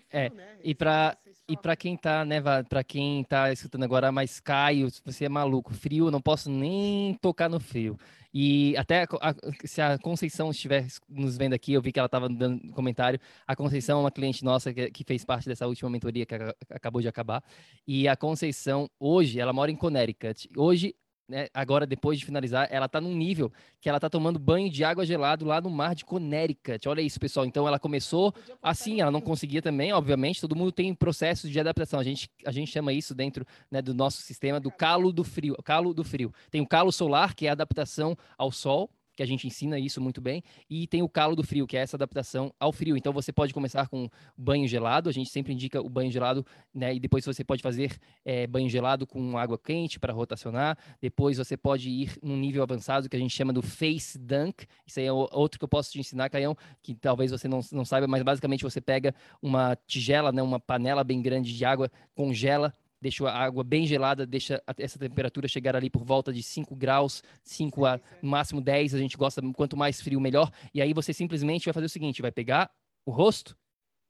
É, 0.10 0.30
né? 0.30 0.58
e 0.64 0.74
para 0.74 1.18
e 1.50 1.58
para 1.58 1.76
quem 1.76 1.98
tá, 1.98 2.24
né, 2.24 2.42
para 2.42 2.84
quem 2.84 3.24
tá 3.24 3.52
escutando 3.52 3.84
agora, 3.84 4.12
mas 4.12 4.40
Caio, 4.40 4.88
você 5.04 5.26
é 5.26 5.30
maluco, 5.30 5.74
frio, 5.74 6.12
não 6.12 6.22
posso 6.22 6.50
nem 6.50 7.16
tocar 7.16 7.50
no 7.50 7.60
frio. 7.60 7.98
E 8.40 8.78
até 8.78 9.02
a, 9.02 9.08
a, 9.32 9.36
se 9.66 9.82
a 9.82 9.98
Conceição 9.98 10.52
estiver 10.52 10.86
nos 11.10 11.36
vendo 11.36 11.54
aqui, 11.54 11.74
eu 11.74 11.82
vi 11.82 11.92
que 11.92 11.98
ela 11.98 12.06
estava 12.06 12.30
dando 12.30 12.72
comentário. 12.72 13.20
A 13.48 13.56
Conceição 13.56 13.98
é 13.98 14.02
uma 14.02 14.12
cliente 14.12 14.46
nossa 14.46 14.72
que, 14.72 14.92
que, 14.92 15.04
fez 15.04 15.26
parte 15.26 15.50
dessa 15.50 15.66
última 15.66 15.90
mentoria 15.90 16.24
que 16.24 16.36
acabou 16.70 17.02
de 17.02 17.08
acabar. 17.08 17.44
E 17.88 18.08
a 18.08 18.16
Conceição, 18.16 18.88
hoje, 19.00 19.40
ela 19.40 19.52
mora 19.52 19.72
em 19.72 19.76
Connecticut. 19.76 20.52
Hoje, 20.56 20.96
né, 21.28 21.48
agora 21.54 21.86
depois 21.86 22.18
de 22.18 22.26
finalizar, 22.26 22.68
ela 22.72 22.86
está 22.86 23.02
num 23.02 23.16
nível 23.16 23.52
que 23.82 23.90
ela 23.90 23.98
está 23.98 24.10
tomando 24.10 24.40
banho 24.40 24.70
de 24.70 24.84
água 24.84 25.06
gelado 25.06 25.46
lá 25.46 25.60
no 25.60 25.70
mar 25.70 25.94
de 25.94 26.06
Connecticut. 26.06 26.88
Olha 26.88 27.02
isso, 27.02 27.20
pessoal. 27.20 27.46
Então 27.46 27.68
ela 27.68 27.78
começou 27.78 28.34
assim, 28.62 29.02
ela 29.02 29.12
não 29.12 29.22
conseguia 29.22 29.62
também, 29.62 29.92
obviamente. 29.92 30.40
Todo 30.42 30.56
mundo 30.56 30.72
tem 30.72 30.94
processos 30.94 31.50
de 31.50 31.60
adaptação. 31.60 32.00
A 32.00 32.04
gente, 32.04 32.30
a 32.46 32.52
gente 32.52 32.72
chama 32.72 32.94
isso 32.94 33.14
dentro 33.14 33.46
né, 33.70 33.82
do 33.82 33.94
nosso 33.94 34.22
sistema 34.22 34.60
do 34.60 34.72
calo 34.72 35.12
do 35.12 35.24
frio. 35.24 35.56
Calo 35.64 35.94
do 35.94 36.04
frio. 36.04 36.34
Tem 36.50 36.62
o 36.62 36.68
calo 36.68 36.92
solar, 36.92 37.36
que 37.36 37.46
é 37.46 37.50
a 37.50 37.54
adaptação 37.54 38.18
ao 38.38 38.52
sol 38.52 38.90
que 39.18 39.24
a 39.24 39.26
gente 39.26 39.48
ensina 39.48 39.80
isso 39.80 40.00
muito 40.00 40.22
bem, 40.22 40.44
e 40.70 40.86
tem 40.86 41.02
o 41.02 41.10
calo 41.10 41.36
do 41.36 41.44
frio, 41.44 41.66
que 41.66 41.76
é 41.76 41.82
essa 41.82 41.98
adaptação 41.98 42.54
ao 42.60 42.72
frio. 42.72 42.96
Então 42.96 43.12
você 43.12 43.34
pode 43.34 43.52
começar 43.52 43.90
com 43.90 44.08
banho 44.38 44.68
gelado, 44.68 45.10
a 45.10 45.12
gente 45.12 45.32
sempre 45.32 45.52
indica 45.52 45.82
o 45.82 45.90
banho 45.90 46.12
gelado, 46.12 46.46
né? 46.74 46.94
E 46.94 47.00
depois 47.00 47.26
você 47.26 47.44
pode 47.44 47.64
fazer 47.64 47.98
é, 48.24 48.46
banho 48.46 48.70
gelado 48.70 49.08
com 49.08 49.36
água 49.36 49.58
quente 49.58 50.00
para 50.00 50.14
rotacionar. 50.14 50.78
Depois 51.02 51.38
você 51.40 51.58
pode 51.58 51.90
ir 51.90 52.16
num 52.22 52.38
nível 52.38 52.62
avançado 52.62 53.10
que 53.10 53.16
a 53.16 53.20
gente 53.20 53.36
chama 53.36 53.52
do 53.52 53.64
face 53.64 54.20
dunk. 54.20 54.68
Isso 54.86 55.00
aí 55.00 55.08
é 55.08 55.12
outro 55.12 55.58
que 55.58 55.66
eu 55.66 55.70
posso 55.70 55.92
te 55.92 56.00
ensinar, 56.00 56.30
Caião, 56.30 56.56
que 56.84 56.94
talvez 56.94 57.32
você 57.32 57.48
não, 57.48 57.62
não 57.72 57.84
saiba, 57.84 58.08
mas 58.08 58.22
basicamente 58.22 58.64
você 58.64 58.80
pega 58.80 59.16
uma 59.42 59.76
tigela, 59.88 60.32
né, 60.32 60.44
uma 60.44 60.60
panela 60.60 61.04
bem 61.04 61.24
grande 61.24 61.58
de 61.58 61.66
água, 61.66 61.90
congela 62.14 62.72
deixa 63.08 63.30
a 63.30 63.44
água 63.44 63.64
bem 63.64 63.88
gelada, 63.88 64.26
deixa 64.26 64.62
essa 64.78 65.00
temperatura 65.00 65.48
chegar 65.48 65.76
ali 65.76 65.90
por 65.90 66.04
volta 66.04 66.34
de 66.34 66.44
5 66.44 66.76
graus, 66.76 67.24
5 67.44 67.86
a 67.86 68.00
no 68.22 68.30
máximo 68.30 68.60
10, 68.60 68.94
a 68.94 69.00
gente 69.00 69.16
gosta, 69.16 69.42
quanto 69.54 69.78
mais 69.78 70.02
frio, 70.02 70.20
melhor. 70.20 70.52
E 70.74 70.82
aí 70.82 70.94
você 70.94 71.14
simplesmente 71.14 71.66
vai 71.66 71.74
fazer 71.74 71.86
o 71.86 71.90
seguinte, 71.90 72.22
vai 72.22 72.32
pegar 72.32 72.70
o 73.06 73.12
rosto 73.12 73.58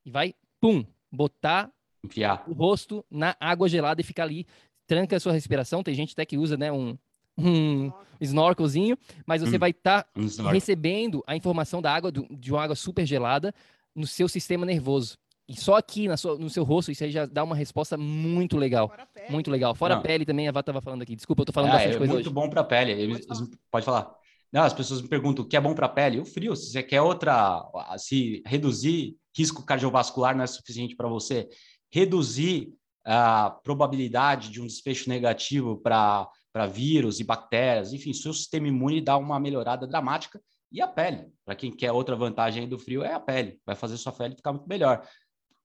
e 0.03 0.09
vai, 0.09 0.33
pum, 0.59 0.83
botar 1.11 1.71
Enfiar. 2.03 2.43
o 2.47 2.53
rosto 2.53 3.05
na 3.09 3.35
água 3.39 3.69
gelada 3.69 4.01
e 4.01 4.03
ficar 4.03 4.23
ali, 4.23 4.47
tranca 4.87 5.15
a 5.15 5.19
sua 5.19 5.31
respiração. 5.31 5.83
Tem 5.83 5.93
gente 5.93 6.13
até 6.13 6.25
que 6.25 6.37
usa, 6.37 6.57
né, 6.57 6.71
um, 6.71 6.97
um 7.37 7.91
snorkelzinho, 8.19 8.97
mas 9.27 9.41
você 9.41 9.57
hum, 9.57 9.59
vai 9.59 9.69
estar 9.69 10.03
tá 10.03 10.09
um 10.19 10.47
recebendo 10.47 11.23
a 11.27 11.35
informação 11.35 11.83
da 11.83 11.93
água, 11.93 12.11
do, 12.11 12.25
de 12.31 12.51
uma 12.51 12.63
água 12.63 12.75
super 12.75 13.05
gelada, 13.05 13.53
no 13.95 14.07
seu 14.07 14.27
sistema 14.27 14.65
nervoso. 14.65 15.17
E 15.47 15.55
só 15.55 15.75
aqui 15.75 16.09
na 16.09 16.17
sua, 16.17 16.37
no 16.37 16.49
seu 16.49 16.65
rosto, 16.65 16.91
isso 16.91 17.05
aí 17.05 17.11
já 17.11 17.25
dá 17.25 17.41
uma 17.41 17.55
resposta 17.55 17.95
muito 17.97 18.57
legal. 18.57 18.93
Muito 19.29 19.49
legal. 19.49 19.73
Fora 19.73 19.95
Não. 19.95 20.01
a 20.01 20.03
pele 20.03 20.25
também, 20.25 20.47
a 20.47 20.51
Vá 20.51 20.59
estava 20.59 20.81
falando 20.81 21.03
aqui. 21.03 21.15
Desculpa, 21.15 21.41
eu 21.41 21.45
tô 21.45 21.53
falando 21.53 21.69
é, 21.69 21.73
bastante 21.73 21.95
é 21.95 21.97
coisa 21.97 22.13
muito 22.13 22.31
bom 22.31 22.49
para 22.49 22.61
a 22.61 22.65
pele. 22.65 22.91
Eles, 22.91 23.25
pode 23.71 23.85
falar. 23.85 24.13
Não, 24.51 24.63
as 24.63 24.73
pessoas 24.73 25.01
me 25.01 25.07
perguntam 25.07 25.45
o 25.45 25.47
que 25.47 25.55
é 25.55 25.61
bom 25.61 25.73
para 25.73 25.85
a 25.85 25.89
pele. 25.89 26.19
O 26.19 26.25
frio, 26.25 26.53
se 26.53 26.71
você 26.71 26.83
quer 26.83 27.01
outra, 27.01 27.63
se 27.97 28.43
reduzir 28.45 29.15
risco 29.35 29.63
cardiovascular 29.63 30.35
não 30.35 30.43
é 30.43 30.47
suficiente 30.47 30.95
para 30.95 31.07
você, 31.07 31.47
reduzir 31.91 32.73
a 33.05 33.49
probabilidade 33.63 34.49
de 34.49 34.61
um 34.61 34.67
desfecho 34.67 35.07
negativo 35.07 35.77
para 35.77 36.29
vírus 36.69 37.21
e 37.21 37.23
bactérias, 37.23 37.93
enfim, 37.93 38.11
seu 38.11 38.33
sistema 38.33 38.67
imune 38.67 38.99
dá 38.99 39.15
uma 39.15 39.39
melhorada 39.39 39.87
dramática. 39.87 40.41
E 40.69 40.81
a 40.81 40.87
pele, 40.87 41.31
para 41.45 41.55
quem 41.55 41.71
quer 41.71 41.93
outra 41.93 42.17
vantagem 42.17 42.67
do 42.67 42.77
frio, 42.77 43.01
é 43.01 43.13
a 43.13 43.19
pele. 43.19 43.57
Vai 43.65 43.75
fazer 43.75 43.95
sua 43.95 44.11
pele 44.11 44.35
ficar 44.35 44.51
muito 44.51 44.67
melhor 44.67 45.07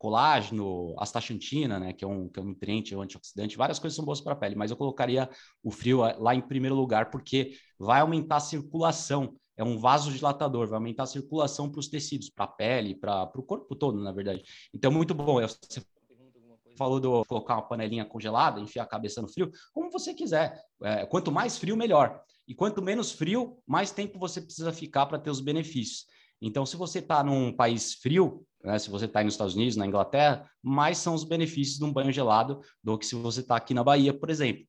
colágeno, 0.03 0.97
astaxantina, 0.99 1.79
né, 1.79 1.93
que 1.93 2.05
é 2.05 2.09
um, 2.09 2.29
que 2.29 2.41
é 2.41 2.43
um 2.43 2.47
nutriente, 2.47 2.97
um 2.97 3.03
antioxidante, 3.03 3.57
várias 3.57 3.79
coisas 3.79 3.95
são 3.95 4.05
boas 4.05 4.21
para 4.21 4.33
a 4.33 4.37
pele, 4.37 4.57
mas 4.57 4.73
eu 4.73 4.77
colocaria 4.77 5.31
o 5.63 5.71
frio 5.71 6.05
eh, 6.05 6.17
lá 6.19 6.35
em 6.35 6.41
primeiro 6.41 6.75
lugar, 6.75 7.09
porque 7.09 7.53
vai 7.79 8.01
aumentar 8.01 8.39
a 8.39 8.41
circulação, 8.41 9.37
é 9.57 9.63
um 9.63 9.79
vasodilatador, 9.79 10.67
vai 10.67 10.77
aumentar 10.77 11.05
a 11.05 11.07
circulação 11.07 11.71
para 11.71 11.79
os 11.79 11.87
tecidos, 11.87 12.29
para 12.29 12.47
a 12.47 12.49
pele, 12.49 12.97
para 12.97 13.31
o 13.37 13.45
corpo 13.45 13.77
todo, 13.77 14.03
na 14.03 14.11
verdade. 14.11 14.43
Então, 14.75 14.91
muito 14.91 15.15
bom. 15.15 15.41
Você 15.41 15.81
falou 16.77 16.99
do 16.99 17.25
colocar 17.27 17.55
uma 17.55 17.69
panelinha 17.69 18.05
congelada, 18.05 18.59
enfiar 18.59 18.83
a 18.83 18.87
cabeça 18.87 19.23
no 19.23 19.29
frio, 19.29 19.53
como 19.73 19.89
você 19.89 20.13
quiser. 20.13 20.61
É, 20.83 21.07
quanto 21.07 21.31
mais 21.31 21.57
frio, 21.57 21.77
melhor. 21.77 22.21
E 22.49 22.57
quanto 22.57 22.83
menos 22.83 23.13
frio, 23.13 23.63
mais 23.65 23.93
tempo 23.93 24.19
você 24.19 24.41
precisa 24.41 24.73
ficar 24.73 25.07
para 25.07 25.19
ter 25.19 25.31
os 25.31 25.41
benefícios. 25.41 26.07
Então, 26.43 26.67
se 26.67 26.77
você 26.77 26.99
está 26.99 27.23
num 27.23 27.53
país 27.53 27.95
frio, 27.95 28.45
né, 28.65 28.77
se 28.79 28.91
você 28.91 29.05
está 29.05 29.23
nos 29.23 29.35
Estados 29.35 29.55
Unidos, 29.55 29.77
na 29.77 29.87
Inglaterra, 29.87 30.51
mais 30.61 30.99
são 30.99 31.15
os 31.15 31.23
benefícios 31.23 31.79
de 31.79 31.85
um 31.85 31.93
banho 31.93 32.13
gelado 32.13 32.61
do 32.83 32.99
que 32.99 33.07
se 33.07 33.15
você 33.15 33.41
está 33.41 33.57
aqui 33.57 33.73
na 33.73 33.85
Bahia, 33.85 34.13
por 34.13 34.29
exemplo. 34.29 34.65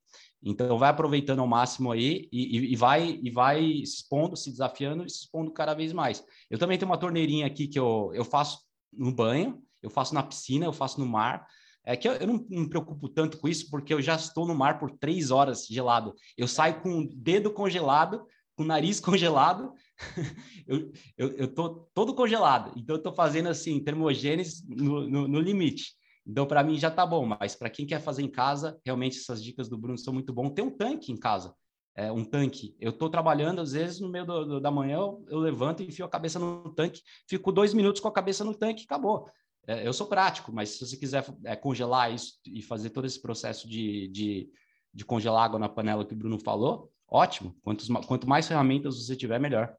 Então, 0.46 0.78
vai 0.78 0.90
aproveitando 0.90 1.40
ao 1.40 1.48
máximo 1.48 1.92
aí 1.92 2.28
e, 2.32 2.74
e, 2.74 2.76
vai, 2.76 3.20
e 3.24 3.32
vai 3.32 3.62
se 3.86 3.96
expondo, 3.96 4.36
se 4.36 4.52
desafiando 4.52 5.06
e 5.06 5.10
se 5.10 5.22
expondo 5.22 5.52
cada 5.52 5.74
vez 5.74 5.94
mais. 5.94 6.24
Eu 6.50 6.60
também 6.60 6.78
tenho 6.78 6.92
uma 6.92 6.98
torneirinha 6.98 7.48
aqui 7.48 7.68
que 7.68 7.80
eu, 7.80 8.12
eu 8.14 8.26
faço 8.26 8.60
no 8.92 9.12
banho, 9.12 9.64
eu 9.82 9.90
faço 9.90 10.14
na 10.14 10.22
piscina, 10.22 10.66
eu 10.66 10.74
faço 10.74 11.00
no 11.00 11.06
mar. 11.06 11.48
É 11.86 11.96
que 11.96 12.08
eu, 12.08 12.14
eu 12.14 12.28
não, 12.28 12.46
não, 12.50 12.62
me 12.62 12.70
preocupo 12.70 13.10
tanto 13.10 13.38
com 13.38 13.48
isso, 13.48 13.70
porque 13.70 13.94
eu 13.94 14.02
já 14.02 14.16
estou 14.16 14.46
no 14.46 14.54
mar 14.54 14.80
por 14.80 14.92
três 14.92 15.32
horas 15.32 15.66
gelado. 15.66 16.14
Eu 16.38 16.48
saio 16.48 16.82
com 16.82 17.00
o 17.00 17.10
dedo 17.16 17.52
congelado, 17.52 18.26
com 18.56 18.64
o 18.64 18.68
nariz 18.68 19.00
congelado, 19.02 19.74
eu, 20.68 20.92
eu, 21.18 21.32
eu 21.34 21.48
tô 21.54 21.90
todo 21.94 22.14
congelado. 22.14 22.74
Então, 22.78 22.96
eu 22.96 23.02
tô 23.02 23.14
fazendo 23.14 23.50
assim, 23.50 23.84
termogênese 23.84 24.64
no, 24.68 25.08
no, 25.08 25.28
no 25.28 25.40
limite. 25.40 25.94
Então, 26.26 26.46
para 26.46 26.64
mim 26.64 26.78
já 26.78 26.90
tá 26.90 27.06
bom, 27.06 27.26
mas 27.26 27.56
para 27.56 27.70
quem 27.70 27.86
quer 27.86 28.00
fazer 28.00 28.24
em 28.24 28.30
casa, 28.30 28.80
realmente 28.86 29.18
essas 29.18 29.44
dicas 29.44 29.68
do 29.68 29.78
Bruno 29.78 29.98
são 29.98 30.14
muito 30.14 30.34
bom. 30.34 30.50
Tem 30.50 30.64
um 30.64 30.76
tanque 30.76 31.12
em 31.12 31.18
casa, 31.18 31.54
é, 31.96 32.12
um 32.12 32.24
tanque. 32.24 32.76
Eu 32.80 32.92
estou 32.92 33.10
trabalhando, 33.10 33.60
às 33.60 33.74
vezes, 33.74 34.00
no 34.00 34.10
meio 34.10 34.26
do, 34.26 34.46
do, 34.46 34.62
da 34.62 34.72
manhã, 34.72 34.98
eu, 34.98 35.26
eu, 35.30 35.40
levanto 35.40 35.84
e 35.84 35.88
enfio 35.88 36.06
a 36.06 36.10
cabeça 36.10 36.40
no 36.40 36.74
tanque, 36.74 37.02
fico 37.28 37.52
dois 37.52 37.74
minutos 37.74 38.02
com 38.02 38.08
a 38.08 38.14
cabeça 38.14 38.44
no 38.44 38.56
tanque 38.56 38.84
e 38.84 38.86
acabou. 38.86 39.30
É, 39.68 39.86
eu 39.86 39.94
sou 39.94 40.08
prático, 40.08 40.52
mas 40.52 40.70
se 40.70 40.86
você 40.86 40.98
quiser 40.98 41.26
é, 41.46 41.56
congelar 41.56 42.14
isso 42.14 42.40
e 42.46 42.62
fazer 42.62 42.90
todo 42.90 43.06
esse 43.06 43.22
processo 43.22 43.68
de, 43.68 44.08
de, 44.08 44.50
de 44.94 45.06
congelar 45.06 45.44
água 45.44 45.60
na 45.60 45.70
panela 45.70 46.06
que 46.06 46.14
o 46.14 46.18
Bruno 46.18 46.40
falou, 46.40 46.90
ótimo. 47.08 47.56
Quantos, 47.62 47.88
quanto 48.08 48.28
mais 48.28 48.48
ferramentas 48.48 48.98
você 48.98 49.16
tiver, 49.16 49.40
melhor. 49.40 49.76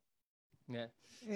É. 0.72 0.90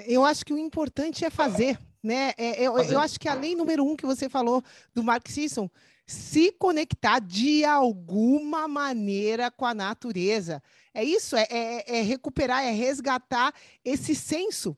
Eu 0.07 0.25
acho 0.25 0.45
que 0.45 0.53
o 0.53 0.59
importante 0.59 1.25
é 1.25 1.31
fazer, 1.31 1.79
né? 2.03 2.33
É, 2.37 2.63
eu, 2.63 2.75
fazer. 2.75 2.95
eu 2.95 3.01
acho 3.01 3.19
que 3.19 3.29
a 3.29 3.35
lei 3.35 3.55
número 3.55 3.85
um 3.85 3.97
que 3.97 4.07
você 4.07 4.29
falou 4.29 4.63
do 4.95 5.03
Mark 5.03 5.27
Sisson, 5.29 5.71
se 6.07 6.53
conectar 6.53 7.21
de 7.21 7.65
alguma 7.65 8.69
maneira 8.69 9.51
com 9.51 9.65
a 9.65 9.75
natureza. 9.75 10.63
É 10.93 11.05
isso, 11.05 11.37
é, 11.37 11.47
é, 11.51 11.99
é 11.99 12.03
recuperar, 12.03 12.65
é 12.65 12.71
resgatar 12.71 13.55
esse 13.85 14.15
senso 14.15 14.77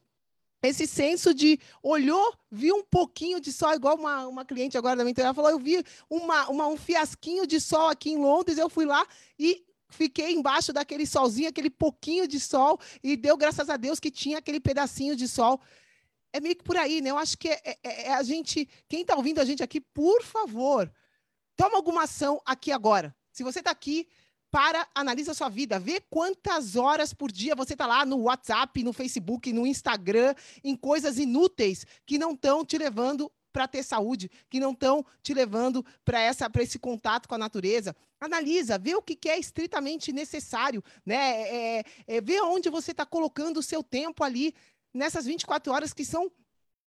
esse 0.62 0.86
senso 0.86 1.32
de 1.32 1.58
olhou, 1.82 2.34
viu 2.50 2.76
um 2.76 2.84
pouquinho 2.84 3.40
de 3.40 3.52
sol, 3.52 3.72
igual 3.72 3.96
uma, 3.96 4.26
uma 4.26 4.44
cliente 4.44 4.76
agora 4.76 4.96
da 4.96 5.04
minha 5.04 5.34
falou, 5.34 5.50
eu 5.50 5.58
vi 5.58 5.82
uma, 6.08 6.48
uma, 6.50 6.66
um 6.66 6.76
fiasquinho 6.76 7.46
de 7.46 7.60
sol 7.60 7.88
aqui 7.88 8.10
em 8.10 8.18
Londres, 8.18 8.58
eu 8.58 8.68
fui 8.68 8.84
lá 8.84 9.06
e 9.38 9.64
fiquei 9.90 10.32
embaixo 10.32 10.72
daquele 10.72 11.06
solzinho, 11.06 11.48
aquele 11.48 11.70
pouquinho 11.70 12.26
de 12.26 12.40
sol, 12.40 12.78
e 13.02 13.16
deu 13.16 13.36
graças 13.36 13.68
a 13.68 13.76
Deus 13.76 14.00
que 14.00 14.10
tinha 14.10 14.38
aquele 14.38 14.60
pedacinho 14.60 15.14
de 15.14 15.28
sol. 15.28 15.60
É 16.32 16.40
meio 16.40 16.56
que 16.56 16.64
por 16.64 16.76
aí, 16.76 17.00
né? 17.00 17.10
Eu 17.10 17.18
acho 17.18 17.36
que 17.36 17.48
é, 17.48 17.60
é, 17.64 18.02
é 18.08 18.14
a 18.14 18.22
gente. 18.22 18.68
Quem 18.88 19.02
está 19.02 19.16
ouvindo 19.16 19.40
a 19.40 19.44
gente 19.44 19.62
aqui, 19.62 19.80
por 19.80 20.22
favor, 20.22 20.90
toma 21.56 21.76
alguma 21.76 22.04
ação 22.04 22.40
aqui 22.46 22.70
agora. 22.70 23.14
Se 23.32 23.42
você 23.42 23.58
está 23.58 23.70
aqui, 23.70 24.08
para, 24.50 24.86
analisa 24.94 25.30
a 25.30 25.34
sua 25.34 25.48
vida, 25.48 25.78
vê 25.78 26.00
quantas 26.00 26.74
horas 26.74 27.14
por 27.14 27.30
dia 27.30 27.54
você 27.54 27.74
está 27.74 27.86
lá 27.86 28.04
no 28.04 28.22
WhatsApp, 28.22 28.82
no 28.82 28.92
Facebook, 28.92 29.52
no 29.52 29.66
Instagram, 29.66 30.34
em 30.64 30.74
coisas 30.74 31.18
inúteis 31.18 31.86
que 32.04 32.18
não 32.18 32.32
estão 32.32 32.64
te 32.64 32.76
levando 32.76 33.30
para 33.52 33.68
ter 33.68 33.82
saúde, 33.82 34.30
que 34.48 34.60
não 34.60 34.72
estão 34.72 35.04
te 35.22 35.34
levando 35.34 35.84
para 36.04 36.20
essa 36.20 36.48
para 36.48 36.62
esse 36.62 36.78
contato 36.78 37.28
com 37.28 37.34
a 37.34 37.38
natureza. 37.38 37.94
Analisa, 38.20 38.78
vê 38.78 38.94
o 38.94 39.02
que, 39.02 39.16
que 39.16 39.28
é 39.28 39.38
estritamente 39.38 40.12
necessário, 40.12 40.82
né? 41.04 41.16
É, 41.16 41.78
é, 41.78 41.84
é 42.06 42.20
vê 42.20 42.40
onde 42.40 42.68
você 42.68 42.90
está 42.90 43.06
colocando 43.06 43.58
o 43.58 43.62
seu 43.62 43.82
tempo 43.82 44.22
ali 44.22 44.54
nessas 44.92 45.24
24 45.24 45.72
horas 45.72 45.92
que 45.92 46.04
são 46.04 46.30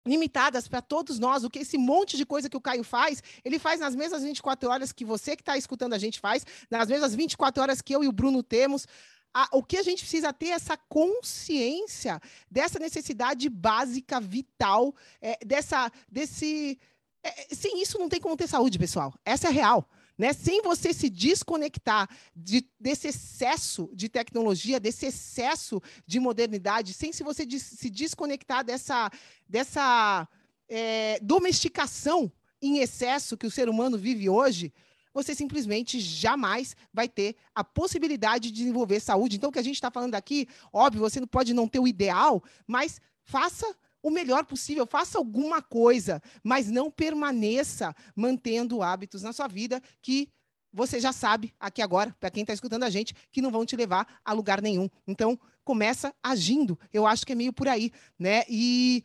limitadas 0.07 0.67
para 0.67 0.81
todos 0.81 1.19
nós, 1.19 1.45
o 1.45 1.51
que 1.51 1.59
esse 1.59 1.77
monte 1.77 2.17
de 2.17 2.25
coisa 2.25 2.49
que 2.49 2.57
o 2.57 2.61
Caio 2.61 2.83
faz, 2.83 3.23
ele 3.45 3.59
faz 3.59 3.81
nas 3.81 3.95
mesmas 3.95 4.23
24 4.23 4.69
horas 4.69 4.93
que 4.93 5.05
você 5.05 5.37
que 5.37 5.43
está 5.43 5.57
escutando 5.59 5.93
a 5.93 5.99
gente 5.99 6.19
faz, 6.19 6.47
nas 6.71 6.89
mesmas 6.89 7.15
24 7.15 7.63
horas 7.63 7.83
que 7.83 7.95
eu 7.95 8.03
e 8.03 8.09
o 8.09 8.13
Bruno 8.13 8.43
temos 8.43 8.87
a, 9.33 9.49
o 9.53 9.63
que 9.63 9.77
a 9.77 9.83
gente 9.83 10.03
precisa 10.03 10.33
ter 10.33 10.47
é 10.47 10.51
essa 10.51 10.77
consciência 10.77 12.21
dessa 12.51 12.79
necessidade 12.79 13.49
básica, 13.49 14.21
vital, 14.21 14.95
é, 15.21 15.39
dessa, 15.45 15.91
desse. 16.11 16.79
É, 17.23 17.55
sem 17.55 17.81
isso 17.83 17.99
não 17.99 18.09
tem 18.09 18.21
como 18.21 18.37
ter 18.37 18.49
saúde, 18.49 18.79
pessoal. 18.79 19.15
Essa 19.25 19.49
é 19.49 19.51
real. 19.51 19.89
Né? 20.19 20.33
Sem 20.33 20.61
você 20.61 20.93
se 20.93 21.09
desconectar 21.09 22.09
de, 22.37 22.69
desse 22.79 23.09
excesso 23.09 23.91
de 23.95 24.09
tecnologia, 24.09 24.79
desse 24.79 25.07
excesso 25.07 25.81
de 26.07 26.21
modernidade, 26.21 26.93
sem 26.93 27.13
se 27.13 27.23
você 27.23 27.47
des, 27.47 27.63
se 27.63 27.89
desconectar 27.89 28.63
dessa, 28.63 29.11
dessa 29.49 30.29
é, 30.69 31.19
domesticação 31.23 32.31
em 32.61 32.81
excesso 32.81 33.37
que 33.37 33.47
o 33.47 33.51
ser 33.51 33.69
humano 33.69 33.97
vive 33.97 34.29
hoje, 34.29 34.73
você 35.13 35.35
simplesmente 35.35 36.01
jamais 36.01 36.77
vai 36.93 37.09
ter 37.09 37.37
a 37.55 37.65
possibilidade 37.65 38.51
de 38.51 38.57
desenvolver 38.57 39.01
saúde. 39.01 39.37
Então, 39.37 39.51
o 39.51 39.53
que 39.53 39.59
a 39.59 39.65
gente 39.65 39.75
está 39.75 39.91
falando 39.91 40.15
aqui, 40.15 40.49
óbvio, 40.73 41.01
você 41.01 41.21
não 41.21 41.27
pode 41.27 41.53
não 41.53 41.69
ter 41.69 41.79
o 41.79 41.89
ideal, 41.89 42.43
mas 42.67 43.01
faça 43.23 43.67
o 44.03 44.11
melhor 44.11 44.45
possível, 44.45 44.87
faça 44.87 45.19
alguma 45.19 45.61
coisa, 45.61 46.23
mas 46.43 46.71
não 46.71 46.91
permaneça 46.91 47.95
mantendo 48.17 48.83
hábitos 48.83 49.23
na 49.23 49.33
sua 49.33 49.47
vida 49.47 49.83
que 50.01 50.29
você 50.73 51.01
já 51.01 51.13
sabe 51.13 51.53
aqui 51.59 51.83
agora, 51.83 52.17
para 52.21 52.31
quem 52.31 52.43
está 52.43 52.53
escutando 52.53 52.85
a 52.85 52.91
gente, 52.91 53.15
que 53.33 53.43
não 53.43 53.51
vão 53.51 53.67
te 53.67 53.77
levar 53.77 54.21
a 54.25 54.33
lugar 54.33 54.63
nenhum. 54.63 54.89
Então, 55.07 55.39
começa 55.65 56.15
agindo. 56.23 56.79
Eu 56.93 57.07
acho 57.07 57.27
que 57.27 57.33
é 57.33 57.35
meio 57.35 57.53
por 57.53 57.69
aí, 57.69 57.93
né? 58.19 58.45
E, 58.49 59.03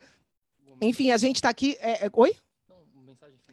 enfim, 0.80 1.10
a 1.10 1.16
gente 1.16 1.36
está 1.36 1.48
aqui. 1.48 1.76
É, 1.80 2.06
é... 2.06 2.10
Oi? 2.12 2.36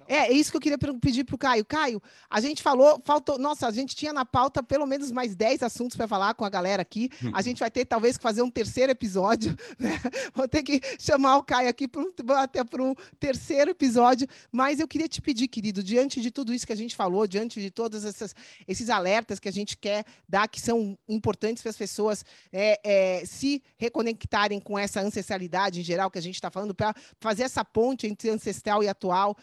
É, 0.08 0.16
é 0.16 0.32
isso 0.32 0.52
que 0.52 0.58
eu 0.58 0.62
queria 0.62 0.78
pedir 0.78 1.24
para 1.24 1.36
o 1.36 1.38
Caio. 1.38 1.66
Caio, 1.66 2.02
a 2.30 2.40
gente 2.40 2.62
falou, 2.62 3.02
faltou. 3.04 3.38
Nossa, 3.38 3.68
a 3.68 3.72
gente 3.72 3.96
tinha 3.96 4.14
na 4.14 4.26
pauta 4.26 4.62
pelo 4.62 4.86
menos 4.86 5.12
mais 5.12 5.36
10 5.36 5.64
assuntos 5.64 5.96
para 5.96 6.08
falar 6.08 6.34
com 6.34 6.46
a 6.46 6.50
galera 6.50 6.82
aqui. 6.82 7.10
A 7.34 7.42
gente 7.42 7.60
vai 7.60 7.72
ter 7.72 7.86
talvez 7.86 8.18
que 8.18 8.24
fazer 8.24 8.42
um 8.42 8.50
terceiro 8.50 8.92
episódio. 8.92 9.56
Né? 9.80 10.00
Vou 10.34 10.48
ter 10.48 10.64
que 10.64 10.80
chamar 11.00 11.38
o 11.38 11.44
Caio 11.44 11.68
aqui 11.68 11.90
um, 11.98 12.32
até 12.34 12.64
para 12.64 12.82
um 12.82 12.94
terceiro 13.20 13.72
episódio. 13.72 14.28
Mas 14.52 14.80
eu 14.80 14.88
queria 14.88 15.10
te 15.10 15.22
pedir, 15.22 15.48
querido, 15.48 15.84
diante 15.84 16.22
de 16.22 16.32
tudo 16.32 16.54
isso 16.54 16.66
que 16.66 16.72
a 16.72 16.78
gente 16.78 16.96
falou, 16.96 17.28
diante 17.28 17.60
de 17.60 17.70
todos 17.72 18.06
essas, 18.06 18.36
esses 18.68 18.90
alertas 18.90 19.40
que 19.40 19.50
a 19.50 19.52
gente 19.52 19.76
quer 19.76 20.06
dar, 20.30 20.48
que 20.48 20.62
são 20.62 20.98
importantes 21.10 21.62
para 21.62 21.72
as 21.72 21.78
pessoas 21.78 22.24
é, 22.52 22.80
é, 22.84 23.26
se 23.26 23.62
reconectarem 23.78 24.60
com 24.60 24.78
essa 24.78 25.02
ancestralidade 25.02 25.82
em 25.82 25.84
geral 25.84 26.10
que 26.10 26.20
a 26.20 26.22
gente 26.22 26.36
está 26.36 26.52
falando, 26.52 26.74
para 26.74 26.94
fazer 27.20 27.44
essa 27.44 27.66
ponte 27.66 28.08
entre 28.08 28.30
ancestral 28.30 28.84
e 28.84 28.88
atual 28.88 29.36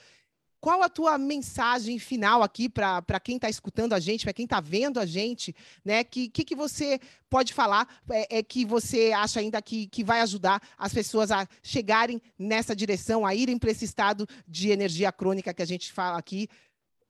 qual 0.60 0.82
a 0.82 0.88
tua 0.88 1.16
mensagem 1.16 1.98
final 1.98 2.42
aqui 2.42 2.68
para 2.68 3.20
quem 3.20 3.36
está 3.36 3.48
escutando 3.48 3.94
a 3.94 3.98
gente, 3.98 4.24
para 4.24 4.32
quem 4.32 4.44
está 4.44 4.60
vendo 4.60 5.00
a 5.00 5.06
gente, 5.06 5.54
né? 5.84 6.04
Que, 6.04 6.28
que, 6.28 6.44
que 6.44 6.54
você 6.54 7.00
pode 7.30 7.54
falar 7.54 7.88
é, 8.10 8.38
é, 8.38 8.42
que 8.42 8.64
você 8.64 9.12
acha 9.12 9.40
ainda 9.40 9.62
que, 9.62 9.86
que 9.86 10.04
vai 10.04 10.20
ajudar 10.20 10.60
as 10.76 10.92
pessoas 10.92 11.30
a 11.30 11.48
chegarem 11.62 12.20
nessa 12.38 12.76
direção, 12.76 13.24
a 13.24 13.34
irem 13.34 13.58
para 13.58 13.70
esse 13.70 13.84
estado 13.84 14.26
de 14.46 14.70
energia 14.70 15.10
crônica 15.10 15.54
que 15.54 15.62
a 15.62 15.66
gente 15.66 15.90
fala 15.92 16.18
aqui? 16.18 16.48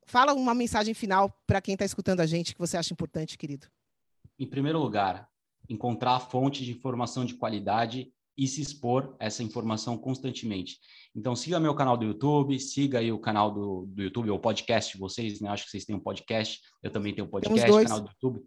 Fala 0.06 0.32
uma 0.32 0.54
mensagem 0.54 0.94
final 0.94 1.30
para 1.46 1.60
quem 1.60 1.74
está 1.74 1.84
escutando 1.84 2.20
a 2.20 2.26
gente 2.26 2.54
que 2.54 2.60
você 2.60 2.76
acha 2.76 2.92
importante, 2.92 3.36
querido. 3.36 3.66
Em 4.38 4.46
primeiro 4.46 4.78
lugar, 4.78 5.28
encontrar 5.68 6.16
a 6.16 6.20
fonte 6.20 6.64
de 6.64 6.72
informação 6.72 7.24
de 7.24 7.34
qualidade 7.34 8.12
e 8.36 8.46
se 8.46 8.60
expor 8.60 9.14
essa 9.18 9.42
informação 9.42 9.98
constantemente. 9.98 10.78
Então, 11.14 11.34
siga 11.34 11.60
meu 11.60 11.74
canal 11.74 11.96
do 11.96 12.04
YouTube, 12.04 12.58
siga 12.58 12.98
aí 12.98 13.12
o 13.12 13.18
canal 13.18 13.52
do, 13.52 13.86
do 13.88 14.02
YouTube, 14.02 14.30
ou 14.30 14.38
podcast 14.38 14.92
de 14.92 14.98
vocês, 14.98 15.40
né? 15.40 15.48
Acho 15.50 15.64
que 15.64 15.70
vocês 15.70 15.84
têm 15.84 15.96
um 15.96 16.00
podcast, 16.00 16.60
eu 16.82 16.90
também 16.90 17.14
tenho 17.14 17.26
um 17.26 17.30
podcast, 17.30 17.70
canal 17.82 18.00
do 18.00 18.08
YouTube, 18.08 18.42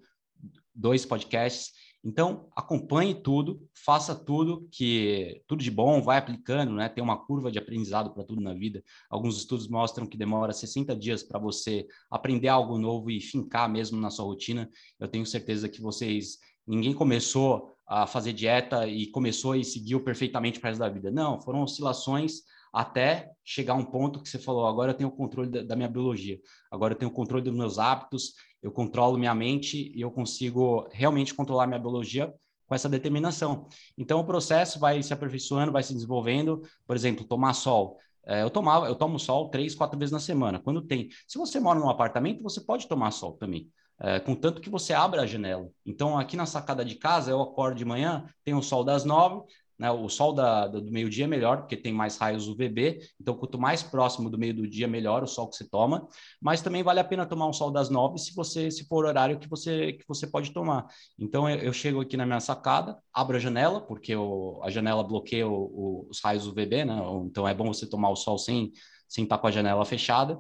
dois 0.74 1.06
podcasts. 1.06 1.72
Então, 2.06 2.50
acompanhe 2.54 3.16
tudo, 3.16 3.66
faça 3.86 4.14
tudo 4.14 4.68
que 4.70 5.42
tudo 5.48 5.64
de 5.64 5.72
bom, 5.72 6.02
vai 6.02 6.18
aplicando, 6.18 6.74
né? 6.74 6.90
Tem 6.90 7.02
uma 7.02 7.26
curva 7.26 7.50
de 7.50 7.58
aprendizado 7.58 8.14
para 8.14 8.26
tudo 8.26 8.42
na 8.42 8.54
vida. 8.54 8.84
Alguns 9.10 9.38
estudos 9.38 9.70
mostram 9.70 10.06
que 10.06 10.18
demora 10.18 10.52
60 10.52 10.94
dias 10.98 11.24
para 11.24 11.40
você 11.40 11.88
aprender 12.12 12.50
algo 12.50 12.78
novo 12.78 13.10
e 13.10 13.22
fincar 13.22 13.70
mesmo 13.70 14.02
na 14.02 14.10
sua 14.10 14.26
rotina. 14.26 14.70
Eu 15.00 15.08
tenho 15.08 15.26
certeza 15.26 15.70
que 15.70 15.82
vocês 15.82 16.40
ninguém 16.68 16.94
começou 16.94 17.73
a 17.88 18.08
fazer 18.08 18.34
dieta 18.34 18.88
e 18.88 19.08
começou 19.08 19.56
e 19.56 19.64
seguiu 19.64 20.04
perfeitamente 20.04 20.60
para 20.60 20.70
resto 20.70 20.80
da 20.80 20.90
vida. 20.90 21.12
Não, 21.12 21.42
foram 21.42 21.64
oscilações 21.64 22.42
até 22.72 23.30
chegar 23.44 23.74
a 23.74 23.78
um 23.78 23.86
ponto 23.86 24.22
que 24.22 24.28
você 24.28 24.40
falou, 24.40 24.66
agora 24.66 24.92
eu 24.92 24.96
tenho 24.96 25.10
o 25.10 25.16
controle 25.16 25.50
da, 25.50 25.62
da 25.62 25.76
minha 25.76 25.88
biologia, 25.88 26.40
agora 26.72 26.94
eu 26.94 26.98
tenho 26.98 27.12
o 27.12 27.14
controle 27.14 27.44
dos 27.44 27.54
meus 27.54 27.78
hábitos, 27.78 28.34
eu 28.64 28.72
controlo 28.72 29.18
minha 29.18 29.36
mente 29.36 29.92
e 29.96 30.02
eu 30.02 30.10
consigo 30.10 30.88
realmente 30.92 31.36
controlar 31.36 31.68
minha 31.68 31.80
biologia 31.80 32.34
com 32.66 32.74
essa 32.74 32.90
determinação. 32.90 33.68
Então 33.98 34.20
o 34.20 34.26
processo 34.26 34.80
vai 34.80 35.04
se 35.04 35.14
aperfeiçoando, 35.14 35.72
vai 35.72 35.84
se 35.84 35.94
desenvolvendo. 35.94 36.62
Por 36.88 36.96
exemplo, 36.96 37.26
tomar 37.26 37.54
sol. 37.54 38.00
É, 38.26 38.42
eu 38.42 38.50
tomava, 38.50 38.88
eu 38.88 38.96
tomo 38.96 39.20
sol 39.20 39.50
três, 39.50 39.76
quatro 39.76 40.00
vezes 40.00 40.12
na 40.12 40.20
semana. 40.20 40.60
Quando 40.60 40.82
tem, 40.82 41.10
se 41.28 41.38
você 41.38 41.60
mora 41.60 41.80
num 41.80 41.90
apartamento, 41.90 42.42
você 42.42 42.62
pode 42.62 42.88
tomar 42.88 43.12
sol 43.12 43.34
também. 43.34 43.70
É, 44.04 44.20
contanto 44.20 44.62
que 44.62 44.70
você 44.70 44.94
abra 44.94 45.22
a 45.22 45.26
janela. 45.26 45.70
Então, 45.86 46.18
aqui 46.20 46.36
na 46.36 46.46
sacada 46.46 46.84
de 46.84 46.96
casa, 46.96 47.32
eu 47.32 47.42
acordo 47.42 47.78
de 47.78 47.86
manhã, 47.86 48.26
tem 48.44 48.54
o 48.54 48.62
sol 48.62 48.84
das 48.84 49.06
nove, 49.06 49.42
né? 49.80 49.90
O 49.92 50.08
sol 50.08 50.34
da, 50.34 50.68
do 50.68 50.92
meio-dia 50.92 51.26
é 51.26 51.28
melhor, 51.28 51.58
porque 51.58 51.76
tem 51.76 51.94
mais 51.94 52.18
raios 52.18 52.48
UVB, 52.48 53.00
então 53.20 53.36
quanto 53.36 53.60
mais 53.60 53.82
próximo 53.82 54.30
do 54.30 54.38
meio 54.38 54.54
do 54.54 54.68
dia, 54.68 54.88
melhor 54.88 55.24
o 55.24 55.28
sol 55.28 55.50
que 55.50 55.56
você 55.56 55.68
toma. 55.68 56.08
Mas 56.42 56.62
também 56.62 56.84
vale 56.84 57.00
a 57.00 57.04
pena 57.04 57.26
tomar 57.26 57.48
um 57.48 57.54
sol 57.54 57.72
das 57.72 57.90
nove 57.90 58.18
se 58.20 58.34
você 58.36 58.70
se 58.70 58.86
for 58.86 59.06
o 59.06 59.08
horário 59.08 59.40
que 59.40 59.50
você, 59.50 59.94
que 59.94 60.06
você 60.08 60.28
pode 60.28 60.52
tomar. 60.52 60.86
Então 61.18 61.50
eu, 61.50 61.58
eu 61.58 61.74
chego 61.74 62.02
aqui 62.02 62.16
na 62.16 62.26
minha 62.26 62.40
sacada, 62.40 62.98
abro 63.14 63.38
a 63.38 63.40
janela, 63.40 63.82
porque 63.82 64.16
o, 64.16 64.62
a 64.64 64.70
janela 64.70 65.04
bloqueia 65.04 65.48
o, 65.48 65.54
o, 65.54 66.08
os 66.10 66.22
raios 66.22 66.48
UVB, 66.48 66.86
né? 66.86 67.02
Então 67.26 67.48
é 67.48 67.54
bom 67.54 67.74
você 67.74 67.88
tomar 67.88 68.10
o 68.10 68.16
sol 68.16 68.38
sem, 68.38 68.72
sem 69.08 69.24
estar 69.24 69.38
com 69.38 69.48
a 69.48 69.52
janela 69.52 69.84
fechada. 69.86 70.40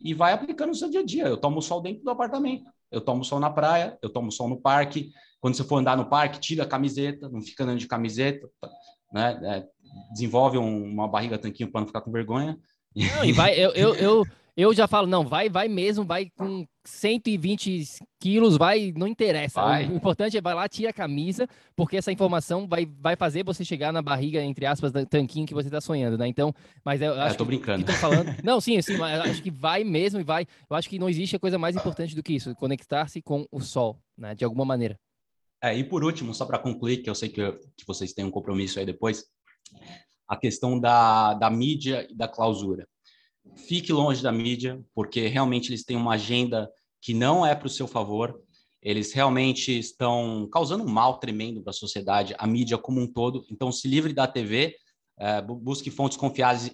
E 0.00 0.12
vai 0.12 0.32
aplicando 0.32 0.68
no 0.68 0.74
seu 0.74 0.90
dia 0.90 1.00
a 1.00 1.04
dia. 1.04 1.24
Eu 1.24 1.36
tomo 1.36 1.62
sol 1.62 1.80
dentro 1.80 2.02
do 2.02 2.10
apartamento, 2.10 2.64
eu 2.90 3.00
tomo 3.00 3.24
sol 3.24 3.40
na 3.40 3.50
praia, 3.50 3.98
eu 4.02 4.10
tomo 4.10 4.30
sol 4.30 4.48
no 4.48 4.60
parque, 4.60 5.12
quando 5.40 5.56
você 5.56 5.64
for 5.64 5.76
andar 5.76 5.96
no 5.96 6.08
parque, 6.08 6.40
tira 6.40 6.62
a 6.64 6.66
camiseta, 6.66 7.28
não 7.28 7.42
fica 7.42 7.64
andando 7.64 7.78
de 7.78 7.86
camiseta, 7.86 8.48
né? 9.12 9.38
É, 9.44 9.66
desenvolve 10.12 10.58
um, 10.58 10.84
uma 10.84 11.06
barriga 11.06 11.38
tanquinho 11.38 11.70
para 11.70 11.82
não 11.82 11.86
ficar 11.86 12.00
com 12.00 12.10
vergonha. 12.10 12.58
Não, 12.94 13.24
e 13.24 13.32
vai, 13.32 13.54
eu, 13.58 13.70
eu, 13.72 13.94
eu, 13.94 14.24
eu 14.56 14.72
já 14.72 14.86
falo, 14.86 15.06
não, 15.06 15.26
vai, 15.26 15.48
vai 15.48 15.66
mesmo, 15.66 16.04
vai 16.04 16.30
com 16.36 16.64
120 16.84 17.86
quilos, 18.20 18.56
vai, 18.56 18.92
não 18.96 19.08
interessa. 19.08 19.60
Vai. 19.60 19.88
O 19.88 19.96
importante 19.96 20.36
é 20.36 20.40
vai 20.40 20.54
lá, 20.54 20.68
tira 20.68 20.90
a 20.90 20.92
camisa, 20.92 21.48
porque 21.74 21.96
essa 21.96 22.12
informação 22.12 22.68
vai, 22.68 22.86
vai 22.86 23.16
fazer 23.16 23.42
você 23.42 23.64
chegar 23.64 23.92
na 23.92 24.00
barriga, 24.00 24.40
entre 24.40 24.64
aspas, 24.64 24.92
do 24.92 25.04
tanquinho 25.04 25.46
que 25.46 25.54
você 25.54 25.66
está 25.66 25.80
sonhando, 25.80 26.16
né? 26.16 26.28
Então, 26.28 26.54
mas 26.84 27.02
eu 27.02 27.14
acho. 27.14 27.28
É, 27.28 27.30
eu 27.32 27.36
tô 27.36 27.44
brincando. 27.44 27.84
Que, 27.84 27.92
que 27.92 27.98
falando... 27.98 28.32
não, 28.44 28.60
sim, 28.60 28.80
sim, 28.80 28.96
mas 28.96 29.20
acho 29.20 29.42
que 29.42 29.50
vai 29.50 29.82
mesmo 29.82 30.20
e 30.20 30.24
vai. 30.24 30.46
Eu 30.70 30.76
acho 30.76 30.88
que 30.88 30.98
não 30.98 31.08
existe 31.08 31.38
coisa 31.38 31.58
mais 31.58 31.74
importante 31.74 32.14
do 32.14 32.22
que 32.22 32.34
isso, 32.34 32.54
conectar-se 32.54 33.20
com 33.20 33.46
o 33.50 33.60
sol, 33.60 33.98
né? 34.16 34.34
De 34.34 34.44
alguma 34.44 34.64
maneira. 34.64 34.96
É, 35.60 35.76
e 35.76 35.82
por 35.82 36.04
último, 36.04 36.34
só 36.34 36.44
para 36.44 36.58
concluir, 36.58 36.98
que 36.98 37.08
eu 37.08 37.14
sei 37.14 37.28
que, 37.28 37.50
que 37.76 37.86
vocês 37.86 38.12
têm 38.12 38.24
um 38.24 38.30
compromisso 38.30 38.78
aí 38.78 38.86
depois, 38.86 39.24
a 40.34 40.40
questão 40.40 40.78
da, 40.78 41.34
da 41.34 41.48
mídia 41.48 42.06
e 42.10 42.14
da 42.14 42.28
clausura. 42.28 42.86
Fique 43.56 43.92
longe 43.92 44.22
da 44.22 44.32
mídia, 44.32 44.82
porque 44.94 45.26
realmente 45.26 45.70
eles 45.70 45.84
têm 45.84 45.96
uma 45.96 46.14
agenda 46.14 46.70
que 47.00 47.14
não 47.14 47.44
é 47.44 47.54
para 47.54 47.66
o 47.66 47.70
seu 47.70 47.86
favor. 47.86 48.40
Eles 48.82 49.12
realmente 49.12 49.78
estão 49.78 50.48
causando 50.52 50.84
um 50.84 50.88
mal 50.88 51.18
tremendo 51.18 51.62
para 51.62 51.70
a 51.70 51.74
sociedade, 51.74 52.34
a 52.38 52.46
mídia 52.46 52.76
como 52.76 53.00
um 53.00 53.06
todo. 53.06 53.44
Então, 53.50 53.72
se 53.72 53.88
livre 53.88 54.12
da 54.12 54.26
TV, 54.26 54.76
é, 55.18 55.40
busque 55.40 55.90
fontes 55.90 56.18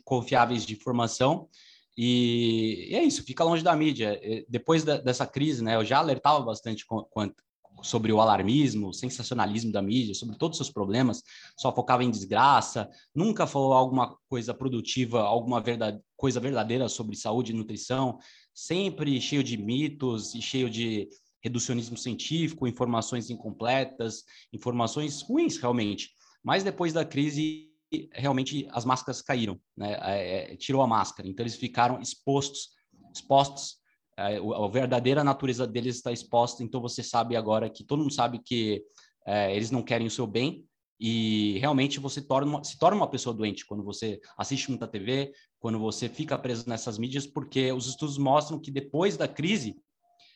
confiáveis, 0.05 0.67
de 0.67 0.73
informação. 0.73 1.49
E, 1.97 2.89
e, 2.91 2.95
é 2.95 3.03
isso, 3.05 3.25
fica 3.25 3.45
longe 3.45 3.63
da 3.63 3.77
mídia. 3.77 4.21
Depois 4.49 4.85
da, 4.85 4.97
dessa 4.99 5.27
crise, 5.27 5.63
né, 5.63 5.77
eu 5.77 5.85
já 5.85 5.99
alertava 5.99 6.41
bastante 6.41 6.85
quanto, 6.87 7.43
sobre 7.83 8.13
o 8.13 8.21
alarmismo, 8.21 8.89
o 8.89 8.93
sensacionalismo 8.93 9.73
da 9.73 9.83
mídia, 9.83 10.15
sobre 10.15 10.37
todos 10.37 10.59
os 10.59 10.67
seus 10.67 10.73
problemas, 10.73 11.23
só 11.57 11.75
focava 11.75 12.05
em 12.05 12.11
desgraça, 12.11 12.89
nunca 13.15 13.47
falou 13.47 13.73
alguma 13.73 14.17
coisa 14.29 14.53
produtiva, 14.53 15.23
alguma 15.23 15.61
verdade, 15.61 16.01
coisa 16.17 16.41
verdadeira 16.41 16.89
sobre 16.89 17.17
saúde 17.17 17.53
e 17.53 17.55
nutrição, 17.55 18.19
sempre 18.55 19.21
cheio 19.21 19.43
de 19.43 19.57
mitos 19.57 20.35
e 20.35 20.43
cheio 20.43 20.69
de 20.69 21.09
reducionismo 21.43 21.97
científico, 21.97 22.67
informações 22.67 23.31
incompletas, 23.31 24.25
informações 24.53 25.23
ruins 25.23 25.57
realmente. 25.57 26.11
Mas 26.43 26.63
depois 26.63 26.93
da 26.93 27.05
crise, 27.05 27.71
realmente 28.13 28.69
as 28.71 28.85
máscaras 28.85 29.23
caíram, 29.23 29.59
né? 29.77 29.99
É, 30.03 30.53
é 30.53 30.57
tirou 30.57 30.83
a 30.83 30.87
máscara, 30.87 31.29
então 31.29 31.43
eles 31.43 31.57
ficaram 31.57 32.01
expostos, 32.01 32.71
expostos 33.13 33.80
a, 34.17 34.69
verdadeira 34.69 35.25
natureza 35.25 35.67
deles 35.67 35.97
está 35.97 36.13
exposta, 36.13 36.63
então 36.63 36.81
você 36.81 37.03
sabe 37.03 37.37
agora 37.37 37.71
que 37.71 37.85
todo 37.85 38.01
mundo 38.01 38.13
sabe 38.13 38.39
que 38.39 38.85
é, 39.27 39.55
eles 39.55 39.71
não 39.71 39.83
querem 39.83 40.07
o 40.07 40.11
seu 40.11 40.27
bem 40.27 40.65
e 40.99 41.59
realmente 41.59 41.99
você 41.99 42.21
torna 42.21 42.47
uma, 42.47 42.65
se 42.65 42.79
torna 42.79 42.97
uma 42.97 43.09
pessoa 43.09 43.35
doente 43.35 43.65
quando 43.65 43.83
você 43.83 44.21
assiste 44.37 44.69
muita 44.69 44.87
TV, 44.87 45.33
quando 45.59 45.79
você 45.79 46.09
fica 46.09 46.39
preso 46.39 46.69
nessas 46.69 46.99
mídias, 46.99 47.27
porque 47.27 47.73
os 47.73 47.87
estudos 47.87 48.19
mostram 48.19 48.61
que 48.61 48.71
depois 48.71 49.17
da 49.17 49.27
crise, 49.27 49.77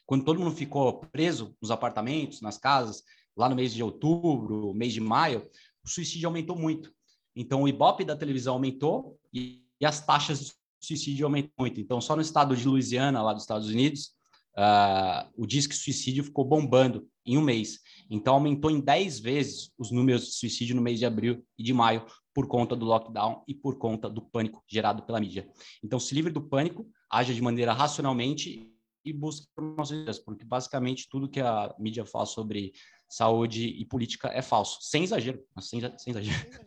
quando 0.07 0.25
todo 0.25 0.41
mundo 0.41 0.57
ficou 0.57 1.01
preso 1.13 1.55
nos 1.61 1.71
apartamentos, 1.71 2.41
nas 2.41 2.57
casas, 2.57 3.03
lá 3.37 3.49
no 3.49 3.57
mês 3.57 3.75
de 3.75 3.83
outubro, 3.83 4.73
mês 4.73 4.95
de 4.95 5.01
maio, 5.01 5.47
o 5.85 5.89
suicídio 5.89 6.29
aumentou 6.29 6.57
muito. 6.57 6.91
Então 7.37 7.63
o 7.63 7.69
Ibope 7.69 8.05
da 8.05 8.17
televisão 8.17 8.55
aumentou 8.55 9.19
e, 9.33 9.63
e 9.79 9.85
as 9.85 10.05
taxas 10.05 10.55
suicídio 10.85 11.27
aumentou 11.27 11.53
muito. 11.59 11.81
Então, 11.81 12.01
só 12.01 12.15
no 12.15 12.23
estado 12.23 12.57
de 12.57 12.67
Louisiana, 12.67 13.23
lá 13.23 13.33
dos 13.33 13.43
Estados 13.43 13.69
Unidos, 13.69 14.13
uh, 14.57 15.31
o 15.37 15.47
disque 15.47 15.75
suicídio 15.75 16.25
ficou 16.25 16.45
bombando 16.45 17.09
em 17.27 17.39
um 17.39 17.43
mês. 17.43 17.81
Então, 18.11 18.35
aumentou 18.35 18.71
em 18.71 18.81
10 18.81 19.21
vezes 19.21 19.73
os 19.79 19.91
números 19.91 20.27
de 20.27 20.33
suicídio 20.35 20.77
no 20.77 20.83
mês 20.83 20.99
de 20.99 21.07
abril 21.07 21.45
e 21.59 21.63
de 21.63 21.73
maio, 21.73 22.05
por 22.35 22.49
conta 22.49 22.75
do 22.75 22.85
lockdown 22.85 23.45
e 23.47 23.55
por 23.55 23.79
conta 23.79 24.11
do 24.11 24.21
pânico 24.21 24.63
gerado 24.67 25.05
pela 25.05 25.21
mídia. 25.21 25.49
Então, 25.83 26.01
se 26.01 26.15
livre 26.15 26.33
do 26.33 26.43
pânico, 26.43 26.87
haja 27.09 27.33
de 27.33 27.41
maneira 27.41 27.73
racionalmente 27.73 28.71
e 29.05 29.13
busque 29.13 29.47
informações, 29.53 30.19
porque 30.19 30.45
basicamente 30.45 31.09
tudo 31.09 31.29
que 31.29 31.41
a 31.41 31.75
mídia 31.79 32.05
fala 32.05 32.27
sobre 32.27 32.73
saúde 33.09 33.67
e 33.67 33.85
política 33.85 34.29
é 34.29 34.43
falso, 34.43 34.79
sem 34.81 35.05
exagero, 35.05 35.41
sem, 35.61 35.81
sem 35.99 36.11
exagero. 36.11 36.65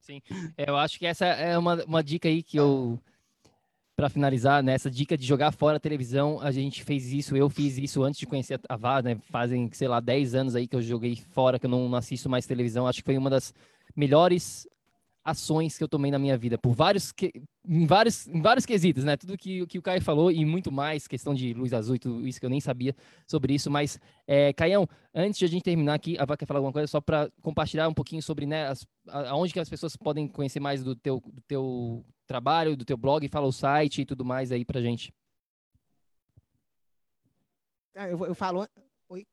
Sim, 0.00 0.20
é, 0.56 0.68
eu 0.68 0.76
acho 0.76 0.98
que 0.98 1.06
essa 1.06 1.26
é 1.26 1.56
uma, 1.56 1.82
uma 1.84 2.02
dica 2.02 2.28
aí 2.28 2.42
que 2.42 2.58
eu 2.58 3.00
para 3.96 4.08
finalizar, 4.08 4.62
nessa 4.62 4.88
né, 4.88 4.94
dica 4.94 5.16
de 5.16 5.26
jogar 5.26 5.52
fora 5.52 5.76
a 5.76 5.80
televisão, 5.80 6.40
a 6.40 6.50
gente 6.50 6.82
fez 6.82 7.12
isso, 7.12 7.36
eu 7.36 7.48
fiz 7.48 7.76
isso 7.78 8.02
antes 8.02 8.18
de 8.18 8.26
conhecer 8.26 8.58
a 8.68 8.76
VAR, 8.76 9.02
né? 9.02 9.18
Fazem, 9.30 9.70
sei 9.72 9.86
lá, 9.86 10.00
10 10.00 10.34
anos 10.34 10.56
aí 10.56 10.66
que 10.66 10.74
eu 10.74 10.82
joguei 10.82 11.16
fora, 11.30 11.58
que 11.58 11.66
eu 11.66 11.70
não 11.70 11.94
assisto 11.94 12.28
mais 12.28 12.46
televisão. 12.46 12.86
Acho 12.86 13.00
que 13.00 13.04
foi 13.04 13.18
uma 13.18 13.30
das 13.30 13.54
melhores 13.94 14.66
ações 15.24 15.78
que 15.78 15.84
eu 15.84 15.88
tomei 15.88 16.10
na 16.10 16.18
minha 16.18 16.36
vida, 16.36 16.58
por 16.58 16.72
vários, 16.72 17.12
que, 17.12 17.32
em, 17.64 17.86
vários, 17.86 18.26
em 18.26 18.40
vários 18.40 18.66
quesitos, 18.66 19.04
né? 19.04 19.16
Tudo 19.16 19.38
que, 19.38 19.64
que 19.66 19.78
o 19.78 19.82
Caio 19.82 20.02
falou 20.02 20.32
e 20.32 20.44
muito 20.44 20.72
mais, 20.72 21.06
questão 21.06 21.32
de 21.32 21.54
luz 21.54 21.72
azul 21.72 21.94
e 21.94 21.98
tudo 21.98 22.26
isso 22.26 22.40
que 22.40 22.46
eu 22.46 22.50
nem 22.50 22.60
sabia 22.60 22.94
sobre 23.26 23.54
isso. 23.54 23.70
Mas, 23.70 24.00
é, 24.26 24.52
Caião, 24.52 24.88
antes 25.14 25.38
de 25.38 25.44
a 25.44 25.48
gente 25.48 25.62
terminar 25.62 25.94
aqui, 25.94 26.18
a 26.18 26.24
Vá 26.24 26.36
quer 26.36 26.46
falar 26.46 26.58
alguma 26.58 26.72
coisa 26.72 26.88
só 26.88 27.00
para 27.00 27.30
compartilhar 27.40 27.88
um 27.88 27.94
pouquinho 27.94 28.22
sobre 28.22 28.46
né, 28.46 28.66
as, 28.66 28.86
aonde 29.08 29.52
que 29.52 29.60
as 29.60 29.68
pessoas 29.68 29.96
podem 29.96 30.26
conhecer 30.26 30.58
mais 30.58 30.82
do 30.82 30.96
teu, 30.96 31.22
do 31.24 31.40
teu 31.42 32.04
trabalho, 32.26 32.76
do 32.76 32.84
teu 32.84 32.96
blog, 32.96 33.26
fala 33.28 33.46
o 33.46 33.52
site 33.52 34.02
e 34.02 34.04
tudo 34.04 34.24
mais 34.24 34.50
aí 34.50 34.64
pra 34.64 34.80
gente. 34.80 35.14
Ah, 37.94 38.08
eu, 38.08 38.26
eu 38.26 38.34
falo. 38.34 38.66
Oi. 39.08 39.24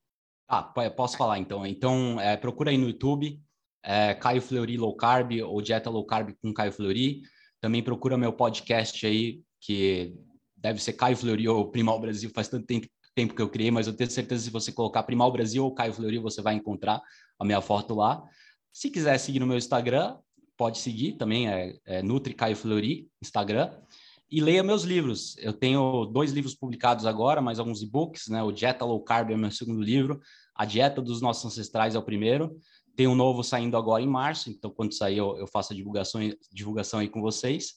Ah, 0.47 0.61
posso 0.64 1.18
falar 1.18 1.39
então. 1.39 1.65
Então, 1.65 2.19
é, 2.19 2.38
procura 2.38 2.69
aí 2.69 2.77
no 2.77 2.88
YouTube 2.88 3.41
é, 3.90 4.14
Caio 4.14 4.40
Fleury 4.40 4.78
Low 4.78 4.95
Carb 4.95 5.32
ou 5.44 5.64
Dieta 5.64 5.90
Low 5.90 6.06
Carb 6.06 6.36
com 6.40 6.53
Caio 6.53 6.72
Fleury. 6.72 7.24
Também 7.60 7.82
procura 7.82 8.16
meu 8.16 8.32
podcast 8.32 9.03
aí, 9.03 9.41
que 9.60 10.14
deve 10.56 10.80
ser 10.80 10.94
Caio 10.94 11.18
Fleury 11.18 11.49
ou 11.49 11.72
Primal 11.72 11.99
Brasil, 11.99 12.30
faz 12.32 12.48
tanto 12.48 12.68
tempo, 12.68 12.86
tempo 13.16 13.34
que 13.34 13.41
eu 13.41 13.49
criei, 13.49 13.72
mas 13.72 13.88
eu 13.88 13.94
tenho 13.94 14.07
certeza 14.11 14.41
que 14.44 14.45
se 14.45 14.52
você 14.52 14.72
colocar 14.72 15.02
Primal 15.02 15.32
Brasil 15.32 15.64
ou 15.64 15.74
Caio 15.74 15.91
Fleury, 15.91 16.20
você 16.20 16.40
vai 16.40 16.53
encontrar 16.53 17.02
a 17.40 17.44
minha 17.44 17.61
foto 17.61 17.95
lá. 17.95 18.24
Se 18.72 18.91
quiser 18.91 19.18
seguir 19.18 19.40
no 19.40 19.48
meu 19.48 19.57
Instagram, 19.57 20.20
pode 20.56 20.78
seguir 20.78 21.14
também, 21.14 21.49
é, 21.49 21.76
é 21.84 22.03
Nutri 22.03 22.36
Caio 22.36 22.56
Fleury, 22.56 23.10
Instagram. 23.20 23.72
E 24.32 24.40
leia 24.40 24.61
meus 24.61 24.84
livros. 24.84 25.36
Eu 25.40 25.52
tenho 25.52 26.06
dois 26.06 26.32
livros 26.32 26.53
publicados 26.53 27.07
agora, 27.07 27.41
mais 27.41 27.57
alguns 27.57 27.82
e-books, 27.82 28.28
né? 28.28 28.44
O 28.44 28.52
Dieta 28.52 28.86
Low 28.86 29.03
Carb 29.03 29.32
é 29.32 29.36
meu 29.36 29.49
segundo 29.49 29.82
livro, 29.82 30.22
A 30.53 30.66
Dieta 30.66 31.02
dos 31.02 31.20
Nossos 31.20 31.44
Ancestrais 31.45 31.95
é 31.95 31.98
o 31.98 32.03
primeiro. 32.03 32.56
Tem 32.99 33.07
um 33.07 33.15
novo 33.15 33.45
saindo 33.45 33.77
agora 33.77 34.03
em 34.03 34.07
março, 34.07 34.49
então 34.49 34.69
quando 34.69 34.93
sair 34.93 35.19
eu, 35.19 35.38
eu 35.38 35.47
faço 35.47 35.71
a 35.71 35.76
divulgação, 35.76 36.19
divulgação 36.51 36.99
aí 36.99 37.07
com 37.07 37.21
vocês. 37.21 37.76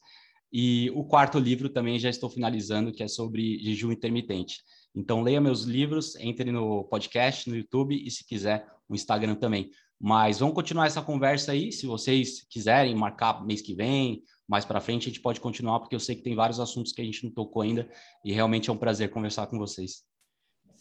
E 0.52 0.90
o 0.96 1.04
quarto 1.04 1.38
livro 1.38 1.68
também 1.68 1.96
já 1.96 2.10
estou 2.10 2.28
finalizando, 2.28 2.90
que 2.90 3.04
é 3.04 3.06
sobre 3.06 3.56
jejum 3.62 3.92
intermitente. 3.92 4.64
Então 4.92 5.22
leia 5.22 5.40
meus 5.40 5.62
livros, 5.62 6.16
entre 6.16 6.50
no 6.50 6.82
podcast, 6.88 7.48
no 7.48 7.54
YouTube 7.54 7.94
e 8.04 8.10
se 8.10 8.26
quiser, 8.26 8.66
no 8.88 8.96
Instagram 8.96 9.36
também. 9.36 9.70
Mas 9.96 10.40
vamos 10.40 10.56
continuar 10.56 10.88
essa 10.88 11.00
conversa 11.00 11.52
aí, 11.52 11.70
se 11.70 11.86
vocês 11.86 12.44
quiserem 12.50 12.92
marcar 12.96 13.46
mês 13.46 13.62
que 13.62 13.76
vem, 13.76 14.24
mais 14.48 14.64
para 14.64 14.80
frente, 14.80 15.04
a 15.04 15.12
gente 15.12 15.20
pode 15.20 15.38
continuar, 15.38 15.78
porque 15.78 15.94
eu 15.94 16.00
sei 16.00 16.16
que 16.16 16.22
tem 16.22 16.34
vários 16.34 16.58
assuntos 16.58 16.90
que 16.90 17.00
a 17.00 17.04
gente 17.04 17.22
não 17.22 17.30
tocou 17.30 17.62
ainda 17.62 17.88
e 18.24 18.32
realmente 18.32 18.68
é 18.68 18.72
um 18.72 18.76
prazer 18.76 19.08
conversar 19.10 19.46
com 19.46 19.56
vocês. 19.56 20.02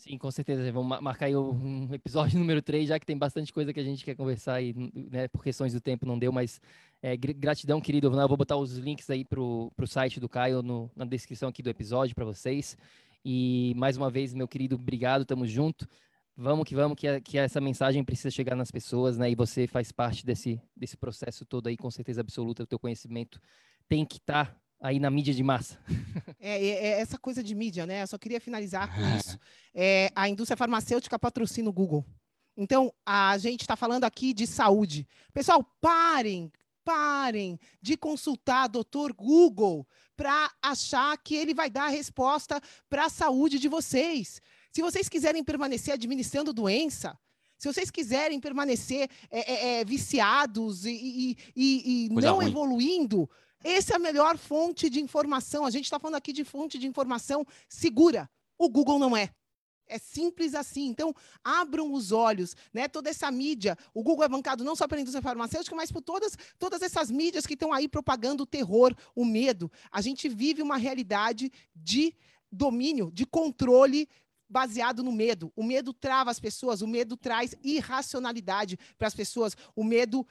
Sim, 0.01 0.17
com 0.17 0.31
certeza. 0.31 0.71
Vamos 0.71 0.99
marcar 0.99 1.27
aí 1.27 1.35
um 1.35 1.87
episódio 1.93 2.33
número 2.39 2.59
3, 2.59 2.89
já 2.89 2.99
que 2.99 3.05
tem 3.05 3.15
bastante 3.15 3.53
coisa 3.53 3.71
que 3.71 3.79
a 3.79 3.83
gente 3.83 4.03
quer 4.03 4.15
conversar 4.15 4.59
e, 4.59 4.73
né, 4.95 5.27
por 5.27 5.43
questões 5.43 5.73
do 5.73 5.79
tempo 5.79 6.07
não 6.07 6.17
deu, 6.17 6.31
mas 6.31 6.59
é, 7.03 7.15
gratidão, 7.15 7.79
querido. 7.79 8.07
Eu 8.07 8.27
vou 8.27 8.35
botar 8.35 8.57
os 8.57 8.77
links 8.77 9.07
aí 9.11 9.23
para 9.23 9.39
o 9.39 9.71
site 9.85 10.19
do 10.19 10.27
Caio 10.27 10.63
no, 10.63 10.89
na 10.95 11.05
descrição 11.05 11.49
aqui 11.49 11.61
do 11.61 11.69
episódio 11.69 12.15
para 12.15 12.25
vocês. 12.25 12.75
E 13.23 13.75
mais 13.77 13.95
uma 13.95 14.09
vez, 14.09 14.33
meu 14.33 14.47
querido, 14.47 14.73
obrigado, 14.73 15.23
tamo 15.23 15.45
junto. 15.45 15.87
Vamos 16.35 16.67
que 16.67 16.73
vamos, 16.73 16.97
que, 16.97 17.21
que 17.21 17.37
essa 17.37 17.61
mensagem 17.61 18.03
precisa 18.03 18.31
chegar 18.31 18.55
nas 18.55 18.71
pessoas, 18.71 19.19
né? 19.19 19.29
E 19.29 19.35
você 19.35 19.67
faz 19.67 19.91
parte 19.91 20.25
desse, 20.25 20.59
desse 20.75 20.97
processo 20.97 21.45
todo 21.45 21.67
aí, 21.67 21.77
com 21.77 21.91
certeza 21.91 22.21
absoluta. 22.21 22.63
O 22.63 22.67
teu 22.67 22.79
conhecimento 22.79 23.39
tem 23.87 24.03
que 24.03 24.17
estar 24.17 24.47
tá 24.47 24.57
aí 24.81 24.99
na 24.99 25.11
mídia 25.11 25.31
de 25.31 25.43
massa. 25.43 25.77
É, 26.43 26.65
é, 26.65 26.69
é, 26.69 26.99
essa 26.99 27.19
coisa 27.19 27.43
de 27.43 27.53
mídia, 27.53 27.85
né? 27.85 28.01
Eu 28.01 28.07
só 28.07 28.17
queria 28.17 28.41
finalizar 28.41 28.93
com 28.93 29.01
isso. 29.15 29.39
É, 29.75 30.11
a 30.15 30.27
indústria 30.27 30.57
farmacêutica 30.57 31.19
patrocina 31.19 31.69
o 31.69 31.73
Google. 31.73 32.03
Então, 32.57 32.91
a 33.05 33.37
gente 33.37 33.61
está 33.61 33.75
falando 33.75 34.03
aqui 34.03 34.33
de 34.33 34.47
saúde. 34.47 35.07
Pessoal, 35.31 35.63
parem, 35.79 36.51
parem 36.83 37.59
de 37.79 37.95
consultar 37.95 38.67
doutor 38.67 39.13
Google 39.13 39.87
para 40.17 40.51
achar 40.61 41.15
que 41.17 41.35
ele 41.35 41.53
vai 41.53 41.69
dar 41.69 41.85
a 41.85 41.89
resposta 41.89 42.59
para 42.89 43.05
a 43.05 43.09
saúde 43.09 43.59
de 43.59 43.67
vocês. 43.67 44.41
Se 44.71 44.81
vocês 44.81 45.07
quiserem 45.07 45.43
permanecer 45.43 45.93
administrando 45.93 46.51
doença, 46.51 47.17
se 47.57 47.71
vocês 47.71 47.91
quiserem 47.91 48.39
permanecer 48.39 49.07
é, 49.29 49.51
é, 49.51 49.81
é 49.81 49.85
viciados 49.85 50.85
e, 50.85 50.89
e, 50.91 51.37
e, 51.55 52.05
e 52.05 52.09
não 52.09 52.37
ruim. 52.37 52.47
evoluindo, 52.47 53.29
essa 53.63 53.93
é 53.93 53.95
a 53.95 53.99
melhor 53.99 54.37
fonte 54.37 54.89
de 54.89 54.99
informação. 54.99 55.65
A 55.65 55.69
gente 55.69 55.85
está 55.85 55.99
falando 55.99 56.15
aqui 56.15 56.33
de 56.33 56.43
fonte 56.43 56.77
de 56.77 56.87
informação 56.87 57.45
segura. 57.67 58.29
O 58.57 58.69
Google 58.69 58.99
não 58.99 59.15
é. 59.15 59.29
É 59.87 59.97
simples 59.97 60.55
assim. 60.55 60.87
Então, 60.87 61.13
abram 61.43 61.91
os 61.91 62.11
olhos, 62.11 62.55
né? 62.73 62.87
Toda 62.87 63.09
essa 63.09 63.29
mídia. 63.29 63.77
O 63.93 64.01
Google 64.01 64.23
é 64.23 64.29
bancado 64.29 64.63
não 64.63 64.75
só 64.75 64.87
pela 64.87 65.01
indústria 65.01 65.21
farmacêutica, 65.21 65.75
mas 65.75 65.91
por 65.91 66.01
todas, 66.01 66.37
todas 66.57 66.81
essas 66.81 67.11
mídias 67.11 67.45
que 67.45 67.55
estão 67.55 67.73
aí 67.73 67.89
propagando 67.89 68.43
o 68.43 68.45
terror, 68.45 68.95
o 69.13 69.25
medo. 69.25 69.69
A 69.91 70.01
gente 70.01 70.29
vive 70.29 70.61
uma 70.61 70.77
realidade 70.77 71.51
de 71.75 72.15
domínio, 72.49 73.11
de 73.11 73.25
controle 73.25 74.07
baseado 74.51 75.01
no 75.01 75.11
medo. 75.11 75.51
O 75.55 75.63
medo 75.63 75.93
trava 75.93 76.29
as 76.29 76.39
pessoas, 76.39 76.81
o 76.81 76.87
medo 76.87 77.15
traz 77.15 77.55
irracionalidade 77.63 78.77
para 78.97 79.07
as 79.07 79.15
pessoas, 79.15 79.55
o 79.75 79.83
medo 79.83 80.27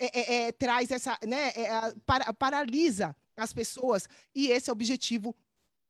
é, 0.00 0.18
é, 0.18 0.34
é, 0.48 0.52
traz 0.52 0.90
essa, 0.90 1.18
né, 1.26 1.48
é, 1.48 1.94
para, 2.06 2.32
paralisa 2.32 3.14
as 3.36 3.52
pessoas. 3.52 4.08
E 4.34 4.48
esse 4.48 4.70
é 4.70 4.72
o 4.72 4.74
objetivo, 4.74 5.36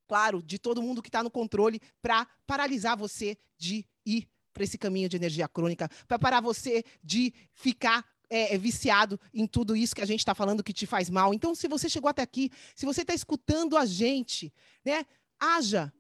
claro, 0.09 0.43
de 0.43 0.59
todo 0.59 0.83
mundo 0.83 1.01
que 1.01 1.09
está 1.09 1.23
no 1.23 1.31
controle 1.31 1.81
para 2.03 2.27
paralisar 2.47 2.97
você 2.97 3.39
de 3.57 3.87
ir 4.05 4.29
para 4.53 4.65
esse 4.65 4.77
caminho 4.77 5.09
de 5.09 5.17
energia 5.17 5.49
crônica, 5.49 5.89
para 6.09 6.19
parar 6.19 6.41
você 6.41 6.85
de 7.03 7.33
ficar 7.55 8.05
é, 8.29 8.55
é, 8.55 8.59
viciado 8.59 9.19
em 9.33 9.47
tudo 9.47 9.77
isso 9.77 9.95
que 9.95 10.03
a 10.03 10.07
gente 10.07 10.21
está 10.21 10.35
falando 10.35 10.63
que 10.63 10.73
te 10.73 10.87
faz 10.87 11.09
mal. 11.09 11.33
Então, 11.33 11.55
se 11.55 11.69
você 11.69 11.89
chegou 11.89 12.09
até 12.09 12.23
aqui, 12.23 12.51
se 12.75 12.85
você 12.87 13.03
está 13.03 13.15
escutando 13.15 13.77
a 13.77 13.87
gente, 13.87 14.53
né, 14.85 15.07
haja 15.39 15.93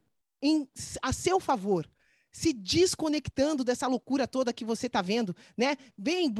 em, 0.42 0.68
a 1.00 1.12
seu 1.12 1.38
favor, 1.38 1.88
se 2.32 2.52
desconectando 2.52 3.64
dessa 3.64 3.86
loucura 3.86 4.26
toda 4.26 4.52
que 4.52 4.64
você 4.64 4.86
está 4.86 5.02
vendo, 5.02 5.34
né? 5.56 5.76
Bem, 5.96 6.32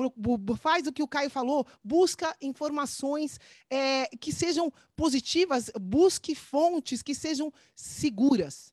faz 0.59 0.87
o 0.87 0.93
que 0.93 1.03
o 1.03 1.09
Caio 1.09 1.31
falou, 1.31 1.67
busca 1.83 2.37
informações 2.41 3.39
é, 3.69 4.07
que 4.17 4.33
sejam 4.33 4.73
positivas, 4.95 5.71
busque 5.81 6.35
fontes 6.35 7.03
que 7.03 7.15
sejam 7.15 7.53
seguras. 7.75 8.73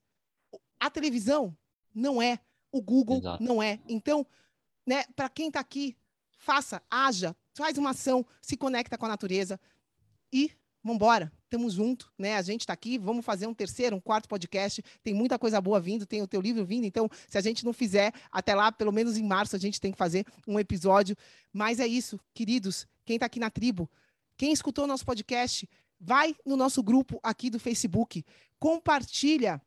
A 0.79 0.89
televisão 0.89 1.55
não 1.93 2.21
é, 2.21 2.39
o 2.71 2.81
Google 2.81 3.17
Exato. 3.17 3.43
não 3.43 3.61
é. 3.61 3.79
Então, 3.87 4.25
né? 4.85 5.03
Para 5.15 5.29
quem 5.29 5.47
está 5.47 5.59
aqui, 5.59 5.97
faça, 6.37 6.81
haja, 6.89 7.35
faz 7.53 7.77
uma 7.77 7.89
ação, 7.89 8.25
se 8.41 8.55
conecta 8.55 8.97
com 8.97 9.05
a 9.05 9.09
natureza 9.09 9.59
e 10.31 10.51
vamos 10.87 10.95
embora 10.95 11.31
estamos 11.43 11.73
juntos, 11.73 12.09
né? 12.17 12.35
A 12.35 12.41
gente 12.41 12.61
está 12.61 12.73
aqui, 12.73 12.97
vamos 12.97 13.25
fazer 13.25 13.45
um 13.45 13.53
terceiro, 13.53 13.95
um 13.95 13.99
quarto 13.99 14.27
podcast. 14.27 14.83
Tem 15.03 15.13
muita 15.13 15.37
coisa 15.37 15.59
boa 15.59 15.79
vindo, 15.79 16.05
tem 16.05 16.21
o 16.21 16.27
teu 16.27 16.41
livro 16.41 16.65
vindo, 16.65 16.85
então, 16.85 17.09
se 17.27 17.37
a 17.37 17.41
gente 17.41 17.65
não 17.65 17.73
fizer 17.73 18.13
até 18.31 18.53
lá, 18.53 18.71
pelo 18.71 18.91
menos 18.91 19.17
em 19.17 19.23
março, 19.23 19.55
a 19.55 19.59
gente 19.59 19.79
tem 19.79 19.91
que 19.91 19.97
fazer 19.97 20.25
um 20.47 20.59
episódio. 20.59 21.15
Mas 21.53 21.79
é 21.79 21.87
isso, 21.87 22.19
queridos, 22.33 22.87
quem 23.05 23.15
está 23.15 23.25
aqui 23.25 23.39
na 23.39 23.49
tribo, 23.49 23.89
quem 24.37 24.51
escutou 24.51 24.87
nosso 24.87 25.05
podcast, 25.05 25.69
vai 25.99 26.35
no 26.45 26.55
nosso 26.55 26.81
grupo 26.83 27.19
aqui 27.23 27.49
do 27.49 27.59
Facebook, 27.59 28.25
compartilha, 28.59 29.61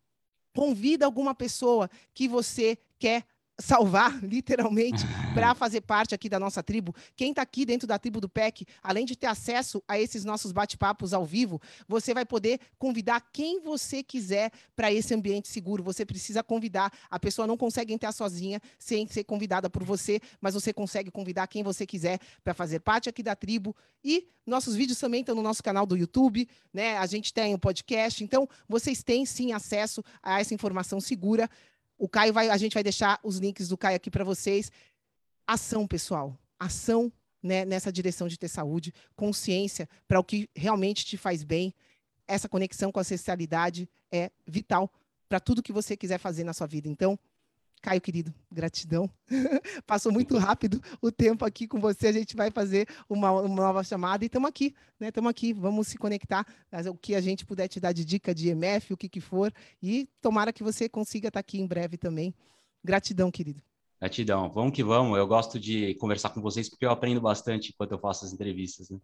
convida 0.55 1.05
alguma 1.05 1.35
pessoa 1.35 1.91
que 2.15 2.29
você 2.29 2.79
quer 2.99 3.25
salvar, 3.61 4.19
literalmente, 4.25 5.03
para 5.35 5.55
fazer 5.55 5.81
parte 5.83 6.15
aqui 6.15 6.29
da 6.29 6.39
nossa 6.39 6.63
tribo. 6.63 6.95
Quem 7.17 7.31
está 7.31 7.43
aqui 7.43 7.65
dentro 7.65 7.87
da 7.87 7.99
tribo 7.99 8.21
do 8.21 8.29
PEC, 8.29 8.67
além 8.83 9.05
de 9.05 9.17
ter 9.17 9.27
acesso 9.27 9.83
a 9.87 9.99
esses 9.99 10.25
nossos 10.25 10.53
bate-papos 10.53 11.13
ao 11.13 11.25
vivo, 11.25 11.61
você 11.87 12.15
vai 12.15 12.25
poder 12.25 12.61
convidar 12.79 13.21
quem 13.33 13.61
você 13.61 14.03
quiser 14.03 14.51
para 14.75 14.93
esse 14.93 15.15
ambiente 15.15 15.49
seguro. 15.49 15.83
Você 15.83 16.05
precisa 16.05 16.43
convidar. 16.43 16.93
A 17.11 17.19
pessoa 17.19 17.47
não 17.47 17.57
consegue 17.57 17.93
entrar 17.93 18.13
sozinha 18.13 18.61
sem 18.79 19.07
ser 19.07 19.25
convidada 19.25 19.69
por 19.69 19.85
você, 19.85 20.21
mas 20.41 20.55
você 20.55 20.73
consegue 20.73 21.11
convidar 21.11 21.47
quem 21.47 21.63
você 21.63 21.87
quiser 21.87 22.19
para 22.43 22.55
fazer 22.55 22.81
parte 22.81 23.09
aqui 23.09 23.23
da 23.23 23.37
tribo. 23.37 23.75
E 24.03 24.29
nossos 24.47 24.75
vídeos 24.75 24.99
também 24.99 25.21
estão 25.21 25.35
no 25.35 25.43
nosso 25.43 25.63
canal 25.63 25.87
do 25.87 25.97
YouTube, 25.97 26.49
né? 26.73 26.97
A 26.97 27.07
gente 27.07 27.33
tem 27.33 27.53
o 27.53 27.57
um 27.57 27.59
podcast, 27.59 28.25
então 28.25 28.49
vocês 28.69 29.03
têm 29.03 29.25
sim 29.25 29.53
acesso 29.53 30.03
a 30.23 30.41
essa 30.41 30.55
informação 30.55 31.01
segura. 31.01 31.49
O 32.01 32.09
Caio 32.09 32.33
vai, 32.33 32.49
a 32.49 32.57
gente 32.57 32.73
vai 32.73 32.83
deixar 32.83 33.21
os 33.23 33.37
links 33.37 33.69
do 33.69 33.77
Caio 33.77 33.97
aqui 33.97 34.11
para 34.11 34.25
vocês. 34.25 34.73
Ação, 35.47 35.87
pessoal. 35.87 36.35
Ação 36.59 37.13
né, 37.43 37.67
nessa 37.67 37.93
direção 37.93 38.27
de 38.27 38.39
ter 38.39 38.49
saúde, 38.49 38.95
consciência 39.15 39.87
para 40.09 40.19
o 40.19 40.25
que 40.25 40.49
realmente 40.57 41.05
te 41.05 41.19
faz 41.19 41.45
bem. 41.45 41.75
Essa 42.27 42.49
conexão 42.49 42.91
com 42.91 42.99
a 42.99 43.03
ancestralidade 43.03 43.87
é 44.11 44.31
vital 44.47 44.91
para 45.29 45.39
tudo 45.39 45.63
que 45.63 45.75
você 45.75 45.95
quiser 45.95 46.17
fazer 46.17 46.43
na 46.43 46.55
sua 46.55 46.67
vida. 46.67 46.89
Então, 46.89 47.19
Caio, 47.83 48.01
querido, 48.01 48.35
gratidão. 48.53 49.11
Passou 49.87 50.13
muito 50.13 50.37
rápido 50.37 50.83
o 51.01 51.11
tempo 51.11 51.45
aqui 51.45 51.67
com 51.67 51.81
você. 51.81 52.09
A 52.09 52.13
gente 52.13 52.37
vai 52.37 52.51
fazer 52.51 52.87
uma, 53.09 53.31
uma 53.33 53.49
nova 53.49 53.83
chamada 53.83 54.25
e 54.25 54.27
estamos 54.27 54.49
aqui, 54.49 54.75
né? 54.99 55.09
Estamos 55.09 55.31
aqui, 55.31 55.53
vamos 55.55 55.89
se 55.89 55.97
conectar. 55.97 56.47
O 56.91 56.97
que 56.97 57.15
a 57.15 57.21
gente 57.21 57.47
puder 57.47 57.69
te 57.69 57.81
dar 57.81 57.93
de 57.93 58.05
dica 58.05 58.35
de 58.35 58.51
EMF, 58.51 58.93
o 58.93 58.97
que, 58.97 59.09
que 59.09 59.21
for. 59.21 59.53
E 59.83 60.09
tomara 60.21 60.53
que 60.53 60.63
você 60.63 60.89
consiga 60.89 61.29
estar 61.29 61.41
aqui 61.41 61.59
em 61.59 61.67
breve 61.67 61.97
também. 61.97 62.35
Gratidão, 62.85 63.31
querido. 63.31 63.63
Gratidão. 64.01 64.51
Vamos 64.51 64.73
que 64.73 64.83
vamos. 64.83 65.19
Eu 65.19 65.27
gosto 65.27 65.61
de 65.61 65.95
conversar 65.97 66.31
com 66.31 66.41
vocês 66.41 66.71
porque 66.71 66.87
eu 66.87 66.91
aprendo 66.91 67.21
bastante 67.21 67.71
enquanto 67.71 67.93
eu 67.93 67.99
faço 67.99 68.25
as 68.25 68.33
entrevistas. 68.33 68.89
Né? 68.89 68.99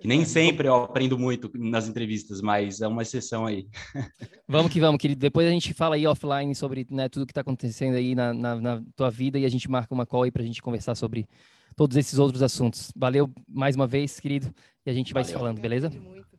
Que 0.00 0.08
nem 0.08 0.24
sempre 0.24 0.66
eu 0.66 0.74
aprendo 0.74 1.16
muito 1.16 1.48
nas 1.54 1.86
entrevistas, 1.86 2.40
mas 2.40 2.80
é 2.80 2.88
uma 2.88 3.02
exceção 3.02 3.46
aí. 3.46 3.68
Vamos 4.48 4.72
que 4.72 4.80
vamos, 4.80 5.00
querido. 5.00 5.20
Depois 5.20 5.46
a 5.46 5.50
gente 5.50 5.72
fala 5.72 5.94
aí 5.94 6.04
offline 6.04 6.52
sobre 6.56 6.84
né, 6.90 7.08
tudo 7.08 7.24
que 7.24 7.30
está 7.30 7.42
acontecendo 7.42 7.94
aí 7.94 8.16
na, 8.16 8.34
na, 8.34 8.60
na, 8.60 8.82
tua 8.96 9.08
vida 9.08 9.38
e 9.38 9.44
a 9.44 9.48
gente 9.48 9.70
marca 9.70 9.94
uma 9.94 10.04
call 10.04 10.24
aí 10.24 10.32
para 10.32 10.42
a 10.42 10.44
gente 10.44 10.60
conversar 10.60 10.96
sobre 10.96 11.28
todos 11.76 11.96
esses 11.96 12.18
outros 12.18 12.42
assuntos. 12.42 12.92
Valeu 12.96 13.30
mais 13.48 13.76
uma 13.76 13.86
vez, 13.86 14.18
querido. 14.18 14.52
E 14.84 14.90
a 14.90 14.92
gente 14.92 15.14
vai 15.14 15.22
Valeu. 15.22 15.32
se 15.32 15.38
falando, 15.38 15.60
beleza? 15.60 15.92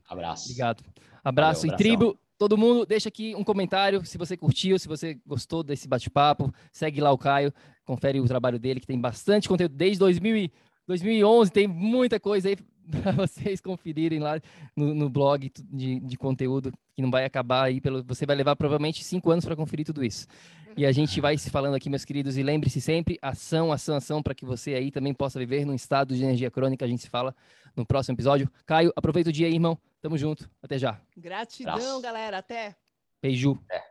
Abraço. 0.10 0.50
Obrigado. 0.50 0.84
Abraço 1.24 1.62
Valeu, 1.62 1.74
e 1.74 1.78
tribo. 1.78 2.20
Todo 2.38 2.58
mundo, 2.58 2.88
deixa 2.88 3.08
aqui 3.08 3.36
um 3.36 3.44
comentário 3.44 4.04
se 4.04 4.18
você 4.18 4.36
curtiu, 4.36 4.80
se 4.80 4.88
você 4.88 5.18
gostou 5.26 5.64
desse 5.64 5.88
bate-papo. 5.88 6.52
Segue 6.74 7.00
lá 7.00 7.12
o 7.12 7.18
Caio, 7.18 7.54
confere 7.92 8.22
o 8.22 8.26
trabalho 8.26 8.58
dele, 8.58 8.80
que 8.80 8.88
tem 8.88 8.98
bastante 8.98 9.50
conteúdo 9.50 9.76
desde 9.76 10.00
2000 10.00 10.38
e 10.38 10.52
2011, 10.88 11.52
tem 11.52 11.68
muita 11.68 12.22
coisa 12.22 12.48
aí 12.48 12.56
para 12.90 13.12
vocês 13.12 13.60
conferirem 13.60 14.20
lá 14.20 14.40
no, 14.76 14.96
no 14.96 15.10
blog 15.10 15.52
de, 15.70 16.00
de, 16.00 16.18
conteúdo 16.18 16.72
que 16.96 17.02
não 17.02 17.12
vai 17.12 17.26
acabar 17.26 17.66
aí 17.66 17.82
pelo 17.82 18.02
você 18.04 18.26
vai 18.26 18.36
levar 18.36 18.56
provavelmente 18.56 19.04
cinco 19.04 19.30
anos 19.30 19.44
para 19.44 19.58
conferir 19.58 19.86
tudo 19.86 20.04
isso. 20.06 20.26
E 20.78 20.86
a 20.86 20.92
gente 20.94 21.20
vai 21.20 21.38
se 21.38 21.50
falando 21.50 21.76
aqui 21.76 21.90
meus 21.90 22.06
queridos 22.06 22.38
e 22.38 22.44
lembre-se 22.44 22.80
sempre 22.80 23.20
ação 23.22 23.74
ação 23.74 23.96
ação 23.96 24.24
para 24.24 24.34
que 24.34 24.46
você 24.46 24.74
aí 24.74 24.90
também 24.90 25.14
possa 25.14 25.38
viver 25.38 25.66
num 25.66 25.76
estado 25.76 26.16
de 26.16 26.24
energia 26.24 26.50
crônica 26.50 26.86
a 26.86 26.88
gente 26.88 27.02
se 27.02 27.10
fala 27.10 27.36
no 27.76 27.86
próximo 27.86 28.16
episódio. 28.16 28.50
Caio 28.66 28.94
aproveita 28.96 29.30
o 29.30 29.34
dia 29.34 29.48
aí 29.48 29.54
irmão. 29.54 29.78
Tamo 30.02 30.18
junto. 30.18 30.50
Até 30.64 30.78
já. 30.78 30.98
Gratidão 31.18 32.02
galera. 32.02 32.38
Até. 32.38 32.74
Beijo. 33.22 33.60
É. 33.70 33.91